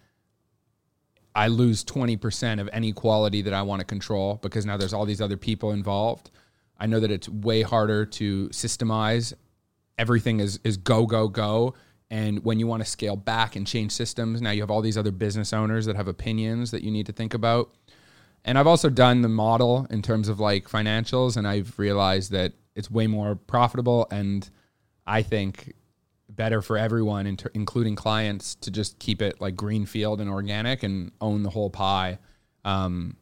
I 1.33 1.47
lose 1.47 1.83
20% 1.83 2.61
of 2.61 2.69
any 2.71 2.93
quality 2.93 3.41
that 3.41 3.53
I 3.53 3.63
want 3.63 3.79
to 3.79 3.85
control 3.87 4.35
because 4.43 4.67
now 4.67 4.77
there's 4.77 4.93
all 4.93 5.07
these 5.07 5.19
other 5.19 5.35
people 5.35 5.71
involved. 5.71 6.29
I 6.77 6.85
know 6.85 6.99
that 6.99 7.09
it's 7.09 7.27
way 7.27 7.63
harder 7.63 8.05
to 8.05 8.49
systemize. 8.49 9.33
Everything 9.97 10.39
is 10.39 10.59
is 10.63 10.77
go 10.77 11.07
go 11.07 11.27
go 11.27 11.73
and 12.11 12.45
when 12.45 12.59
you 12.59 12.67
want 12.67 12.83
to 12.83 12.89
scale 12.89 13.15
back 13.15 13.55
and 13.55 13.65
change 13.65 13.93
systems, 13.93 14.43
now 14.43 14.51
you 14.51 14.61
have 14.61 14.69
all 14.69 14.81
these 14.81 14.97
other 14.97 15.11
business 15.11 15.53
owners 15.53 15.87
that 15.87 15.95
have 15.95 16.07
opinions 16.07 16.69
that 16.69 16.83
you 16.83 16.91
need 16.91 17.07
to 17.07 17.13
think 17.13 17.33
about. 17.33 17.71
And 18.45 18.59
I've 18.59 18.67
also 18.67 18.89
done 18.89 19.23
the 19.23 19.27
model 19.27 19.87
in 19.89 20.03
terms 20.03 20.29
of 20.29 20.39
like 20.39 20.69
financials 20.69 21.35
and 21.35 21.47
I've 21.47 21.77
realized 21.79 22.31
that 22.31 22.53
it's 22.79 22.89
way 22.89 23.05
more 23.05 23.35
profitable 23.35 24.07
and 24.09 24.49
I 25.05 25.23
think 25.23 25.73
better 26.29 26.61
for 26.61 26.77
everyone, 26.77 27.25
inter- 27.25 27.51
including 27.53 27.95
clients, 27.95 28.55
to 28.55 28.71
just 28.71 28.99
keep 28.99 29.21
it 29.21 29.41
like 29.41 29.55
greenfield 29.55 30.21
and 30.21 30.29
organic 30.29 30.83
and 30.83 31.11
own 31.19 31.43
the 31.43 31.49
whole 31.49 31.69
pie, 31.69 32.19
um, 32.63 33.17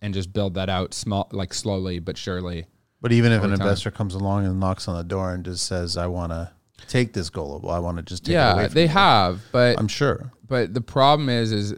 and 0.00 0.12
just 0.12 0.32
build 0.32 0.54
that 0.54 0.68
out 0.68 0.92
small, 0.94 1.28
like 1.32 1.54
slowly 1.54 1.98
but 1.98 2.18
surely. 2.18 2.66
But 3.00 3.12
even 3.12 3.32
if 3.32 3.42
an 3.42 3.50
time. 3.50 3.60
investor 3.60 3.90
comes 3.90 4.14
along 4.14 4.46
and 4.46 4.60
knocks 4.60 4.86
on 4.86 4.96
the 4.96 5.04
door 5.04 5.32
and 5.32 5.44
just 5.44 5.66
says, 5.66 5.96
"I 5.96 6.06
want 6.06 6.30
to 6.32 6.52
take 6.86 7.14
this 7.14 7.30
global, 7.30 7.70
I 7.70 7.78
want 7.78 7.96
to 7.96 8.02
just 8.02 8.24
take 8.24 8.32
it 8.32 8.34
yeah, 8.34 8.68
they 8.68 8.82
you," 8.82 8.88
have, 8.88 9.42
but 9.50 9.78
I'm 9.78 9.88
sure. 9.88 10.32
but 10.46 10.74
the 10.74 10.80
problem 10.80 11.28
is, 11.28 11.50
is 11.50 11.74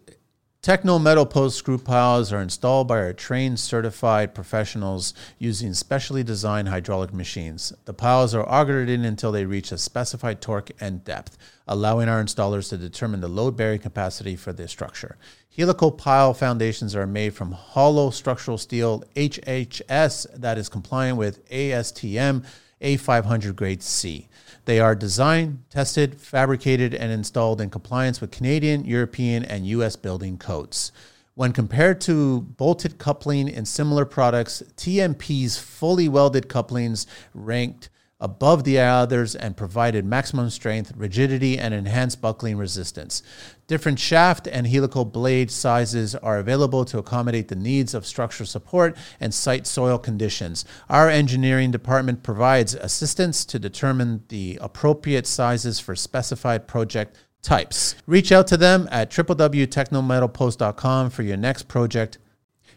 Techno 0.65 0.99
metal 0.99 1.27
post 1.27 1.59
screw 1.59 1.77
piles 1.77 2.33
are 2.33 2.41
installed 2.41 2.89
by 2.89 2.97
our 2.97 3.13
trained 3.13 3.61
certified 3.61 4.35
professionals 4.35 5.13
using 5.39 5.75
specially 5.75 6.23
designed 6.23 6.69
hydraulic 6.69 7.13
machines. 7.13 7.75
The 7.85 7.93
piles 7.93 8.35
are 8.35 8.47
augered 8.47 8.89
in 8.89 9.05
until 9.05 9.31
they 9.31 9.45
reach 9.45 9.73
a 9.73 9.77
specified 9.77 10.41
torque 10.41 10.71
and 10.81 11.05
depth, 11.05 11.37
allowing 11.69 12.09
our 12.09 12.25
installers 12.25 12.71
to 12.71 12.79
determine 12.79 13.21
the 13.21 13.29
load 13.29 13.59
bearing 13.59 13.81
capacity 13.81 14.37
for 14.37 14.55
the 14.55 14.67
structure. 14.67 15.19
Helical 15.55 15.93
pile 15.93 16.33
foundations 16.33 16.97
are 16.97 17.07
made 17.07 17.35
from 17.35 17.53
hollow 17.53 18.09
structural 18.09 18.57
steel 18.57 19.05
HHS 19.17 20.29
that 20.35 20.57
is 20.57 20.71
compliant 20.71 21.19
with 21.19 21.47
ASTM 21.51 22.43
A500 22.81 23.55
grade 23.55 23.83
C. 23.83 24.31
They 24.65 24.81
are 24.81 24.95
designed, 24.95 25.65
tested, 25.71 26.21
fabricated, 26.21 26.95
and 26.95 27.13
installed 27.13 27.61
in 27.61 27.71
compliance 27.71 28.21
with 28.21 28.31
Canadian, 28.31 28.85
European, 28.85 29.45
and 29.45 29.67
US 29.67 29.97
building 29.97 30.39
codes. 30.39 30.91
When 31.35 31.53
compared 31.53 32.01
to 32.03 32.43
bolted 32.43 32.99
coupling 32.99 33.49
in 33.49 33.67
similar 33.67 34.05
products, 34.05 34.63
TMP's 34.77 35.59
fully 35.59 36.09
welded 36.09 36.49
couplings 36.49 37.07
ranked 37.35 37.91
above 38.21 38.65
the 38.65 38.79
others 38.79 39.35
and 39.35 39.57
provided 39.57 40.05
maximum 40.05 40.49
strength, 40.49 40.93
rigidity, 40.97 41.59
and 41.59 41.75
enhanced 41.75 42.23
buckling 42.23 42.57
resistance. 42.57 43.23
Different 43.67 43.99
shaft 43.99 44.47
and 44.47 44.67
helical 44.67 45.07
blade 45.07 45.51
sizes 45.51 46.15
are 46.15 46.39
available 46.39 46.85
to 46.85 46.99
accommodate 46.99 47.49
the 47.49 47.57
needs 47.57 47.95
of 47.95 48.05
structural 48.05 48.47
support 48.47 48.95
and 49.19 49.33
site 49.33 49.67
soil 49.67 49.97
conditions. 49.97 50.67
Our 50.91 51.09
engineering 51.09 51.71
department 51.71 52.23
provides 52.23 52.75
assistance 52.75 53.43
to 53.47 53.59
determine 53.59 54.25
the 54.29 54.59
appropriate 54.61 55.27
sizes 55.27 55.81
for 55.81 55.97
specified 55.97 56.69
project 56.69 57.17
types. 57.41 57.95
Reach 58.07 58.33
out 58.33 58.47
to 58.49 58.59
them 58.59 58.87
at 58.91 59.11
www.technometalpost.com 59.11 61.11
for 61.11 61.23
your 61.23 61.39
next 61.39 61.69
project. 61.69 62.19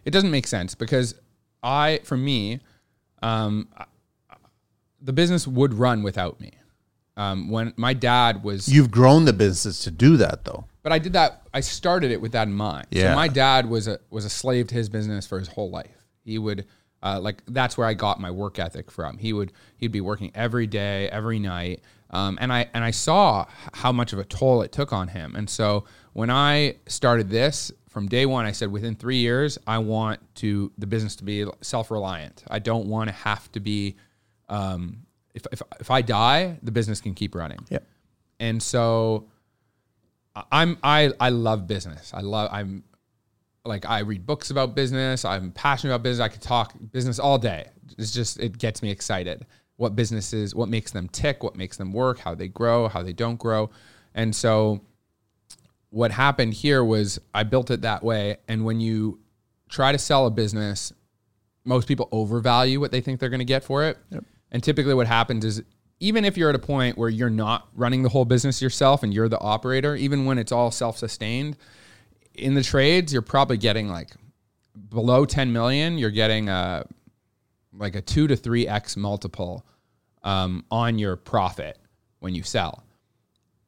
it 0.05 0.11
doesn't 0.11 0.31
make 0.31 0.47
sense 0.47 0.73
because 0.73 1.15
I, 1.61 1.99
for 2.03 2.15
me, 2.15 2.61
um, 3.21 3.67
the 5.01 5.11
business 5.11 5.45
would 5.47 5.73
run 5.73 6.01
without 6.01 6.39
me. 6.39 6.53
Um, 7.17 7.49
when 7.49 7.73
my 7.77 7.93
dad 7.93 8.43
was 8.43 8.69
You've 8.69 8.91
grown 8.91 9.25
the 9.25 9.33
business 9.33 9.83
to 9.85 9.91
do 9.91 10.17
that 10.17 10.45
though. 10.45 10.65
But 10.87 10.93
I 10.93 10.99
did 10.99 11.11
that. 11.13 11.41
I 11.53 11.59
started 11.59 12.11
it 12.11 12.21
with 12.21 12.31
that 12.31 12.47
in 12.47 12.53
mind. 12.53 12.87
Yeah. 12.91 13.09
So 13.09 13.15
my 13.17 13.27
dad 13.27 13.69
was 13.69 13.89
a 13.89 13.99
was 14.09 14.23
a 14.23 14.29
slave 14.29 14.67
to 14.67 14.75
his 14.75 14.87
business 14.87 15.27
for 15.27 15.37
his 15.37 15.49
whole 15.49 15.69
life. 15.69 16.05
He 16.23 16.37
would 16.37 16.65
uh, 17.03 17.19
like 17.19 17.43
that's 17.45 17.77
where 17.77 17.85
I 17.85 17.93
got 17.93 18.21
my 18.21 18.31
work 18.31 18.57
ethic 18.57 18.89
from. 18.89 19.17
He 19.17 19.33
would 19.33 19.51
he'd 19.75 19.91
be 19.91 19.99
working 19.99 20.31
every 20.33 20.65
day, 20.65 21.09
every 21.09 21.39
night, 21.39 21.81
um, 22.11 22.37
and 22.39 22.53
I 22.53 22.69
and 22.73 22.85
I 22.85 22.91
saw 22.91 23.47
how 23.73 23.91
much 23.91 24.13
of 24.13 24.19
a 24.19 24.23
toll 24.23 24.61
it 24.61 24.71
took 24.71 24.93
on 24.93 25.09
him. 25.09 25.35
And 25.35 25.49
so 25.49 25.83
when 26.13 26.29
I 26.29 26.77
started 26.85 27.29
this 27.29 27.69
from 27.89 28.07
day 28.07 28.25
one, 28.25 28.45
I 28.45 28.53
said 28.53 28.71
within 28.71 28.95
three 28.95 29.17
years, 29.17 29.57
I 29.67 29.79
want 29.79 30.21
to 30.35 30.71
the 30.77 30.87
business 30.87 31.17
to 31.17 31.25
be 31.25 31.45
self 31.59 31.91
reliant. 31.91 32.45
I 32.49 32.59
don't 32.59 32.87
want 32.87 33.09
to 33.09 33.13
have 33.13 33.51
to 33.51 33.59
be. 33.59 33.97
Um, 34.47 34.99
if, 35.33 35.45
if, 35.51 35.61
if 35.81 35.91
I 35.91 36.01
die, 36.01 36.57
the 36.63 36.71
business 36.71 37.01
can 37.01 37.13
keep 37.13 37.35
running. 37.35 37.59
Yep. 37.69 37.83
And 38.39 38.63
so 38.63 39.27
I'm 40.51 40.77
I 40.83 41.11
I 41.19 41.29
love 41.29 41.67
business. 41.67 42.13
I 42.13 42.21
love 42.21 42.49
I'm 42.51 42.83
like 43.65 43.85
I 43.85 43.99
read 43.99 44.25
books 44.25 44.49
about 44.49 44.75
business. 44.75 45.25
I'm 45.25 45.51
passionate 45.51 45.93
about 45.93 46.03
business. 46.03 46.23
I 46.23 46.29
could 46.29 46.41
talk 46.41 46.73
business 46.91 47.19
all 47.19 47.37
day. 47.37 47.67
It's 47.97 48.11
just 48.11 48.39
it 48.39 48.57
gets 48.57 48.81
me 48.81 48.91
excited. 48.91 49.45
What 49.77 49.95
businesses, 49.95 50.55
what 50.55 50.69
makes 50.69 50.91
them 50.91 51.07
tick, 51.09 51.43
what 51.43 51.55
makes 51.55 51.77
them 51.77 51.93
work, 51.93 52.19
how 52.19 52.33
they 52.33 52.47
grow, 52.47 52.87
how 52.87 53.03
they 53.03 53.13
don't 53.13 53.37
grow. 53.37 53.69
And 54.15 54.35
so 54.35 54.81
what 55.89 56.11
happened 56.11 56.53
here 56.53 56.83
was 56.83 57.19
I 57.33 57.43
built 57.43 57.71
it 57.71 57.81
that 57.81 58.03
way 58.03 58.37
and 58.47 58.65
when 58.65 58.79
you 58.79 59.19
try 59.69 59.91
to 59.91 59.97
sell 59.97 60.25
a 60.25 60.31
business, 60.31 60.91
most 61.63 61.87
people 61.87 62.07
overvalue 62.11 62.79
what 62.79 62.91
they 62.91 63.01
think 63.01 63.19
they're 63.19 63.29
going 63.29 63.39
to 63.39 63.45
get 63.45 63.63
for 63.63 63.83
it. 63.83 63.97
And 64.51 64.63
typically 64.63 64.93
what 64.93 65.07
happens 65.07 65.45
is 65.45 65.61
even 65.99 66.25
if 66.25 66.37
you're 66.37 66.49
at 66.49 66.55
a 66.55 66.59
point 66.59 66.97
where 66.97 67.09
you're 67.09 67.29
not 67.29 67.67
running 67.75 68.03
the 68.03 68.09
whole 68.09 68.25
business 68.25 68.61
yourself 68.61 69.03
and 69.03 69.13
you're 69.13 69.29
the 69.29 69.39
operator, 69.39 69.95
even 69.95 70.25
when 70.25 70.37
it's 70.37 70.51
all 70.51 70.71
self-sustained, 70.71 71.57
in 72.35 72.53
the 72.53 72.63
trades 72.63 73.11
you're 73.11 73.21
probably 73.21 73.57
getting 73.57 73.87
like 73.89 74.09
below 74.89 75.25
10 75.25 75.51
million, 75.51 75.97
you're 75.97 76.11
getting 76.11 76.49
uh 76.49 76.83
like 77.73 77.95
a 77.95 78.01
two 78.01 78.27
to 78.27 78.35
three 78.35 78.67
x 78.67 78.97
multiple 78.97 79.65
um, 80.23 80.65
on 80.71 80.97
your 80.99 81.15
profit 81.15 81.77
when 82.19 82.33
you 82.33 82.43
sell. 82.43 82.83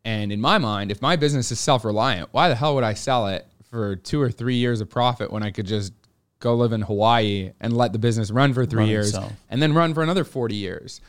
And 0.06 0.32
in 0.32 0.42
my 0.42 0.58
mind, 0.58 0.92
if 0.92 1.02
my 1.02 1.16
business 1.16 1.52
is 1.52 1.60
self 1.60 1.86
reliant, 1.86 2.30
why 2.32 2.50
the 2.50 2.56
hell 2.56 2.76
would 2.76 2.84
I 2.84 2.94
sell 2.94 3.28
it 3.28 3.46
for 3.70 3.96
two 3.96 4.20
or 4.22 4.32
three 4.32 4.56
years 4.56 4.82
of 4.82 4.90
profit 4.90 5.32
when 5.32 5.44
I 5.44 5.52
could 5.52 5.68
just 5.68 5.94
go 6.40 6.56
live 6.56 6.72
in 6.72 6.82
Hawaii 6.82 7.52
and 7.60 7.76
let 7.76 7.94
the 7.94 8.00
business 8.00 8.32
run 8.32 8.54
for 8.54 8.66
three 8.66 8.80
Run 8.80 8.88
years 8.90 9.10
itself. 9.10 9.34
and 9.50 9.62
then 9.62 9.74
run 9.74 9.94
for 9.94 10.02
another 10.02 10.24
40 10.24 10.56
years? 10.56 11.02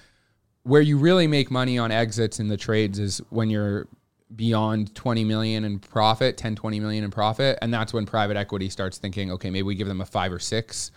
Where 0.62 0.82
you 0.82 0.98
really 0.98 1.26
make 1.26 1.50
money 1.50 1.78
on 1.78 1.90
exits 1.90 2.38
in 2.38 2.48
the 2.48 2.56
trades 2.56 2.98
is 2.98 3.18
when 3.30 3.50
you're 3.50 3.86
beyond 4.34 4.94
20 4.94 5.24
million 5.24 5.64
in 5.64 5.78
profit, 5.78 6.36
10, 6.36 6.54
20 6.54 6.80
million 6.80 7.04
in 7.04 7.11
profit. 7.11 7.58
And 7.62 7.72
that's 7.72 7.92
when 7.92 8.06
private 8.06 8.36
equity 8.36 8.68
starts 8.68 8.98
thinking, 8.98 9.32
okay, 9.32 9.50
maybe 9.50 9.62
we 9.62 9.74
give 9.74 9.88
them 9.88 10.00
a 10.00 10.06
five 10.06 10.32
or 10.32 10.38
six 10.38 10.92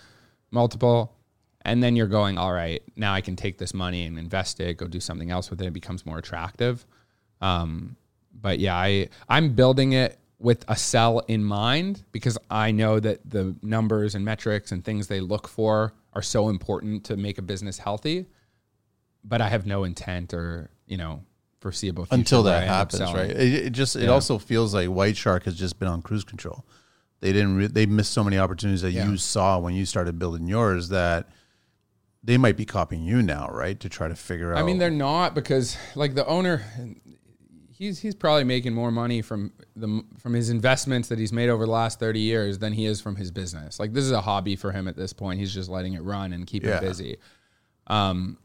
multiple. 0.51 1.15
And 1.65 1.81
then 1.81 1.95
you're 1.95 2.07
going, 2.07 2.37
all 2.37 2.51
right, 2.51 2.83
now 2.95 3.13
I 3.13 3.21
can 3.21 3.35
take 3.35 3.57
this 3.57 3.73
money 3.73 4.05
and 4.05 4.19
invest 4.19 4.59
it, 4.59 4.77
go 4.77 4.87
do 4.87 4.99
something 4.99 5.31
else 5.31 5.49
with 5.49 5.61
it. 5.61 5.67
It 5.67 5.73
becomes 5.73 6.05
more 6.05 6.17
attractive. 6.17 6.85
Um, 7.41 7.95
but 8.41 8.59
yeah, 8.59 8.75
I 8.75 9.09
I'm 9.29 9.53
building 9.53 9.93
it 9.93 10.19
with 10.39 10.65
a 10.67 10.75
sell 10.75 11.19
in 11.19 11.43
mind 11.43 12.03
because 12.11 12.37
I 12.49 12.71
know 12.71 12.99
that 12.99 13.29
the 13.29 13.55
numbers 13.61 14.13
and 14.15 14.25
metrics 14.25 14.71
and 14.71 14.83
things 14.83 15.07
they 15.07 15.21
look 15.21 15.47
for 15.47 15.93
are 16.13 16.21
so 16.21 16.49
important 16.49 17.05
to 17.05 17.17
make 17.17 17.37
a 17.37 17.41
business 17.41 17.77
healthy. 17.77 18.25
But 19.23 19.41
I 19.41 19.49
have 19.49 19.65
no 19.65 19.83
intent 19.83 20.33
or 20.33 20.69
you 20.87 20.97
know 20.97 21.23
foreseeable 21.59 22.05
future 22.05 22.15
until 22.19 22.43
that 22.43 22.59
I 22.59 22.61
end 22.63 22.69
up 22.71 22.91
happens, 22.91 23.13
right? 23.13 23.29
It, 23.29 23.65
it 23.67 23.69
just 23.71 23.95
it 23.95 24.03
Yeah. 24.03 24.09
also 24.09 24.37
feels 24.37 24.73
like 24.73 24.89
White 24.89 25.15
Shark 25.17 25.43
has 25.45 25.55
just 25.55 25.79
been 25.79 25.87
on 25.87 26.01
cruise 26.01 26.23
control. 26.23 26.65
They 27.21 27.31
didn't 27.31 27.55
re- 27.55 27.67
they 27.67 27.85
missed 27.85 28.11
so 28.11 28.23
many 28.23 28.37
opportunities 28.37 28.81
that 28.81 28.91
Yeah. 28.91 29.07
you 29.09 29.15
saw 29.17 29.57
when 29.59 29.73
you 29.73 29.85
started 29.85 30.19
building 30.19 30.45
yours 30.47 30.89
that 30.89 31.29
they 32.21 32.37
might 32.37 32.57
be 32.57 32.65
copying 32.65 33.03
you 33.03 33.21
now, 33.21 33.47
right? 33.51 33.79
To 33.79 33.87
try 33.89 34.07
to 34.09 34.15
figure 34.15 34.53
out. 34.53 34.59
I 34.59 34.63
mean, 34.63 34.77
they're 34.77 34.89
not 34.89 35.35
because 35.35 35.77
like 35.95 36.15
the 36.15 36.25
owner, 36.27 36.63
he's 37.71 37.99
he's 37.99 38.15
probably 38.15 38.43
making 38.43 38.73
more 38.73 38.91
money 38.91 39.21
from 39.21 39.53
the 39.75 40.03
from 40.19 40.33
his 40.33 40.49
investments 40.49 41.07
that 41.09 41.17
he's 41.19 41.31
made 41.33 41.49
over 41.49 41.65
the 41.65 41.71
last 41.71 41.97
thirty 41.99 42.19
years 42.19 42.59
than 42.59 42.73
he 42.73 42.85
is 42.85 42.99
from 43.01 43.15
his 43.15 43.31
business. 43.31 43.79
Like 43.79 43.93
this 43.93 44.03
is 44.03 44.11
a 44.11 44.21
hobby 44.21 44.55
for 44.57 44.71
him 44.73 44.87
at 44.89 44.95
this 44.97 45.13
point. 45.13 45.39
He's 45.39 45.53
just 45.53 45.69
letting 45.69 45.93
it 45.93 46.03
run 46.03 46.33
and 46.33 46.45
keep 46.45 46.63
Yeah. 46.63 46.79
him 46.79 46.83
busy. 46.83 47.17
Um, 47.87 48.37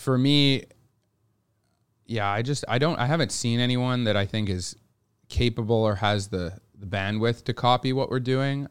for 0.00 0.16
me, 0.16 0.64
yeah, 2.06 2.28
I 2.28 2.42
just 2.42 2.64
I 2.66 2.78
don't 2.78 2.98
I 2.98 3.06
haven't 3.06 3.32
seen 3.32 3.60
anyone 3.60 4.04
that 4.04 4.16
I 4.16 4.24
think 4.24 4.48
is 4.48 4.74
capable 5.28 5.76
or 5.76 5.94
has 5.96 6.28
the 6.28 6.58
the 6.78 6.86
bandwidth 6.86 7.44
to 7.44 7.54
copy 7.54 7.92
what 7.92 8.10
we're 8.10 8.18
doing. 8.18 8.66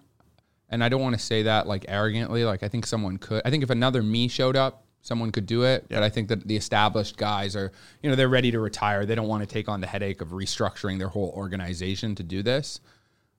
And 0.69 0.83
I 0.83 0.89
don't 0.89 1.01
want 1.01 1.17
to 1.17 1.23
say 1.23 1.43
that 1.43 1.67
like 1.67 1.85
arrogantly. 1.87 2.43
Like 2.45 2.63
I 2.63 2.67
think 2.67 2.85
someone 2.85 3.17
could. 3.17 3.43
I 3.45 3.51
think 3.51 3.63
if 3.63 3.69
another 3.69 4.01
me 4.01 4.27
showed 4.27 4.55
up, 4.55 4.85
someone 5.01 5.31
could 5.31 5.45
do 5.45 5.63
it. 5.63 5.85
But 5.89 6.01
I 6.01 6.09
think 6.09 6.29
that 6.29 6.47
the 6.47 6.57
established 6.57 7.17
guys 7.17 7.55
are, 7.55 7.71
you 8.01 8.09
know, 8.09 8.15
they're 8.15 8.27
ready 8.27 8.49
to 8.51 8.59
retire. 8.59 9.05
They 9.05 9.15
don't 9.15 9.27
want 9.27 9.43
to 9.43 9.47
take 9.47 9.69
on 9.69 9.81
the 9.81 9.87
headache 9.87 10.21
of 10.21 10.29
restructuring 10.29 10.97
their 10.97 11.07
whole 11.09 11.31
organization 11.35 12.15
to 12.15 12.23
do 12.23 12.41
this. 12.41 12.79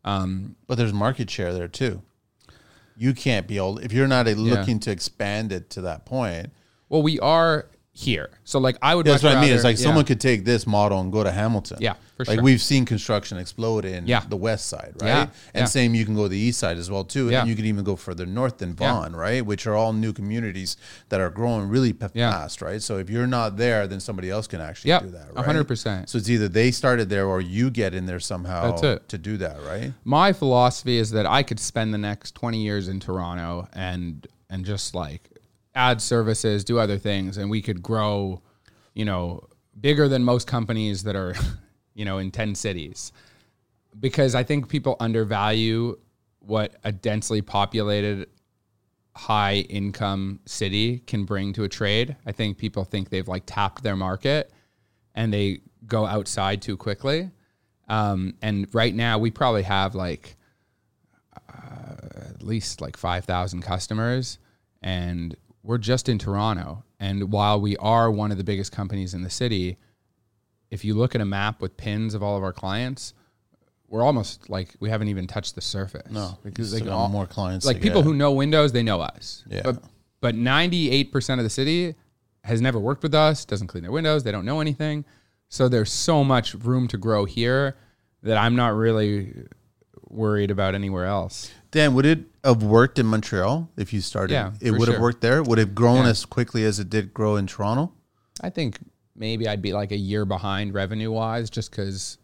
Um, 0.05 0.55
but 0.69 0.79
there's 0.79 0.93
market 0.93 1.29
share 1.29 1.53
there 1.53 1.69
too. 1.69 2.03
You 2.97 3.15
can't 3.15 3.49
be 3.49 3.59
old 3.59 3.83
if 3.83 3.93
you're 3.93 4.09
not 4.09 4.29
uh, 4.29 4.33
looking 4.33 4.79
to 4.81 4.93
expand 4.93 5.51
it 5.51 5.71
to 5.71 5.81
that 5.83 6.07
point. 6.07 6.53
well, 6.89 7.03
we 7.03 7.19
are 7.19 7.67
here. 7.93 8.31
So 8.45 8.59
like 8.61 8.77
I 8.81 8.95
would. 8.95 9.05
That's 9.05 9.23
much 9.23 9.35
what 9.35 9.39
I 9.39 9.41
mean. 9.43 9.53
It's 9.53 9.65
like 9.65 9.77
yeah. 9.77 9.83
someone 9.85 10.05
could 10.05 10.21
take 10.21 10.45
this 10.45 10.67
model 10.67 11.01
and 11.01 11.11
go 11.13 11.25
to 11.25 11.31
Hamilton. 11.31 11.79
Yeah, 11.81 11.95
for 12.17 12.25
like 12.25 12.41
we've 12.41 12.61
seen 12.63 12.85
construction 12.85 13.37
explode 13.37 13.85
in 13.85 14.07
Yeah. 14.07 14.23
the 14.29 14.37
west 14.37 14.67
side, 14.69 14.95
right? 15.01 15.09
Yeah, 15.09 15.23
And 15.55 15.63
yeah. 15.63 15.65
same, 15.65 15.95
you 15.95 16.05
can 16.05 16.15
go 16.15 16.29
the 16.29 16.39
east 16.39 16.61
side 16.61 16.79
as 16.79 16.91
well 16.91 17.05
too, 17.05 17.31
Yeah. 17.31 17.41
and 17.41 17.49
you 17.49 17.57
can 17.57 17.65
even 17.65 17.83
go 17.85 17.97
further 17.97 18.27
north 18.27 18.59
than 18.59 18.71
Yeah. 18.71 18.75
Vaughan, 18.95 19.17
right? 19.17 19.45
Which 19.45 19.67
are 19.67 19.75
all 19.75 19.93
new 19.93 20.13
communities 20.13 20.77
that 21.09 21.21
are 21.21 21.31
growing 21.31 21.69
really 21.69 21.93
p- 21.93 22.07
Yeah. 22.15 22.31
fast, 22.31 22.63
right? 22.63 22.81
So 22.81 22.99
if 22.99 23.11
you're 23.11 23.27
not 23.27 23.57
there, 23.57 23.87
then 23.89 23.99
somebody 24.01 24.31
else 24.31 24.47
can 24.47 24.61
actually 24.61 24.97
do 25.01 25.11
that, 25.11 25.31
a 25.31 25.33
right? 25.35 25.45
hundred 25.45 25.65
percent. 25.67 26.09
So 26.09 26.19
it's 26.19 26.31
either 26.31 26.49
they 26.49 26.71
started 26.71 27.09
there 27.11 27.27
or 27.27 27.41
you 27.41 27.71
get 27.71 27.93
in 27.93 28.07
there 28.07 28.21
somehow 28.21 28.77
That's 28.81 29.05
to 29.09 29.19
do 29.19 29.37
that, 29.39 29.59
right? 29.67 29.93
my 30.05 30.33
philosophy 30.33 30.97
is 30.99 31.11
that 31.11 31.27
I 31.27 31.43
could 31.43 31.59
spend 31.59 31.93
the 31.93 31.99
next 31.99 32.35
20 32.37 32.63
years 32.63 32.87
in 32.89 33.01
Toronto 33.01 33.69
and 33.73 34.27
and 34.49 34.65
just 34.65 34.95
like 34.95 35.29
add 35.75 36.01
services, 36.01 36.65
do 36.65 36.79
other 36.79 36.99
things 36.99 37.37
and 37.37 37.51
we 37.51 37.63
could 37.63 37.83
grow, 37.83 38.43
you 38.95 39.05
know, 39.05 39.47
bigger 39.81 40.09
than 40.09 40.25
most 40.25 40.47
companies 40.47 41.05
that 41.05 41.17
are, 41.17 41.35
you 41.95 42.05
know, 42.05 42.19
in 42.19 42.31
10 42.31 42.55
cities. 42.55 43.13
Because 43.99 44.35
I 44.35 44.45
think 44.45 44.69
people 44.69 44.97
undervalue 45.01 45.99
what 46.41 46.75
a 46.85 46.93
densely 46.93 47.43
populated 47.43 48.29
high 49.17 49.57
income 49.69 50.41
city 50.47 51.01
can 51.01 51.25
bring 51.25 51.53
to 51.53 51.65
a 51.65 51.69
trade. 51.69 52.17
I 52.27 52.33
think 52.33 52.59
people 52.59 52.85
think 52.85 53.11
they've 53.11 53.27
like 53.27 53.43
tapped 53.47 53.83
their 53.83 53.97
market 53.97 54.53
and 55.15 55.33
they 55.33 55.61
go 55.87 56.07
outside 56.07 56.63
too 56.63 56.77
quickly. 56.77 57.31
Um, 57.89 58.35
and 58.41 58.73
right 58.73 58.95
now 58.95 59.19
we 59.19 59.31
probably 59.31 59.65
have 59.65 59.95
like 59.95 60.37
uh, 61.53 61.95
at 62.35 62.43
least 62.43 62.81
like 62.81 62.97
5,000 62.97 63.63
customers 63.63 64.39
and 64.81 65.37
we're 65.63 65.79
just 65.79 66.09
in 66.09 66.19
Toronto. 66.19 66.85
And 66.99 67.33
while 67.33 67.61
we 67.61 67.77
are 67.79 68.11
one 68.11 68.31
of 68.31 68.39
the 68.39 68.45
biggest 68.45 68.73
companies 68.73 69.15
in 69.15 69.23
the 69.23 69.31
city, 69.31 69.79
if 70.71 70.85
you 70.85 70.95
look 70.95 71.15
at 71.15 71.21
a 71.21 71.25
map 71.25 71.61
with 71.61 71.77
pins 71.77 72.15
of 72.15 72.23
all 72.23 72.37
of 72.37 72.43
our 72.43 72.53
clients, 72.53 73.15
we're 73.89 74.03
almost 74.03 74.49
like 74.49 74.75
we 74.79 74.89
haven't 74.89 75.09
even 75.09 75.27
touched 75.27 75.55
the 75.55 75.61
surface. 75.61 76.11
No, 76.11 76.39
because 76.45 76.71
they 76.71 76.81
got 76.81 76.93
all, 76.93 77.09
more 77.09 77.27
clients 77.27 77.67
like 77.67 77.81
people 77.81 78.03
get. 78.03 78.07
who 78.07 78.15
know 78.15 78.33
Windows, 78.33 78.73
they 78.73 78.83
know 78.83 79.01
us. 79.01 79.45
Yeah. 79.49 79.63
But 79.65 79.83
but 80.21 80.35
98% 80.35 81.39
of 81.39 81.45
the 81.45 81.51
city 81.51 81.95
has 82.45 82.61
never 82.61 82.79
worked 82.79 83.03
with 83.03 83.15
us, 83.15 83.45
doesn't 83.45 83.67
clean 83.67 83.83
their 83.83 83.93
windows, 83.93 84.23
they 84.23 84.33
don't 84.33 84.45
know 84.45 84.61
anything. 84.61 85.05
So 85.49 85.69
there's 85.69 85.93
so 85.93 86.23
much 86.23 86.55
room 86.55 86.87
to 86.89 86.97
grow 86.97 87.25
here 87.25 87.77
that 88.23 88.37
I'm 88.37 88.55
not 88.55 88.75
really 88.75 89.35
worried 90.09 90.51
about 90.51 90.75
anywhere 90.75 91.07
else. 91.07 91.51
Dan, 91.71 91.95
would 91.95 92.07
it 92.07 92.21
have 92.45 92.63
worked 92.63 92.99
in 92.99 93.07
Montreal 93.07 93.71
if 93.77 93.93
you 93.93 94.01
started? 94.01 94.35
Yeah, 94.35 94.53
it 94.61 94.73
would 94.73 94.89
have 94.89 94.97
sure. 94.97 95.01
worked 95.03 95.21
there. 95.21 95.43
Would 95.43 95.59
it 95.59 95.63
have 95.69 95.75
grown 95.75 96.05
Yeah. 96.05 96.11
as 96.11 96.25
quickly 96.25 96.65
as 96.65 96.81
it 96.81 96.91
did 96.91 97.15
grow 97.15 97.37
in 97.37 97.47
Toronto? 97.47 97.93
I 98.41 98.51
think 98.51 98.79
maybe 99.15 99.47
I'd 99.47 99.63
be 99.63 99.73
like 99.73 99.93
a 99.93 99.97
year 99.97 100.25
behind 100.25 100.75
revenue 100.75 101.13
wise 101.13 101.49
just 101.51 101.71
because 101.71 102.19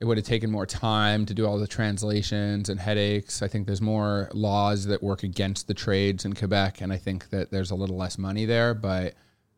it 0.00 0.04
would 0.06 0.16
have 0.16 0.26
taken 0.26 0.50
more 0.50 0.66
time 0.66 1.26
to 1.26 1.34
do 1.34 1.46
all 1.46 1.58
the 1.58 1.66
translations 1.66 2.68
and 2.68 2.80
headaches. 2.80 3.42
I 3.42 3.48
think 3.48 3.66
there's 3.66 3.82
more 3.82 4.30
laws 4.32 4.86
that 4.86 5.02
work 5.02 5.22
against 5.22 5.68
the 5.68 5.74
trades 5.74 6.24
in 6.24 6.32
Quebec, 6.32 6.80
and 6.80 6.92
I 6.92 6.96
think 6.96 7.28
that 7.30 7.50
there's 7.50 7.70
a 7.70 7.74
little 7.74 7.96
less 7.96 8.18
money 8.18 8.44
there. 8.46 8.72
But 8.74 9.14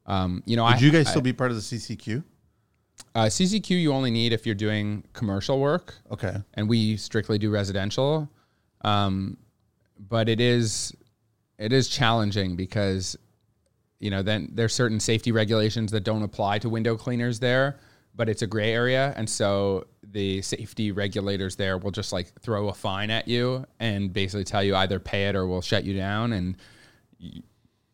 um, 0.06 0.42
you 0.46 0.56
know, 0.56 0.64
Would 0.64 0.74
I, 0.74 0.78
you 0.80 0.90
guys 0.90 1.06
I- 1.06 1.10
still 1.10 1.22
be 1.22 1.32
part 1.32 1.50
of 1.50 1.56
the 1.56 1.62
CCQ? 1.62 2.24
uh, 3.14 3.24
CCQ 3.26 3.70
you 3.70 3.92
only 3.92 4.10
need 4.10 4.32
if 4.32 4.44
you're 4.46 4.54
doing 4.54 5.04
commercial 5.12 5.60
work, 5.60 5.94
Okay. 6.10 6.36
and 6.54 6.68
we 6.68 6.96
strictly 6.96 7.38
do 7.38 7.50
residential. 7.50 8.28
Um, 8.84 9.36
but 9.98 10.28
it 10.28 10.40
is 10.40 10.94
it 11.58 11.72
is 11.72 11.88
challenging 11.88 12.56
because 12.56 13.16
you 14.00 14.10
know 14.10 14.22
then 14.22 14.50
there's 14.52 14.74
certain 14.74 15.00
safety 15.00 15.32
regulations 15.32 15.90
that 15.92 16.00
don't 16.00 16.22
apply 16.22 16.58
to 16.60 16.68
window 16.68 16.96
cleaners 16.96 17.40
there, 17.40 17.78
but 18.14 18.28
it's 18.28 18.42
a 18.42 18.46
gray 18.46 18.72
area, 18.72 19.12
and 19.16 19.28
so 19.28 19.86
the 20.02 20.42
safety 20.42 20.92
regulators 20.92 21.56
there 21.56 21.78
will 21.78 21.90
just 21.90 22.12
like 22.12 22.32
throw 22.40 22.68
a 22.68 22.74
fine 22.74 23.10
at 23.10 23.26
you 23.26 23.64
and 23.80 24.12
basically 24.12 24.44
tell 24.44 24.62
you 24.62 24.76
either 24.76 25.00
pay 25.00 25.28
it 25.28 25.34
or 25.34 25.46
we'll 25.46 25.62
shut 25.62 25.84
you 25.84 25.96
down, 25.96 26.32
and 26.32 26.56
you, 27.18 27.42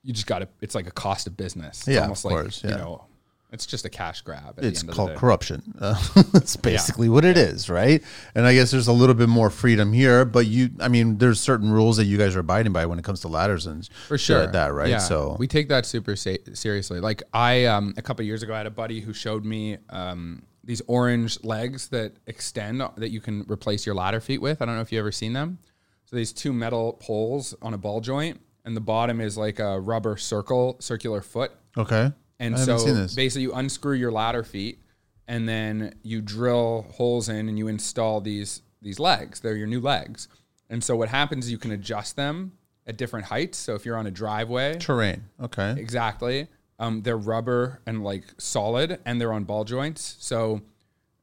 you 0.03 0.13
just 0.13 0.27
got 0.27 0.41
to. 0.41 0.49
It's 0.61 0.75
like 0.75 0.87
a 0.87 0.93
cost 0.93 1.27
of 1.27 1.37
business. 1.37 1.81
It's 1.81 1.89
Yeah, 1.89 2.03
almost 2.03 2.25
of 2.25 2.33
like 2.33 2.41
course, 2.43 2.65
you 2.65 2.71
yeah. 2.71 2.77
know. 2.77 3.05
It's 3.53 3.67
just 3.67 3.85
a 3.85 3.89
cash 3.89 4.21
grab. 4.23 4.55
At 4.59 4.65
It's 4.65 4.83
the 4.83 4.89
end 4.89 4.95
called 4.97 5.11
of 5.11 5.15
the 5.15 5.17
day. 5.17 5.21
corruption. 5.21 5.75
Uh, 5.81 5.95
that's 6.33 6.57
basically 6.57 7.09
what 7.09 7.25
it 7.25 7.37
is, 7.37 7.69
right? 7.71 8.03
And 8.35 8.47
I 8.47 8.55
guess 8.55 8.71
there's 8.71 8.87
a 8.87 8.93
little 8.93 9.15
bit 9.15 9.29
more 9.29 9.51
freedom 9.51 9.93
here, 9.93 10.25
but 10.25 10.47
you, 10.47 10.71
I 10.79 10.89
mean, 10.89 11.19
there's 11.19 11.41
certain 11.41 11.71
rules 11.73 11.97
that 11.97 12.05
you 12.05 12.17
guys 12.19 12.37
are 12.37 12.41
abiding 12.41 12.73
by 12.73 12.87
when 12.87 12.99
it 12.99 13.05
comes 13.05 13.21
to 13.23 13.29
ladders 13.29 13.67
and 13.67 13.89
for 14.09 14.17
sure 14.19 14.41
like 14.43 14.53
that, 14.53 14.73
right? 14.75 14.89
Yeah. 14.91 14.99
So 14.99 15.37
we 15.39 15.47
take 15.49 15.69
that 15.69 15.85
super 15.87 16.15
sa- 16.17 16.37
seriously. 16.53 17.01
Like 17.01 17.23
I, 17.33 17.65
um, 17.65 17.95
a 17.97 18.03
couple 18.03 18.25
years 18.25 18.43
ago, 18.43 18.55
I 18.55 18.59
had 18.59 18.67
a 18.67 18.71
buddy 18.71 19.01
who 19.01 19.13
showed 19.13 19.45
me 19.45 19.79
um, 19.89 20.43
these 20.63 20.83
orange 20.87 21.43
legs 21.43 21.89
that 21.89 22.13
extend 22.27 22.81
that 22.97 23.11
you 23.11 23.21
can 23.21 23.45
replace 23.51 23.85
your 23.87 23.95
ladder 23.95 24.21
feet 24.21 24.41
with. 24.41 24.61
I 24.63 24.67
don't 24.67 24.77
know 24.77 24.83
if 24.83 24.93
you 24.93 24.99
ever 24.99 25.11
seen 25.13 25.33
them. 25.33 25.59
So 26.05 26.17
these 26.17 26.33
two 26.33 26.53
metal 26.53 26.95
poles 27.01 27.55
on 27.63 27.73
a 27.75 27.79
ball 27.79 28.01
joint, 28.01 28.41
and 28.65 28.77
the 28.77 28.81
bottom 28.81 29.21
is 29.21 29.37
like 29.39 29.59
a 29.59 29.81
rubber 29.81 30.17
circle, 30.17 30.77
circular 30.81 31.21
foot. 31.23 31.53
okay, 31.79 32.13
And 32.41 32.59
so 32.59 33.07
basically, 33.15 33.43
you 33.43 33.53
unscrew 33.53 33.95
your 33.95 34.11
ladder 34.11 34.43
feet, 34.43 34.81
and 35.29 35.49
then 35.49 35.95
you 36.03 36.21
drill 36.21 36.87
holes 36.91 37.29
in, 37.29 37.49
and 37.49 37.57
you 37.57 37.69
install 37.69 38.21
these 38.21 38.63
these 38.83 38.99
legs. 38.99 39.41
They're 39.41 39.55
your 39.55 39.67
new 39.67 39.81
legs. 39.81 40.27
And 40.71 40.83
so 40.83 40.97
what 40.97 41.09
happens 41.09 41.45
is 41.45 41.53
you 41.53 41.59
can 41.59 41.73
adjust 41.73 42.17
them 42.17 42.53
at 42.87 42.97
different 42.97 43.27
heights. 43.27 43.59
So 43.59 43.75
if 43.75 43.85
you're 43.85 43.97
on 43.97 44.07
a 44.07 44.11
driveway, 44.11 44.79
terrain. 44.79 45.25
Okay, 45.41 45.75
exactly, 45.77 46.49
um, 46.79 47.03
they're 47.03 47.19
rubber 47.19 47.81
and 47.87 48.03
like 48.03 48.25
solid, 48.39 48.99
and 49.05 49.21
they're 49.21 49.33
on 49.33 49.45
ball 49.45 49.65
joints. 49.65 50.17
So, 50.19 50.63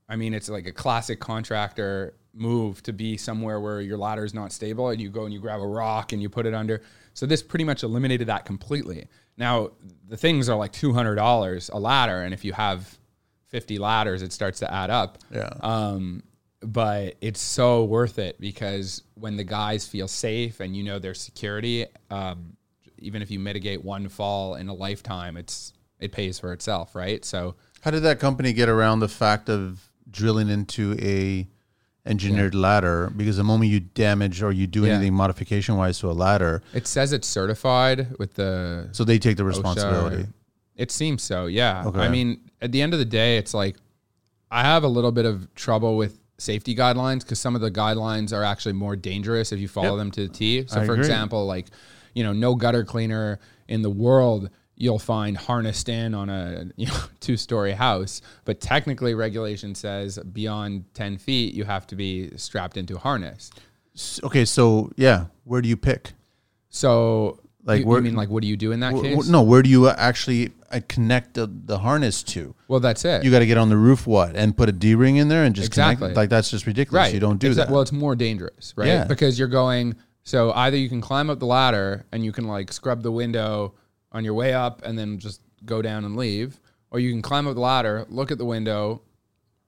I 0.07 0.15
mean, 0.15 0.33
it's 0.33 0.49
like 0.49 0.67
a 0.67 0.71
classic 0.71 1.19
contractor 1.19 2.13
move 2.37 2.83
to 2.83 2.93
be 2.93 3.17
somewhere 3.17 3.59
where 3.59 3.81
your 3.81 3.97
ladder 3.97 4.23
is 4.23 4.33
not 4.33 4.51
stable 4.51 4.89
and 4.89 5.01
you 5.01 5.09
go 5.09 5.25
and 5.25 5.33
you 5.33 5.39
grab 5.39 5.59
a 5.59 5.65
rock 5.65 6.13
and 6.13 6.21
you 6.21 6.29
put 6.29 6.45
it 6.45 6.53
under. 6.53 6.81
So 7.13 7.25
this 7.25 7.41
pretty 7.41 7.65
much 7.65 7.83
eliminated 7.83 8.27
that 8.27 8.45
completely. 8.45 9.07
Now 9.37 9.71
the 10.07 10.17
things 10.17 10.49
are 10.49 10.57
like 10.57 10.71
two 10.71 10.93
hundred 10.93 11.15
dollars 11.15 11.69
a 11.71 11.79
ladder, 11.79 12.21
and 12.21 12.33
if 12.33 12.43
you 12.43 12.53
have 12.53 12.97
fifty 13.47 13.77
ladders, 13.77 14.21
it 14.21 14.33
starts 14.33 14.59
to 14.59 14.73
add 14.73 14.89
up. 14.89 15.19
Yeah. 15.33 15.49
Um, 15.61 16.23
but 16.61 17.15
it's 17.21 17.39
so 17.39 17.83
worth 17.83 18.17
it 18.17 18.39
because 18.39 19.03
when 19.13 19.37
the 19.37 19.43
guys 19.43 19.87
feel 19.87 20.07
safe 20.07 20.59
and 20.59 20.75
you 20.75 20.83
know 20.83 20.97
their 20.99 21.13
security, 21.13 21.85
um, 22.09 22.57
even 22.97 23.21
if 23.21 23.29
you 23.29 23.39
mitigate 23.39 23.83
one 23.83 24.09
fall 24.09 24.55
in 24.55 24.67
a 24.67 24.73
lifetime, 24.73 25.37
it's 25.37 25.73
it 25.99 26.11
pays 26.11 26.39
for 26.39 26.53
itself, 26.53 26.95
right? 26.95 27.23
So 27.23 27.55
How 27.81 27.91
did 27.91 28.03
that 28.03 28.19
company 28.19 28.53
get 28.53 28.69
around 28.69 28.99
the 28.99 29.07
fact 29.07 29.49
of 29.49 29.83
drilling 30.09 30.49
into 30.49 30.95
a 30.99 31.47
engineered 32.07 32.55
ladder? 32.55 33.11
Because 33.15 33.37
the 33.37 33.43
moment 33.43 33.69
you 33.71 33.79
damage 33.79 34.41
or 34.41 34.51
you 34.51 34.65
do 34.67 34.85
Yeah. 34.85 34.93
anything 34.93 35.13
modification 35.13 35.75
wise 35.75 35.99
to 35.99 36.09
a 36.09 36.13
ladder, 36.13 36.61
it 36.73 36.87
says 36.87 37.13
it's 37.13 37.27
certified 37.27 38.15
with 38.19 38.33
the 38.35 38.87
so 38.91 39.03
they 39.03 39.19
take 39.19 39.37
the 39.37 39.43
OSHA. 39.43 39.47
responsibility. 39.47 40.27
It 40.75 40.91
seems 40.91 41.23
so, 41.23 41.47
yeah. 41.47 41.85
Okay. 41.87 41.99
I 41.99 42.07
mean, 42.09 42.39
at 42.61 42.71
the 42.71 42.81
end 42.81 42.93
of 42.93 42.99
the 42.99 43.05
day, 43.05 43.37
it's 43.37 43.53
like 43.53 43.77
I 44.51 44.61
have 44.61 44.83
a 44.83 44.87
little 44.87 45.11
bit 45.11 45.25
of 45.25 45.53
trouble 45.55 45.97
with 45.97 46.19
safety 46.37 46.75
guidelines 46.75 47.21
because 47.21 47.39
some 47.39 47.55
of 47.55 47.61
the 47.61 47.71
guidelines 47.71 48.31
are 48.31 48.43
actually 48.43 48.73
more 48.73 48.95
dangerous 48.95 49.51
if 49.51 49.59
you 49.59 49.67
follow 49.67 49.95
Yep. 49.95 49.97
them 49.97 50.11
to 50.11 50.21
the 50.27 50.33
T. 50.33 50.65
So, 50.67 50.81
I 50.81 50.85
for 50.85 50.93
agree. 50.93 51.05
example, 51.05 51.45
like 51.45 51.67
you 52.13 52.23
know, 52.23 52.33
no 52.33 52.55
gutter 52.55 52.83
cleaner 52.83 53.39
in 53.67 53.81
the 53.81 53.89
world 53.89 54.49
you'll 54.79 54.99
find 54.99 55.35
harnessed 55.35 55.89
in 55.89 56.13
on 56.13 56.29
a 56.29 56.67
you 56.75 56.85
know 56.87 56.99
two 57.19 57.35
story 57.37 57.71
house, 57.73 58.21
but 58.45 58.61
technically 58.61 59.13
regulation 59.15 59.73
says 59.75 60.17
beyond 60.31 60.85
ten 60.93 61.17
feet 61.17 61.53
you 61.53 61.63
have 61.65 61.85
to 61.87 61.95
be 61.95 62.29
strapped 62.37 62.77
into 62.77 62.97
harness. 62.97 63.51
Okay, 64.23 64.45
so 64.45 64.91
yeah, 64.95 65.25
where 65.43 65.61
do 65.61 65.67
you 65.69 65.75
pick? 65.77 66.13
So, 66.69 67.39
Like, 67.65 67.83
you, 67.85 67.95
you 67.95 68.01
mean 68.01 68.15
like 68.15 68.29
what 68.29 68.41
do 68.41 68.47
you 68.47 68.57
do 68.57 68.71
in 68.71 68.79
that 68.81 68.93
Wh- 68.93 69.01
case? 69.01 69.27
wh- 69.27 69.31
no, 69.31 69.41
where 69.41 69.61
do 69.63 69.69
you 69.69 69.89
actually 69.89 70.51
uh, 70.71 70.79
connect 70.87 71.33
the, 71.33 71.47
the 71.47 71.79
harness 71.79 72.21
to? 72.23 72.53
Well, 72.67 72.79
that's 72.79 73.03
it. 73.05 73.23
You 73.23 73.31
got 73.31 73.39
to 73.39 73.45
get 73.47 73.57
on 73.57 73.69
the 73.69 73.77
roof, 73.77 74.05
what, 74.05 74.35
and 74.35 74.55
put 74.55 74.69
a 74.69 74.71
D 74.71 74.93
ring 74.95 75.15
in 75.15 75.27
there 75.27 75.43
and 75.43 75.55
just 75.55 75.67
Exactly. 75.69 75.95
connect. 76.09 76.17
Like 76.17 76.29
that's 76.29 76.51
just 76.51 76.67
ridiculous. 76.67 77.11
You 77.13 77.19
don't 77.19 77.39
do 77.39 77.53
that. 77.55 77.69
Well, 77.69 77.81
it's 77.81 77.91
more 77.91 78.15
dangerous, 78.15 78.73
right? 78.77 78.87
Yeah. 78.87 79.05
Because 79.05 79.39
you're 79.39 79.47
going. 79.47 79.95
So 80.23 80.51
either 80.51 80.77
you 80.77 80.89
can 80.89 80.99
climb 81.01 81.29
up 81.29 81.39
the 81.39 81.45
ladder 81.45 82.05
and 82.11 82.23
you 82.23 82.31
can 82.33 82.45
like 82.47 82.71
scrub 82.73 83.01
the 83.01 83.11
window 83.11 83.73
on 84.17 84.25
your 84.25 84.33
way 84.33 84.53
up 84.53 84.81
and 84.83 84.97
then 84.97 85.19
just 85.19 85.41
go 85.63 85.81
down 85.81 86.03
and 86.03 86.17
leave, 86.17 86.59
or 86.91 86.99
you 86.99 87.11
can 87.11 87.21
climb 87.21 87.47
up 87.47 87.53
the 87.53 87.61
ladder, 87.61 88.05
look 88.09 88.31
at 88.31 88.39
the 88.39 88.45
window, 88.45 89.01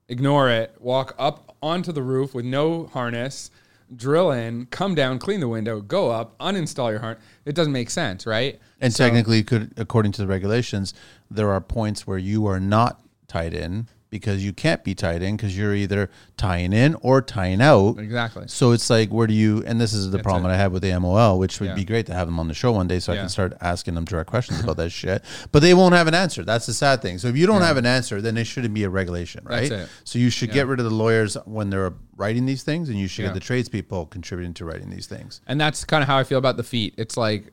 ignore 0.07 0.49
it, 0.49 0.75
walk 0.79 1.13
up 1.19 1.55
onto 1.61 1.91
the 1.91 2.01
roof 2.01 2.33
with 2.33 2.45
no 2.45 2.87
harness, 2.87 3.51
drill 3.95 4.31
in, 4.31 4.65
come 4.67 4.95
down, 4.95 5.19
clean 5.19 5.39
the 5.39 5.47
window, 5.47 5.81
go 5.81 6.09
up, 6.09 6.37
uninstall 6.39 6.89
your 6.89 6.99
harness. 6.99 7.23
It 7.45 7.53
doesn't 7.53 7.73
make 7.73 7.89
sense, 7.91 8.25
right? 8.25 8.59
and 8.81 8.91
So- 8.93 9.03
technically, 9.03 9.43
could 9.43 9.71
according 9.77 10.13
to 10.13 10.21
the 10.21 10.27
regulations, 10.27 10.93
there 11.29 11.51
are 11.51 11.61
points 11.61 12.07
where 12.07 12.17
you 12.17 12.47
are 12.47 12.59
not 12.59 13.01
tied 13.27 13.53
in 13.53 13.87
because 14.09 14.43
you 14.43 14.51
can't 14.51 14.83
be 14.83 14.95
tied 14.95 15.21
in 15.21 15.37
because 15.37 15.55
you're 15.55 15.75
either 15.75 16.09
tying 16.35 16.73
in 16.73 16.95
or 17.01 17.21
tying 17.21 17.61
out. 17.61 17.99
exactly. 17.99 18.43
So 18.47 18.71
it's 18.71 18.89
like, 18.89 19.09
where 19.11 19.27
do 19.27 19.33
you? 19.35 19.63
And 19.65 19.79
this 19.79 19.93
is 19.93 20.09
the 20.09 20.17
problem 20.19 20.45
it. 20.45 20.47
that 20.49 20.55
I 20.55 20.57
have 20.57 20.71
with 20.71 20.81
the 20.81 20.99
MOL, 20.99 21.37
which 21.37 21.59
would 21.59 21.69
Yeah. 21.69 21.75
be 21.75 21.85
great 21.85 22.07
to 22.07 22.13
have 22.13 22.27
them 22.27 22.39
on 22.39 22.47
the 22.47 22.53
show 22.55 22.71
one 22.71 22.87
day, 22.87 22.99
so 22.99 23.13
I 23.13 23.17
can 23.17 23.29
start 23.29 23.53
asking 23.61 23.93
them 23.93 24.05
direct 24.05 24.29
questions 24.29 24.59
about 24.61 24.77
that 24.77 24.89
shit. 24.89 25.23
But 25.51 25.59
they 25.61 25.73
won't 25.75 25.93
have 25.93 26.07
an 26.07 26.15
answer. 26.15 26.43
That's 26.43 26.65
the 26.65 26.73
sad 26.73 27.01
thing. 27.03 27.19
So 27.19 27.27
if 27.27 27.37
you 27.37 27.45
don't 27.45 27.61
Yeah. 27.61 27.67
have 27.67 27.77
an 27.77 27.85
answer, 27.85 28.19
then 28.21 28.35
it 28.37 28.45
shouldn't 28.45 28.73
be 28.73 28.83
a 28.83 28.89
regulation, 28.89 29.41
right? 29.45 29.71
So 30.03 30.17
you 30.17 30.29
should 30.31 30.51
get 30.51 30.65
rid 30.65 30.79
of 30.79 30.85
the 30.85 30.91
lawyers 30.95 31.35
when 31.45 31.69
they're 31.69 31.93
writing 32.17 32.45
these 32.47 32.63
things, 32.63 32.89
and 32.89 32.97
you 32.97 33.07
should 33.07 33.23
Yeah. 33.23 33.27
get 33.29 33.33
the 33.35 33.39
tradespeople 33.41 34.07
contributing 34.07 34.53
to 34.55 34.65
writing 34.65 34.89
these 34.89 35.05
things. 35.05 35.41
And 35.45 35.61
that's 35.61 35.85
kind 35.85 36.01
of 36.01 36.07
how 36.07 36.17
I 36.17 36.23
feel 36.23 36.39
about 36.39 36.57
the 36.57 36.63
feet. 36.63 36.95
It's 36.97 37.15
like 37.15 37.51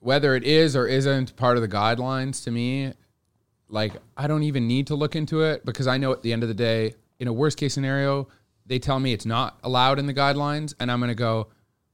whether 0.00 0.36
it 0.36 0.44
is 0.44 0.76
or 0.76 0.86
isn't 0.86 1.34
part 1.36 1.56
of 1.56 1.62
the 1.62 1.68
guidelines 1.68 2.44
to 2.44 2.50
me, 2.50 2.92
like 3.68 3.92
I 4.16 4.26
don't 4.26 4.42
even 4.42 4.66
need 4.66 4.86
to 4.88 4.94
look 4.94 5.16
into 5.16 5.42
it 5.42 5.64
because 5.64 5.86
I 5.86 5.98
know 5.98 6.12
at 6.12 6.22
the 6.22 6.32
end 6.32 6.42
of 6.42 6.48
the 6.48 6.54
day, 6.54 6.94
in 7.18 7.28
a 7.28 7.32
worst 7.32 7.58
case 7.58 7.74
scenario, 7.74 8.28
they 8.66 8.78
tell 8.78 9.00
me 9.00 9.12
it's 9.12 9.26
not 9.26 9.58
allowed 9.62 9.98
in 9.98 10.06
the 10.06 10.14
guidelines 10.14 10.74
and 10.78 10.90
I'm 10.90 11.00
going 11.00 11.08
to 11.08 11.14
go 11.14 11.48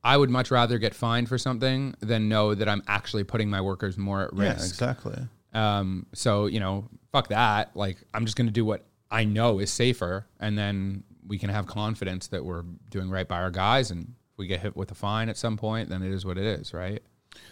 I 0.05 0.19
would 0.19 0.29
much 0.29 0.51
rather 0.51 0.79
get 0.79 0.95
fined 0.95 1.31
for 1.31 1.39
something 1.39 1.95
than 2.01 2.29
know 2.29 2.55
that 2.55 2.69
I'm 2.69 2.83
actually 2.87 3.25
putting 3.25 3.49
my 3.49 3.63
workers 3.63 3.97
more 3.97 4.23
at 4.23 4.33
risk. 4.35 4.59
Yeah, 4.59 4.67
exactly. 4.67 5.19
Um, 5.55 6.07
so 6.13 6.45
you 6.47 6.61
know, 6.61 6.89
fuck 7.11 7.29
that. 7.29 7.75
Like, 7.75 7.97
I'm 8.13 8.27
just 8.27 8.37
going 8.37 8.47
to 8.47 8.53
do 8.53 8.67
what 8.67 8.85
I 9.11 9.25
know 9.25 9.61
is 9.61 9.73
safer, 9.73 10.27
and 10.39 10.59
then 10.59 11.05
we 11.27 11.39
can 11.39 11.49
have 11.49 11.67
confidence 11.67 12.27
that 12.29 12.45
we're 12.45 12.65
doing 12.91 13.09
right 13.09 13.27
by 13.27 13.41
our 13.41 13.51
guys. 13.51 13.91
And 13.91 14.15
if 14.33 14.37
we 14.39 14.47
get 14.47 14.61
hit 14.61 14.77
with 14.77 14.91
a 14.91 14.95
fine 14.95 15.31
at 15.31 15.39
some 15.39 15.57
point, 15.57 15.89
then 15.89 16.03
it 16.03 16.13
is 16.13 16.27
what 16.27 16.37
it 16.37 16.45
is, 16.45 16.75
right? 16.75 17.03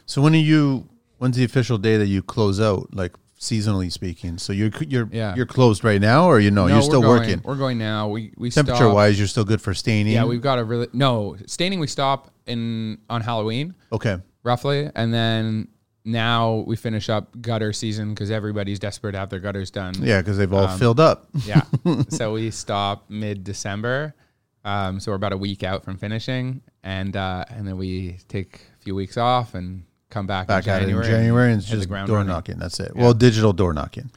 So 0.05 0.20
when 0.20 0.35
are 0.35 0.39
you? 0.39 0.89
When's 1.16 1.36
the 1.36 1.44
official 1.44 1.78
day 1.78 1.97
that 1.97 2.07
you 2.07 2.20
close 2.20 2.61
out, 2.61 2.93
like 2.93 3.15
seasonally 3.43 3.90
speaking? 3.90 4.39
So 4.39 4.52
you're 4.52 4.70
you're 4.89 5.09
Yeah. 5.12 5.35
you're 5.35 5.47
closed 5.47 5.82
right 5.85 6.01
now, 6.01 6.27
or 6.27 6.39
you 6.40 6.51
know 6.51 6.66
No, 6.69 6.74
you're 6.74 6.82
still 6.82 7.02
going- 7.02 7.20
working. 7.20 7.40
We're 7.44 7.56
going 7.56 7.77
now. 7.78 8.09
We 8.09 8.32
we 8.36 8.51
Temperature 8.51 8.77
stop- 8.85 8.94
wise, 8.94 9.19
you're 9.19 9.28
still 9.28 9.44
good 9.44 9.60
for 9.60 9.74
staining. 9.74 10.14
Yeah, 10.14 10.24
we've 10.24 10.40
got 10.40 10.59
a 10.59 10.64
really 10.64 10.89
no 10.93 11.36
staining. 11.47 11.81
We 11.81 11.86
stop 11.89 12.31
in 12.47 12.98
on 13.10 13.20
Halloween 13.20 13.74
okay. 13.93 14.19
roughly, 14.44 14.89
and 14.94 15.12
then 15.12 15.69
now 16.05 16.64
we 16.66 16.74
finish 16.77 17.09
up 17.09 17.40
gutter 17.40 17.73
season 17.73 18.10
because 18.14 18.31
everybody's 18.31 18.78
desperate 18.78 19.12
to 19.12 19.19
have 19.19 19.31
their 19.31 19.39
gutters 19.40 19.70
done. 19.70 19.94
Yeah, 20.01 20.20
because 20.20 20.36
they've 20.36 20.52
all 20.52 20.66
Um, 20.66 20.78
filled 20.78 20.98
up. 21.01 21.28
Yeah. 21.44 21.62
so 22.09 22.32
we 22.32 22.51
stop 22.51 23.05
mid 23.10 23.44
December. 23.44 24.14
Um, 24.64 25.01
so 25.01 25.10
we're 25.10 25.16
about 25.16 25.32
a 25.32 25.36
week 25.36 25.64
out 25.64 25.85
from 25.85 25.97
finishing, 25.98 26.62
and 26.85 27.16
uh, 27.16 27.44
and 27.51 27.66
then 27.66 27.77
we 27.77 28.19
take 28.28 28.60
a 28.81 28.82
few 28.85 28.94
weeks 28.94 29.16
off 29.16 29.55
and 29.55 29.82
come 30.12 30.26
back, 30.26 30.47
Back 30.47 30.66
in 30.66 30.70
at 30.72 30.82
it 30.82 30.84
in 30.84 30.89
January, 30.90 31.09
January, 31.09 31.52
and 31.52 31.60
it's 31.60 31.68
just 31.70 31.89
door 31.89 31.97
running. 31.98 32.26
knocking. 32.28 32.59
That's 32.59 32.78
it. 32.80 32.94
Well, 32.94 33.14
digital 33.14 33.52
door 33.52 33.72
knocking. 33.72 34.10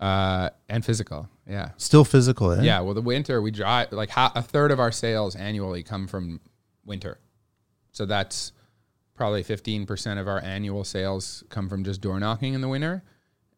uh, 0.00 0.50
and 0.68 0.84
physical. 0.84 1.28
Yeah. 1.48 1.70
Still 1.78 2.04
physical, 2.04 2.52
eh? 2.52 2.62
Yeah. 2.62 2.80
Well, 2.80 2.94
the 2.94 3.02
winter 3.02 3.40
we 3.42 3.50
drive 3.50 3.90
like 3.92 4.10
ha- 4.10 4.32
a 4.34 4.42
third 4.42 4.70
of 4.70 4.78
our 4.78 4.92
sales 4.92 5.34
annually 5.34 5.82
come 5.82 6.06
from 6.06 6.40
winter, 6.84 7.18
so 7.92 8.06
that's 8.06 8.52
probably 9.14 9.42
fifteen 9.42 9.86
percent 9.86 10.20
of 10.20 10.28
our 10.28 10.40
annual 10.40 10.84
sales 10.84 11.42
come 11.48 11.68
from 11.68 11.82
just 11.84 12.00
door 12.00 12.20
knocking 12.20 12.54
in 12.54 12.60
the 12.60 12.68
winter, 12.68 13.02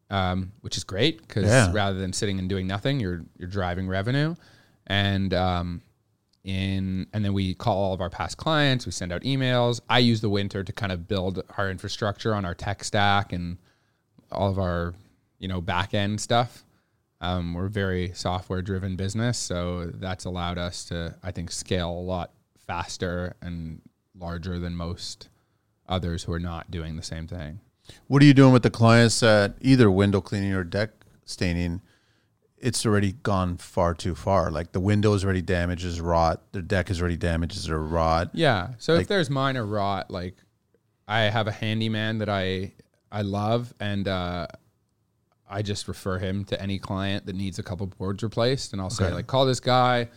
um, 0.09 0.51
which 0.61 0.77
is 0.77 0.83
great 0.83 1.21
because 1.21 1.43
Yeah. 1.45 1.71
rather 1.73 1.99
than 1.99 2.13
sitting 2.13 2.39
and 2.39 2.49
doing 2.49 2.65
nothing, 2.65 2.99
you're 2.99 3.21
you're 3.37 3.49
driving 3.49 3.87
revenue, 3.87 4.35
and 4.87 5.33
um, 5.33 5.81
in 6.43 7.07
and 7.13 7.23
then 7.23 7.33
we 7.33 7.53
call 7.53 7.77
all 7.77 7.93
of 7.93 8.01
our 8.01 8.09
past 8.09 8.37
clients. 8.37 8.85
We 8.85 8.91
send 8.91 9.11
out 9.11 9.21
emails. 9.21 9.79
I 9.89 9.99
use 9.99 10.21
the 10.21 10.29
winter 10.29 10.63
to 10.63 10.73
kind 10.73 10.91
of 10.91 11.07
build 11.07 11.43
our 11.57 11.69
infrastructure 11.69 12.33
on 12.33 12.45
our 12.45 12.55
tech 12.55 12.83
stack 12.83 13.33
and 13.33 13.57
all 14.31 14.49
of 14.49 14.57
our 14.57 14.93
you 15.39 15.47
know 15.47 15.61
back 15.61 15.93
end 15.93 16.21
stuff. 16.21 16.63
Um, 17.19 17.53
we're 17.53 17.67
a 17.67 17.69
very 17.69 18.11
software 18.13 18.63
driven 18.63 18.95
business, 18.95 19.37
so 19.37 19.91
that's 19.93 20.25
allowed 20.25 20.57
us 20.57 20.85
to 20.85 21.15
I 21.23 21.31
think 21.31 21.51
scale 21.51 21.91
a 21.91 22.01
lot 22.01 22.31
faster 22.65 23.35
and 23.41 23.81
larger 24.17 24.59
than 24.59 24.75
most 24.75 25.29
others 25.87 26.23
who 26.23 26.33
are 26.33 26.39
not 26.39 26.71
doing 26.71 26.95
the 26.95 27.03
same 27.03 27.27
thing. 27.27 27.59
What 28.07 28.21
are 28.21 28.25
you 28.25 28.33
doing 28.33 28.53
with 28.53 28.63
the 28.63 28.69
clients 28.69 29.19
that 29.19 29.55
either 29.61 29.91
window 29.91 30.21
cleaning 30.21 30.53
or 30.53 30.63
deck 30.63 30.91
staining? 31.25 31.81
It's 32.61 32.85
already 32.85 33.13
gone 33.13 33.57
far 33.57 33.93
too 33.93 34.13
far. 34.15 34.51
Like 34.51 34.71
the 34.71 34.79
window 34.79 35.13
is 35.13 35.23
already 35.25 35.41
damaged, 35.41 35.83
is 35.83 35.99
rot. 35.99 36.41
The 36.51 36.61
deck 36.61 36.89
is 36.91 37.01
already 37.01 37.17
damaged, 37.17 37.55
is 37.57 37.69
rot. 37.69 38.29
Yeah. 38.33 38.73
So 38.77 38.93
Like- 38.93 39.01
if 39.03 39.07
there's 39.07 39.29
minor 39.29 39.65
rot, 39.65 40.11
like 40.11 40.35
I 41.07 41.21
have 41.21 41.47
a 41.47 41.51
handyman 41.51 42.19
that 42.19 42.29
I 42.29 42.73
I 43.11 43.23
love, 43.23 43.73
and 43.79 44.07
uh, 44.07 44.47
I 45.49 45.61
just 45.61 45.87
refer 45.89 46.17
him 46.17 46.45
to 46.45 46.61
any 46.61 46.79
client 46.79 47.25
that 47.25 47.35
needs 47.35 47.59
a 47.59 47.63
couple 47.63 47.85
boards 47.87 48.23
replaced, 48.23 48.71
and 48.71 48.81
I'll 48.81 48.89
say 48.89 49.11
like, 49.11 49.27
call 49.27 49.45
this 49.45 49.59
guy. 49.59 50.07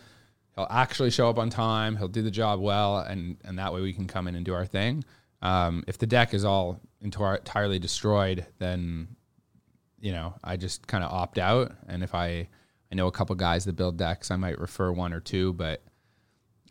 He'll 0.55 0.67
actually 0.69 1.11
show 1.11 1.29
up 1.29 1.37
on 1.37 1.49
time. 1.49 1.97
He'll 1.97 2.07
do 2.07 2.21
the 2.21 2.31
job 2.31 2.61
well, 2.61 2.99
and 2.99 3.35
and 3.43 3.59
that 3.59 3.73
way 3.73 3.81
we 3.81 3.91
can 3.91 4.07
come 4.07 4.27
in 4.29 4.35
and 4.35 4.45
do 4.45 4.53
our 4.53 4.65
thing. 4.65 5.03
Um, 5.41 5.83
if 5.87 5.97
the 5.97 6.07
deck 6.07 6.33
is 6.33 6.45
all 6.45 6.79
entirely 7.01 7.77
destroyed, 7.79 8.45
then 8.59 9.09
you 9.99 10.11
know 10.11 10.33
I 10.43 10.57
just 10.57 10.87
kind 10.87 11.03
of 11.03 11.11
opt 11.11 11.37
out. 11.37 11.71
And 11.87 12.03
if 12.03 12.13
I 12.15 12.47
I 12.91 12.95
know 12.95 13.07
a 13.07 13.11
couple 13.11 13.35
guys 13.35 13.65
that 13.65 13.73
build 13.75 13.97
decks, 13.97 14.31
I 14.31 14.35
might 14.35 14.59
refer 14.59 14.91
one 14.91 15.13
or 15.13 15.19
two, 15.19 15.53
but 15.53 15.83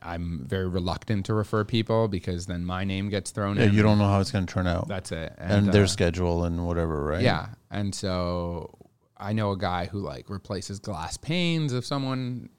I'm 0.03 0.45
very 0.47 0.69
reluctant 0.69 1.27
to 1.27 1.35
refer 1.35 1.65
people 1.65 2.09
because 2.09 2.47
then 2.47 2.65
my 2.65 2.85
name 2.85 3.09
gets 3.09 3.31
thrown 3.31 3.57
Yeah, 3.57 3.65
in. 3.65 3.75
you 3.75 3.83
don't 3.83 3.99
know 3.99 4.07
how 4.07 4.21
it's 4.21 4.31
going 4.31 4.45
to 4.47 4.53
turn 4.53 4.67
out, 4.67 4.87
That's 4.87 5.13
it. 5.13 5.33
and, 5.39 5.73
their 5.73 5.85
uh, 5.85 5.87
schedule 5.87 6.45
and 6.45 6.67
whatever, 6.67 7.03
right? 7.05 7.23
yeah, 7.23 7.49
and 7.71 7.95
so 7.95 8.71
I 9.17 9.33
know 9.33 9.53
a 9.53 9.57
guy 9.59 9.87
who 9.87 10.01
like 10.01 10.29
replaces 10.29 10.79
glass 10.79 11.17
panes 11.17 11.73
of 11.73 11.87
someone, 11.87 12.51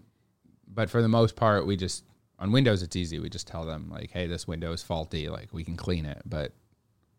but 0.68 0.90
for 0.90 1.02
the 1.04 1.08
most 1.08 1.36
part, 1.36 1.68
we 1.68 1.78
just 1.78 2.04
on 2.40 2.52
Windows 2.52 2.82
it's 2.82 2.96
easy. 2.96 3.20
We 3.20 3.30
just 3.30 3.48
tell 3.48 3.66
them 3.66 3.90
like, 3.90 4.10
"Hey, 4.12 4.28
this 4.28 4.46
window 4.48 4.74
is 4.74 4.82
faulty. 4.84 5.30
Like, 5.30 5.54
we 5.54 5.64
can 5.64 5.78
clean 5.78 6.06
it, 6.06 6.22
but 6.26 6.54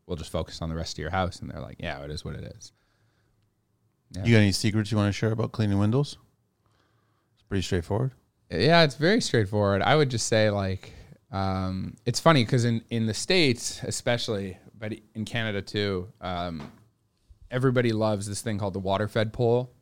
we'll 0.07 0.17
just 0.19 0.31
focus 0.33 0.61
on 0.61 0.69
the 0.69 0.75
rest 0.75 0.95
of 0.95 0.99
your 0.99 1.11
house." 1.11 1.39
And 1.41 1.49
they're 1.51 1.61
like, 1.63 1.77
"Yeah, 1.79 2.03
it 2.03 2.11
is 2.11 2.25
what 2.25 2.35
it 2.35 2.45
is." 2.59 2.73
You 4.13 4.33
got 4.33 4.39
any 4.39 4.53
secrets 4.53 4.91
you 4.91 4.97
want 4.97 5.09
to 5.09 5.13
share 5.13 5.33
about 5.33 5.53
cleaning 5.53 5.79
windows? 5.79 6.17
It's 7.35 7.43
pretty 7.43 7.63
straightforward. 7.63 8.13
Yeah, 8.51 8.83
it's 8.83 8.95
very 8.95 9.21
straightforward. 9.21 9.83
I 9.83 9.97
would 9.97 10.11
just 10.11 10.27
say 10.29 10.51
like 10.51 10.93
um, 11.33 11.97
it's 12.05 12.21
funny 12.21 12.45
because 12.45 12.65
in 12.65 12.83
in 12.91 13.07
the 13.07 13.15
states, 13.15 13.83
especially, 13.83 14.59
but 14.79 14.95
in 15.15 15.25
Canada 15.25 15.61
too, 15.61 16.09
um, 16.21 16.71
everybody 17.51 17.93
loves 17.93 18.27
this 18.27 18.41
thing 18.43 18.59
called 18.59 18.75
the 18.75 18.81
water 18.81 19.09
fed 19.09 19.33
pole. 19.33 19.73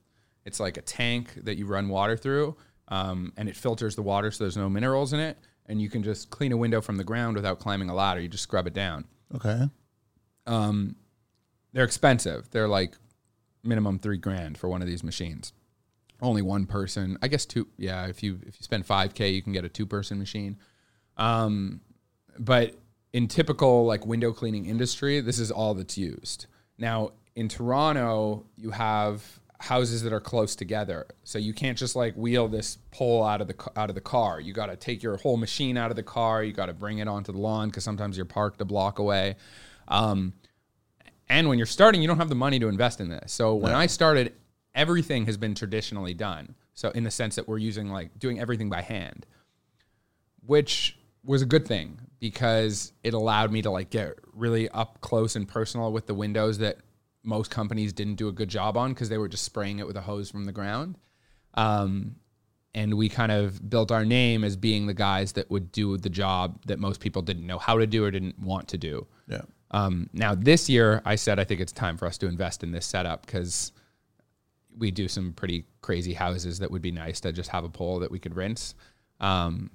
It's 0.44 0.60
like 0.60 0.76
a 0.76 0.82
tank 0.82 1.32
that 1.44 1.56
you 1.56 1.66
run 1.66 1.88
water 1.88 2.16
through, 2.16 2.56
um, 2.88 3.32
and 3.36 3.48
it 3.48 3.56
filters 3.56 3.94
the 3.96 4.02
water 4.02 4.30
so 4.30 4.44
there's 4.44 4.56
no 4.56 4.68
minerals 4.68 5.12
in 5.12 5.20
it, 5.20 5.38
and 5.66 5.80
you 5.80 5.90
can 5.90 6.02
just 6.02 6.30
clean 6.30 6.52
a 6.52 6.56
window 6.56 6.80
from 6.80 6.96
the 6.96 7.05
ground 7.05 7.36
without 7.36 7.59
climbing 7.60 7.90
a 7.90 7.94
ladder. 7.94 8.20
You 8.20 8.28
just 8.28 8.42
scrub 8.42 8.66
it 8.66 8.74
down. 8.74 9.05
Okay. 9.34 9.68
Um, 10.46 10.96
they're 11.72 11.84
expensive. 11.84 12.51
They're 12.51 12.68
like 12.68 12.92
minimum 13.64 13.98
three 13.98 14.18
grand 14.18 14.58
for 14.58 14.68
one 14.68 14.82
of 14.82 14.88
these 14.88 15.02
machines. 15.02 15.52
Only 16.20 16.42
one 16.42 16.66
person, 16.66 17.18
I 17.22 17.28
guess 17.28 17.44
two. 17.44 17.66
Yeah, 17.76 18.06
if 18.06 18.22
you 18.22 18.38
if 18.46 18.58
you 18.58 18.62
spend 18.62 18.86
five 18.86 19.14
k, 19.14 19.30
you 19.30 19.42
can 19.42 19.52
get 19.52 19.64
a 19.64 19.68
two 19.68 19.86
person 19.86 20.18
machine. 20.18 20.58
Um, 21.16 21.80
but 22.38 22.74
in 23.12 23.28
typical 23.28 23.84
like 23.84 24.06
window 24.06 24.32
cleaning 24.32 24.66
industry, 24.66 25.20
this 25.20 25.38
is 25.38 25.50
all 25.50 25.74
that's 25.74 25.98
used. 25.98 26.46
Now 26.78 27.12
in 27.36 27.48
Toronto, 27.48 28.46
you 28.56 28.70
have 28.70 29.40
houses 29.60 30.02
that 30.02 30.12
are 30.12 30.20
close 30.20 30.54
together, 30.54 31.06
so 31.24 31.38
you 31.38 31.52
can't 31.52 31.76
just 31.76 31.96
like 31.96 32.14
wheel 32.14 32.48
this 32.48 32.78
pole 32.90 33.24
out 33.24 33.40
of 33.40 33.48
the 33.48 33.70
out 33.76 33.88
of 33.88 33.94
the 33.94 34.00
car. 34.00 34.40
You 34.40 34.52
got 34.52 34.66
to 34.66 34.76
take 34.76 35.02
your 35.02 35.16
whole 35.16 35.36
machine 35.36 35.76
out 35.76 35.90
of 35.90 35.96
the 35.96 36.02
car. 36.02 36.44
You 36.44 36.52
got 36.52 36.66
to 36.66 36.74
bring 36.74 36.98
it 36.98 37.08
onto 37.08 37.32
the 37.32 37.38
lawn 37.38 37.68
because 37.68 37.84
sometimes 37.84 38.16
you're 38.16 38.26
parked 38.26 38.60
a 38.60 38.64
block 38.64 38.98
away. 38.98 39.36
Um, 39.88 40.32
and 41.28 41.48
when 41.48 41.59
you're 41.59 41.66
starting, 41.66 42.02
you 42.02 42.09
don't 42.09 42.18
have 42.18 42.28
the 42.28 42.34
money 42.34 42.59
to 42.59 42.68
invest 42.68 43.01
in 43.01 43.09
this. 43.09 43.32
So 43.32 43.55
when 43.55 43.72
I 43.72 43.86
started, 43.86 44.34
everything 44.74 45.26
has 45.26 45.36
been 45.36 45.55
traditionally 45.55 46.14
done. 46.14 46.55
So 46.74 46.90
in 46.90 47.05
the 47.05 47.10
sense 47.10 47.36
that 47.36 47.48
we're 47.48 47.59
using 47.59 47.88
like 47.88 48.18
doing 48.18 48.40
everything 48.40 48.68
by 48.68 48.82
hand, 48.82 49.26
which 50.44 50.98
was 51.24 51.40
a 51.40 51.46
good 51.46 51.66
thing 51.66 51.98
because 52.20 52.92
it 53.02 53.14
allowed 53.14 53.51
me 53.52 53.62
to 53.62 53.70
like 53.70 53.90
get 53.90 54.18
really 54.32 54.68
up 54.70 55.01
close 55.01 55.36
and 55.36 55.48
personal 55.48 55.92
with 55.92 56.06
the 56.06 56.14
windows 56.14 56.59
that 56.59 56.78
most 57.22 57.51
companies 57.51 57.92
didn't 57.92 58.16
do 58.16 58.28
a 58.28 58.32
good 58.32 58.48
job 58.48 58.76
on 58.76 58.92
because 58.92 59.09
they 59.09 59.18
were 59.18 59.28
just 59.28 59.44
spraying 59.44 59.78
it 59.78 59.86
with 59.86 59.96
a 59.96 60.01
hose 60.02 60.30
from 60.30 60.44
the 60.44 60.52
ground. 60.52 60.96
Um, 61.55 62.16
and 62.74 62.94
we 62.94 63.09
kind 63.09 63.30
of 63.32 63.70
built 63.70 63.92
our 63.92 64.05
name 64.05 64.42
as 64.44 64.56
being 64.56 64.86
the 64.86 64.94
guys 64.94 65.32
that 65.32 65.51
would 65.51 65.70
do 65.70 65.96
the 65.96 66.10
job 66.10 66.60
that 66.66 66.78
most 66.78 67.01
people 67.01 67.22
didn't 67.22 67.46
know 67.46 67.59
how 67.59 67.78
to 67.78 67.86
do 67.86 68.05
or 68.05 68.10
didn't 68.10 68.38
want 68.38 68.68
to 68.68 68.78
do. 68.78 69.06
Yeah. 69.28 69.42
Um, 69.70 70.08
now 70.12 70.34
this 70.34 70.68
year, 70.68 71.02
I 71.04 71.16
said 71.16 71.38
I 71.38 71.44
think 71.44 71.60
it's 71.60 71.72
time 71.72 71.96
for 71.96 72.06
us 72.06 72.18
to 72.18 72.26
invest 72.26 72.62
in 72.62 72.72
this 72.72 72.86
setup 72.86 73.26
because 73.26 73.72
we 74.76 74.90
do 74.90 75.08
some 75.08 75.32
pretty 75.32 75.64
crazy 75.82 76.14
houses 76.14 76.58
that 76.58 76.70
would 76.70 76.82
be 76.82 76.90
nice 76.90 77.20
to 77.20 77.32
just 77.32 77.50
have 77.50 77.64
a 77.64 77.68
pole 77.68 78.00
that 78.00 78.10
we 78.10 78.18
could 78.18 78.36
rinse. 78.36 78.74
Um, 79.20 79.70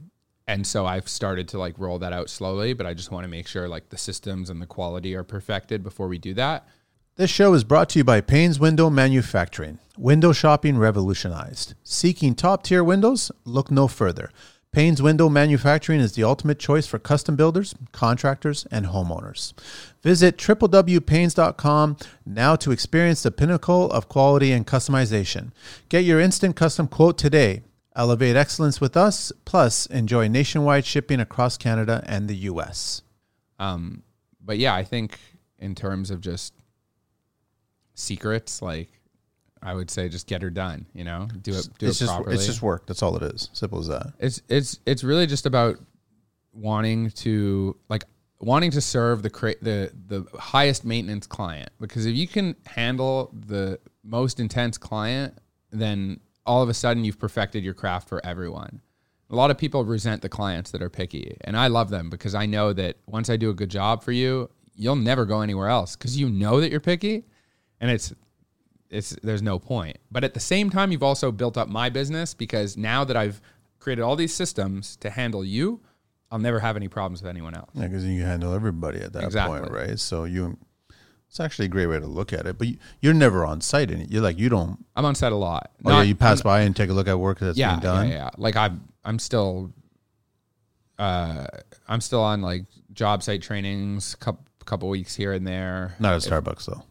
and 0.47 0.65
so 0.65 0.85
I've 0.85 1.07
started 1.07 1.47
to 1.49 1.59
like 1.59 1.77
roll 1.77 1.99
that 1.99 2.11
out 2.11 2.29
slowly, 2.29 2.73
but 2.73 2.85
I 2.85 2.93
just 2.93 3.11
want 3.11 3.23
to 3.23 3.29
make 3.29 3.47
sure 3.47 3.67
like 3.67 3.89
the 3.89 3.97
systems 3.97 4.49
and 4.49 4.61
the 4.61 4.65
quality 4.65 5.15
are 5.15 5.23
perfected 5.23 5.83
before 5.83 6.07
we 6.07 6.17
do 6.17 6.33
that. 6.33 6.67
This 7.17 7.29
show 7.29 7.53
is 7.53 7.63
brought 7.63 7.89
to 7.89 7.99
you 7.99 8.03
by 8.03 8.21
Payne's 8.21 8.59
Window 8.59 8.89
Manufacturing. 8.89 9.77
Window 9.97 10.31
shopping 10.31 10.77
revolutionized. 10.77 11.75
Seeking 11.83 12.33
top 12.33 12.63
tier 12.63 12.83
windows? 12.83 13.31
Look 13.43 13.69
no 13.69 13.87
further. 13.87 14.31
Payne's 14.71 15.01
Window 15.01 15.29
Manufacturing 15.29 15.99
is 15.99 16.13
the 16.13 16.23
ultimate 16.23 16.59
choice 16.59 16.85
for 16.85 16.99
custom 16.99 17.35
builders, 17.35 17.73
contractors, 17.91 18.67
and 18.69 18.85
homeowners. 18.85 19.53
Visit 20.03 20.37
www.paynes.com 20.37 21.97
now 22.23 22.55
to 22.55 22.71
experience 22.71 23.23
the 23.23 23.31
pinnacle 23.31 23.91
of 23.91 24.07
quality 24.07 24.51
and 24.51 24.67
customization. 24.67 25.51
Get 25.89 26.05
your 26.05 26.19
instant 26.19 26.55
custom 26.55 26.87
quote 26.87 27.17
today. 27.17 27.63
Elevate 27.95 28.35
excellence 28.35 28.79
with 28.79 28.95
us, 28.95 29.31
plus 29.43 29.87
enjoy 29.87 30.27
nationwide 30.27 30.85
shipping 30.85 31.19
across 31.19 31.57
Canada 31.57 32.03
and 32.05 32.27
the 32.27 32.35
US. 32.35 33.01
Um, 33.57 34.03
but 34.39 34.59
yeah, 34.59 34.75
I 34.75 34.83
think 34.83 35.19
in 35.57 35.73
terms 35.73 36.11
of 36.11 36.21
just 36.21 36.53
secrets, 37.95 38.61
like 38.61 38.98
I 39.61 39.73
would 39.73 39.89
say, 39.89 40.09
just 40.09 40.27
get 40.27 40.41
her 40.41 40.49
done. 40.49 40.85
You 40.93 41.03
know, 41.03 41.27
do 41.41 41.51
it, 41.51 41.69
do 41.77 41.87
it's 41.87 41.97
it 41.97 42.05
just 42.05 42.15
properly. 42.15 42.35
it's 42.35 42.45
just 42.45 42.61
work. 42.61 42.85
That's 42.87 43.03
all 43.03 43.15
it 43.17 43.23
is. 43.23 43.49
Simple 43.53 43.79
as 43.79 43.87
that. 43.87 44.13
it's 44.19 44.41
it's 44.49 44.79
it's 44.85 45.03
really 45.03 45.27
just 45.27 45.45
about 45.45 45.77
wanting 46.53 47.09
to 47.11 47.75
like 47.89 48.03
wanting 48.39 48.71
to 48.71 48.81
serve 48.81 49.21
the 49.21 49.29
cra- 49.29 49.59
the 49.61 49.91
the 50.07 50.25
highest 50.37 50.85
maintenance 50.85 51.27
client 51.27 51.69
because 51.79 52.05
if 52.05 52.15
you 52.15 52.27
can 52.27 52.55
handle 52.65 53.31
the 53.33 53.79
most 54.03 54.39
intense 54.39 54.77
client 54.77 55.37
then 55.71 56.19
all 56.45 56.61
of 56.63 56.69
a 56.69 56.73
sudden 56.73 57.03
you've 57.03 57.19
perfected 57.19 57.63
your 57.63 57.73
craft 57.73 58.07
for 58.07 58.25
everyone 58.25 58.81
a 59.29 59.35
lot 59.35 59.51
of 59.51 59.57
people 59.57 59.83
resent 59.83 60.21
the 60.21 60.29
clients 60.29 60.71
that 60.71 60.81
are 60.81 60.89
picky 60.89 61.37
and 61.41 61.55
i 61.57 61.67
love 61.67 61.89
them 61.89 62.09
because 62.09 62.33
i 62.33 62.45
know 62.45 62.71
that 62.73 62.95
once 63.05 63.29
i 63.29 63.35
do 63.35 63.49
a 63.49 63.53
good 63.53 63.69
job 63.69 64.01
for 64.03 64.11
you 64.11 64.49
you'll 64.73 64.95
never 64.95 65.25
go 65.25 65.41
anywhere 65.41 65.67
else 65.67 65.95
because 65.95 66.17
you 66.17 66.29
know 66.29 66.61
that 66.61 66.71
you're 66.71 66.79
picky 66.79 67.25
and 67.81 67.91
it's 67.91 68.13
it's 68.89 69.15
there's 69.23 69.41
no 69.41 69.59
point. 69.59 69.97
But 70.11 70.23
at 70.23 70.33
the 70.33 70.39
same 70.39 70.69
time, 70.69 70.91
you've 70.91 71.03
also 71.03 71.31
built 71.31 71.57
up 71.57 71.67
my 71.67 71.89
business 71.89 72.33
because 72.33 72.77
now 72.77 73.03
that 73.03 73.15
I've 73.15 73.41
created 73.79 74.01
all 74.01 74.15
these 74.15 74.33
systems 74.33 74.95
to 74.97 75.09
handle 75.09 75.43
you, 75.43 75.81
I'll 76.31 76.39
never 76.39 76.59
have 76.59 76.75
any 76.75 76.87
problems 76.87 77.21
with 77.21 77.29
anyone 77.29 77.55
else. 77.55 77.69
Yeah, 77.73 77.87
because 77.87 78.05
you 78.05 78.23
handle 78.23 78.53
everybody 78.53 78.99
at 78.99 79.13
that 79.13 79.23
Exactly. 79.23 79.59
point, 79.59 79.71
right? 79.71 79.99
So 79.99 80.25
you, 80.25 80.57
it's 81.27 81.39
actually 81.39 81.65
a 81.65 81.69
great 81.69 81.87
way 81.87 81.99
to 81.99 82.05
look 82.07 82.33
at 82.33 82.45
it. 82.45 82.57
But 82.57 82.67
you, 82.67 82.77
you're 83.01 83.13
never 83.13 83.45
on 83.45 83.61
site 83.61 83.89
in 83.91 84.01
it. 84.01 84.11
You're 84.11 84.21
like 84.21 84.37
you 84.37 84.49
don't. 84.49 84.83
I'm 84.95 85.05
on 85.05 85.15
site 85.15 85.31
a 85.31 85.35
lot. 85.35 85.71
Oh 85.85 85.91
yeah, 85.91 86.01
you 86.03 86.15
pass 86.15 86.41
by 86.41 86.61
and 86.61 86.75
take 86.75 86.89
a 86.89 86.93
look 86.93 87.07
at 87.07 87.17
work 87.17 87.39
that's 87.39 87.57
yeah, 87.57 87.71
being 87.71 87.79
done. 87.81 88.09
yeah, 88.09 88.15
yeah. 88.15 88.29
Like 88.37 88.55
I'm, 88.55 88.87
I'm 89.03 89.19
still, 89.19 89.71
uh, 90.97 91.45
I'm 91.87 92.01
still 92.01 92.21
on 92.21 92.41
like 92.41 92.65
job 92.93 93.23
site 93.23 93.41
trainings, 93.41 94.15
couple 94.15 94.45
couple 94.65 94.87
weeks 94.89 95.15
here 95.15 95.33
and 95.33 95.47
there. 95.47 95.95
Not 95.99 96.13
at 96.13 96.21
Starbucks 96.21 96.65
though. 96.65 96.83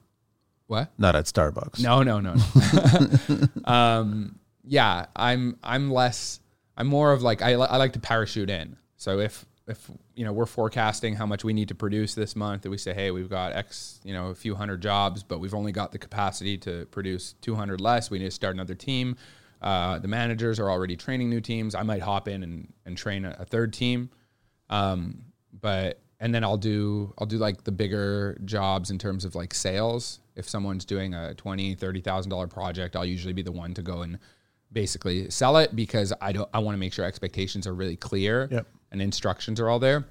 What? 0.69 0.93
Not 0.99 1.16
at 1.16 1.24
Starbucks. 1.24 1.81
No, 1.81 2.03
no, 2.03 2.20
no. 2.20 2.35
no. 2.35 3.47
um, 3.65 4.39
yeah, 4.65 5.07
I'm 5.16 5.57
I'm 5.62 5.90
less. 5.90 6.40
I'm 6.77 6.86
more 6.86 7.12
of 7.12 7.23
like 7.23 7.43
I, 7.43 7.53
I 7.53 7.78
like 7.78 7.95
to 7.95 8.01
parachute 8.01 8.51
in. 8.51 8.77
So 8.97 9.19
if 9.19 9.47
if 9.66 9.90
you 10.15 10.27
know 10.27 10.32
we're 10.32 10.47
forecasting 10.47 11.15
how 11.15 11.24
much 11.24 11.43
we 11.43 11.55
need 11.55 11.69
to 11.69 11.74
produce 11.74 12.15
this 12.15 12.36
month, 12.36 12.62
that 12.62 12.70
we 12.70 12.77
say, 12.77 12.93
hey, 12.93 13.11
we've 13.11 13.31
got 13.31 13.55
X, 13.55 13.99
you 14.05 14.12
know, 14.12 14.27
a 14.27 14.35
few 14.35 14.55
hundred 14.55 14.82
jobs, 14.82 15.23
but 15.23 15.40
we've 15.40 15.55
only 15.55 15.73
got 15.73 15.90
the 15.90 15.99
capacity 15.99 16.59
to 16.59 16.85
produce 16.86 17.35
200 17.40 17.81
less. 17.81 18.11
We 18.11 18.19
need 18.19 18.27
to 18.27 18.31
start 18.31 18.55
another 18.55 18.74
team. 18.74 19.16
Uh, 19.62 19.99
the 19.99 20.09
managers 20.09 20.61
are 20.61 20.70
already 20.70 20.97
training 20.97 21.31
new 21.31 21.40
teams. 21.40 21.74
I 21.74 21.82
might 21.82 22.03
hop 22.03 22.28
in 22.28 22.43
and, 22.43 22.73
and 22.85 22.97
train 22.97 23.24
a, 23.24 23.36
a 23.40 23.45
third 23.45 23.73
team. 23.73 24.11
Um, 24.70 25.23
but 25.61 26.01
and 26.20 26.35
then 26.35 26.43
I'll 26.45 26.57
do 26.57 27.12
I'll 27.19 27.27
do 27.27 27.39
like 27.39 27.65
the 27.65 27.73
bigger 27.73 28.39
jobs 28.45 28.90
in 28.90 28.99
terms 28.99 29.24
of 29.24 29.35
like 29.35 29.55
sales. 29.55 30.20
If 30.36 30.49
someone's 30.49 30.85
doing 30.85 31.15
a 31.15 31.35
twenty 31.35 31.74
thirty 31.74 32.01
thousand 32.01 32.31
dollar 32.31 32.47
project, 32.47 32.97
I'll 32.97 33.05
usually 33.05 33.32
be 33.35 33.43
the 33.43 33.53
one 33.53 33.74
to 33.74 33.82
go 33.82 34.03
and 34.03 34.19
basically 34.73 35.31
sell 35.31 35.57
it 35.57 35.74
because 35.74 36.12
I 36.20 36.32
don't 36.32 36.49
I 36.53 36.59
want 36.59 36.74
to 36.74 36.78
make 36.78 36.93
sure 36.93 37.05
expectations 37.05 37.66
are 37.66 37.74
really 37.74 37.97
clear 37.97 38.49
Yep. 38.51 38.66
and 38.93 39.01
instructions 39.03 39.61
are 39.61 39.69
all 39.69 39.78
there. 39.78 40.07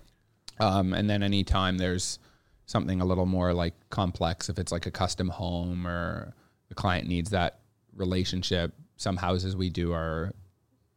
Um, 0.60 0.94
and 0.94 1.10
then 1.10 1.22
anytime 1.24 1.78
there's 1.78 2.18
something 2.66 3.00
a 3.00 3.06
little 3.06 3.26
more 3.28 3.54
like 3.54 3.74
complex, 3.90 4.50
if 4.50 4.58
it's 4.60 4.72
like 4.72 4.86
a 4.88 4.92
custom 4.92 5.30
home 5.30 5.86
or 5.88 6.34
the 6.70 6.76
client 6.76 7.08
needs 7.08 7.30
that 7.30 7.60
relationship, 7.96 8.74
some 8.98 9.16
houses 9.18 9.56
we 9.56 9.70
do 9.70 9.94
are 9.94 10.34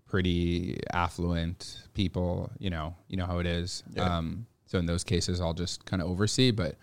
pretty 0.09 0.81
affluent 0.93 1.83
people, 1.95 2.51
you 2.59 2.71
know, 2.71 2.95
you 3.09 3.17
know 3.17 3.27
how 3.27 3.39
it 3.39 3.47
is. 3.47 3.83
Um, 3.99 4.47
so 4.71 4.79
in 4.79 4.87
those 4.87 5.03
cases, 5.03 5.41
I'll 5.41 5.53
just 5.55 5.85
kind 5.85 6.01
of 6.01 6.09
oversee, 6.09 6.53
but 6.53 6.77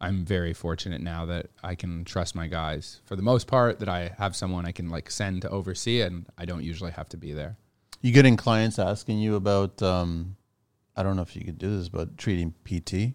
I'm 0.00 0.24
very 0.24 0.52
fortunate 0.52 1.00
now 1.00 1.24
that 1.26 1.46
I 1.62 1.76
can 1.76 2.04
trust 2.04 2.34
my 2.34 2.48
guys 2.48 3.00
for 3.04 3.14
the 3.14 3.22
most 3.22 3.46
part 3.46 3.78
that 3.78 3.88
I 3.88 4.12
have 4.18 4.34
someone 4.34 4.66
I 4.66 4.72
can 4.72 4.88
like 4.90 5.08
send 5.10 5.42
to 5.42 5.50
oversee 5.50 6.00
and 6.00 6.26
I 6.36 6.44
don't 6.46 6.64
usually 6.64 6.90
have 6.90 7.08
to 7.10 7.16
be 7.16 7.32
there. 7.32 7.56
You 8.00 8.12
getting 8.12 8.36
clients 8.36 8.78
asking 8.80 9.18
you 9.20 9.36
about? 9.36 9.80
Um, 9.82 10.34
I 10.96 11.04
don't 11.04 11.14
know 11.14 11.22
if 11.22 11.36
you 11.36 11.44
could 11.44 11.58
do 11.58 11.78
this, 11.78 11.88
but 11.88 12.18
treating 12.18 12.54
PT. 12.64 13.14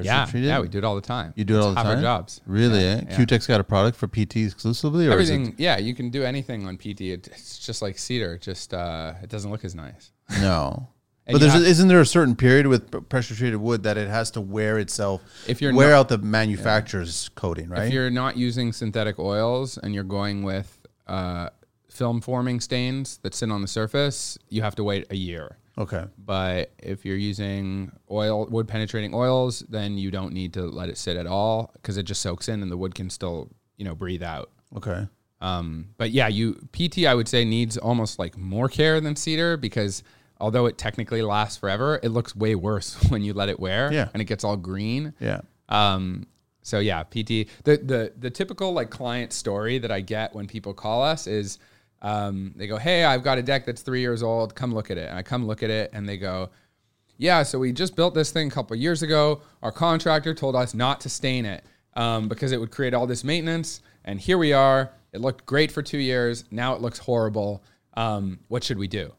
Yeah. 0.00 0.26
treated? 0.26 0.46
Yeah. 0.48 0.60
We 0.60 0.68
do 0.68 0.78
it 0.78 0.84
all 0.84 0.94
the 0.96 1.00
time. 1.00 1.32
You 1.36 1.44
do 1.44 1.54
it 1.54 1.58
It's 1.58 1.66
all 1.66 1.72
the 1.74 1.78
half 1.78 1.86
our 1.86 1.94
time? 1.94 2.02
jobs. 2.02 2.40
Really? 2.46 2.80
Yeah, 2.80 2.86
eh? 2.86 3.02
yeah. 3.08 3.16
Cutek's 3.16 3.46
got 3.48 3.60
a 3.60 3.64
product 3.64 3.96
for 3.96 4.06
PT 4.06 4.36
exclusively, 4.46 5.08
or 5.08 5.12
Everything. 5.12 5.54
Yeah. 5.58 5.78
You 5.78 5.94
can 5.94 6.10
do 6.10 6.22
anything 6.24 6.66
on 6.66 6.76
PT. 6.76 7.00
It- 7.12 7.28
It's 7.28 7.58
just 7.58 7.82
like 7.82 7.98
cedar. 7.98 8.38
Just, 8.38 8.72
uh, 8.74 9.14
it 9.22 9.28
doesn't 9.30 9.50
look 9.50 9.64
as 9.64 9.74
nice. 9.74 10.12
no? 10.40 10.88
But 11.32 11.40
there's 11.40 11.52
have- 11.52 11.62
isn't 11.62 11.88
there 11.88 12.00
a 12.00 12.06
certain 12.06 12.36
period 12.36 12.66
with 12.66 13.08
pressure 13.08 13.34
treated 13.34 13.56
wood 13.58 13.82
that 13.82 13.96
it 13.98 14.08
has 14.08 14.30
to 14.32 14.40
wear 14.40 14.78
itself, 14.78 15.22
If 15.46 15.60
you're 15.60 15.74
wear 15.74 15.90
not- 15.90 15.98
out 15.98 16.08
the 16.08 16.18
manufacturer's 16.18 17.28
coating, 17.34 17.68
right? 17.68 17.86
If 17.86 17.92
you're 17.92 18.10
not 18.10 18.36
using 18.36 18.72
synthetic 18.72 19.18
oils 19.18 19.78
and 19.78 19.94
you're 19.94 20.04
going 20.04 20.42
with 20.42 20.78
uh, 21.06 21.48
film 21.90 22.20
forming 22.20 22.60
stains 22.60 23.18
that 23.22 23.34
sit 23.34 23.50
on 23.50 23.62
the 23.62 23.68
surface, 23.68 24.38
you 24.48 24.62
have 24.62 24.74
to 24.76 24.84
wait 24.84 25.06
a 25.10 25.16
year. 25.16 25.56
okay. 25.78 26.04
But 26.18 26.72
if 26.82 27.04
you're 27.04 27.16
using 27.16 27.92
oil, 28.10 28.46
wood 28.46 28.66
penetrating 28.68 29.14
oils, 29.14 29.60
then 29.68 29.96
you 29.96 30.10
don't 30.10 30.32
need 30.32 30.52
to 30.54 30.62
let 30.62 30.88
it 30.88 30.98
sit 30.98 31.16
at 31.16 31.26
all 31.26 31.70
because 31.74 31.96
it 31.96 32.02
just 32.04 32.20
soaks 32.20 32.48
in 32.48 32.62
and 32.62 32.70
the 32.70 32.76
wood 32.76 32.94
can 32.94 33.10
still, 33.10 33.48
you 33.76 33.84
know, 33.84 33.94
breathe 33.94 34.22
out. 34.22 34.50
Okay. 34.76 35.06
Um, 35.40 35.90
but 35.96 36.10
yeah, 36.10 36.26
you 36.26 36.54
PT 36.72 37.06
I 37.06 37.14
would 37.14 37.28
say 37.28 37.44
needs 37.44 37.76
almost 37.78 38.18
like 38.18 38.36
more 38.36 38.68
care 38.68 39.00
than 39.00 39.14
cedar 39.14 39.56
because 39.56 40.02
although 40.40 40.66
it 40.66 40.78
technically 40.78 41.22
lasts 41.22 41.56
forever, 41.58 41.98
it 42.02 42.10
looks 42.10 42.34
way 42.36 42.54
worse 42.54 42.94
when 43.10 43.22
you 43.22 43.34
let 43.34 43.48
it 43.48 43.58
wear. 43.58 43.92
Yeah. 43.92 44.08
and 44.12 44.22
it 44.22 44.26
gets 44.26 44.44
all 44.44 44.56
green. 44.56 45.14
Yeah. 45.20 45.40
Um, 45.68 46.26
so 46.62 46.80
yeah, 46.80 47.02
PT. 47.02 47.48
The 47.64 47.80
the 47.82 48.12
the 48.18 48.30
typical 48.30 48.72
like 48.72 48.90
client 48.90 49.32
story 49.32 49.78
that 49.78 49.90
I 49.90 50.00
get 50.00 50.34
when 50.34 50.46
people 50.46 50.74
call 50.74 51.02
us 51.02 51.26
is 51.26 51.58
um, 52.02 52.52
they 52.56 52.66
go, 52.66 52.76
"Hey, 52.76 53.04
I've 53.04 53.22
got 53.22 53.38
a 53.38 53.42
deck 53.42 53.64
that's 53.64 53.80
three 53.82 54.00
years 54.00 54.22
old. 54.22 54.54
Come 54.54 54.74
look 54.74 54.90
at 54.90 54.98
it." 54.98 55.08
And 55.08 55.18
I 55.18 55.22
come 55.22 55.46
look 55.46 55.62
at 55.62 55.70
it, 55.70 55.90
and 55.94 56.06
they 56.06 56.18
go, 56.18 56.50
"Yeah, 57.16 57.42
so 57.42 57.58
we 57.58 57.72
just 57.72 57.96
built 57.96 58.14
this 58.14 58.30
thing 58.30 58.48
a 58.48 58.50
couple 58.50 58.76
years 58.76 59.02
ago. 59.02 59.40
Our 59.62 59.72
contractor 59.72 60.34
told 60.34 60.54
us 60.56 60.74
not 60.74 61.00
to 61.02 61.08
stain 61.08 61.46
it 61.46 61.64
um, 61.94 62.28
because 62.28 62.52
it 62.52 62.60
would 62.60 62.70
create 62.70 62.92
all 62.92 63.06
this 63.06 63.24
maintenance, 63.24 63.80
and 64.04 64.20
here 64.20 64.36
we 64.36 64.52
are. 64.52 64.90
It 65.12 65.22
looked 65.22 65.46
great 65.46 65.72
for 65.72 65.82
two 65.82 65.98
years. 65.98 66.44
Now 66.50 66.74
it 66.74 66.82
looks 66.82 66.98
horrible. 66.98 67.64
Um, 67.94 68.40
what 68.48 68.62
should 68.62 68.78
we 68.78 68.88
do?" 68.88 69.12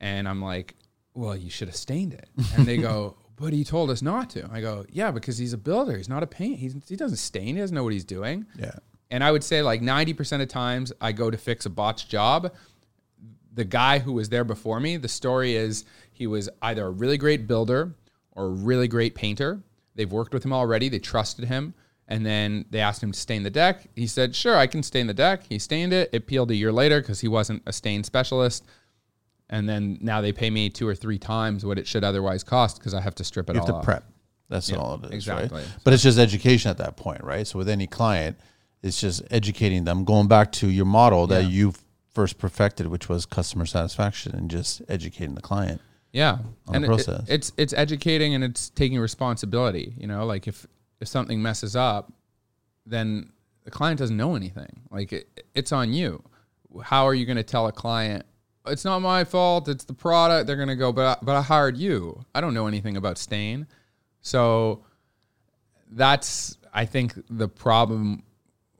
And 0.00 0.28
I'm 0.28 0.42
like, 0.42 0.74
"Well, 1.14 1.36
you 1.36 1.50
should 1.50 1.68
have 1.68 1.76
stained 1.76 2.14
it." 2.14 2.28
And 2.56 2.66
they 2.66 2.76
go. 2.76 3.16
But 3.40 3.52
he 3.52 3.62
told 3.62 3.88
us 3.90 4.02
not 4.02 4.30
to. 4.30 4.48
I 4.50 4.60
go, 4.60 4.84
yeah, 4.90 5.12
because 5.12 5.38
he's 5.38 5.52
a 5.52 5.58
builder. 5.58 5.96
He's 5.96 6.08
not 6.08 6.24
a 6.24 6.26
paint. 6.26 6.58
He's, 6.58 6.74
he 6.88 6.96
doesn't 6.96 7.18
stain. 7.18 7.54
He 7.54 7.60
doesn't 7.60 7.72
know 7.74 7.84
what 7.84 7.92
he's 7.92 8.04
doing. 8.04 8.46
Yeah. 8.58 8.72
And 9.10 9.22
I 9.22 9.32
would 9.32 9.44
say 9.44 9.62
like 9.62 9.80
90% 9.80 10.42
of 10.42 10.48
times 10.48 10.92
I 11.00 11.12
go 11.12 11.30
to 11.30 11.38
fix 11.38 11.64
a 11.64 11.70
botched 11.70 12.10
job. 12.10 12.52
The 13.54 13.64
guy 13.64 14.00
who 14.00 14.12
was 14.12 14.28
there 14.28 14.44
before 14.44 14.80
me, 14.80 14.96
the 14.96 15.08
story 15.08 15.54
is 15.54 15.84
he 16.12 16.26
was 16.26 16.48
either 16.62 16.86
a 16.86 16.90
really 16.90 17.16
great 17.16 17.46
builder 17.46 17.94
or 18.32 18.46
a 18.46 18.50
really 18.50 18.88
great 18.88 19.14
painter. 19.14 19.60
They've 19.94 20.10
worked 20.10 20.34
with 20.34 20.44
him 20.44 20.52
already, 20.52 20.88
they 20.88 20.98
trusted 20.98 21.46
him. 21.46 21.74
And 22.10 22.24
then 22.24 22.64
they 22.70 22.80
asked 22.80 23.02
him 23.02 23.12
to 23.12 23.18
stain 23.18 23.42
the 23.42 23.50
deck. 23.50 23.86
He 23.94 24.06
said, 24.06 24.34
Sure, 24.34 24.56
I 24.56 24.66
can 24.66 24.82
stain 24.82 25.06
the 25.06 25.14
deck. 25.14 25.42
He 25.46 25.58
stained 25.58 25.92
it. 25.92 26.08
It 26.12 26.26
peeled 26.26 26.50
a 26.50 26.54
year 26.54 26.72
later 26.72 27.00
because 27.00 27.20
he 27.20 27.28
wasn't 27.28 27.62
a 27.66 27.72
stain 27.72 28.02
specialist. 28.02 28.64
And 29.50 29.68
then 29.68 29.98
now 30.00 30.20
they 30.20 30.32
pay 30.32 30.50
me 30.50 30.68
two 30.70 30.86
or 30.86 30.94
three 30.94 31.18
times 31.18 31.64
what 31.64 31.78
it 31.78 31.86
should 31.86 32.04
otherwise 32.04 32.44
cost 32.44 32.78
because 32.78 32.92
I 32.94 33.00
have 33.00 33.14
to 33.16 33.24
strip 33.24 33.48
it 33.48 33.54
You 33.54 33.60
all 33.60 33.66
have 33.66 33.74
to 33.74 33.78
off. 33.78 33.84
prep. 33.84 34.04
That's 34.50 34.72
all 34.72 35.00
it 35.02 35.06
is, 35.06 35.12
exactly. 35.12 35.58
right? 35.60 35.68
But 35.84 35.92
it's 35.94 36.02
just 36.02 36.18
education 36.18 36.70
at 36.70 36.78
that 36.78 36.96
point, 36.96 37.22
right? 37.24 37.46
So 37.46 37.58
with 37.58 37.68
any 37.68 37.86
client, 37.86 38.38
it's 38.82 39.00
just 39.00 39.22
educating 39.30 39.84
them, 39.84 40.04
going 40.04 40.28
back 40.28 40.52
to 40.52 40.68
your 40.68 40.84
model 40.86 41.26
that 41.28 41.44
Yeah. 41.44 41.48
you 41.50 41.74
first 42.14 42.38
perfected, 42.38 42.86
which 42.88 43.08
was 43.08 43.26
customer 43.26 43.66
satisfaction, 43.66 44.34
and 44.34 44.50
just 44.50 44.82
educating 44.88 45.34
the 45.34 45.40
client. 45.42 45.80
Yeah, 46.12 46.38
on 46.66 46.76
and 46.76 46.84
the 46.84 46.92
it- 46.94 47.30
it's 47.30 47.52
it's 47.58 47.72
educating 47.74 48.34
and 48.34 48.42
it's 48.42 48.70
taking 48.70 48.98
responsibility. 48.98 49.94
You 49.98 50.06
know, 50.06 50.24
like 50.24 50.48
if 50.48 50.66
if 51.00 51.08
something 51.08 51.40
messes 51.42 51.76
up, 51.76 52.10
then 52.86 53.30
the 53.64 53.70
client 53.70 53.98
doesn't 53.98 54.16
know 54.16 54.34
anything. 54.34 54.80
Like 54.90 55.12
it, 55.12 55.44
it's 55.54 55.72
on 55.72 55.92
you. 55.92 56.22
How 56.82 57.06
are 57.06 57.14
you 57.14 57.26
going 57.26 57.36
to 57.36 57.42
tell 57.42 57.66
a 57.66 57.72
client? 57.72 58.24
It's 58.70 58.84
not 58.84 59.00
my 59.00 59.24
fault. 59.24 59.68
It's 59.68 59.84
the 59.84 59.94
product. 59.94 60.46
They're 60.46 60.56
going 60.56 60.68
to 60.68 60.76
go, 60.76 60.92
but 60.92 61.04
I, 61.04 61.24
but 61.24 61.36
I 61.36 61.42
hired 61.42 61.76
you. 61.76 62.24
I 62.34 62.40
don't 62.40 62.54
know 62.54 62.66
anything 62.66 62.96
about 62.96 63.18
stain. 63.18 63.66
So 64.20 64.84
that's 65.90 66.58
I 66.72 66.84
think 66.84 67.14
the 67.30 67.48
problem 67.48 68.22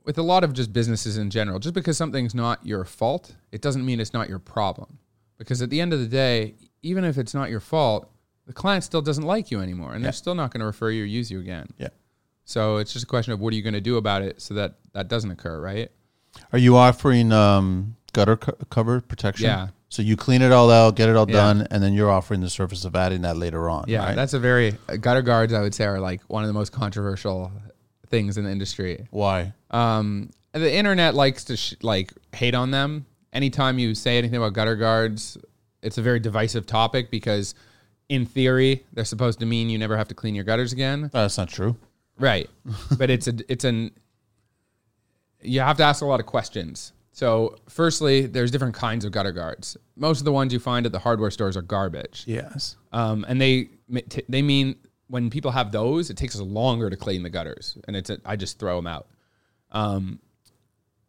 with 0.05 0.17
a 0.17 0.23
lot 0.23 0.43
of 0.43 0.53
just 0.53 0.73
businesses 0.73 1.17
in 1.17 1.29
general. 1.29 1.59
Just 1.59 1.75
because 1.75 1.97
something's 1.97 2.33
not 2.33 2.65
your 2.65 2.85
fault, 2.85 3.35
it 3.51 3.61
doesn't 3.61 3.85
mean 3.85 3.99
it's 3.99 4.13
not 4.13 4.29
your 4.29 4.39
problem. 4.39 4.99
Because 5.37 5.61
at 5.61 5.69
the 5.69 5.79
end 5.79 5.93
of 5.93 5.99
the 5.99 6.07
day, 6.07 6.55
even 6.81 7.03
if 7.03 7.17
it's 7.17 7.33
not 7.33 7.49
your 7.49 7.59
fault, 7.59 8.09
the 8.45 8.53
client 8.53 8.83
still 8.83 9.01
doesn't 9.01 9.25
like 9.25 9.51
you 9.51 9.61
anymore, 9.61 9.93
and 9.93 10.03
they're 10.03 10.11
still 10.11 10.35
not 10.35 10.51
going 10.51 10.59
to 10.59 10.65
refer 10.65 10.89
you 10.89 11.03
or 11.03 11.05
use 11.05 11.29
you 11.29 11.39
again. 11.39 11.67
Yeah. 11.77 11.89
So 12.45 12.77
it's 12.77 12.91
just 12.91 13.03
a 13.03 13.07
question 13.07 13.31
of 13.31 13.39
what 13.39 13.53
are 13.53 13.55
you 13.55 13.61
going 13.61 13.73
to 13.73 13.81
do 13.81 13.97
about 13.97 14.23
it 14.23 14.41
so 14.41 14.55
that 14.55 14.79
that 14.93 15.07
doesn't 15.07 15.29
occur, 15.29 15.61
right? 15.61 15.91
Are 16.51 16.57
you 16.57 16.75
offering 16.75 17.31
um, 17.31 17.95
gutter 18.13 18.37
co- 18.37 18.57
cover 18.69 19.01
protection? 19.01 19.45
Yeah. 19.45 19.67
So 19.91 20.03
you 20.03 20.15
clean 20.15 20.41
it 20.43 20.51
all 20.51 20.69
out, 20.69 20.95
get 20.95 21.09
it 21.09 21.15
all 21.15 21.27
Yeah. 21.27 21.35
done, 21.37 21.67
and 21.71 21.81
then 21.81 21.93
you're 21.93 22.11
offering 22.11 22.41
the 22.41 22.49
service 22.49 22.85
of 22.85 22.95
adding 22.95 23.21
that 23.23 23.37
later 23.37 23.69
on. 23.69 23.85
Yeah, 23.87 24.05
right? 24.05 24.15
that's 24.15 24.33
a 24.33 24.39
very 24.39 24.77
gutter 25.01 25.23
guards. 25.23 25.51
I 25.51 25.61
would 25.61 25.73
say 25.73 25.85
are 25.85 25.99
like 25.99 26.21
one 26.27 26.43
of 26.43 26.47
the 26.47 26.53
most 26.53 26.71
controversial 26.71 27.51
things 28.07 28.37
in 28.37 28.43
the 28.45 28.51
industry. 28.51 29.07
why. 29.11 29.53
Um, 29.71 30.29
the 30.53 30.71
internet 30.73 31.13
likes 31.15 31.43
to 31.45 31.57
sh- 31.57 31.75
like 31.81 32.11
hate 32.33 32.55
on 32.55 32.71
them. 32.71 33.05
Anytime 33.33 33.77
you 33.79 33.93
say 33.95 34.17
anything 34.17 34.37
about 34.37 34.53
gutter 34.53 34.75
guards, 34.75 35.37
it's 35.83 35.97
a 35.97 36.01
very 36.01 36.19
divisive 36.19 36.65
topic 36.65 37.09
because, 37.11 37.53
in 38.09 38.25
theory, 38.25 38.83
they're 38.93 39.05
supposed 39.05 39.39
to 39.39 39.45
mean 39.45 39.69
you 39.69 39.77
never 39.77 39.95
have 39.97 40.07
to 40.07 40.15
clean 40.15 40.33
your 40.35 40.43
gutters 40.43 40.73
again. 40.73 41.05
Uh, 41.13 41.21
that's 41.21 41.37
not 41.37 41.49
true. 41.49 41.75
Right. 42.19 42.49
but 42.97 43.09
it's 43.09 43.27
a 43.27 43.33
it's 43.47 43.63
an 43.63 43.91
you 45.41 45.61
have 45.61 45.77
to 45.77 45.83
ask 45.83 46.01
a 46.01 46.05
lot 46.05 46.19
of 46.19 46.25
questions. 46.25 46.91
So, 47.19 47.57
firstly, 47.67 48.27
there's 48.27 48.49
different 48.49 48.75
kinds 48.75 49.03
of 49.03 49.11
gutter 49.11 49.33
guards. 49.33 49.75
Most 49.97 50.19
of 50.19 50.23
the 50.23 50.31
ones 50.31 50.53
you 50.53 50.59
find 50.59 50.85
at 50.85 50.93
the 50.93 50.99
hardware 50.99 51.29
stores 51.29 51.57
are 51.57 51.61
garbage. 51.61 52.23
Yes. 52.25 52.77
Um, 52.93 53.25
and 53.27 53.41
they 53.41 53.71
they 54.29 54.41
mean 54.41 54.77
when 55.07 55.29
people 55.29 55.51
have 55.51 55.73
those, 55.73 56.09
it 56.09 56.15
takes 56.15 56.35
us 56.35 56.41
longer 56.41 56.89
to 56.89 56.95
clean 56.95 57.23
the 57.23 57.29
gutters, 57.29 57.77
and 57.85 57.97
it's 57.97 58.09
a, 58.09 58.19
I 58.23 58.37
just 58.37 58.57
throw 58.57 58.77
them 58.77 58.87
out. 58.87 59.07
Um, 59.71 60.21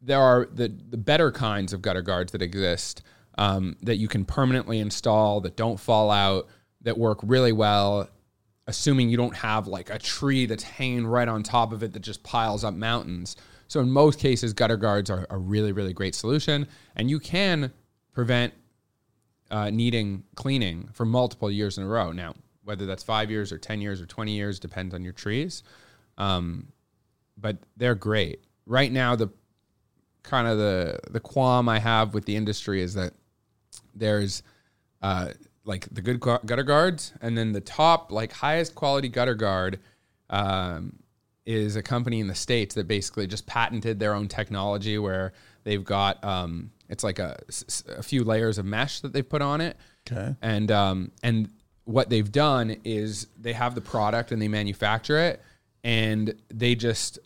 there 0.03 0.20
are 0.20 0.49
the 0.53 0.77
the 0.89 0.97
better 0.97 1.31
kinds 1.31 1.73
of 1.73 1.81
gutter 1.81 2.03
guards 2.03 2.32
that 2.32 2.43
exist 2.43 3.05
um, 3.39 3.77
that 3.82 3.99
you 3.99 4.09
can 4.09 4.24
permanently 4.24 4.81
install 4.81 5.41
that 5.43 5.57
don't 5.57 5.78
fall 5.78 6.11
out 6.11 6.49
that 6.81 6.99
work 6.99 7.20
really 7.23 7.53
well, 7.53 8.11
assuming 8.66 9.11
you 9.11 9.16
don't 9.16 9.37
have 9.37 9.69
like 9.69 9.91
a 9.91 9.99
tree 10.01 10.47
that's 10.47 10.65
hanging 10.65 11.07
right 11.07 11.28
on 11.28 11.45
top 11.45 11.73
of 11.73 11.85
it 11.85 11.93
that 11.93 12.01
just 12.01 12.24
piles 12.24 12.65
up 12.65 12.74
mountains. 12.74 13.37
So 13.71 13.79
in 13.79 13.89
most 13.89 14.19
cases, 14.19 14.53
gutter 14.53 14.77
guards 14.77 15.11
are 15.11 15.29
a 15.31 15.39
really 15.39 15.71
really 15.71 15.93
great 15.93 16.17
solution, 16.17 16.67
and 16.97 17.09
you 17.09 17.21
can 17.21 17.73
prevent 18.13 18.53
uh, 19.49 19.71
needing 19.71 20.25
cleaning 20.35 20.89
for 20.93 21.05
multiple 21.05 21.49
years 21.49 21.79
in 21.79 21.85
a 21.85 21.87
row. 21.87 22.11
Now, 22.11 22.35
whether 22.65 22.85
that's 22.85 23.05
five 23.05 23.31
years 23.31 23.53
or 23.53 23.59
10 23.59 23.81
years 23.81 24.01
or 24.01 24.07
20 24.07 24.33
years 24.33 24.59
depends 24.59 24.93
on 24.93 25.05
your 25.05 25.13
trees. 25.13 25.63
Um, 26.19 26.73
but 27.37 27.59
they're 27.77 27.95
great. 27.95 28.45
Right 28.67 28.91
now, 28.91 29.17
the 29.17 29.29
kind 30.25 30.47
of 30.47 30.59
the, 30.59 30.99
the 31.11 31.21
qualm 31.21 31.69
I 31.69 31.79
have 31.79 32.13
with 32.13 32.25
the 32.27 32.37
industry 32.37 32.83
is 32.83 32.95
that 32.95 33.15
there's 33.95 34.43
uh, 35.01 35.29
like 35.65 35.89
the 35.93 36.03
good 36.03 36.21
gutter 36.21 36.63
guards, 36.63 37.13
and 37.23 37.39
then 37.39 37.53
the 37.53 37.61
top, 37.61 38.11
like 38.13 38.33
highest 38.33 38.75
quality 38.75 39.09
gutter 39.09 39.35
guard 39.35 39.79
um, 40.29 40.99
is 41.51 41.77
a 41.77 41.82
company 41.82 42.20
in 42.20 42.28
the 42.28 42.35
States 42.35 42.74
that 42.77 42.86
basically 42.86 43.27
just 43.27 43.47
patented 43.47 43.98
their 43.98 44.14
own 44.14 44.28
technology 44.28 44.98
where 44.98 45.32
they've 45.64 45.85
got, 45.85 46.22
um, 46.24 46.70
it's 46.89 47.02
like 47.05 47.18
a 47.18 47.36
few 48.02 48.24
layers 48.24 48.59
of 48.59 48.64
mesh 48.64 49.01
that 49.01 49.12
they've 49.12 49.28
put 49.28 49.43
on 49.43 49.60
it 49.60 49.77
Okay. 50.10 50.35
and 50.43 50.70
um, 50.70 51.10
and 51.22 51.48
what 51.85 52.09
they've 52.09 52.31
done 52.32 52.77
is 52.85 53.27
they 53.39 53.52
have 53.52 53.74
the 53.74 53.81
product 53.81 54.32
and 54.32 54.40
they 54.40 54.48
manufacture 54.48 55.18
it 55.18 55.43
and 55.85 56.35
they 56.48 56.74
just 56.74 57.18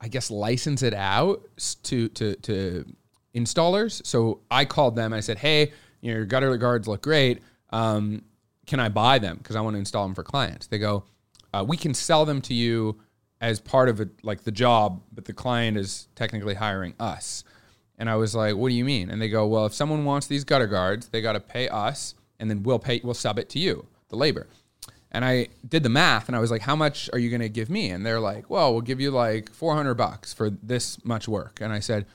I 0.00 0.08
guess 0.08 0.30
license 0.30 0.82
it 0.82 0.94
out 0.94 1.42
to 1.84 2.08
to 2.08 2.34
to 2.36 2.84
installers. 3.34 4.04
So 4.06 4.40
I 4.50 4.64
called 4.64 4.96
them 4.96 5.12
I 5.12 5.20
said, 5.20 5.38
"Hey, 5.38 5.72
you 6.00 6.10
know, 6.10 6.16
your 6.18 6.24
gutter 6.26 6.56
guards 6.56 6.86
look 6.88 7.02
great. 7.02 7.40
Um, 7.70 8.22
can 8.66 8.78
I 8.80 8.88
buy 8.88 9.18
them 9.18 9.36
because 9.38 9.56
I 9.56 9.60
want 9.60 9.74
to 9.74 9.78
install 9.78 10.04
them 10.06 10.14
for 10.14 10.22
clients?" 10.22 10.66
They 10.66 10.78
go, 10.78 11.04
uh, 11.52 11.64
"We 11.66 11.76
can 11.76 11.94
sell 11.94 12.24
them 12.24 12.40
to 12.42 12.54
you 12.54 12.98
as 13.42 13.60
part 13.60 13.90
of 13.90 14.00
it, 14.00 14.08
like 14.22 14.44
the 14.44 14.52
job, 14.52 15.02
but 15.12 15.26
the 15.26 15.34
client 15.34 15.76
is 15.76 16.08
technically 16.14 16.54
hiring 16.54 16.94
us." 16.98 17.44
And 17.98 18.08
I 18.08 18.16
was 18.16 18.34
like, 18.34 18.56
"What 18.56 18.70
do 18.70 18.74
you 18.74 18.84
mean?" 18.86 19.10
And 19.10 19.20
they 19.20 19.28
go, 19.28 19.46
"Well, 19.46 19.66
if 19.66 19.74
someone 19.74 20.06
wants 20.06 20.26
these 20.26 20.44
gutter 20.44 20.66
guards, 20.66 21.08
they 21.08 21.20
got 21.20 21.34
to 21.34 21.40
pay 21.40 21.68
us, 21.68 22.14
and 22.40 22.48
then 22.48 22.62
we'll 22.62 22.78
pay, 22.78 23.00
we'll 23.04 23.12
sub 23.14 23.38
it 23.38 23.50
to 23.50 23.58
you, 23.58 23.86
the 24.08 24.16
labor." 24.16 24.46
And 25.14 25.26
I 25.26 25.48
did 25.68 25.82
the 25.82 25.90
math, 25.90 26.26
and 26.28 26.34
I 26.34 26.40
was 26.40 26.50
like, 26.50 26.62
"How 26.62 26.74
much 26.74 27.10
are 27.12 27.18
you 27.18 27.28
going 27.28 27.42
to 27.42 27.50
give 27.50 27.68
me?" 27.68 27.90
And 27.90 28.04
they're 28.06 28.20
like, 28.20 28.48
"Well, 28.48 28.72
we'll 28.72 28.80
give 28.80 29.00
you 29.00 29.10
like 29.10 29.52
400 29.52 29.94
bucks 29.94 30.32
for 30.32 30.48
this 30.48 31.04
much 31.04 31.28
work." 31.28 31.60
And 31.60 31.70
I 31.72 31.80
said, 31.80 32.06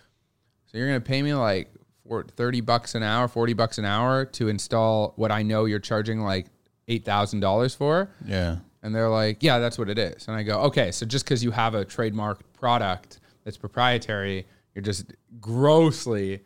"So 0.65 0.77
you're 0.77 0.87
going 0.87 0.99
to 0.99 1.05
pay 1.07 1.21
me 1.21 1.35
like 1.35 1.71
for 2.07 2.23
30 2.23 2.61
bucks 2.61 2.95
an 2.95 3.03
hour, 3.03 3.27
40 3.27 3.53
bucks 3.53 3.77
an 3.77 3.85
hour 3.85 4.25
to 4.25 4.47
install 4.47 5.13
what 5.15 5.31
I 5.31 5.43
know 5.43 5.65
you're 5.65 5.79
charging 5.79 6.21
like 6.21 6.47
eight 6.87 7.05
thousand 7.05 7.41
dollars 7.41 7.75
for?" 7.75 8.09
Yeah. 8.25 8.57
And 8.87 8.95
they're 8.95 9.09
like, 9.09 9.43
yeah, 9.43 9.59
that's 9.59 9.77
what 9.77 9.89
it 9.89 9.99
is. 9.99 10.29
And 10.29 10.37
I 10.37 10.43
go, 10.43 10.61
okay, 10.61 10.93
so 10.93 11.05
just 11.05 11.25
because 11.25 11.43
you 11.43 11.51
have 11.51 11.75
a 11.75 11.83
trademarked 11.83 12.39
product 12.53 13.19
that's 13.43 13.57
proprietary, 13.57 14.47
you're 14.73 14.81
just 14.81 15.11
grossly 15.41 16.39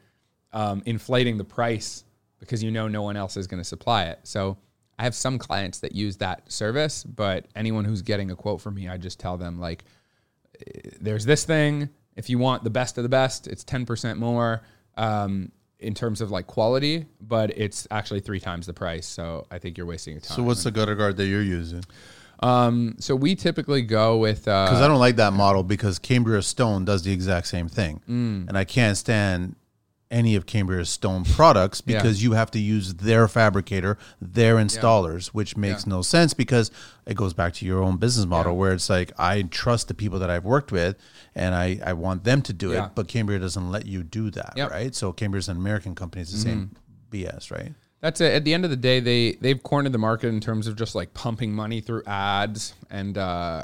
um, 0.51 0.81
inflating 0.87 1.37
the 1.37 1.43
price 1.43 2.03
because 2.39 2.63
you 2.63 2.71
know 2.71 2.87
no 2.87 3.03
one 3.03 3.15
else 3.15 3.37
is 3.37 3.45
going 3.45 3.59
to 3.59 3.63
supply 3.63 4.05
it. 4.05 4.21
So 4.23 4.57
I 4.97 5.03
have 5.03 5.13
some 5.13 5.37
clients 5.37 5.81
that 5.81 5.93
use 5.93 6.17
that 6.17 6.51
service, 6.51 7.03
but 7.03 7.45
anyone 7.55 7.85
who's 7.85 8.01
getting 8.01 8.31
a 8.31 8.35
quote 8.35 8.59
from 8.59 8.73
me, 8.73 8.89
I 8.89 8.97
just 8.97 9.19
tell 9.19 9.37
them 9.37 9.59
like, 9.59 9.83
eh, 10.65 10.89
there's 10.99 11.27
this 11.27 11.43
thing. 11.43 11.89
If 12.15 12.27
you 12.27 12.39
want 12.39 12.63
the 12.63 12.71
best 12.71 12.97
of 12.97 13.03
the 13.03 13.09
best, 13.09 13.45
it's 13.45 13.63
10% 13.63 14.17
more 14.17 14.63
um, 14.97 15.51
in 15.77 15.93
terms 15.93 16.21
of 16.21 16.31
like 16.31 16.47
quality, 16.47 17.05
but 17.21 17.55
it's 17.55 17.87
actually 17.91 18.21
three 18.21 18.39
times 18.39 18.65
the 18.65 18.73
price. 18.73 19.05
So 19.05 19.45
I 19.51 19.59
think 19.59 19.77
you're 19.77 19.85
wasting 19.85 20.13
your 20.13 20.21
time. 20.21 20.37
So 20.37 20.41
what's 20.41 20.63
the 20.63 20.71
gutter 20.71 20.95
guard 20.95 21.17
that 21.17 21.27
you're 21.27 21.43
using? 21.43 21.83
Um, 22.41 22.95
so 22.99 23.15
we 23.15 23.35
typically 23.35 23.81
go 23.83 24.17
with 24.17 24.47
uh, 24.47 24.65
Because 24.65 24.81
I 24.81 24.87
don't 24.87 24.99
like 24.99 25.17
that 25.17 25.33
model 25.33 25.63
because 25.63 25.99
Cambria 25.99 26.41
Stone 26.41 26.85
does 26.85 27.03
the 27.03 27.11
exact 27.13 27.47
same 27.47 27.67
thing, 27.69 28.01
Mm. 28.09 28.47
and 28.49 28.57
I 28.57 28.63
can't 28.63 28.97
stand 28.97 29.55
any 30.09 30.35
of 30.35 30.45
Cambria 30.45 30.83
Stone 30.83 31.23
products 31.23 31.81
Yeah. 31.85 31.95
because 31.97 32.21
you 32.21 32.33
have 32.33 32.51
to 32.51 32.59
use 32.59 32.95
their 32.95 33.29
fabricator, 33.29 33.97
their 34.19 34.55
installers, 34.57 35.27
which 35.27 35.55
makes 35.55 35.87
no 35.87 36.01
sense 36.01 36.33
because 36.33 36.69
it 37.05 37.15
goes 37.15 37.33
back 37.33 37.53
to 37.53 37.65
your 37.65 37.81
own 37.81 37.95
business 37.95 38.25
model 38.25 38.51
Yeah. 38.51 38.57
where 38.59 38.73
it's 38.73 38.89
like 38.89 39.13
I 39.17 39.43
trust 39.43 39.87
the 39.87 39.93
people 39.93 40.19
that 40.19 40.29
I've 40.29 40.43
worked 40.43 40.69
with 40.73 40.97
and 41.33 41.55
I, 41.55 41.79
I 41.85 41.93
want 41.93 42.25
them 42.25 42.41
to 42.41 42.51
do 42.51 42.71
Yeah. 42.71 42.87
it, 42.87 42.91
but 42.93 43.07
Cambria 43.07 43.39
doesn't 43.39 43.71
let 43.71 43.85
you 43.85 44.03
do 44.03 44.29
that, 44.31 44.53
Yep. 44.57 44.71
right? 44.71 44.93
So 44.93 45.13
Cambria's 45.13 45.47
an 45.47 45.55
American 45.55 45.95
company, 45.95 46.23
it's 46.23 46.33
the 46.33 46.39
same 46.39 46.71
BS, 47.09 47.49
right? 47.49 47.71
That's 48.01 48.19
it. 48.19 48.33
At 48.33 48.43
the 48.43 48.53
end 48.53 48.63
of 48.65 48.71
the 48.71 48.77
day, 48.77 48.99
they 48.99 49.33
they've 49.33 49.61
cornered 49.61 49.91
the 49.93 49.97
market 49.99 50.27
in 50.29 50.39
terms 50.39 50.67
of 50.67 50.75
just 50.75 50.95
like 50.95 51.13
pumping 51.13 51.53
money 51.53 51.81
through 51.81 52.03
ads 52.07 52.73
and 52.89 53.17
uh, 53.17 53.63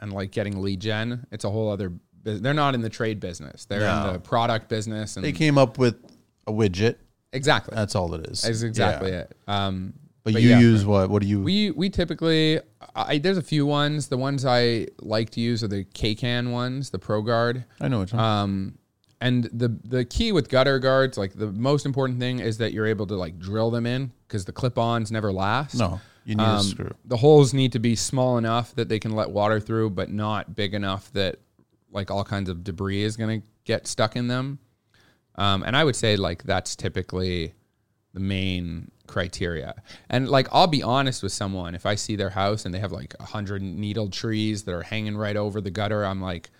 and 0.00 0.12
like 0.12 0.32
getting 0.32 0.60
lead 0.60 0.80
gen. 0.80 1.26
It's 1.30 1.44
a 1.44 1.50
whole 1.50 1.70
other. 1.70 1.92
They're 2.24 2.52
not 2.52 2.74
in 2.74 2.82
the 2.82 2.90
trade 2.90 3.20
business. 3.20 3.64
They're 3.64 3.80
No. 3.80 4.08
in 4.08 4.12
the 4.14 4.18
product 4.18 4.68
business. 4.68 5.16
And 5.16 5.24
They 5.24 5.32
came 5.32 5.56
up 5.56 5.78
with 5.78 5.94
a 6.46 6.52
widget. 6.52 6.96
exactly. 7.32 7.74
That's 7.74 7.94
all 7.94 8.12
it 8.14 8.26
is. 8.26 8.42
That's 8.42 8.62
exactly 8.62 9.10
Yeah. 9.12 9.20
it. 9.20 9.36
Um, 9.46 9.94
But, 10.24 10.34
But 10.34 10.42
you 10.42 10.50
yeah. 10.50 10.58
use 10.60 10.84
what? 10.84 11.08
What 11.08 11.22
do 11.22 11.28
you? 11.28 11.40
we 11.40 11.70
we 11.70 11.88
typically 11.88 12.60
I, 12.94 13.18
there's 13.18 13.38
a 13.38 13.42
few 13.42 13.64
ones. 13.64 14.08
The 14.08 14.18
ones 14.18 14.44
I 14.44 14.88
like 15.00 15.30
to 15.30 15.40
use 15.40 15.62
are 15.64 15.68
the 15.68 15.84
K-Can 15.94 16.50
ones, 16.50 16.90
the 16.90 16.98
Pro 16.98 17.22
Guard. 17.22 17.64
I 17.80 17.88
know 17.88 18.00
what 18.00 18.12
you're 18.12 18.20
Um, 18.20 18.74
and 19.20 19.44
the 19.52 19.76
the 19.84 20.04
key 20.04 20.32
with 20.32 20.48
gutter 20.48 20.78
guards, 20.78 21.18
like 21.18 21.34
the 21.34 21.50
most 21.52 21.86
important 21.86 22.18
thing, 22.20 22.38
is 22.40 22.58
that 22.58 22.72
you're 22.72 22.86
able 22.86 23.06
to 23.08 23.14
like 23.14 23.38
drill 23.38 23.70
them 23.70 23.86
in 23.86 24.12
because 24.26 24.44
the 24.44 24.52
clip-ons 24.52 25.10
never 25.10 25.32
last. 25.32 25.74
No, 25.74 26.00
you 26.24 26.34
need 26.36 26.44
a 26.44 26.46
Um, 26.46 26.62
screw. 26.62 26.94
The 27.04 27.16
holes 27.16 27.52
need 27.52 27.72
to 27.72 27.78
be 27.78 27.96
small 27.96 28.38
enough 28.38 28.74
that 28.76 28.88
they 28.88 28.98
can 28.98 29.12
let 29.12 29.30
water 29.30 29.58
through, 29.60 29.90
but 29.90 30.10
not 30.10 30.54
big 30.54 30.74
enough 30.74 31.12
that 31.12 31.40
like 31.90 32.10
all 32.10 32.24
kinds 32.24 32.48
of 32.48 32.62
debris 32.62 33.02
is 33.02 33.16
going 33.16 33.40
to 33.40 33.46
get 33.64 33.86
stuck 33.86 34.14
in 34.14 34.28
them. 34.28 34.58
Um, 35.36 35.62
and 35.62 35.76
I 35.76 35.84
would 35.84 35.96
say 35.96 36.16
like 36.16 36.42
that's 36.44 36.76
typically 36.76 37.54
the 38.12 38.20
main 38.20 38.90
criteria. 39.06 39.74
And 40.10 40.28
like 40.28 40.48
I'll 40.52 40.66
be 40.66 40.82
honest 40.82 41.22
with 41.22 41.32
someone 41.32 41.74
if 41.74 41.86
I 41.86 41.94
see 41.94 42.16
their 42.16 42.30
house 42.30 42.64
and 42.64 42.74
they 42.74 42.78
have 42.78 42.92
like 42.92 43.14
a 43.20 43.24
hundred 43.24 43.62
needle 43.62 44.10
trees 44.10 44.64
that 44.64 44.74
are 44.74 44.82
hanging 44.82 45.16
right 45.16 45.36
over 45.36 45.60
the 45.60 45.70
gutter, 45.70 46.04
I'm 46.04 46.20
like, 46.20 46.50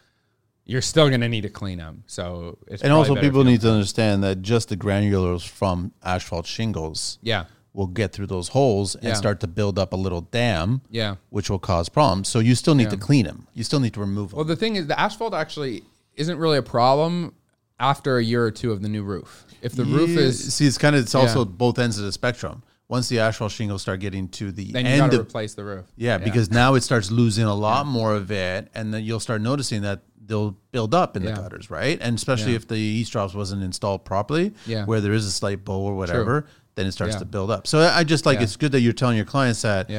you're 0.69 0.82
still 0.82 1.09
going 1.09 1.23
to 1.23 1.28
need 1.28 1.40
to 1.40 1.49
clean 1.49 1.78
them. 1.78 2.05
So 2.07 2.59
it's 2.69 2.82
And 2.82 2.93
also, 2.93 3.16
people 3.16 3.43
need 3.43 3.62
to 3.62 3.70
understand 3.73 4.23
that 4.23 4.43
just 4.43 4.69
the 4.69 4.77
granulars 4.77 5.45
from 5.49 5.93
asphalt 6.05 6.47
shingles 6.47 7.19
Yeah. 7.23 7.47
will 7.73 7.86
get 7.86 8.12
through 8.12 8.27
those 8.28 8.49
holes 8.49 8.95
and 8.95 9.05
Yeah. 9.05 9.15
start 9.15 9.40
to 9.40 9.47
build 9.47 9.78
up 9.78 9.93
a 9.93 9.97
little 9.97 10.20
dam, 10.20 10.82
Yeah. 10.90 11.16
which 11.31 11.49
will 11.51 11.59
cause 11.59 11.89
problems. 11.89 12.28
So 12.28 12.39
you 12.39 12.55
still 12.55 12.74
need 12.74 12.90
to 12.90 12.97
clean 12.97 13.24
them. 13.24 13.47
You 13.55 13.65
still 13.65 13.81
need 13.81 13.95
to 13.95 14.01
remove 14.01 14.31
them. 14.31 14.36
Well, 14.36 14.45
the 14.45 14.57
thing 14.57 14.77
is, 14.77 14.86
the 14.86 14.99
asphalt 15.01 15.35
actually 15.35 15.82
isn't 16.16 16.39
really 16.39 16.59
a 16.59 16.62
problem 16.62 17.32
after 17.81 18.19
a 18.19 18.23
year 18.24 18.45
or 18.45 18.51
two 18.51 18.70
of 18.73 18.82
the 18.82 18.89
new 18.89 19.03
roof. 19.03 19.47
If 19.62 19.73
the 19.73 19.85
roof 19.85 20.11
is, 20.11 20.53
see, 20.55 20.66
it's 20.66 20.78
kind 20.78 20.95
of 20.97 21.03
it's 21.03 21.15
also 21.15 21.40
Yeah. 21.40 21.51
both 21.57 21.78
ends 21.78 21.99
of 21.99 22.05
the 22.05 22.12
spectrum. 22.12 22.62
Once 22.89 23.09
the 23.09 23.19
asphalt 23.19 23.53
shingles 23.53 23.82
start 23.82 24.01
getting 24.01 24.27
to 24.28 24.51
the 24.51 24.73
then 24.73 24.86
you 24.86 24.90
end 24.93 25.01
got 25.01 25.11
to 25.11 25.20
of 25.20 25.27
replace 25.27 25.53
the 25.55 25.62
roof. 25.65 25.85
yeah, 25.97 26.16
because 26.16 26.51
now 26.51 26.73
it 26.74 26.82
starts 26.82 27.11
losing 27.11 27.45
a 27.45 27.55
lot 27.55 27.86
more 27.86 28.15
of 28.15 28.31
it, 28.31 28.69
and 28.74 28.93
then 28.95 29.05
you'll 29.05 29.20
start 29.20 29.43
noticing 29.43 29.82
that 29.82 30.01
they'll 30.29 30.57
build 30.71 30.95
up 30.95 31.17
in 31.17 31.23
Yeah. 31.25 31.33
the 31.33 31.41
gutters, 31.43 31.71
right? 31.71 31.99
And 32.01 32.17
especially 32.17 32.53
Yeah. 32.53 32.57
if 32.59 32.69
the 32.69 33.03
eavestroughs 33.05 33.35
wasn't 33.35 33.63
installed 33.65 34.05
properly, 34.05 34.55
Yeah. 34.67 34.85
where 34.85 35.01
there 35.01 35.13
is 35.13 35.27
a 35.27 35.31
slight 35.33 35.65
bow 35.65 35.81
or 35.81 35.97
whatever, 35.97 36.47
then 36.77 36.87
it 36.87 36.93
starts 36.93 37.17
to 37.17 37.25
build 37.25 37.51
up. 37.51 37.67
So 37.67 37.81
I 37.81 38.05
just 38.05 38.25
like 38.27 38.41
it's 38.41 38.55
good 38.57 38.71
that 38.73 38.81
you're 38.83 38.93
telling 38.93 39.17
your 39.17 39.27
clients 39.27 39.63
that 39.63 39.91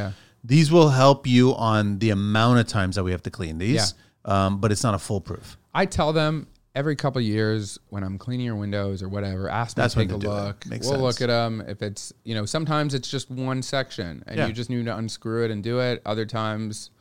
these 0.43 0.72
will 0.72 0.89
help 0.89 1.27
you 1.27 1.53
on 1.56 1.99
the 1.99 2.11
amount 2.11 2.60
of 2.60 2.68
times 2.68 2.95
that 2.95 3.03
we 3.03 3.11
have 3.11 3.23
to 3.23 3.30
clean 3.30 3.57
these, 3.57 3.93
um, 4.23 4.60
but 4.61 4.72
it's 4.72 4.84
not 4.84 4.93
a 4.93 4.99
foolproof. 4.99 5.57
I 5.73 5.85
tell 5.85 6.14
them 6.14 6.47
every 6.76 6.95
couple 6.95 7.19
of 7.19 7.26
years 7.26 7.77
when 7.89 8.03
I'm 8.03 8.18
cleaning 8.18 8.45
your 8.45 8.56
windows 8.56 9.03
or 9.03 9.10
whatever, 9.10 9.49
ask 9.49 9.76
me 9.76 9.81
That's 9.81 9.95
to 9.95 9.99
take 10.01 10.10
a 10.11 10.14
to 10.14 10.19
do 10.19 10.27
it. 10.27 10.34
look. 10.34 10.65
We'll 10.69 10.81
sense. 10.84 11.01
look 11.01 11.22
at 11.22 11.27
them. 11.27 11.61
If 11.68 11.81
it's, 11.81 12.14
you 12.23 12.35
know, 12.35 12.45
sometimes 12.45 12.93
it's 12.93 13.10
just 13.10 13.30
one 13.30 13.61
section 13.64 14.23
and 14.27 14.47
you 14.47 14.53
just 14.53 14.69
need 14.69 14.85
to 14.85 14.95
unscrew 14.95 15.43
it 15.45 15.51
and 15.51 15.61
do 15.64 15.80
it. 15.80 16.01
Other 16.06 16.26
times, 16.26 16.91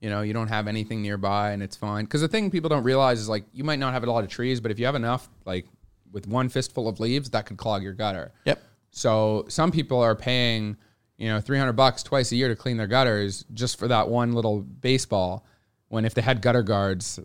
you 0.00 0.10
know, 0.10 0.22
you 0.22 0.32
don't 0.32 0.48
have 0.48 0.68
anything 0.68 1.02
nearby 1.02 1.52
and 1.52 1.62
it's 1.62 1.76
fine. 1.76 2.04
Because 2.04 2.20
the 2.20 2.28
thing 2.28 2.50
people 2.50 2.68
don't 2.68 2.84
realize 2.84 3.20
is 3.20 3.28
like 3.28 3.44
you 3.52 3.64
might 3.64 3.78
not 3.78 3.92
have 3.92 4.04
a 4.04 4.10
lot 4.10 4.24
of 4.24 4.30
trees, 4.30 4.60
but 4.60 4.70
if 4.70 4.78
you 4.78 4.86
have 4.86 4.94
enough, 4.94 5.28
like 5.44 5.66
with 6.12 6.26
one 6.26 6.48
fistful 6.48 6.88
of 6.88 7.00
leaves, 7.00 7.30
that 7.30 7.46
could 7.46 7.56
clog 7.56 7.82
your 7.82 7.92
gutter. 7.92 8.32
Yep. 8.44 8.62
So 8.90 9.44
some 9.48 9.70
people 9.70 10.00
are 10.00 10.14
paying, 10.14 10.76
you 11.18 11.28
know, 11.28 11.40
300 11.40 11.72
bucks 11.72 12.02
twice 12.02 12.32
a 12.32 12.36
year 12.36 12.48
to 12.48 12.56
clean 12.56 12.76
their 12.76 12.86
gutters 12.86 13.44
just 13.52 13.78
for 13.78 13.88
that 13.88 14.08
one 14.08 14.32
little 14.32 14.60
baseball. 14.60 15.44
When 15.88 16.04
if 16.04 16.14
they 16.14 16.22
had 16.22 16.42
gutter 16.42 16.62
guards, 16.62 17.20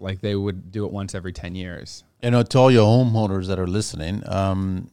like 0.00 0.20
they 0.20 0.34
would 0.34 0.70
do 0.70 0.84
it 0.84 0.92
once 0.92 1.14
every 1.14 1.32
10 1.32 1.54
years. 1.54 2.04
You 2.22 2.30
know, 2.30 2.42
to 2.42 2.58
all 2.58 2.70
your 2.70 2.86
homeowners 2.86 3.46
that 3.48 3.58
are 3.58 3.66
listening, 3.66 4.22
um, 4.26 4.90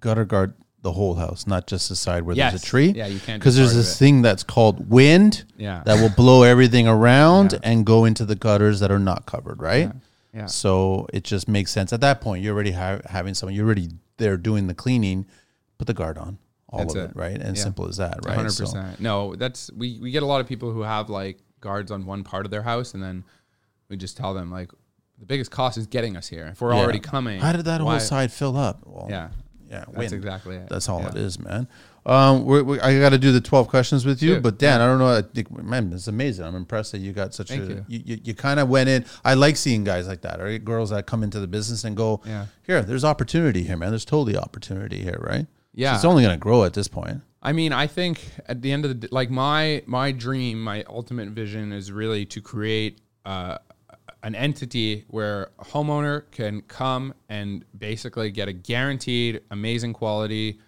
gutter 0.00 0.24
guard 0.24 0.54
the 0.84 0.92
whole 0.92 1.14
house, 1.14 1.46
not 1.48 1.66
just 1.66 1.88
the 1.88 1.96
side 1.96 2.22
where 2.22 2.36
there's 2.36 2.62
a 2.62 2.64
tree. 2.64 2.92
Yeah, 2.94 3.06
you 3.08 3.18
can't 3.18 3.40
because 3.40 3.56
there's 3.56 3.74
this 3.74 3.98
thing 3.98 4.22
that's 4.22 4.44
called 4.44 4.88
wind. 4.90 5.44
Yeah. 5.56 5.82
that 5.86 6.00
will 6.00 6.10
blow 6.14 6.42
everything 6.44 6.86
around 6.86 7.52
Yeah. 7.54 7.58
and 7.64 7.84
go 7.86 8.04
into 8.04 8.24
the 8.24 8.36
gutters 8.36 8.78
that 8.80 8.92
are 8.92 8.98
not 9.00 9.24
covered, 9.26 9.60
right? 9.60 9.90
Yeah. 10.32 10.46
So 10.46 11.06
it 11.12 11.24
just 11.24 11.48
makes 11.48 11.72
sense 11.72 11.92
at 11.92 12.00
that 12.02 12.20
point. 12.20 12.42
You're 12.44 12.54
already 12.54 12.72
ha- 12.72 13.00
having 13.06 13.34
someone. 13.34 13.54
You're 13.54 13.64
already 13.64 13.88
there 14.18 14.36
doing 14.36 14.66
the 14.66 14.74
cleaning. 14.74 15.26
Put 15.78 15.86
the 15.88 15.94
guard 15.94 16.18
on, 16.18 16.38
all 16.68 16.80
That's 16.80 16.94
of 16.94 17.00
it, 17.02 17.10
it. 17.10 17.16
right? 17.16 17.40
And 17.40 17.56
Yeah. 17.56 17.62
simple 17.62 17.88
as 17.88 17.96
that, 17.96 18.18
right? 18.24 18.36
hundred 18.36 18.50
So- 18.50 18.64
percent. 18.66 19.00
No, 19.00 19.34
that's 19.36 19.70
we, 19.72 19.98
we 20.00 20.10
get 20.12 20.22
a 20.22 20.26
lot 20.26 20.40
of 20.40 20.46
people 20.46 20.70
who 20.70 20.82
have 20.82 21.08
like 21.10 21.38
guards 21.60 21.90
on 21.90 22.04
one 22.04 22.22
part 22.24 22.44
of 22.44 22.50
their 22.50 22.62
house, 22.62 22.92
and 22.94 23.02
then 23.02 23.24
we 23.88 23.96
just 23.96 24.16
tell 24.18 24.34
them 24.34 24.50
like 24.52 24.70
the 25.18 25.24
biggest 25.26 25.50
cost 25.50 25.78
is 25.78 25.86
getting 25.86 26.14
us 26.16 26.28
here. 26.28 26.46
If 26.52 26.60
we're 26.60 26.74
Yeah. 26.74 26.80
already 26.82 27.00
coming, 27.00 27.40
How 27.40 27.52
did 27.52 27.64
that 27.64 27.80
why- 27.80 27.92
whole 27.92 28.00
side 28.00 28.30
fill 28.32 28.56
up? 28.58 28.82
Well, 28.84 29.06
Yeah, 29.08 29.28
yeah, 29.74 29.84
that's 29.92 30.12
exactly 30.12 30.56
it. 30.56 30.68
That's 30.68 30.88
all 30.88 31.00
Yeah. 31.00 31.08
it 31.10 31.16
is, 31.16 31.38
man. 31.38 31.66
Um, 32.06 32.44
we're, 32.44 32.62
we 32.62 32.80
I 32.80 32.98
got 33.00 33.10
to 33.10 33.18
do 33.18 33.32
the 33.32 33.40
twelve 33.40 33.68
questions 33.68 34.04
with 34.04 34.22
you, 34.22 34.34
Dude, 34.34 34.42
but 34.42 34.58
Dan, 34.58 34.80
I 34.82 34.86
don't 34.86 34.98
know. 34.98 35.08
I 35.16 35.22
think, 35.22 35.50
man, 35.50 35.90
it's 35.92 36.06
amazing. 36.06 36.44
I'm 36.44 36.54
impressed 36.54 36.92
that 36.92 36.98
you 36.98 37.12
got 37.12 37.32
such 37.34 37.48
Thank 37.48 37.62
a. 37.62 37.66
you. 37.66 37.84
You, 37.88 38.00
you, 38.04 38.18
you 38.24 38.34
kind 38.34 38.60
of 38.60 38.68
went 38.68 38.88
in. 38.90 39.06
I 39.24 39.34
like 39.34 39.56
seeing 39.56 39.84
guys 39.84 40.06
like 40.06 40.20
that, 40.20 40.40
or 40.40 40.58
girls 40.58 40.90
that 40.90 41.06
come 41.06 41.22
into 41.22 41.40
the 41.40 41.46
business 41.46 41.82
and 41.84 41.96
go, 41.96 42.20
Yeah. 42.26 42.46
here, 42.64 42.82
there's 42.82 43.04
opportunity 43.04 43.62
here, 43.62 43.76
man. 43.78 43.88
There's 43.90 44.04
totally 44.04 44.36
opportunity 44.36 45.00
here, 45.02 45.18
right? 45.20 45.46
Yeah. 45.74 45.92
So 45.92 45.96
it's 45.96 46.04
only 46.04 46.22
going 46.24 46.36
to 46.38 46.40
grow 46.42 46.64
at 46.64 46.74
this 46.74 46.88
point. 46.88 47.22
I 47.42 47.52
mean, 47.52 47.72
I 47.72 47.86
think 47.86 48.20
at 48.48 48.60
the 48.62 48.70
end 48.72 48.84
of 48.84 49.00
the 49.00 49.08
like 49.10 49.30
my 49.30 49.82
my 49.86 50.12
dream, 50.12 50.62
my 50.62 50.84
ultimate 50.88 51.28
vision 51.30 51.72
is 51.72 51.90
really 51.90 52.26
to 52.26 52.40
create 52.42 52.98
uh, 53.24 53.58
an 54.24 54.34
entity 54.34 55.04
where 55.08 55.50
a 55.58 55.64
homeowner 55.66 56.22
can 56.30 56.62
come 56.62 57.12
and 57.28 57.62
basically 57.76 58.30
get 58.30 58.48
a 58.48 58.52
guaranteed 58.52 59.42
amazing 59.50 59.92
quality, 59.92 60.58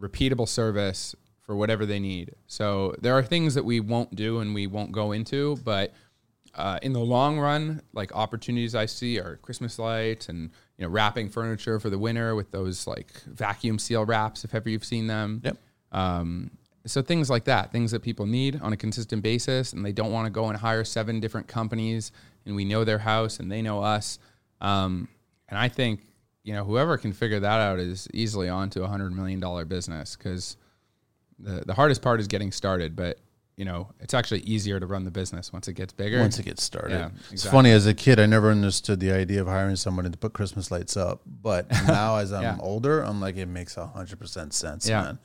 repeatable 0.00 0.48
service 0.48 1.14
for 1.40 1.54
whatever 1.54 1.86
they 1.86 2.00
need. 2.00 2.34
So 2.48 2.96
there 3.00 3.16
are 3.16 3.22
things 3.22 3.54
that 3.54 3.64
we 3.64 3.78
won't 3.78 4.14
do 4.16 4.40
and 4.40 4.52
we 4.52 4.66
won't 4.66 4.90
go 4.90 5.12
into, 5.12 5.56
but 5.64 5.94
uh, 6.56 6.80
in 6.82 6.92
the 6.92 7.00
long 7.00 7.38
run, 7.38 7.82
like 7.92 8.12
opportunities 8.16 8.74
I 8.74 8.86
see 8.86 9.20
are 9.20 9.36
Christmas 9.42 9.78
lights 9.78 10.28
and 10.28 10.50
you 10.76 10.84
know 10.84 10.88
wrapping 10.88 11.28
furniture 11.28 11.78
for 11.78 11.90
the 11.90 11.98
winter 11.98 12.34
with 12.34 12.50
those 12.50 12.88
like 12.88 13.12
vacuum 13.26 13.78
seal 13.78 14.04
wraps, 14.04 14.44
if 14.44 14.56
ever 14.56 14.68
you've 14.68 14.84
seen 14.84 15.06
them. 15.06 15.40
Yep. 15.44 15.56
Um, 15.92 16.50
so 16.84 17.00
things 17.02 17.30
like 17.30 17.44
that, 17.44 17.70
things 17.70 17.92
that 17.92 18.02
people 18.02 18.26
need 18.26 18.60
on 18.60 18.72
a 18.72 18.76
consistent 18.76 19.22
basis, 19.22 19.72
and 19.72 19.84
they 19.84 19.92
don't 19.92 20.10
want 20.10 20.26
to 20.26 20.30
go 20.30 20.48
and 20.48 20.58
hire 20.58 20.84
seven 20.84 21.20
different 21.20 21.46
companies, 21.46 22.10
and 22.48 22.56
we 22.56 22.64
know 22.64 22.82
their 22.82 22.98
house 22.98 23.38
and 23.38 23.52
they 23.52 23.62
know 23.62 23.82
us. 23.82 24.18
Um, 24.60 25.06
and 25.48 25.56
I 25.58 25.68
think 25.68 26.00
you 26.42 26.52
know 26.54 26.64
whoever 26.64 26.96
can 26.98 27.12
figure 27.12 27.38
that 27.40 27.60
out 27.60 27.78
is 27.78 28.08
easily 28.12 28.48
onto 28.48 28.82
a 28.82 28.88
hundred 28.88 29.12
million 29.14 29.38
dollar 29.38 29.64
business 29.64 30.16
because 30.16 30.56
the 31.38 31.62
the 31.66 31.74
hardest 31.74 32.02
part 32.02 32.18
is 32.20 32.26
getting 32.26 32.50
started, 32.50 32.96
but 32.96 33.18
you 33.56 33.64
know 33.64 33.88
it's 34.00 34.14
actually 34.14 34.40
easier 34.40 34.80
to 34.80 34.86
run 34.86 35.04
the 35.04 35.10
business 35.10 35.52
once 35.52 35.68
it 35.68 35.74
gets 35.74 35.92
bigger. 35.92 36.20
Once 36.20 36.38
it 36.38 36.44
gets 36.44 36.62
started, 36.62 36.92
Yeah, 36.98 37.10
it's 37.30 37.44
funny. 37.46 37.70
As 37.70 37.86
a 37.86 37.94
kid, 37.94 38.18
I 38.18 38.26
never 38.26 38.50
understood 38.50 38.98
the 39.00 39.12
idea 39.12 39.40
of 39.40 39.46
hiring 39.46 39.76
somebody 39.76 40.10
to 40.10 40.16
put 40.18 40.32
Christmas 40.32 40.70
lights 40.70 40.96
up, 40.96 41.20
but 41.26 41.70
now 41.86 42.16
as 42.16 42.32
I'm 42.32 42.42
Yeah. 42.42 42.56
older, 42.60 43.00
I'm 43.02 43.20
like, 43.20 43.36
it 43.36 43.46
makes 43.46 43.74
hundred 43.74 44.18
percent 44.18 44.54
sense, 44.54 44.88
Yeah. 44.88 45.02
man. 45.02 45.18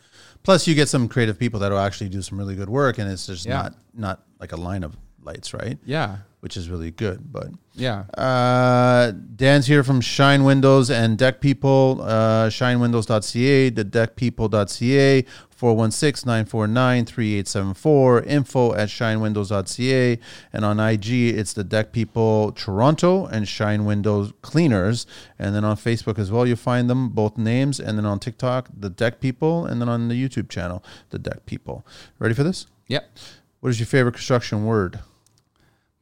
Plus, 0.43 0.67
you 0.67 0.75
get 0.75 0.89
some 0.89 1.07
creative 1.07 1.39
people 1.39 1.59
that 1.61 1.71
will 1.71 1.79
actually 1.79 2.09
do 2.09 2.21
some 2.21 2.37
really 2.37 2.55
good 2.55 2.69
work, 2.69 2.97
and 2.97 3.09
it's 3.09 3.25
just 3.27 3.45
Yeah. 3.45 3.53
not 3.61 3.75
not 3.93 4.23
like 4.39 4.51
a 4.51 4.57
line 4.57 4.83
of 4.83 4.97
lights, 5.25 5.53
right? 5.53 5.77
yeah, 5.85 6.17
Which 6.41 6.57
is 6.57 6.69
really 6.69 6.91
good, 6.91 7.31
but. 7.31 7.47
yeah. 7.73 8.03
Uh, 8.17 9.11
Dan's 9.35 9.65
here 9.67 9.83
from 9.83 10.01
Shine 10.01 10.43
Windows 10.43 10.89
and 10.91 11.17
Deck 11.17 11.39
People, 11.41 11.99
uh, 12.03 12.49
shinewindows.ca, 12.49 13.69
the 13.69 13.85
deckpeople.ca, 13.85 15.25
416-949-3874, 15.59 18.25
info 18.27 18.73
at 18.73 18.89
shinewindows.ca, 18.89 20.19
and 20.51 20.65
on 20.65 20.79
IG, 20.79 21.09
it's 21.37 21.53
the 21.53 21.63
Deck 21.63 21.91
People 21.93 22.51
Toronto 22.51 23.25
and 23.25 23.47
Shine 23.47 23.85
Windows 23.85 24.33
Cleaners, 24.41 25.05
and 25.39 25.55
then 25.55 25.63
on 25.63 25.77
Facebook 25.77 26.19
as 26.19 26.29
well, 26.31 26.45
you'll 26.45 26.57
find 26.57 26.89
them, 26.89 27.09
both 27.09 27.37
names, 27.37 27.79
and 27.79 27.97
then 27.97 28.05
on 28.05 28.19
TikTok, 28.19 28.69
the 28.77 28.89
Deck 28.89 29.19
People, 29.21 29.65
and 29.65 29.79
then 29.81 29.87
on 29.89 30.09
the 30.09 30.15
YouTube 30.15 30.49
channel, 30.49 30.83
the 31.11 31.19
Deck 31.19 31.45
People. 31.45 31.85
Ready 32.19 32.33
for 32.33 32.43
this? 32.43 32.67
Yep. 32.87 33.17
What 33.61 33.69
is 33.69 33.79
your 33.79 33.87
favorite 33.87 34.15
construction 34.15 34.65
word? 34.65 34.99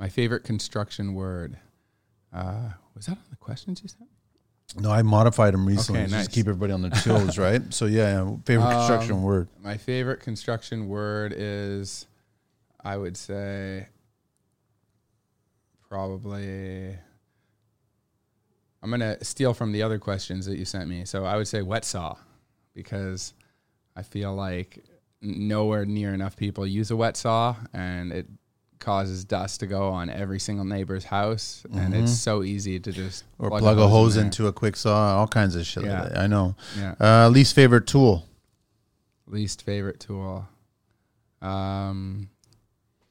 My 0.02 0.10
favorite 0.10 0.44
construction 0.44 1.14
word. 1.14 1.60
Uh, 2.34 2.72
was 2.96 3.06
that 3.06 3.12
on 3.18 3.24
the 3.30 3.36
questions 3.36 3.82
you 3.84 3.88
sent? 3.88 4.10
No, 4.82 4.90
I 4.90 5.04
modified 5.04 5.54
them 5.54 5.68
recently 5.68 6.00
Okay, 6.02 6.08
to 6.10 6.12
nice. 6.16 6.26
just 6.26 6.36
keep 6.36 6.48
everybody 6.48 6.74
on 6.74 6.82
their 6.82 6.90
toes, 6.90 7.38
right? 7.38 7.62
So 7.72 7.86
yeah, 7.86 8.24
yeah, 8.24 8.36
favorite 8.44 8.72
construction 8.72 9.18
Um, 9.18 9.22
word. 9.24 9.48
My 9.62 9.78
favorite 9.78 10.22
construction 10.22 10.88
word 10.88 11.36
is, 11.38 12.08
I 12.84 12.98
would 12.98 13.16
say, 13.16 13.90
probably. 15.88 16.96
I'm 18.82 18.90
gonna 18.90 19.24
steal 19.24 19.54
from 19.54 19.72
the 19.72 19.84
other 19.84 20.00
questions 20.00 20.48
that 20.48 20.58
you 20.58 20.66
sent 20.66 20.90
me. 20.90 21.06
So 21.06 21.26
I 21.26 21.36
would 21.38 21.48
say 21.48 21.62
wet 21.62 21.86
saw, 21.86 22.16
because 22.74 23.34
I 23.96 24.02
feel 24.02 24.34
like 24.34 24.84
nowhere 25.22 25.86
near 25.86 26.12
enough 26.16 26.36
people 26.36 26.66
use 26.66 26.90
a 26.90 26.96
wet 26.96 27.18
saw, 27.18 27.56
and 27.74 28.12
it 28.12 28.26
causes 28.82 29.24
dust 29.24 29.62
to 29.62 29.68
go 29.68 29.90
on 29.90 30.10
every 30.10 30.40
single 30.40 30.66
neighbor's 30.66 31.06
house, 31.06 31.64
and 31.74 31.94
it's 31.94 32.12
so 32.12 32.44
easy 32.44 32.80
to 32.80 32.92
just 32.92 33.24
Mm-hmm. 33.40 33.46
Or 33.46 33.60
plug, 33.60 33.78
a 33.80 33.84
in 33.84 33.90
hose 33.90 34.16
there. 34.16 34.26
into 34.26 34.48
a 34.48 34.54
quick 34.54 34.76
saw, 34.76 35.18
all 35.18 35.28
kinds 35.28 35.56
of 35.56 35.66
shit. 35.66 35.86
Yeah. 35.86 36.04
Like. 36.04 36.18
I 36.18 36.28
know. 36.28 36.56
Yeah. 36.78 36.96
Uh, 37.00 37.30
least 37.30 37.56
favorite 37.56 37.88
tool. 37.88 38.28
Least 39.28 39.64
favorite 39.64 40.00
tool. 40.00 40.48
Um, 41.42 42.30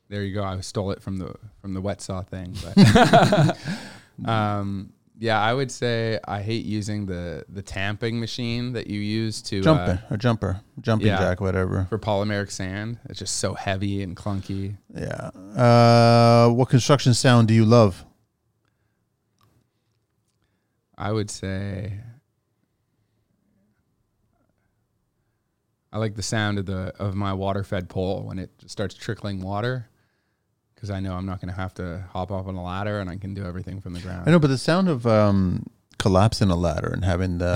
there 0.08 0.22
you 0.22 0.34
go. 0.34 0.44
I 0.44 0.60
stole 0.60 0.90
it 0.90 1.02
from 1.02 1.16
the 1.16 1.34
from 1.60 1.74
the 1.74 1.80
wet 1.80 2.00
saw 2.00 2.22
thing, 2.22 2.54
but 2.62 3.56
um, 4.28 4.92
yeah, 5.20 5.38
I 5.38 5.52
would 5.52 5.70
say 5.70 6.18
I 6.26 6.40
hate 6.40 6.64
using 6.64 7.04
the 7.04 7.44
the 7.46 7.60
tamping 7.60 8.18
machine 8.18 8.72
that 8.72 8.86
you 8.86 8.98
use 8.98 9.42
to 9.42 9.60
Jumping 9.60 9.98
uh, 9.98 10.06
or 10.10 10.16
jumper, 10.16 10.62
jumping 10.80 11.08
yeah. 11.08 11.18
jack, 11.18 11.42
whatever. 11.42 11.86
for 11.90 11.98
polymeric 11.98 12.50
sand. 12.50 12.98
It's 13.04 13.18
just 13.18 13.36
so 13.36 13.52
heavy 13.52 14.02
and 14.02 14.16
clunky. 14.16 14.78
Yeah. 14.94 15.30
Uh, 15.54 16.48
what 16.48 16.70
construction 16.70 17.12
sound 17.12 17.48
do 17.48 17.54
you 17.54 17.66
love? 17.66 18.06
I 20.96 21.12
would 21.12 21.30
say 21.30 22.00
I 25.92 25.98
like 25.98 26.14
the 26.14 26.22
sound 26.22 26.58
of 26.58 26.64
the 26.64 26.94
of 26.98 27.14
my 27.14 27.34
water 27.34 27.62
fed 27.62 27.90
pole 27.90 28.22
when 28.22 28.38
it 28.38 28.50
starts 28.66 28.94
trickling 28.94 29.42
water 29.42 29.89
because 30.80 30.90
I 30.90 30.98
know 31.00 31.12
I'm 31.14 31.26
not 31.26 31.42
going 31.42 31.52
to 31.52 31.60
have 31.60 31.74
to 31.74 32.04
hop 32.10 32.30
up 32.32 32.46
on 32.46 32.54
a 32.54 32.62
ladder 32.64 33.00
and 33.00 33.10
I 33.10 33.16
can 33.16 33.34
do 33.34 33.44
everything 33.44 33.82
from 33.82 33.92
the 33.92 34.00
ground. 34.00 34.22
I 34.26 34.30
know, 34.30 34.38
but 34.38 34.48
the 34.48 34.56
sound 34.56 34.88
of 34.88 35.06
um, 35.06 35.66
collapsing 35.98 36.48
a 36.50 36.56
ladder 36.56 36.88
and 36.88 37.04
having 37.04 37.36
the 37.36 37.54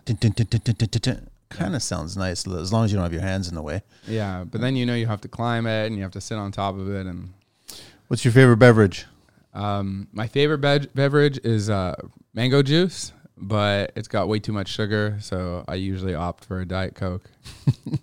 kind 1.50 1.76
of 1.76 1.82
sounds 1.82 2.16
nice 2.16 2.46
as 2.48 2.72
long 2.72 2.86
as 2.86 2.90
you 2.90 2.96
don't 2.96 3.02
have 3.04 3.12
your 3.12 3.20
hands 3.22 3.48
in 3.48 3.54
the 3.54 3.60
way. 3.62 3.82
Yeah, 4.08 4.44
but 4.44 4.62
then 4.62 4.76
you 4.76 4.86
know 4.86 4.94
you 4.94 5.06
have 5.06 5.20
to 5.20 5.28
climb 5.28 5.66
it 5.66 5.86
and 5.86 5.96
you 5.96 6.02
have 6.02 6.12
to 6.12 6.20
sit 6.22 6.38
on 6.38 6.52
top 6.52 6.74
of 6.76 6.90
it 6.90 7.06
and 7.06 7.34
What's 8.08 8.24
your 8.24 8.32
favorite 8.32 8.56
beverage? 8.58 9.04
um, 9.52 10.08
my 10.12 10.26
favorite 10.26 10.58
be- 10.58 10.88
beverage 10.94 11.38
is 11.44 11.68
uh, 11.68 11.94
mango 12.32 12.62
juice, 12.62 13.12
but 13.36 13.92
it's 13.94 14.08
got 14.08 14.26
way 14.26 14.38
too 14.40 14.52
much 14.52 14.68
sugar, 14.68 15.16
so 15.20 15.64
I 15.68 15.74
usually 15.74 16.14
opt 16.14 16.44
for 16.44 16.60
a 16.60 16.66
diet 16.66 16.94
coke. 16.94 17.30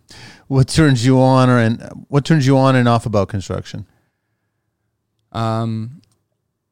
What 0.48 0.68
turns 0.68 1.06
you 1.06 1.18
on 1.22 1.50
or 1.50 1.58
and 1.58 1.82
what 2.10 2.26
turns 2.26 2.46
you 2.46 2.58
on 2.58 2.76
and 2.76 2.86
off 2.88 3.06
about 3.06 3.30
construction? 3.30 3.86
Um, 5.32 6.02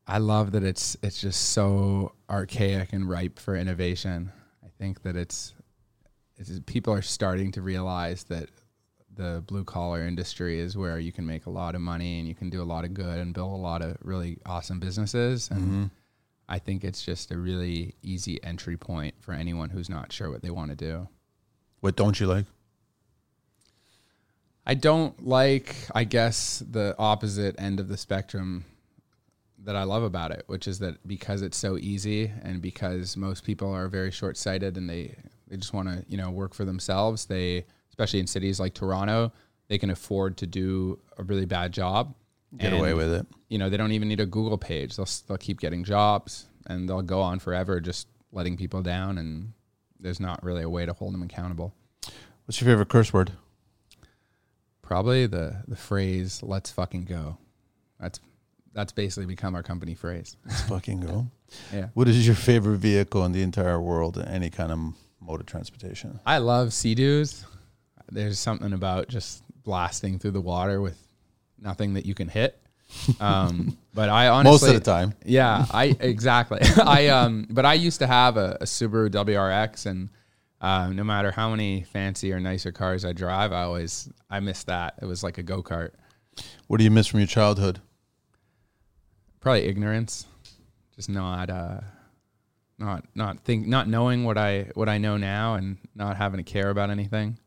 I 0.08 0.18
love 0.18 0.52
that 0.54 0.64
it's 0.64 0.98
it's 1.04 1.22
just 1.22 1.52
so 1.52 2.14
archaic 2.30 2.94
and 2.94 3.10
ripe 3.10 3.40
for 3.40 3.56
innovation. 3.56 4.32
I 4.64 4.70
think 4.78 5.04
that 5.04 5.16
it's, 5.16 5.54
it's 6.38 6.60
people 6.66 6.94
are 6.94 7.02
starting 7.02 7.52
to 7.54 7.62
realize 7.62 8.24
that 8.26 8.50
the 9.16 9.44
blue 9.46 9.64
collar 9.66 10.02
industry 10.06 10.60
is 10.60 10.78
where 10.78 10.98
you 11.00 11.12
can 11.12 11.26
make 11.26 11.46
a 11.46 11.50
lot 11.50 11.76
of 11.76 11.82
money 11.82 12.20
and 12.20 12.28
you 12.28 12.34
can 12.34 12.50
do 12.50 12.62
a 12.62 12.64
lot 12.64 12.86
of 12.86 12.94
good 12.94 13.20
and 13.20 13.34
build 13.34 13.52
a 13.52 13.56
lot 13.62 13.82
of 13.82 13.98
really 14.02 14.38
awesome 14.46 14.80
businesses. 14.80 15.50
And 15.52 15.92
I 16.48 16.58
think 16.60 16.84
it's 16.84 17.04
just 17.04 17.32
a 17.32 17.38
really 17.38 17.96
easy 18.02 18.42
entry 18.44 18.78
point 18.78 19.16
for 19.20 19.34
anyone 19.34 19.70
who's 19.70 19.90
not 19.90 20.12
sure 20.12 20.30
what 20.32 20.42
they 20.42 20.50
want 20.50 20.70
to 20.72 20.76
do. 20.76 21.08
What 21.82 21.96
don't 21.96 22.20
you 22.20 22.28
like? 22.28 22.46
I 24.70 24.76
don't 24.76 25.26
like, 25.26 25.76
I 25.96 26.04
guess, 26.04 26.62
the 26.70 26.96
opposite 27.00 27.56
end 27.58 27.80
of 27.80 27.88
the 27.88 27.98
spectrum 27.98 28.66
that 29.64 29.76
I 29.76 29.82
love 29.82 30.04
about 30.04 30.30
it, 30.30 30.44
which 30.46 30.68
is 30.68 30.78
that 30.78 31.08
because 31.08 31.42
it's 31.42 31.58
so 31.58 31.76
easy 31.80 32.32
and 32.44 32.62
because 32.62 33.18
most 33.18 33.44
people 33.44 33.74
are 33.74 33.88
very 33.88 34.12
short 34.12 34.38
sighted 34.38 34.78
and 34.78 34.88
they, 34.88 35.16
they 35.48 35.58
just 35.58 35.74
want 35.74 35.88
to, 35.88 36.06
you 36.08 36.18
know, 36.18 36.30
work 36.30 36.54
for 36.54 36.66
themselves, 36.66 37.26
they, 37.26 37.66
especially 37.90 38.20
in 38.20 38.28
cities 38.28 38.60
like 38.60 38.76
Toronto, 38.76 39.32
they 39.70 39.80
can 39.80 39.90
afford 39.90 40.38
to 40.38 40.46
do 40.46 41.00
a 41.18 41.24
really 41.24 41.48
bad 41.48 41.72
job. 41.72 42.14
Get 42.56 42.72
And, 42.72 42.80
away 42.80 42.94
with 42.94 43.12
it. 43.12 43.26
You 43.48 43.58
know, 43.58 43.72
they 43.72 43.78
don't 43.78 43.94
even 43.94 44.08
need 44.08 44.20
a 44.20 44.28
Google 44.28 44.60
page. 44.60 44.98
They'll, 44.98 45.10
they'll 45.28 45.38
keep 45.40 45.60
getting 45.60 45.84
jobs 45.84 46.46
and 46.68 46.88
they'll 46.88 47.02
go 47.02 47.22
on 47.22 47.40
forever 47.40 47.80
just 47.80 48.08
letting 48.32 48.56
people 48.56 48.84
down. 48.84 49.18
And 49.18 49.54
there's 50.00 50.20
not 50.20 50.44
really 50.44 50.62
a 50.62 50.70
way 50.70 50.86
to 50.86 50.94
hold 50.94 51.16
them 51.16 51.24
accountable. 51.24 51.74
What's 52.46 52.62
your 52.62 52.70
favorite 52.70 52.90
curse 52.90 53.12
word? 53.12 53.32
Probably 54.90 55.28
the 55.28 55.56
the 55.68 55.76
phrase 55.76 56.42
"Let's 56.42 56.72
fucking 56.72 57.06
go." 57.06 57.38
That's 58.00 58.20
that's 58.74 58.92
basically 58.92 59.28
become 59.28 59.54
our 59.54 59.62
company 59.62 59.94
phrase. 59.94 60.36
Let's 60.48 60.62
fucking 60.64 61.02
go. 61.02 61.28
Yeah, 61.74 61.90
What 61.96 62.08
is 62.08 62.26
your 62.28 62.36
favorite 62.36 62.78
vehicle 62.78 63.24
in 63.26 63.32
the 63.32 63.42
entire 63.44 63.80
world? 63.82 64.24
Any 64.28 64.50
kind 64.52 64.72
of 64.72 64.80
mode 65.20 65.40
of 65.42 65.46
transportation? 65.48 66.20
I 66.24 66.38
love 66.38 66.74
Sea-Doos. 66.74 67.44
There's 68.12 68.38
something 68.38 68.72
about 68.74 69.08
just 69.10 69.42
blasting 69.64 70.20
through 70.20 70.32
the 70.32 70.42
water 70.42 70.80
with 70.80 70.98
nothing 71.60 71.94
that 71.96 72.06
you 72.06 72.14
can 72.16 72.28
hit. 72.30 72.60
Um, 73.20 73.78
but 73.94 74.10
I 74.10 74.28
honestly, 74.30 74.52
Most 74.70 74.76
of 74.76 74.84
the 74.84 74.92
time. 74.92 75.14
yeah, 75.26 75.66
I 75.72 75.96
exactly. 76.00 76.60
I 76.84 77.08
um, 77.10 77.46
but 77.50 77.64
I 77.66 77.74
used 77.76 78.00
to 78.00 78.08
have 78.08 78.38
a, 78.38 78.58
a 78.62 78.66
Subaru 78.66 79.10
WRX, 79.10 79.86
and 79.86 80.10
uh, 80.62 80.90
no 80.94 81.04
matter 81.04 81.32
how 81.32 81.50
many 81.50 81.84
fancy 81.84 82.32
or 82.34 82.40
nicer 82.40 82.72
cars 82.72 83.06
I 83.06 83.14
drive, 83.14 83.52
I 83.52 83.64
always 83.64 84.10
I 84.30 84.40
miss 84.40 84.64
that. 84.66 84.96
It 85.02 85.06
was 85.06 85.24
like 85.24 85.38
a 85.38 85.44
go 85.44 85.62
kart. 85.64 85.92
What 86.68 86.78
do 86.78 86.84
you 86.84 86.92
miss 86.92 87.08
from 87.08 87.20
your 87.20 87.28
childhood? 87.28 87.82
probably 89.42 89.64
ignorance 89.68 90.26
just 90.98 91.08
not 91.08 91.50
uh 91.50 91.80
not 92.78 93.06
not 93.16 93.40
think 93.46 93.66
not 93.66 93.88
knowing 93.88 94.26
what 94.26 94.38
i 94.38 94.70
what 94.74 94.90
i 94.90 94.98
know 94.98 95.16
now 95.16 95.54
and 95.56 95.78
not 95.96 96.18
having 96.18 96.38
to 96.38 96.44
care 96.44 96.70
about 96.70 96.90
anything 96.90 97.40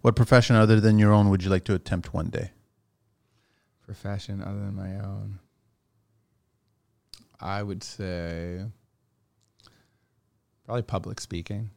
What 0.00 0.16
profession 0.16 0.56
other 0.56 0.80
than 0.80 0.98
your 0.98 1.12
own 1.12 1.30
would 1.30 1.44
you 1.44 1.50
like 1.50 1.62
to 1.66 1.74
attempt 1.74 2.12
one 2.12 2.30
day? 2.30 2.50
profession 3.80 4.42
other 4.42 4.58
than 4.58 4.74
my 4.74 4.96
own 4.96 5.38
i 7.40 7.62
would 7.62 7.84
say 7.84 8.64
probably 10.64 10.82
public 10.82 11.20
speaking 11.20 11.70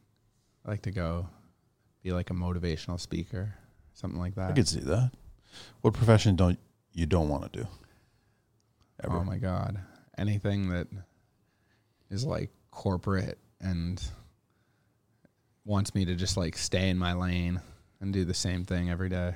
i 0.64 0.70
like 0.70 0.82
to 0.82 0.90
go 0.90 1.28
be 2.02 2.12
like 2.12 2.30
a 2.30 2.34
motivational 2.34 2.98
speaker 2.98 3.54
something 3.94 4.20
like 4.20 4.34
that 4.34 4.50
I 4.50 4.52
could 4.54 4.68
see 4.68 4.80
that. 4.80 5.12
What 5.80 5.94
profession 5.94 6.36
don't 6.36 6.58
you 6.92 7.06
don't 7.06 7.28
want 7.28 7.52
to 7.52 7.60
do? 7.60 7.68
Ever. 9.04 9.16
Oh 9.16 9.24
my 9.24 9.38
god. 9.38 9.78
Anything 10.18 10.70
that 10.70 10.88
is 12.10 12.24
like 12.24 12.50
corporate 12.70 13.38
and 13.60 14.02
wants 15.64 15.94
me 15.94 16.04
to 16.04 16.14
just 16.14 16.36
like 16.36 16.56
stay 16.56 16.88
in 16.88 16.98
my 16.98 17.12
lane 17.12 17.60
and 18.00 18.12
do 18.12 18.24
the 18.24 18.34
same 18.34 18.64
thing 18.64 18.90
every 18.90 19.08
day. 19.08 19.34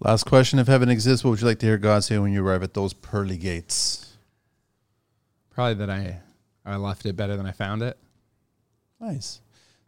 Last 0.00 0.24
question: 0.24 0.58
If 0.58 0.66
heaven 0.66 0.88
exists, 0.88 1.24
what 1.24 1.30
would 1.30 1.40
you 1.40 1.46
like 1.46 1.58
to 1.60 1.66
hear 1.66 1.78
God 1.78 2.04
say 2.04 2.18
when 2.18 2.32
you 2.32 2.46
arrive 2.46 2.62
at 2.62 2.74
those 2.74 2.92
pearly 2.92 3.38
gates? 3.38 4.16
Probably 5.50 5.74
that 5.74 5.90
I 5.90 6.20
I 6.64 6.76
left 6.76 7.06
it 7.06 7.16
better 7.16 7.36
than 7.36 7.46
I 7.46 7.52
found 7.52 7.82
it. 7.82 7.96
Nice, 9.00 9.40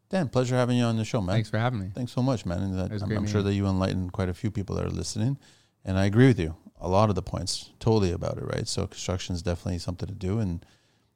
Dan. 0.08 0.28
Pleasure 0.28 0.54
having 0.56 0.76
you 0.76 0.84
on 0.84 0.96
the 0.96 1.04
show, 1.04 1.20
man. 1.20 1.34
Thanks 1.34 1.50
for 1.50 1.58
having 1.58 1.80
me. 1.80 1.90
Thanks 1.94 2.12
so 2.12 2.22
much, 2.22 2.46
man. 2.46 2.62
And 2.62 2.78
that, 2.78 3.02
I'm, 3.02 3.10
I'm 3.16 3.26
sure 3.26 3.42
that 3.42 3.54
you 3.54 3.66
enlightened 3.66 4.12
quite 4.12 4.28
a 4.28 4.34
few 4.34 4.50
people 4.50 4.76
that 4.76 4.84
are 4.84 4.90
listening, 4.90 5.38
and 5.84 5.98
I 5.98 6.04
agree 6.04 6.26
with 6.28 6.38
you. 6.38 6.54
A 6.80 6.88
lot 6.88 7.08
of 7.08 7.14
the 7.14 7.22
points, 7.22 7.70
totally 7.80 8.12
about 8.12 8.36
it, 8.38 8.44
right? 8.44 8.68
So 8.68 8.86
construction 8.86 9.34
is 9.34 9.42
definitely 9.42 9.78
something 9.78 10.06
to 10.08 10.14
do, 10.14 10.38
and 10.38 10.64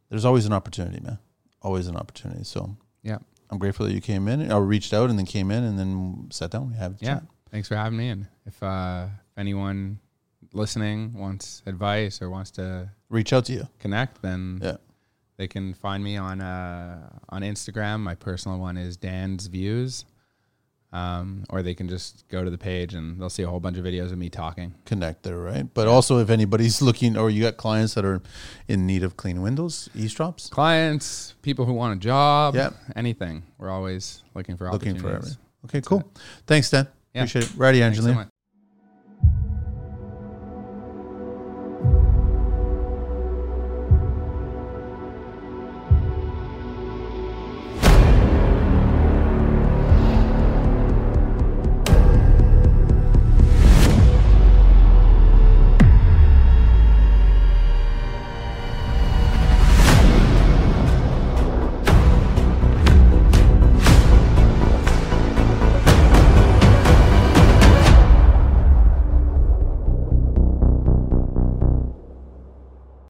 there's 0.09 0.25
always 0.25 0.47
an 0.47 0.53
opportunity, 0.53 1.01
man. 1.01 1.19
Always 1.63 1.87
an 1.87 1.97
opportunity. 1.97 2.45
So 2.45 2.77
Yeah. 3.03 3.19
I'm 3.51 3.59
grateful 3.59 3.85
that 3.87 3.93
you 3.93 4.01
came 4.01 4.27
in, 4.29 4.51
or 4.51 4.65
reached 4.65 4.93
out, 4.95 5.11
and 5.11 5.19
then 5.19 5.27
came 5.27 5.51
in, 5.51 5.63
and 5.65 5.79
then 5.79 6.29
sat 6.31 6.51
down. 6.51 6.71
We 6.71 6.77
have 6.77 6.97
Yeah. 7.01 7.15
chat. 7.15 7.25
Thanks 7.51 7.69
for 7.69 7.75
having 7.77 7.99
me 7.99 8.09
and 8.11 8.27
if 8.47 8.63
uh 8.63 9.07
if 9.33 9.37
anyone 9.39 9.99
listening 10.53 11.13
wants 11.15 11.63
advice 11.67 12.23
or 12.23 12.31
wants 12.31 12.51
to 12.53 12.91
Reach 13.09 13.33
out 13.33 13.45
to 13.47 13.53
you. 13.53 13.69
connect 13.81 14.23
then 14.23 14.61
Yeah. 14.63 14.77
They 15.41 15.49
can 15.49 15.73
find 15.73 16.05
me 16.05 16.19
on 16.19 16.43
uh 16.43 17.09
on 17.31 17.41
Instagram. 17.41 18.01
My 18.01 18.15
personal 18.15 18.59
one 18.59 18.77
is 18.77 18.99
Dan's 18.99 19.47
Views. 19.47 20.05
Um, 20.93 21.45
or 21.49 21.63
they 21.63 21.73
can 21.73 21.89
just 21.89 22.29
go 22.29 22.45
to 22.45 22.51
the 22.51 22.59
page 22.59 22.93
and 22.93 23.19
they'll 23.19 23.31
see 23.31 23.45
a 23.45 23.49
whole 23.49 23.61
bunch 23.61 23.79
of 23.79 23.85
videos 23.85 24.13
of 24.13 24.19
me 24.19 24.29
talking. 24.29 24.75
connect 24.85 25.23
there, 25.23 25.39
right? 25.39 25.73
But 25.73 25.89
also, 25.89 26.19
if 26.19 26.29
anybody's 26.31 26.83
looking, 26.83 27.17
or 27.17 27.31
you 27.31 27.41
got 27.43 27.57
clients 27.57 27.95
that 27.95 28.05
are 28.05 28.21
in 28.69 28.87
need 28.87 29.03
of 29.03 29.17
clean 29.17 29.41
windows, 29.41 29.89
eavestroughs, 29.97 30.51
Clients, 30.51 31.37
people 31.43 31.65
who 31.65 31.73
want 31.73 31.97
a 31.97 32.01
job, 32.01 32.55
Yep. 32.57 32.75
anything. 32.97 33.45
We're 33.57 33.71
always 33.71 34.23
looking 34.35 34.57
for 34.59 34.71
looking 34.71 34.99
for 34.99 35.11
everything. 35.15 35.39
Okay, 35.65 35.81
cool. 35.81 36.03
Thanks, 36.47 36.69
Dan. 36.69 36.87
Yeah. 37.15 37.23
Appreciate 37.23 37.45
it. 37.45 37.57
Righty, 37.57 37.79
Thanks 37.81 37.99
Angelina. 37.99 38.30